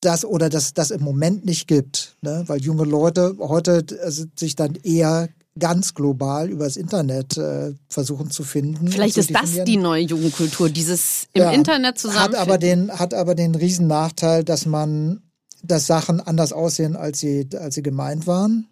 das 0.01 0.25
oder 0.25 0.49
das, 0.49 0.73
das 0.73 0.91
im 0.91 1.03
Moment 1.03 1.45
nicht 1.45 1.69
gibt, 1.69 2.17
ne? 2.23 2.45
weil 2.47 2.59
junge 2.63 2.85
Leute 2.85 3.37
heute 3.39 3.85
äh, 4.01 4.11
sich 4.11 4.57
dann 4.57 4.77
eher 4.77 5.29
ganz 5.59 5.95
global 5.95 6.49
übers 6.49 6.77
Internet 6.77 7.37
äh, 7.37 7.75
versuchen 7.89 8.31
zu 8.31 8.45
finden. 8.45 8.89
Vielleicht 8.89 9.15
zu 9.15 9.21
ist 9.21 9.35
das 9.35 9.65
die 9.65 9.77
neue 9.77 10.05
Jugendkultur, 10.05 10.69
dieses 10.71 11.27
im 11.33 11.43
Ja. 11.43 11.51
Internet 11.51 11.99
zusammen. 11.99 12.21
Hat 12.21 12.35
aber 12.35 12.59
den, 12.59 12.91
hat 12.93 13.15
aber 13.15 13.35
den 13.35 13.55
riesen 13.55 13.87
Nachteil, 13.87 14.45
dass 14.45 14.65
man, 14.67 15.23
dass 15.63 15.87
Sachen 15.87 16.21
anders 16.21 16.53
aussehen, 16.53 16.97
als 16.97 17.19
sie, 17.19 17.49
als 17.59 17.75
sie 17.75 17.83
gemeint 17.83 18.27
waren. 18.27 18.69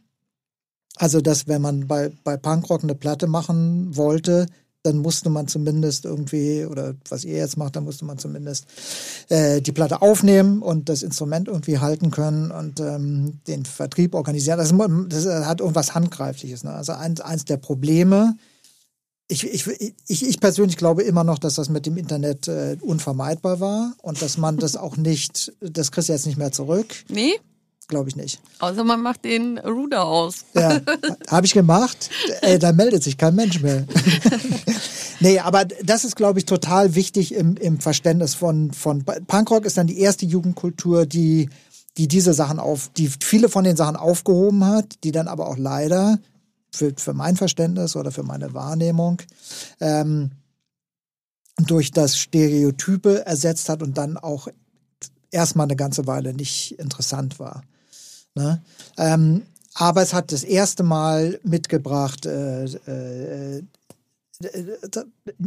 Also, 0.97 1.21
dass 1.21 1.47
wenn 1.47 1.63
man 1.63 1.87
bei, 1.87 2.11
bei 2.25 2.37
Punkrock 2.37 2.83
eine 2.83 2.95
Platte 2.95 3.27
machen 3.27 3.97
wollte, 3.97 4.47
dann 4.83 4.99
musste 4.99 5.29
man 5.29 5.49
zumindest 5.49 6.05
irgendwie, 6.05 6.65
oder 6.65 6.95
was 7.09 7.25
ihr 7.25 7.37
jetzt 7.37 7.57
macht, 7.57 7.77
dann 7.77 7.85
musste 7.85 8.05
man 8.05 8.19
zumindest 8.19 8.67
äh, 9.29 9.61
die 9.61 9.73
Platte 9.73 10.03
aufnehmen 10.03 10.63
und 10.63 10.89
das 10.89 11.03
Instrument 11.03 11.49
irgendwie 11.49 11.79
halten 11.79 12.11
können 12.11 12.51
und 12.51 12.81
ähm, 12.81 13.41
den 13.47 13.65
Vertrieb 13.65 14.15
organisieren. 14.15 14.59
Das, 14.59 14.73
das 15.09 15.47
hat 15.47 15.61
irgendwas 15.61 15.95
Handgreifliches. 15.95 16.65
Ne? 16.65 16.73
Also 16.73 16.93
eins, 16.93 17.21
eins 17.21 17.45
der 17.45 17.57
Probleme, 17.57 18.37
ich, 19.29 19.45
ich, 19.45 19.67
ich, 20.07 20.27
ich 20.27 20.41
persönlich 20.41 20.79
glaube 20.79 21.03
immer 21.03 21.23
noch, 21.23 21.39
dass 21.39 21.57
das 21.57 21.69
mit 21.69 21.85
dem 21.85 21.99
Internet 21.99 22.49
äh, 22.49 22.79
unvermeidbar 22.81 23.61
war 23.61 23.95
und 24.01 24.23
dass 24.23 24.39
man 24.39 24.57
das 24.57 24.77
auch 24.77 24.97
nicht, 24.97 25.53
das 25.61 25.93
kriegst 25.93 26.09
du 26.09 26.15
jetzt 26.15 26.27
nicht 26.27 26.39
mehr 26.39 26.51
zurück. 26.51 26.95
nee, 27.11 27.35
Glaube 27.89 28.11
ich 28.11 28.17
nicht. 28.17 28.39
außer 28.59 28.85
man 28.85 29.01
macht 29.01 29.25
den 29.25 29.57
Ruder 29.57 30.05
aus. 30.05 30.45
Ja, 30.53 30.83
habe 31.31 31.47
ich 31.47 31.55
gemacht. 31.55 32.11
Ey, 32.43 32.59
da 32.59 32.73
meldet 32.73 33.03
sich 33.03 33.17
kein 33.17 33.35
Mensch 33.35 33.63
mehr. 33.63 33.87
nee, 35.21 35.39
aber 35.39 35.65
das 35.65 36.05
ist, 36.05 36.15
glaube 36.15 36.39
ich, 36.39 36.45
total 36.45 36.95
wichtig 36.95 37.35
im, 37.35 37.57
im 37.57 37.81
Verständnis 37.81 38.35
von, 38.35 38.73
von 38.73 39.05
Punkrock 39.05 39.65
ist 39.65 39.79
dann 39.79 39.87
die 39.87 40.01
erste 40.01 40.27
Jugendkultur, 40.27 41.07
die, 41.07 41.49
die 41.97 42.09
diese 42.09 42.35
Sachen 42.35 42.59
auf, 42.59 42.91
die 42.95 43.09
viele 43.09 43.49
von 43.49 43.65
den 43.65 43.77
Sachen 43.77 43.97
aufgehoben 43.97 44.67
hat, 44.67 45.03
die 45.03 45.13
dann 45.13 45.27
aber 45.27 45.49
auch 45.49 45.57
leider 45.57 46.19
für, 46.71 46.93
für 46.95 47.15
mein 47.15 47.37
Verständnis 47.37 47.97
oder 47.97 48.11
für 48.11 48.23
meine 48.23 48.53
Wahrnehmung 48.53 49.23
ähm, 49.81 50.33
durch 51.57 51.91
das 51.91 52.19
Stereotype 52.19 53.25
ersetzt 53.25 53.71
hat 53.71 53.83
und 53.83 53.97
dann 53.97 54.19
auch 54.19 54.49
erstmal 55.31 55.65
eine 55.65 55.77
ganze 55.77 56.07
Weile 56.07 56.35
nicht 56.35 56.79
interessant 56.79 57.39
war. 57.39 57.63
Ne? 58.39 58.63
Ähm, 58.97 59.43
aber 59.75 60.03
es 60.03 60.15
hat 60.15 60.31
das 60.33 60.45
erste 60.45 60.85
Mal 60.85 61.41
mitgebracht, 61.43 62.25
äh, 62.25 62.65
äh, 62.65 63.59
äh, 63.59 63.63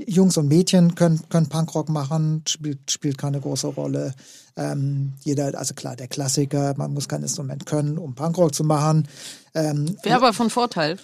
Jungs 0.06 0.36
und 0.36 0.50
Mädchen 0.50 0.96
können, 0.96 1.22
können 1.30 1.48
Punkrock 1.48 1.88
machen, 1.88 2.44
spielt, 2.46 2.92
spielt 2.92 3.18
keine 3.18 3.40
große 3.40 3.68
Rolle. 3.68 4.14
Ähm, 4.58 5.14
jeder, 5.22 5.58
also 5.58 5.74
klar, 5.74 5.96
der 5.96 6.10
Klassiker, 6.10 6.74
man 6.76 6.94
muss 6.94 7.08
kein 7.08 7.24
Instrument 7.24 7.66
können, 7.66 7.98
um 7.98 8.14
Punkrock 8.14 8.54
zu 8.54 8.66
machen. 8.66 9.08
Ähm, 9.54 9.96
Wäre 10.04 10.18
aber 10.18 10.34
von 10.34 10.50
Vorteil. 10.50 10.98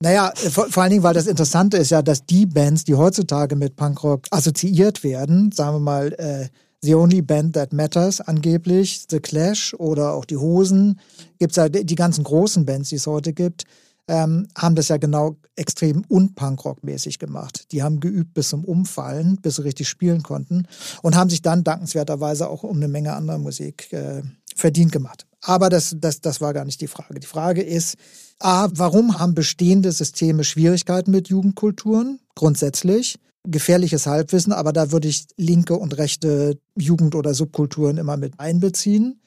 Naja, 0.00 0.32
äh, 0.44 0.50
vor, 0.50 0.66
vor 0.68 0.82
allen 0.82 0.90
Dingen, 0.90 1.04
weil 1.04 1.14
das 1.14 1.28
Interessante 1.28 1.76
ist 1.76 1.90
ja, 1.90 2.02
dass 2.02 2.26
die 2.26 2.46
Bands, 2.46 2.84
die 2.84 2.96
heutzutage 2.96 3.54
mit 3.54 3.76
Punkrock 3.76 4.26
assoziiert 4.30 5.04
werden, 5.04 5.52
sagen 5.52 5.76
wir 5.76 5.80
mal, 5.80 6.12
äh, 6.14 6.48
The 6.82 6.94
Only 6.94 7.22
Band 7.22 7.54
That 7.54 7.72
Matters 7.72 8.20
angeblich, 8.20 9.06
The 9.10 9.18
Clash 9.18 9.74
oder 9.74 10.12
auch 10.12 10.24
die 10.24 10.36
Hosen, 10.36 11.00
gibt's 11.38 11.56
ja 11.56 11.68
die 11.68 11.94
ganzen 11.94 12.24
großen 12.24 12.64
Bands, 12.64 12.90
die 12.90 12.96
es 12.96 13.06
heute 13.06 13.32
gibt, 13.32 13.64
ähm, 14.06 14.46
haben 14.56 14.74
das 14.74 14.88
ja 14.88 14.96
genau 14.96 15.36
extrem 15.56 16.04
unpunkrock-mäßig 16.08 17.18
gemacht. 17.18 17.72
Die 17.72 17.82
haben 17.82 18.00
geübt 18.00 18.32
bis 18.32 18.50
zum 18.50 18.64
Umfallen, 18.64 19.36
bis 19.42 19.56
sie 19.56 19.64
richtig 19.64 19.88
spielen 19.88 20.22
konnten 20.22 20.66
und 21.02 21.16
haben 21.16 21.30
sich 21.30 21.42
dann 21.42 21.64
dankenswerterweise 21.64 22.48
auch 22.48 22.62
um 22.62 22.76
eine 22.76 22.88
Menge 22.88 23.12
anderer 23.12 23.38
Musik 23.38 23.92
äh, 23.92 24.22
verdient 24.54 24.92
gemacht. 24.92 25.26
Aber 25.42 25.68
das, 25.68 25.96
das, 25.98 26.20
das 26.20 26.40
war 26.40 26.54
gar 26.54 26.64
nicht 26.64 26.80
die 26.80 26.86
Frage. 26.86 27.20
Die 27.20 27.26
Frage 27.26 27.62
ist, 27.62 27.96
A, 28.38 28.68
warum 28.72 29.18
haben 29.18 29.34
bestehende 29.34 29.92
Systeme 29.92 30.44
Schwierigkeiten 30.44 31.10
mit 31.10 31.28
Jugendkulturen? 31.28 32.20
Grundsätzlich 32.34 33.18
gefährliches 33.50 34.06
Halbwissen, 34.06 34.52
aber 34.52 34.72
da 34.72 34.92
würde 34.92 35.08
ich 35.08 35.26
linke 35.36 35.74
und 35.74 35.96
rechte 35.96 36.58
Jugend- 36.76 37.14
oder 37.14 37.34
Subkulturen 37.34 37.98
immer 37.98 38.16
mit 38.16 38.38
einbeziehen. 38.38 39.20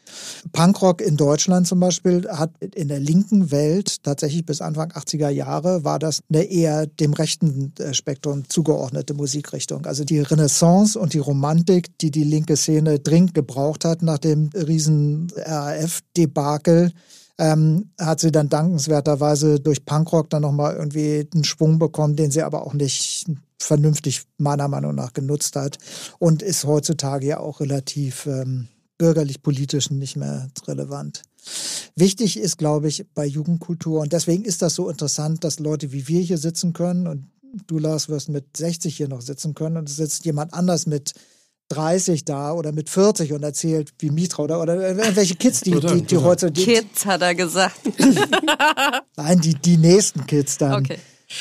Punkrock 0.52 1.02
in 1.02 1.18
Deutschland 1.18 1.68
zum 1.68 1.80
Beispiel 1.80 2.28
hat 2.30 2.52
in 2.76 2.88
der 2.88 3.00
linken 3.00 3.52
Welt 3.52 4.04
tatsächlich 4.04 4.46
bis 4.46 4.62
Anfang 4.62 4.92
80er 4.92 5.30
Jahre 5.30 5.84
war 5.84 6.00
das 6.00 6.22
eine 6.30 6.44
eher 6.44 6.86
dem 6.86 7.14
rechten 7.14 7.74
äh, 7.80 7.94
Spektrum 7.94 8.50
zugeordnete 8.50 9.14
Musikrichtung. 9.14 9.86
Also 9.86 10.04
die 10.04 10.20
Renaissance 10.20 11.00
und 11.00 11.14
die 11.14 11.20
Romantik, 11.20 11.98
die 12.00 12.12
die 12.12 12.24
linke 12.24 12.58
Szene 12.58 13.00
dringend 13.00 13.34
gebraucht 13.34 13.86
hat 13.86 14.02
nach 14.02 14.18
dem 14.18 14.50
riesen 14.54 15.32
RAF-Debakel, 15.36 16.92
ähm, 17.38 17.92
hat 18.00 18.20
sie 18.20 18.32
dann 18.32 18.50
dankenswerterweise 18.50 19.60
durch 19.60 19.86
Punkrock 19.86 20.30
dann 20.30 20.44
nochmal 20.44 20.76
irgendwie 20.76 21.28
einen 21.34 21.44
Schwung 21.44 21.80
bekommen, 21.80 22.16
den 22.16 22.32
sie 22.32 22.44
aber 22.44 22.66
auch 22.66 22.74
nicht 22.74 23.26
vernünftig 23.64 24.24
meiner 24.38 24.68
Meinung 24.68 24.96
nach 24.96 25.14
genutzt 25.14 25.56
hat 25.56 25.78
und 26.20 26.42
ist 26.42 26.66
heutzutage 26.66 27.28
ja 27.28 27.40
auch 27.40 27.60
relativ 27.60 28.26
ähm, 28.26 28.68
bürgerlich-politisch 28.98 29.90
nicht 29.90 30.16
mehr 30.16 30.50
relevant. 30.68 31.24
Wichtig 31.96 32.38
ist, 32.38 32.58
glaube 32.58 32.88
ich, 32.88 33.06
bei 33.16 33.26
Jugendkultur 33.26 34.02
und 34.02 34.14
deswegen 34.14 34.46
ist 34.46 34.62
das 34.62 34.76
so 34.76 34.90
interessant, 34.90 35.44
dass 35.44 35.60
Leute 35.60 35.92
wie 35.92 36.08
wir 36.08 36.22
hier 36.22 36.38
sitzen 36.38 36.74
können 36.74 37.08
und 37.08 37.26
du, 37.68 37.80
Lars, 37.80 38.10
wirst 38.10 38.30
mit 38.30 38.56
60 38.56 38.96
hier 38.96 39.08
noch 39.08 39.22
sitzen 39.22 39.56
können 39.56 39.78
und 39.78 39.90
es 39.90 39.96
sitzt 39.96 40.26
jemand 40.26 40.54
anders 40.54 40.86
mit 40.86 41.14
30 41.70 42.26
da 42.26 42.52
oder 42.54 42.72
mit 42.74 42.90
40 42.90 43.34
und 43.34 43.44
erzählt 43.44 43.94
wie 44.00 44.12
Mitra 44.12 44.44
oder, 44.44 44.62
oder 44.62 45.16
welche 45.16 45.36
Kids, 45.36 45.62
die, 45.62 45.72
die, 45.72 46.02
die 46.02 46.18
heute... 46.18 46.52
Die, 46.52 46.64
Kids, 46.64 47.06
hat 47.06 47.22
er 47.22 47.34
gesagt. 47.34 47.80
Nein, 49.16 49.42
die, 49.42 49.56
die 49.56 49.78
nächsten 49.78 50.26
Kids 50.28 50.58
dann. 50.58 50.84
Okay. 50.84 50.98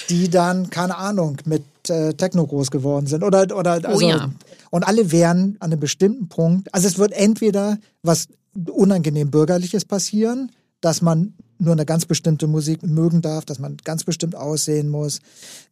Die 0.09 0.31
dann, 0.31 0.71
keine 0.71 0.97
Ahnung, 0.97 1.39
mit 1.47 1.65
äh, 1.91 2.15
Techno 2.15 2.47
groß 2.47 2.71
geworden 2.71 3.07
sind. 3.07 3.23
Oder, 3.23 3.57
oder 3.57 3.73
also, 3.85 4.01
ja. 4.01 4.31
Und 4.71 4.85
alle 4.85 5.13
wären 5.13 5.57
an 5.61 5.73
einem 5.73 5.81
bestimmten 5.81 6.29
Punkt. 6.29 6.73
Also 6.73 6.89
es 6.89 6.99
wird 6.99 7.13
entweder 7.13 7.79
was 8.03 8.29
unangenehm 8.69 9.31
Bürgerliches 9.31 9.85
passieren, 9.85 10.53
dass 10.81 11.03
man 11.03 11.35
nur 11.59 11.73
eine 11.73 11.85
ganz 11.85 12.07
bestimmte 12.07 12.47
Musik 12.47 12.83
mögen 12.83 13.21
darf, 13.21 13.45
dass 13.45 13.59
man 13.59 13.77
ganz 13.85 14.05
bestimmt 14.05 14.35
aussehen 14.35 14.89
muss, 14.89 15.21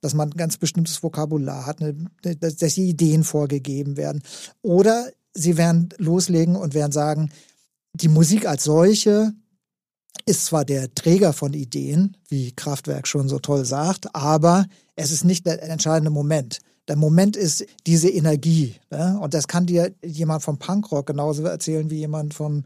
dass 0.01 0.15
man 0.15 0.29
ein 0.29 0.37
ganz 0.37 0.59
bestimmtes 0.59 1.03
Vokabular 1.03 1.65
hat, 1.67 1.81
eine, 1.81 1.97
dass, 2.23 2.57
dass 2.57 2.75
die 2.75 2.89
Ideen 2.89 3.25
vorgegeben 3.25 3.97
werden. 3.97 4.23
Oder 4.61 5.07
sie 5.33 5.57
werden 5.57 5.89
loslegen 5.97 6.57
und 6.57 6.75
werden 6.75 6.93
sagen, 6.93 7.31
die 7.95 8.09
Musik 8.09 8.47
als 8.47 8.65
solche 8.65 9.33
ist 10.27 10.47
zwar 10.47 10.65
der 10.65 10.95
Träger 10.95 11.33
von 11.33 11.55
Ideen, 11.55 12.17
wie 12.29 12.53
Kraftwerk 12.53 13.07
schon 13.07 13.29
so 13.29 13.39
toll 13.39 13.65
sagt, 13.65 14.15
aber 14.15 14.67
es 14.97 15.11
ist 15.11 15.25
nicht 15.25 15.47
der 15.47 15.63
entscheidende 15.63 16.11
Moment. 16.11 16.61
Der 16.89 16.97
Moment 16.97 17.37
ist 17.37 17.67
diese 17.87 18.09
Energie. 18.09 18.77
Ne? 18.91 19.19
Und 19.21 19.35
das 19.35 19.47
kann 19.47 19.67
dir 19.67 19.93
jemand 20.05 20.43
vom 20.43 20.59
Punkrock 20.59 21.07
genauso 21.07 21.45
erzählen 21.45 21.91
wie 21.91 21.99
jemand 21.99 22.35
vom. 22.35 22.65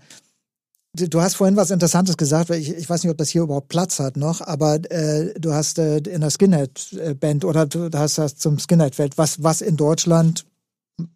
Du 0.94 1.22
hast 1.22 1.36
vorhin 1.36 1.56
was 1.56 1.70
Interessantes 1.70 2.18
gesagt, 2.18 2.50
weil 2.50 2.60
ich, 2.60 2.76
ich 2.76 2.88
weiß 2.88 3.02
nicht, 3.02 3.10
ob 3.10 3.16
das 3.16 3.30
hier 3.30 3.42
überhaupt 3.42 3.68
Platz 3.68 3.98
hat 3.98 4.18
noch, 4.18 4.42
aber 4.42 4.74
äh, 4.90 5.32
du 5.40 5.54
hast 5.54 5.78
äh, 5.78 5.96
in 5.98 6.20
der 6.20 6.30
Skinhead-Band 6.30 7.46
oder 7.46 7.64
du 7.64 7.90
hast 7.94 8.18
das 8.18 8.36
zum 8.36 8.58
Skinhead-Feld, 8.58 9.16
was, 9.16 9.42
was 9.42 9.62
in 9.62 9.78
Deutschland 9.78 10.44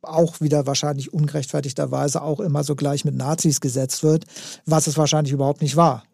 auch 0.02 0.40
wieder 0.40 0.66
wahrscheinlich 0.66 1.12
ungerechtfertigterweise 1.12 2.22
auch 2.22 2.40
immer 2.40 2.64
so 2.64 2.74
gleich 2.74 3.04
mit 3.04 3.14
Nazis 3.14 3.60
gesetzt 3.60 4.02
wird, 4.02 4.24
was 4.64 4.86
es 4.86 4.96
wahrscheinlich 4.96 5.32
überhaupt 5.32 5.60
nicht 5.60 5.76
war. 5.76 6.04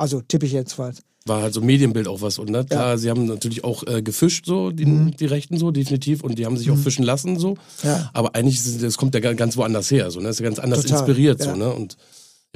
Also 0.00 0.20
tippe 0.20 0.46
ich 0.46 0.52
jetzt 0.52 0.78
was. 0.78 0.96
War 1.26 1.42
halt 1.42 1.52
so 1.52 1.60
Medienbild 1.60 2.08
auch 2.08 2.22
was. 2.22 2.38
Und 2.38 2.48
ne, 2.50 2.64
klar, 2.64 2.90
Ja. 2.92 2.96
sie 2.96 3.10
haben 3.10 3.26
natürlich 3.26 3.62
auch 3.62 3.86
äh, 3.86 4.00
gefischt, 4.02 4.46
so, 4.46 4.70
die, 4.70 4.86
Mhm. 4.86 5.16
die 5.18 5.26
Rechten 5.26 5.58
so, 5.58 5.70
definitiv. 5.70 6.22
Und 6.24 6.38
die 6.38 6.46
haben 6.46 6.56
sich 6.56 6.70
auch 6.70 6.78
fischen 6.78 7.04
lassen, 7.04 7.38
so. 7.38 7.56
Ja. 7.82 8.10
Aber 8.14 8.34
eigentlich, 8.34 8.60
das 8.80 8.96
kommt 8.96 9.14
ja 9.14 9.20
ga- 9.20 9.34
ganz 9.34 9.56
woanders 9.56 9.90
her, 9.90 10.10
so, 10.10 10.18
ne? 10.20 10.28
Das 10.28 10.36
ist 10.36 10.40
ja 10.40 10.46
ganz 10.46 10.58
anders 10.58 10.80
Total, 10.82 10.98
inspiriert, 11.00 11.40
ja. 11.40 11.50
so, 11.52 11.56
ne? 11.56 11.72
Und 11.74 11.98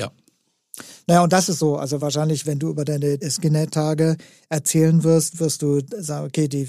ja. 0.01 0.11
Naja, 1.07 1.23
und 1.23 1.33
das 1.33 1.51
ist 1.51 1.59
so. 1.59 1.77
Also 1.77 2.01
wahrscheinlich, 2.01 2.47
wenn 2.47 2.59
du 2.59 2.71
über 2.71 2.87
deine 2.87 3.19
Skinhead-Tage 3.31 4.17
erzählen 4.49 5.05
wirst, 5.05 5.39
wirst 5.41 5.61
du 5.61 5.81
sagen, 5.99 6.27
okay, 6.27 6.49
die, 6.49 6.67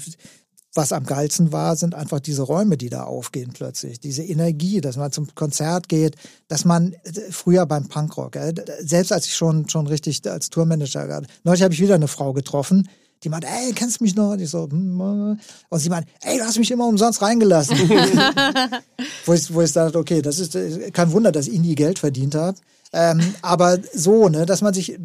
was 0.76 0.92
am 0.92 1.04
geilsten 1.04 1.52
war, 1.52 1.76
sind 1.76 1.94
einfach 1.94 2.20
diese 2.20 2.42
Räume, 2.42 2.76
die 2.76 2.90
da 2.90 3.04
aufgehen 3.04 3.52
plötzlich. 3.52 4.00
Diese 4.00 4.22
Energie, 4.22 4.80
dass 4.80 4.96
man 4.96 5.10
zum 5.12 5.34
Konzert 5.34 5.88
geht, 5.88 6.16
dass 6.48 6.64
man 6.64 6.92
äh, 6.92 7.12
früher 7.30 7.66
beim 7.66 7.88
Punkrock, 7.88 8.36
äh, 8.36 8.54
selbst 8.80 9.12
als 9.12 9.26
ich 9.26 9.34
schon, 9.34 9.68
schon 9.68 9.86
richtig 9.86 10.28
als 10.28 10.50
Tourmanager 10.50 11.08
war, 11.08 11.22
neulich 11.44 11.62
habe 11.62 11.74
ich 11.74 11.80
wieder 11.80 11.94
eine 11.94 12.08
Frau 12.08 12.32
getroffen, 12.32 12.88
die 13.22 13.28
meint, 13.30 13.44
ey, 13.44 13.72
kennst 13.72 14.00
du 14.00 14.04
mich 14.04 14.14
noch? 14.14 14.32
Und 14.32 14.40
ich 14.40 14.50
so, 14.50 14.68
hm, 14.70 15.00
äh. 15.00 15.36
und 15.68 15.78
sie 15.78 15.88
meint, 15.88 16.06
ey, 16.20 16.38
du 16.38 16.44
hast 16.44 16.58
mich 16.58 16.70
immer 16.70 16.86
umsonst 16.86 17.22
reingelassen. 17.22 17.76
wo 19.26 19.32
ich, 19.32 19.52
wo 19.52 19.62
ich 19.62 19.72
dachte, 19.72 19.98
okay, 19.98 20.20
das 20.20 20.38
ist 20.38 20.54
äh, 20.54 20.90
kein 20.90 21.10
Wunder, 21.12 21.32
dass 21.32 21.48
ich 21.48 21.58
nie 21.58 21.74
Geld 21.74 21.98
verdient 21.98 22.34
habe. 22.34 22.58
Ähm, 22.92 23.34
aber 23.42 23.78
so, 23.92 24.28
ne, 24.28 24.46
dass 24.46 24.62
man 24.62 24.74
sich, 24.74 24.98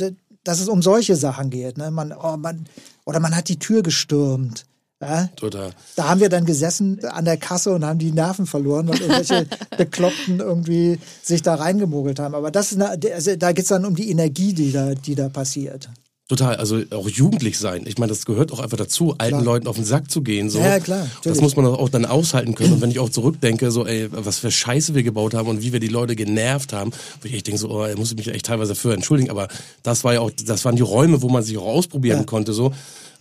dass 0.44 0.60
es 0.60 0.68
um 0.68 0.82
solche 0.82 1.16
Sachen 1.16 1.50
geht, 1.50 1.78
ne, 1.78 1.90
man, 1.90 2.12
oh, 2.12 2.38
man, 2.38 2.66
oder 3.06 3.20
man 3.20 3.36
hat 3.36 3.50
die 3.50 3.60
Tür 3.60 3.82
gestürmt. 3.82 4.66
Ja? 5.02 5.30
Total. 5.36 5.72
Da 5.96 6.10
haben 6.10 6.22
wir 6.22 6.30
dann 6.30 6.46
gesessen 6.46 7.04
an 7.06 7.26
der 7.26 7.38
Kasse 7.38 7.72
und 7.72 7.84
haben 7.84 8.00
die 8.00 8.12
Nerven 8.12 8.46
verloren, 8.46 8.88
weil 8.88 9.02
irgendwelche 9.02 9.48
Bekloppten 9.78 10.40
irgendwie 10.40 11.00
sich 11.24 11.42
da 11.42 11.56
reingemogelt 11.56 12.20
haben. 12.20 12.36
Aber 12.36 12.52
das 12.52 12.72
ist 12.72 12.82
eine, 12.82 12.98
also 13.14 13.36
da 13.36 13.52
geht's 13.52 13.70
dann 13.70 13.86
um 13.86 13.96
die 13.96 14.10
Energie, 14.12 14.54
die 14.54 14.72
da, 14.72 14.94
die 14.94 15.16
da 15.16 15.30
passiert. 15.30 15.90
Total, 16.30 16.56
also 16.56 16.82
auch 16.92 17.10
jugendlich 17.10 17.60
sein. 17.60 17.84
Ich 17.86 17.98
meine, 17.98 18.10
das 18.10 18.26
gehört 18.26 18.54
auch 18.54 18.62
einfach 18.62 18.78
dazu, 18.78 19.16
alten 19.18 19.40
Klar. 19.40 19.44
Leuten 19.44 19.68
auf 19.68 19.76
den 19.76 19.84
Sack 19.84 20.10
zu 20.10 20.22
gehen. 20.22 20.50
So. 20.50 20.60
Ja, 20.60 20.80
klar, 20.80 21.00
Das 21.02 21.16
natürlich. 21.16 21.42
muss 21.42 21.56
man 21.58 21.66
auch 21.66 21.90
dann 21.90 22.06
aushalten 22.06 22.56
können. 22.56 22.72
Und 22.72 22.82
wenn 22.82 22.90
ich 22.90 23.00
auch 23.00 23.10
zurückdenke, 23.10 23.70
so, 23.70 23.86
ey, 23.86 24.08
was 24.12 24.38
für 24.40 24.50
Scheiße 24.50 24.96
wir 24.96 25.04
gebaut 25.04 25.34
haben 25.34 25.50
und 25.50 25.62
wie 25.62 25.74
wir 25.74 25.82
die 25.82 25.90
Leute 25.90 26.16
genervt 26.16 26.72
haben, 26.72 26.92
wo 27.22 27.28
ich 27.28 27.34
echt 27.34 27.48
denke, 27.48 27.60
so, 27.60 27.70
oh, 27.70 27.86
muss 27.98 28.12
ich 28.12 28.18
mich 28.18 28.30
echt 28.30 28.46
teilweise 28.46 28.70
dafür 28.70 28.94
entschuldigen. 28.94 29.30
Aber 29.30 29.50
das 29.84 30.06
war 30.06 30.14
ja 30.14 30.22
auch, 30.22 30.32
das 30.32 30.64
waren 30.64 30.78
die 30.78 30.84
Räume, 30.84 31.22
wo 31.22 31.28
man 31.28 31.44
sich 31.44 31.58
auch 31.58 31.66
ausprobieren 31.66 32.20
Ja. 32.20 32.24
konnte. 32.26 32.54
So. 32.54 32.72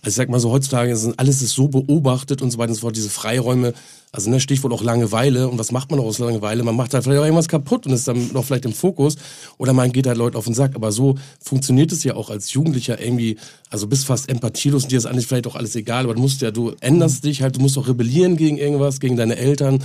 Also 0.03 0.13
ich 0.13 0.15
sag 0.15 0.29
mal 0.29 0.39
so, 0.39 0.51
heutzutage 0.51 0.95
sind 0.97 1.19
alles 1.19 1.43
ist 1.43 1.51
so 1.51 1.67
beobachtet 1.67 2.41
und 2.41 2.49
so 2.49 2.57
weiter 2.57 2.69
und 2.69 2.75
so 2.75 2.81
fort, 2.81 2.95
diese 2.95 3.09
Freiräume, 3.09 3.73
also 4.11 4.31
ne, 4.31 4.39
Stichwort 4.39 4.73
auch 4.73 4.81
Langeweile. 4.81 5.47
Und 5.47 5.59
was 5.59 5.71
macht 5.71 5.91
man 5.91 5.99
auch 5.99 6.05
aus 6.05 6.17
Langeweile? 6.17 6.63
Man 6.63 6.75
macht 6.75 6.93
halt 6.93 7.03
vielleicht 7.03 7.19
auch 7.19 7.25
irgendwas 7.25 7.47
kaputt 7.47 7.85
und 7.85 7.93
ist 7.93 8.07
dann 8.07 8.31
noch 8.33 8.43
vielleicht 8.43 8.65
im 8.65 8.73
Fokus. 8.73 9.15
Oder 9.59 9.73
man 9.73 9.91
geht 9.91 10.07
halt 10.07 10.17
Leute 10.17 10.39
auf 10.39 10.45
den 10.45 10.55
Sack. 10.55 10.75
Aber 10.75 10.91
so 10.91 11.15
funktioniert 11.39 11.91
es 11.91 12.03
ja 12.03 12.15
auch 12.15 12.31
als 12.31 12.51
Jugendlicher 12.51 12.99
irgendwie, 12.99 13.37
also 13.69 13.85
bist 13.85 14.05
fast 14.05 14.27
empathielos 14.27 14.83
und 14.83 14.91
dir 14.91 14.97
ist 14.97 15.05
eigentlich 15.05 15.27
vielleicht 15.27 15.45
auch 15.45 15.55
alles 15.55 15.75
egal, 15.75 16.05
aber 16.05 16.15
du 16.15 16.21
musst 16.21 16.41
ja, 16.41 16.49
du 16.49 16.73
änderst 16.79 17.23
dich 17.23 17.43
halt, 17.43 17.57
du 17.57 17.59
musst 17.59 17.77
auch 17.77 17.87
rebellieren 17.87 18.37
gegen 18.37 18.57
irgendwas, 18.57 18.99
gegen 18.99 19.17
deine 19.17 19.37
Eltern, 19.37 19.83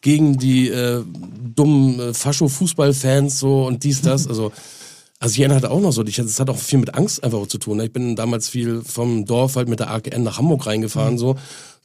gegen 0.00 0.38
die 0.38 0.68
äh, 0.68 1.02
dummen 1.56 1.98
äh, 1.98 2.14
Fascho-Fußballfans 2.14 3.40
so 3.40 3.66
und 3.66 3.82
dies, 3.82 4.00
das. 4.00 4.28
Also 4.28 4.52
also 5.18 5.40
Jena 5.40 5.54
hatte 5.54 5.70
auch 5.70 5.80
noch 5.80 5.92
so, 5.92 6.04
ich, 6.04 6.16
das 6.16 6.40
hat 6.40 6.50
auch 6.50 6.58
viel 6.58 6.78
mit 6.78 6.94
Angst 6.94 7.24
einfach 7.24 7.46
zu 7.46 7.58
tun. 7.58 7.78
ne? 7.78 7.86
Ich 7.86 7.92
bin 7.92 8.16
damals 8.16 8.48
viel 8.48 8.82
vom 8.82 9.24
Dorf 9.24 9.56
halt 9.56 9.68
mit 9.68 9.80
der 9.80 9.90
AKN 9.90 10.22
nach 10.22 10.38
Hamburg 10.38 10.66
reingefahren, 10.66 11.16
so 11.16 11.36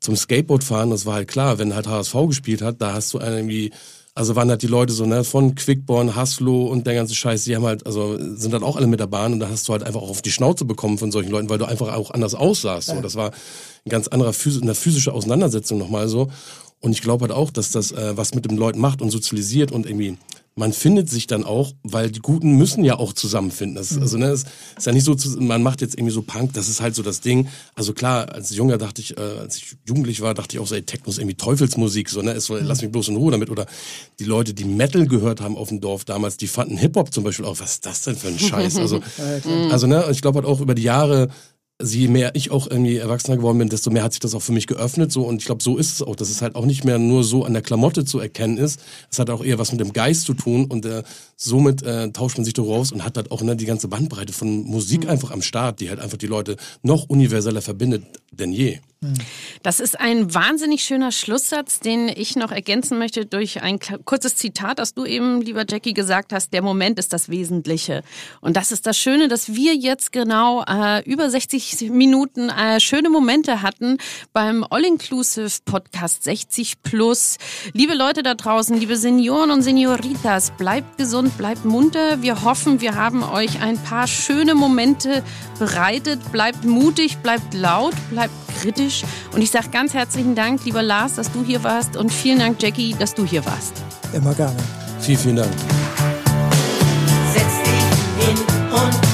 zum 0.01 0.15
Skateboard 0.15 0.63
fahren. 0.63 0.89
Das 0.89 1.05
war 1.05 1.15
halt 1.15 1.27
klar, 1.29 1.57
wenn 1.57 1.73
halt 1.73 1.87
HSV 1.87 2.13
gespielt 2.27 2.61
hat, 2.61 2.81
da 2.81 2.93
hast 2.93 3.13
du 3.13 3.19
irgendwie, 3.19 3.71
also 4.15 4.35
waren 4.35 4.49
halt 4.49 4.63
die 4.63 4.67
Leute 4.67 4.91
so, 4.91 5.05
ne, 5.05 5.23
von 5.23 5.55
Quickborn, 5.55 6.15
Haslo 6.15 6.65
und 6.65 6.85
der 6.85 6.95
ganze 6.95 7.15
Scheiß, 7.15 7.45
die 7.45 7.55
haben 7.55 7.65
halt, 7.65 7.85
also 7.85 8.17
sind 8.35 8.53
dann 8.53 8.63
auch 8.63 8.75
alle 8.75 8.87
mit 8.87 8.99
der 8.99 9.07
Bahn 9.07 9.31
und 9.31 9.39
da 9.39 9.47
hast 9.49 9.67
du 9.67 9.71
halt 9.71 9.83
einfach 9.83 10.01
auch 10.01 10.09
auf 10.09 10.21
die 10.21 10.31
Schnauze 10.31 10.65
bekommen 10.65 10.97
von 10.97 11.11
solchen 11.11 11.31
Leuten, 11.31 11.49
weil 11.49 11.59
du 11.59 11.65
einfach 11.65 11.93
auch 11.93 12.11
anders 12.11 12.35
aussahst. 12.35 12.89
So. 12.89 12.99
Das 13.01 13.15
war 13.15 13.31
ein 13.85 13.89
ganz 13.89 14.09
anderer 14.09 14.33
Phys 14.33 14.61
eine 14.61 14.75
physische 14.75 15.13
Auseinandersetzung 15.13 15.77
nochmal 15.77 16.09
so. 16.09 16.29
Und 16.81 16.91
ich 16.91 17.01
glaube 17.01 17.21
halt 17.21 17.31
auch, 17.31 17.51
dass 17.51 17.71
das 17.71 17.91
äh, 17.91 18.17
was 18.17 18.33
mit 18.33 18.49
den 18.49 18.57
Leuten 18.57 18.79
macht 18.79 19.01
und 19.01 19.11
sozialisiert 19.11 19.71
und 19.71 19.85
irgendwie 19.85 20.17
man 20.55 20.73
findet 20.73 21.09
sich 21.09 21.27
dann 21.27 21.45
auch, 21.45 21.73
weil 21.81 22.11
die 22.11 22.19
Guten 22.19 22.57
müssen 22.57 22.83
ja 22.83 22.97
auch 22.97 23.13
zusammenfinden. 23.13 23.75
Das, 23.75 23.97
Also 23.97 24.17
ne, 24.17 24.27
es 24.27 24.43
ist 24.77 24.85
ja 24.85 24.91
nicht 24.91 25.05
so, 25.05 25.15
man 25.39 25.63
macht 25.63 25.79
jetzt 25.81 25.95
irgendwie 25.95 26.13
so 26.13 26.21
Punk, 26.21 26.53
das 26.53 26.67
ist 26.67 26.81
halt 26.81 26.93
so 26.93 27.03
das 27.03 27.21
Ding. 27.21 27.47
Also 27.73 27.93
klar, 27.93 28.31
als 28.33 28.53
Junger 28.53 28.77
dachte 28.77 29.01
ich, 29.01 29.17
äh, 29.17 29.21
als 29.21 29.55
ich 29.55 29.77
jugendlich 29.87 30.19
war, 30.21 30.33
dachte 30.33 30.57
ich 30.57 30.61
auch 30.61 30.67
so, 30.67 30.75
ey, 30.75 30.83
Techno 30.83 31.09
ist 31.09 31.19
irgendwie 31.19 31.37
Teufelsmusik, 31.37 32.09
so 32.09 32.21
ne, 32.21 32.33
es 32.33 32.45
soll, 32.45 32.61
lass 32.61 32.81
mich 32.81 32.91
bloß 32.91 33.07
in 33.07 33.15
Ruhe 33.15 33.31
damit. 33.31 33.49
Oder 33.49 33.65
die 34.19 34.25
Leute, 34.25 34.53
die 34.53 34.65
Metal 34.65 35.07
gehört 35.07 35.39
haben 35.39 35.55
auf 35.55 35.69
dem 35.69 35.79
Dorf 35.79 36.03
damals, 36.03 36.35
die 36.35 36.47
fanden 36.47 36.77
Hip 36.77 36.97
Hop 36.97 37.13
zum 37.13 37.23
Beispiel 37.23 37.45
auch, 37.45 37.59
was 37.59 37.75
ist 37.75 37.85
das 37.85 38.01
denn 38.01 38.17
für 38.17 38.27
ein 38.27 38.39
Scheiß? 38.39 38.75
Also, 38.75 38.99
also 39.71 39.87
ne, 39.87 40.05
ich 40.11 40.21
glaube 40.21 40.39
halt 40.39 40.45
auch 40.47 40.59
über 40.59 40.75
die 40.75 40.83
Jahre 40.83 41.29
je 41.83 42.07
mehr 42.07 42.35
ich 42.35 42.51
auch 42.51 42.69
irgendwie 42.69 42.97
erwachsener 42.97 43.37
geworden 43.37 43.57
bin, 43.57 43.69
desto 43.69 43.91
mehr 43.91 44.03
hat 44.03 44.13
sich 44.13 44.19
das 44.19 44.33
auch 44.33 44.41
für 44.41 44.51
mich 44.51 44.67
geöffnet. 44.67 45.11
So 45.11 45.23
und 45.23 45.37
ich 45.37 45.45
glaube, 45.45 45.63
so 45.63 45.77
ist 45.77 45.93
es 45.93 46.01
auch, 46.01 46.15
dass 46.15 46.29
es 46.29 46.41
halt 46.41 46.55
auch 46.55 46.65
nicht 46.65 46.83
mehr 46.83 46.99
nur 46.99 47.23
so 47.23 47.45
an 47.45 47.53
der 47.53 47.61
Klamotte 47.61 48.05
zu 48.05 48.19
erkennen 48.19 48.57
ist. 48.57 48.79
Es 49.09 49.19
hat 49.19 49.29
auch 49.29 49.43
eher 49.43 49.59
was 49.59 49.71
mit 49.71 49.81
dem 49.81 49.93
Geist 49.93 50.23
zu 50.23 50.33
tun 50.33 50.65
und 50.65 50.85
äh, 50.85 51.03
somit 51.35 51.83
äh, 51.83 52.11
tauscht 52.11 52.37
man 52.37 52.45
sich 52.45 52.53
da 52.53 52.61
raus 52.61 52.91
und 52.91 53.03
hat 53.03 53.17
halt 53.17 53.31
auch 53.31 53.41
ne, 53.41 53.55
die 53.55 53.65
ganze 53.65 53.87
Bandbreite 53.87 54.33
von 54.33 54.63
Musik 54.63 55.07
einfach 55.07 55.31
am 55.31 55.41
Start, 55.41 55.79
die 55.79 55.89
halt 55.89 55.99
einfach 55.99 56.17
die 56.17 56.27
Leute 56.27 56.57
noch 56.83 57.09
universeller 57.09 57.61
verbindet 57.61 58.03
denn 58.31 58.51
je. 58.51 58.79
Das 59.63 59.79
ist 59.79 59.99
ein 59.99 60.31
wahnsinnig 60.31 60.83
schöner 60.83 61.11
Schlusssatz, 61.11 61.79
den 61.79 62.07
ich 62.07 62.35
noch 62.35 62.51
ergänzen 62.51 62.99
möchte 62.99 63.25
durch 63.25 63.63
ein 63.63 63.79
kurzes 64.05 64.35
Zitat, 64.35 64.77
das 64.77 64.93
du 64.93 65.05
eben, 65.05 65.41
lieber 65.41 65.65
Jackie, 65.67 65.95
gesagt 65.95 66.31
hast. 66.33 66.53
Der 66.53 66.61
Moment 66.61 66.99
ist 66.99 67.11
das 67.11 67.27
Wesentliche. 67.29 68.03
Und 68.41 68.57
das 68.57 68.71
ist 68.71 68.85
das 68.85 68.99
Schöne, 68.99 69.27
dass 69.27 69.55
wir 69.55 69.73
jetzt 69.73 70.11
genau 70.11 70.63
äh, 70.67 71.03
über 71.09 71.27
60 71.31 71.89
Minuten 71.89 72.49
äh, 72.49 72.79
schöne 72.79 73.09
Momente 73.09 73.63
hatten 73.63 73.97
beim 74.33 74.63
All-Inclusive 74.69 75.61
Podcast 75.65 76.23
60 76.23 76.83
Plus. 76.83 77.37
Liebe 77.73 77.95
Leute 77.95 78.21
da 78.21 78.35
draußen, 78.35 78.77
liebe 78.77 78.97
Senioren 78.97 79.49
und 79.49 79.63
Senioritas, 79.63 80.51
bleibt 80.51 80.99
gesund, 80.99 81.35
bleibt 81.39 81.65
munter. 81.65 82.21
Wir 82.21 82.43
hoffen, 82.43 82.81
wir 82.81 82.93
haben 82.93 83.23
euch 83.23 83.61
ein 83.61 83.81
paar 83.81 84.05
schöne 84.07 84.53
Momente 84.53 85.23
bereitet. 85.57 86.19
Bleibt 86.31 86.65
mutig, 86.65 87.17
bleibt 87.17 87.55
laut, 87.55 87.95
bleibt 88.11 88.33
kritisch. 88.51 89.03
Und 89.33 89.41
ich 89.41 89.51
sage 89.51 89.69
ganz 89.71 89.93
herzlichen 89.93 90.35
Dank, 90.35 90.63
lieber 90.65 90.83
Lars, 90.83 91.15
dass 91.15 91.31
du 91.31 91.43
hier 91.43 91.63
warst 91.63 91.97
und 91.97 92.11
vielen 92.11 92.39
Dank, 92.39 92.61
Jackie, 92.61 92.95
dass 92.97 93.13
du 93.13 93.25
hier 93.25 93.45
warst. 93.45 93.73
Immer 94.13 94.33
gerne. 94.33 94.57
Vielen, 94.99 95.17
vielen 95.17 95.35
Dank. 95.37 95.51
Setz 97.33 97.63
dich 97.63 98.25
hin 98.27 98.37
und 98.71 99.10